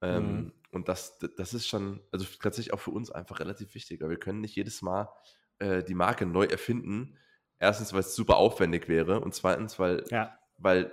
Ähm, 0.00 0.24
mhm. 0.24 0.52
Und 0.72 0.88
das, 0.88 1.20
das 1.36 1.54
ist 1.54 1.68
schon, 1.68 2.00
also 2.10 2.26
tatsächlich 2.42 2.74
auch 2.74 2.80
für 2.80 2.90
uns 2.90 3.12
einfach 3.12 3.38
relativ 3.38 3.76
wichtig, 3.76 4.00
weil 4.00 4.10
wir 4.10 4.18
können 4.18 4.40
nicht 4.40 4.56
jedes 4.56 4.82
Mal 4.82 5.08
äh, 5.60 5.84
die 5.84 5.94
Marke 5.94 6.26
neu 6.26 6.46
erfinden. 6.46 7.16
Erstens, 7.60 7.92
weil 7.92 8.00
es 8.00 8.16
super 8.16 8.38
aufwendig 8.38 8.88
wäre 8.88 9.20
und 9.20 9.36
zweitens, 9.36 9.78
weil, 9.78 10.04
ja. 10.10 10.36
weil 10.58 10.90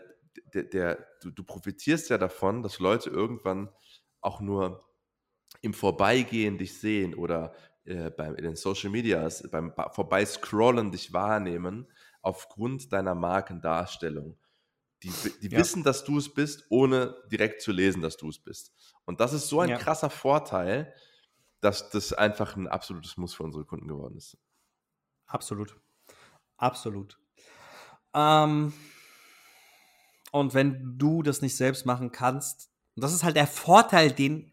der, 0.54 0.66
der 0.66 1.08
du, 1.24 1.32
du 1.32 1.44
profitierst 1.44 2.12
ja 2.12 2.20
davon, 2.20 2.62
dass 2.62 2.78
Leute 2.78 3.10
irgendwann 3.10 3.70
auch 4.22 4.40
nur 4.40 4.88
Vorbeigehen 5.74 6.58
dich 6.58 6.80
sehen 6.80 7.14
oder 7.14 7.54
äh, 7.86 8.10
beim, 8.10 8.36
in 8.36 8.44
den 8.44 8.56
Social 8.56 8.90
Medias, 8.90 9.44
beim 9.50 9.74
Vorbeiscrollen 9.92 10.92
dich 10.92 11.12
wahrnehmen, 11.14 11.88
aufgrund 12.22 12.92
deiner 12.94 13.16
Markendarstellung. 13.16 14.38
Die, 15.04 15.12
die 15.42 15.50
ja. 15.50 15.58
wissen, 15.58 15.84
dass 15.84 16.04
du 16.04 16.18
es 16.18 16.34
bist, 16.34 16.66
ohne 16.70 17.16
direkt 17.32 17.62
zu 17.62 17.72
lesen, 17.72 18.02
dass 18.02 18.18
du 18.18 18.30
es 18.30 18.40
bist. 18.40 18.74
Und 19.06 19.22
das 19.22 19.34
ist 19.34 19.48
so 19.48 19.62
ein 19.62 19.70
ja. 19.70 19.78
krasser 19.78 20.10
Vorteil, 20.10 20.94
dass 21.62 21.90
das 21.90 22.14
einfach 22.14 22.56
ein 22.56 22.68
absolutes 22.68 23.18
Muss 23.18 23.34
für 23.34 23.44
unsere 23.44 23.66
Kunden 23.66 23.88
geworden 23.88 24.18
ist. 24.18 24.38
Absolut. 25.26 25.80
Absolut. 26.58 27.18
Ähm, 28.14 28.74
und 30.32 30.54
wenn 30.54 30.98
du 30.98 31.24
das 31.24 31.42
nicht 31.42 31.56
selbst 31.56 31.86
machen 31.86 32.12
kannst, 32.12 32.70
und 32.96 33.04
das 33.04 33.14
ist 33.14 33.24
halt 33.24 33.36
der 33.36 33.48
Vorteil, 33.48 34.12
den 34.12 34.52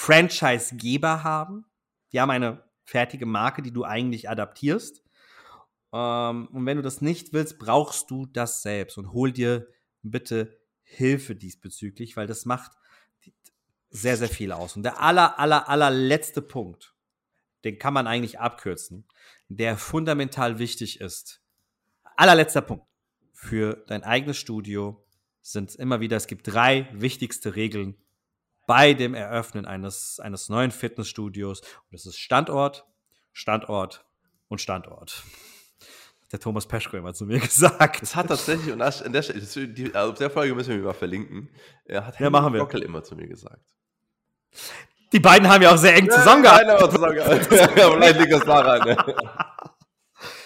Franchise-Geber 0.00 1.24
haben. 1.24 1.66
Die 2.10 2.22
haben 2.22 2.30
eine 2.30 2.64
fertige 2.84 3.26
Marke, 3.26 3.60
die 3.60 3.70
du 3.70 3.84
eigentlich 3.84 4.30
adaptierst. 4.30 5.02
Ähm, 5.92 6.48
und 6.52 6.64
wenn 6.64 6.78
du 6.78 6.82
das 6.82 7.02
nicht 7.02 7.34
willst, 7.34 7.58
brauchst 7.58 8.10
du 8.10 8.24
das 8.24 8.62
selbst 8.62 8.96
und 8.96 9.12
hol 9.12 9.30
dir 9.30 9.68
bitte 10.00 10.58
Hilfe 10.82 11.36
diesbezüglich, 11.36 12.16
weil 12.16 12.26
das 12.26 12.46
macht 12.46 12.72
sehr, 13.90 14.16
sehr 14.16 14.30
viel 14.30 14.52
aus. 14.52 14.74
Und 14.74 14.84
der 14.84 15.02
aller, 15.02 15.38
aller, 15.38 15.68
allerletzte 15.68 16.40
Punkt, 16.40 16.94
den 17.64 17.78
kann 17.78 17.92
man 17.92 18.06
eigentlich 18.06 18.40
abkürzen, 18.40 19.06
der 19.48 19.76
fundamental 19.76 20.58
wichtig 20.58 21.00
ist. 21.02 21.42
Allerletzter 22.16 22.62
Punkt 22.62 22.86
für 23.34 23.84
dein 23.86 24.02
eigenes 24.02 24.38
Studio 24.38 25.04
sind 25.42 25.74
immer 25.74 26.00
wieder, 26.00 26.16
es 26.16 26.26
gibt 26.26 26.46
drei 26.46 26.88
wichtigste 26.94 27.54
Regeln 27.54 27.98
bei 28.70 28.94
dem 28.94 29.14
Eröffnen 29.14 29.66
eines, 29.66 30.20
eines 30.20 30.48
neuen 30.48 30.70
Fitnessstudios. 30.70 31.60
Und 31.60 31.90
das 31.90 32.06
ist 32.06 32.18
Standort, 32.18 32.86
Standort 33.32 34.04
und 34.46 34.60
Standort. 34.60 35.24
Der 36.30 36.38
Thomas 36.38 36.66
Peschko 36.66 36.96
immer 36.96 37.12
zu 37.12 37.26
mir 37.26 37.40
gesagt. 37.40 38.00
Das 38.00 38.14
hat 38.14 38.28
tatsächlich, 38.28 38.72
und 38.72 38.80
in 38.80 39.12
der, 39.12 39.22
die, 39.22 39.92
also 39.92 40.12
auf 40.12 40.18
der 40.18 40.30
Folge 40.30 40.54
müssen 40.54 40.76
wir 40.76 40.84
mal 40.84 40.92
verlinken, 40.92 41.50
er 41.84 42.06
hat 42.06 42.20
ja, 42.20 42.30
machen 42.30 42.52
wir. 42.52 42.60
Gockel 42.60 42.82
immer 42.82 43.02
zu 43.02 43.16
mir 43.16 43.26
gesagt. 43.26 43.74
Die 45.10 45.18
beiden 45.18 45.48
haben 45.48 45.62
ja 45.62 45.74
auch 45.74 45.76
sehr 45.76 45.96
eng 45.96 46.08
zusammengearbeitet. 46.08 46.70
Das 46.80 46.94
daran. 48.44 48.86
Ne? 48.86 49.16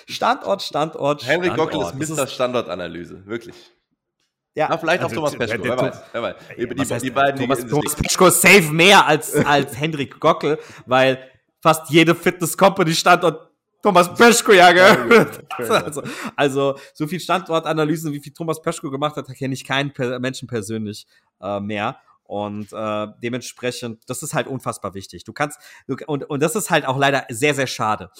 Standort, 0.06 0.62
Standort, 0.62 1.26
Henrik 1.26 1.52
Standort. 1.52 1.72
Gockel 1.72 2.02
ist 2.02 2.16
Mr. 2.16 2.26
Standortanalyse, 2.26 3.26
wirklich. 3.26 3.56
Ja, 4.54 4.68
Na, 4.70 4.78
vielleicht 4.78 5.02
also, 5.02 5.16
auch 5.16 5.30
Thomas 5.30 5.36
Peschko, 5.36 5.64
wer 5.64 5.76
weiß. 5.76 6.02
Wer 6.12 6.22
weiß. 6.22 6.36
Die, 6.56 6.68
die, 6.68 6.98
die 7.00 7.10
beiden, 7.10 7.40
Thomas, 7.40 7.66
Thomas 7.66 7.96
Peschko 7.96 8.30
safe 8.30 8.72
mehr 8.72 9.04
als, 9.04 9.34
als 9.46 9.76
Hendrik 9.76 10.20
Gockel, 10.20 10.58
weil 10.86 11.18
fast 11.60 11.90
jede 11.90 12.14
Fitness-Company-Standort 12.14 13.50
Thomas 13.82 14.14
Peschko 14.14 14.52
ja 14.52 14.72
gehört. 14.72 15.40
Also, 15.58 16.02
also, 16.36 16.78
so 16.94 17.06
viel 17.06 17.20
Standortanalysen, 17.20 18.12
wie 18.12 18.20
viel 18.20 18.32
Thomas 18.32 18.62
Peschko 18.62 18.90
gemacht 18.90 19.16
hat, 19.16 19.26
kenne 19.36 19.54
ich 19.54 19.64
keinen 19.64 19.92
Menschen 20.20 20.48
persönlich 20.48 21.06
äh, 21.40 21.60
mehr. 21.60 21.98
Und 22.24 22.72
äh, 22.72 23.06
dementsprechend, 23.22 24.08
das 24.08 24.22
ist 24.22 24.34
halt 24.34 24.46
unfassbar 24.46 24.94
wichtig. 24.94 25.24
Du 25.24 25.32
kannst, 25.32 25.58
du, 25.86 25.96
und, 26.06 26.24
und 26.24 26.42
das 26.42 26.56
ist 26.56 26.70
halt 26.70 26.86
auch 26.86 26.98
leider 26.98 27.26
sehr, 27.28 27.54
sehr 27.54 27.66
schade. 27.66 28.10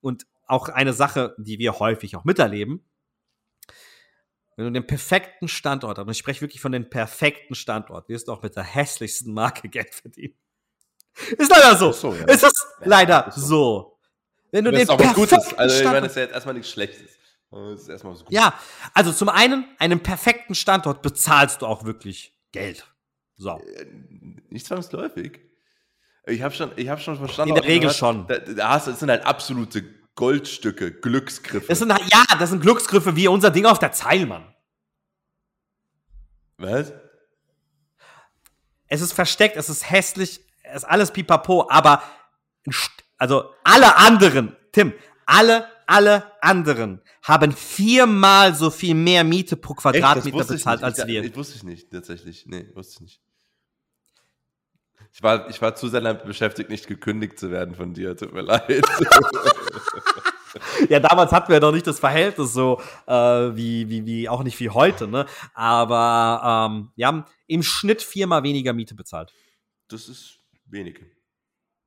Und 0.00 0.26
auch 0.46 0.68
eine 0.68 0.92
Sache, 0.92 1.34
die 1.38 1.58
wir 1.58 1.78
häufig 1.78 2.16
auch 2.16 2.24
miterleben, 2.24 2.84
wenn 4.60 4.74
du 4.74 4.80
den 4.80 4.86
perfekten 4.86 5.48
Standort 5.48 5.96
hast, 5.96 6.04
und 6.04 6.10
ich 6.10 6.18
spreche 6.18 6.42
wirklich 6.42 6.60
von 6.60 6.72
dem 6.72 6.90
perfekten 6.90 7.54
Standort, 7.54 8.08
wirst 8.10 8.28
du 8.28 8.32
auch 8.32 8.42
mit 8.42 8.56
der 8.56 8.62
hässlichsten 8.62 9.32
Marke 9.32 9.68
Geld 9.70 9.94
verdienen. 9.94 10.34
Ist 11.36 11.50
leider 11.50 11.76
so. 11.76 11.92
so 11.92 12.14
ja. 12.14 12.24
Ist 12.26 12.42
das 12.42 12.52
ja, 12.80 12.86
leider 12.86 13.28
ist 13.28 13.36
so. 13.36 13.40
so. 13.40 13.98
Wenn 14.52 14.64
du 14.64 14.72
den 14.72 14.86
perfekten 14.86 15.14
Gutes. 15.14 15.54
Also 15.54 15.78
ich 15.78 15.84
meine, 15.84 16.02
das 16.02 16.10
ist 16.10 16.16
ja 16.16 16.22
jetzt 16.22 16.34
erstmal 16.34 16.54
nichts 16.54 16.70
Schlechtes. 16.70 17.10
Das 17.50 17.80
ist 17.80 17.88
erstmal 17.88 18.12
was 18.12 18.20
Gutes. 18.20 18.34
Ja, 18.34 18.54
also 18.94 19.12
zum 19.12 19.28
einen, 19.28 19.64
einen 19.78 20.00
perfekten 20.00 20.54
Standort 20.54 21.02
bezahlst 21.02 21.62
du 21.62 21.66
auch 21.66 21.84
wirklich 21.84 22.36
Geld. 22.52 22.86
So. 23.36 23.58
Äh, 23.58 23.86
nicht 24.50 24.66
zwangsläufig. 24.66 25.40
Ich 26.26 26.42
habe 26.42 26.54
schon, 26.54 26.72
ich 26.76 26.88
habe 26.88 27.00
schon 27.00 27.16
verstanden. 27.16 27.56
In 27.56 27.62
der 27.62 27.64
Regel 27.64 27.90
schon. 27.90 28.26
Da, 28.26 28.38
da 28.38 28.68
hast, 28.70 28.86
das 28.86 29.00
sind 29.00 29.08
halt 29.08 29.24
absolute 29.24 29.99
Goldstücke, 30.20 30.92
Glücksgriffe. 30.92 31.66
Das 31.66 31.78
sind, 31.78 31.88
ja, 31.88 32.24
das 32.38 32.50
sind 32.50 32.60
Glücksgriffe 32.60 33.16
wie 33.16 33.26
unser 33.26 33.50
Ding 33.50 33.64
auf 33.64 33.78
der 33.78 33.92
Zeilmann. 33.92 34.54
Was? 36.58 36.92
Es 38.86 39.00
ist 39.00 39.14
versteckt, 39.14 39.56
es 39.56 39.70
ist 39.70 39.90
hässlich, 39.90 40.40
es 40.62 40.82
ist 40.82 40.84
alles 40.84 41.10
pipapo, 41.10 41.70
aber 41.70 42.02
also 43.16 43.54
alle 43.64 43.96
anderen, 43.96 44.54
Tim, 44.72 44.92
alle, 45.24 45.66
alle 45.86 46.30
anderen 46.42 47.00
haben 47.22 47.52
viermal 47.52 48.54
so 48.54 48.70
viel 48.70 48.94
mehr 48.94 49.24
Miete 49.24 49.56
pro 49.56 49.72
Quadratmeter 49.72 50.44
bezahlt 50.44 50.82
als 50.82 51.06
wir. 51.06 51.24
Ich, 51.24 51.34
wusste 51.34 51.56
ich 51.56 51.62
nicht, 51.62 51.90
tatsächlich. 51.90 52.44
Nee, 52.46 52.68
wusste 52.74 52.96
ich 52.96 53.00
nicht. 53.00 53.22
Ich 55.12 55.22
war, 55.22 55.48
ich 55.50 55.60
war 55.60 55.74
zu 55.74 55.88
sehr 55.88 56.00
damit 56.00 56.24
beschäftigt, 56.24 56.70
nicht 56.70 56.86
gekündigt 56.86 57.38
zu 57.38 57.50
werden 57.50 57.74
von 57.74 57.94
dir. 57.94 58.16
Tut 58.16 58.32
mir 58.32 58.40
leid. 58.42 58.84
ja, 60.88 61.00
damals 61.00 61.32
hatten 61.32 61.52
wir 61.52 61.60
noch 61.60 61.72
nicht 61.72 61.86
das 61.86 61.98
Verhältnis 61.98 62.52
so 62.52 62.80
äh, 63.06 63.12
wie, 63.12 63.88
wie, 63.88 64.06
wie 64.06 64.28
auch 64.28 64.42
nicht 64.42 64.58
wie 64.60 64.70
heute, 64.70 65.08
ne? 65.08 65.26
Aber 65.54 66.68
ähm, 66.70 66.92
wir 66.96 67.06
haben 67.06 67.24
im 67.46 67.62
Schnitt 67.62 68.02
viermal 68.02 68.42
weniger 68.42 68.72
Miete 68.72 68.94
bezahlt. 68.94 69.32
Das 69.88 70.08
ist 70.08 70.38
wenig. 70.66 71.00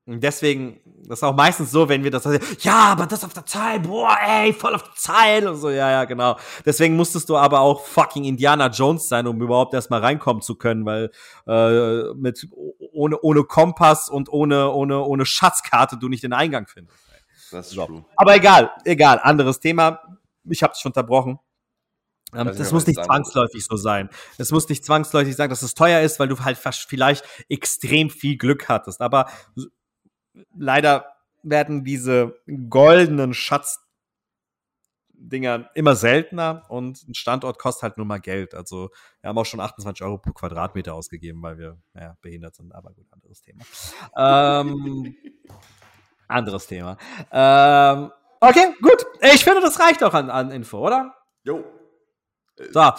Und 0.05 0.21
deswegen, 0.21 0.81
das 1.07 1.19
ist 1.19 1.23
auch 1.23 1.35
meistens 1.35 1.71
so, 1.71 1.87
wenn 1.87 2.03
wir 2.03 2.11
das, 2.11 2.27
ja, 2.59 2.91
aber 2.91 3.05
das 3.05 3.23
auf 3.23 3.33
der 3.33 3.45
Zeil, 3.45 3.79
boah, 3.79 4.17
ey, 4.21 4.51
voll 4.51 4.75
auf 4.75 4.83
der 4.83 4.95
Zeil 4.95 5.47
und 5.47 5.55
so, 5.55 5.69
ja, 5.69 5.89
ja, 5.91 6.03
genau. 6.03 6.37
Deswegen 6.65 6.97
musstest 6.97 7.29
du 7.29 7.37
aber 7.37 7.61
auch 7.61 7.85
fucking 7.85 8.25
Indiana 8.25 8.67
Jones 8.67 9.07
sein, 9.07 9.27
um 9.27 9.41
überhaupt 9.41 9.73
erstmal 9.73 10.01
reinkommen 10.01 10.41
zu 10.41 10.55
können, 10.55 10.85
weil 10.85 11.09
äh, 11.47 12.13
mit 12.15 12.45
ohne, 12.91 13.17
ohne 13.21 13.43
Kompass 13.45 14.09
und 14.09 14.27
ohne, 14.27 14.71
ohne, 14.71 15.01
ohne 15.01 15.25
Schatzkarte 15.25 15.97
du 15.97 16.09
nicht 16.09 16.23
den 16.23 16.33
Eingang 16.33 16.67
findest. 16.67 16.97
Das 17.51 17.67
ist 17.67 17.73
so. 17.73 17.85
true. 17.85 18.05
Aber 18.17 18.35
egal, 18.35 18.71
egal, 18.83 19.19
anderes 19.23 19.61
Thema. 19.61 20.01
Ich 20.49 20.63
habe 20.63 20.73
dich 20.73 20.85
unterbrochen. 20.85 21.39
Ähm, 22.35 22.47
das 22.47 22.71
muss 22.73 22.87
nicht 22.87 23.01
zwangsläufig 23.01 23.63
so 23.63 23.77
sein. 23.77 24.09
Es 24.37 24.51
muss 24.51 24.67
nicht 24.67 24.83
zwangsläufig 24.83 25.35
sagen, 25.35 25.49
dass 25.49 25.61
es 25.61 25.75
teuer 25.75 26.01
ist, 26.01 26.19
weil 26.19 26.27
du 26.27 26.39
halt 26.39 26.57
vielleicht 26.57 27.23
extrem 27.47 28.09
viel 28.09 28.37
Glück 28.37 28.67
hattest. 28.67 29.01
Aber 29.01 29.27
leider 30.55 31.05
werden 31.43 31.83
diese 31.83 32.39
goldenen 32.69 33.33
Schatzdinger 33.33 33.81
immer 35.75 35.95
seltener 35.95 36.63
und 36.69 37.07
ein 37.07 37.13
Standort 37.13 37.59
kostet 37.59 37.83
halt 37.83 37.97
nur 37.97 38.05
mal 38.05 38.19
Geld. 38.19 38.55
Also 38.55 38.89
wir 39.21 39.29
haben 39.29 39.37
auch 39.37 39.45
schon 39.45 39.59
28 39.59 40.03
Euro 40.03 40.17
pro 40.17 40.31
Quadratmeter 40.31 40.93
ausgegeben, 40.93 41.41
weil 41.41 41.57
wir 41.57 41.77
ja, 41.93 42.17
behindert 42.21 42.55
sind. 42.55 42.73
Aber 42.73 42.93
gut, 42.93 43.07
anderes 43.11 43.41
Thema. 43.41 43.63
ähm, 44.15 45.15
anderes 46.27 46.67
Thema. 46.67 46.97
Ähm, 47.31 48.11
okay, 48.39 48.73
gut. 48.81 49.05
Ich 49.33 49.43
finde, 49.43 49.61
das 49.61 49.79
reicht 49.79 50.03
auch 50.03 50.13
an, 50.13 50.29
an 50.29 50.51
Info, 50.51 50.79
oder? 50.79 51.13
Jo. 51.43 51.63
So, 52.71 52.91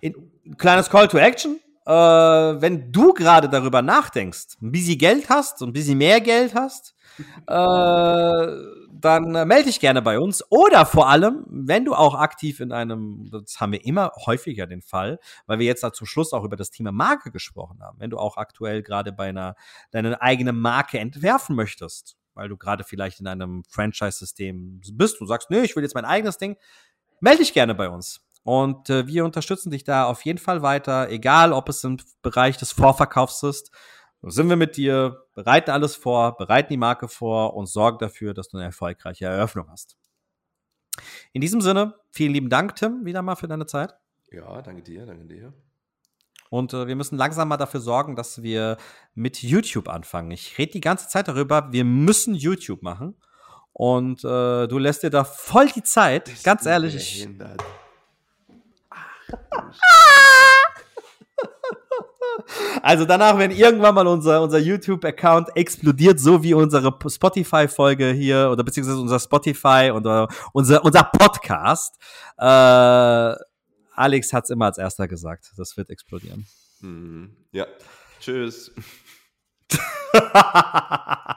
in, 0.00 0.32
kleines 0.56 0.88
Call 0.90 1.06
to 1.06 1.18
Action 1.18 1.60
äh, 1.86 1.92
wenn 1.92 2.92
du 2.92 3.12
gerade 3.12 3.48
darüber 3.48 3.82
nachdenkst, 3.82 4.56
ein 4.60 4.72
bisschen 4.72 4.98
Geld 4.98 5.28
hast 5.28 5.62
und 5.62 5.70
ein 5.70 5.72
bisschen 5.72 5.98
mehr 5.98 6.20
Geld 6.20 6.54
hast, 6.54 6.94
äh, 7.46 8.46
dann 9.02 9.34
äh, 9.34 9.44
melde 9.44 9.64
dich 9.64 9.80
gerne 9.80 10.00
bei 10.00 10.18
uns. 10.18 10.44
Oder 10.50 10.86
vor 10.86 11.08
allem, 11.08 11.44
wenn 11.48 11.84
du 11.84 11.94
auch 11.94 12.14
aktiv 12.14 12.60
in 12.60 12.72
einem, 12.72 13.28
das 13.30 13.60
haben 13.60 13.72
wir 13.72 13.84
immer 13.84 14.12
häufiger 14.26 14.66
den 14.66 14.82
Fall, 14.82 15.18
weil 15.46 15.58
wir 15.58 15.66
jetzt 15.66 15.82
da 15.82 15.92
zum 15.92 16.06
Schluss 16.06 16.32
auch 16.32 16.44
über 16.44 16.56
das 16.56 16.70
Thema 16.70 16.92
Marke 16.92 17.30
gesprochen 17.30 17.82
haben, 17.82 17.98
wenn 17.98 18.10
du 18.10 18.18
auch 18.18 18.36
aktuell 18.36 18.82
gerade 18.82 19.12
bei 19.12 19.28
einer 19.28 19.56
deine 19.90 20.22
eigene 20.22 20.52
Marke 20.52 20.98
entwerfen 20.98 21.56
möchtest, 21.56 22.16
weil 22.34 22.48
du 22.48 22.56
gerade 22.56 22.84
vielleicht 22.84 23.20
in 23.20 23.26
einem 23.26 23.64
Franchise-System 23.68 24.80
bist, 24.92 25.20
du 25.20 25.26
sagst, 25.26 25.50
nee, 25.50 25.60
ich 25.62 25.74
will 25.74 25.82
jetzt 25.82 25.94
mein 25.94 26.04
eigenes 26.04 26.38
Ding, 26.38 26.56
melde 27.20 27.40
dich 27.40 27.52
gerne 27.52 27.74
bei 27.74 27.88
uns. 27.88 28.20
Und 28.44 28.90
äh, 28.90 29.06
wir 29.06 29.24
unterstützen 29.24 29.70
dich 29.70 29.84
da 29.84 30.06
auf 30.06 30.24
jeden 30.24 30.38
Fall 30.38 30.62
weiter, 30.62 31.08
egal 31.10 31.52
ob 31.52 31.68
es 31.68 31.84
im 31.84 31.98
Bereich 32.22 32.56
des 32.56 32.72
Vorverkaufs 32.72 33.42
ist. 33.42 33.70
Sind 34.22 34.48
wir 34.48 34.56
mit 34.56 34.76
dir, 34.76 35.26
bereiten 35.34 35.70
alles 35.70 35.96
vor, 35.96 36.36
bereiten 36.36 36.72
die 36.72 36.76
Marke 36.76 37.08
vor 37.08 37.54
und 37.54 37.66
sorgen 37.66 37.98
dafür, 37.98 38.34
dass 38.34 38.48
du 38.48 38.56
eine 38.56 38.66
erfolgreiche 38.66 39.24
Eröffnung 39.24 39.68
hast. 39.70 39.96
In 41.32 41.40
diesem 41.40 41.60
Sinne, 41.60 41.94
vielen 42.10 42.32
lieben 42.32 42.50
Dank, 42.50 42.76
Tim, 42.76 43.04
wieder 43.04 43.22
mal 43.22 43.36
für 43.36 43.48
deine 43.48 43.66
Zeit. 43.66 43.94
Ja, 44.30 44.62
danke 44.62 44.82
dir, 44.82 45.06
danke 45.06 45.24
dir. 45.24 45.52
Und 46.50 46.74
äh, 46.74 46.86
wir 46.86 46.96
müssen 46.96 47.16
langsam 47.16 47.48
mal 47.48 47.56
dafür 47.56 47.80
sorgen, 47.80 48.14
dass 48.14 48.42
wir 48.42 48.76
mit 49.14 49.42
YouTube 49.42 49.88
anfangen. 49.88 50.30
Ich 50.30 50.58
rede 50.58 50.72
die 50.72 50.80
ganze 50.80 51.08
Zeit 51.08 51.26
darüber, 51.26 51.72
wir 51.72 51.84
müssen 51.84 52.34
YouTube 52.34 52.82
machen. 52.82 53.16
Und 53.72 54.22
äh, 54.22 54.66
du 54.68 54.78
lässt 54.78 55.02
dir 55.02 55.10
da 55.10 55.24
voll 55.24 55.68
die 55.68 55.82
Zeit, 55.82 56.28
das 56.28 56.42
ganz 56.42 56.66
ehrlich. 56.66 56.94
Ich, 56.94 57.28
Also 62.82 63.04
danach, 63.04 63.38
wenn 63.38 63.50
irgendwann 63.50 63.94
mal 63.94 64.06
unser, 64.06 64.42
unser 64.42 64.58
YouTube-Account 64.58 65.54
explodiert, 65.54 66.18
so 66.18 66.42
wie 66.42 66.54
unsere 66.54 66.96
Spotify-Folge 67.06 68.12
hier 68.12 68.48
oder 68.50 68.64
beziehungsweise 68.64 69.00
unser 69.00 69.20
Spotify 69.20 69.90
und 69.92 70.06
uh, 70.06 70.26
unser, 70.52 70.84
unser 70.84 71.04
Podcast, 71.04 71.96
äh, 72.38 73.34
Alex 73.94 74.32
hat's 74.32 74.50
immer 74.50 74.66
als 74.66 74.78
erster 74.78 75.08
gesagt. 75.08 75.52
Das 75.56 75.76
wird 75.76 75.90
explodieren. 75.90 76.46
Mhm. 76.80 77.36
Ja. 77.52 77.66
Tschüss. 78.20 78.72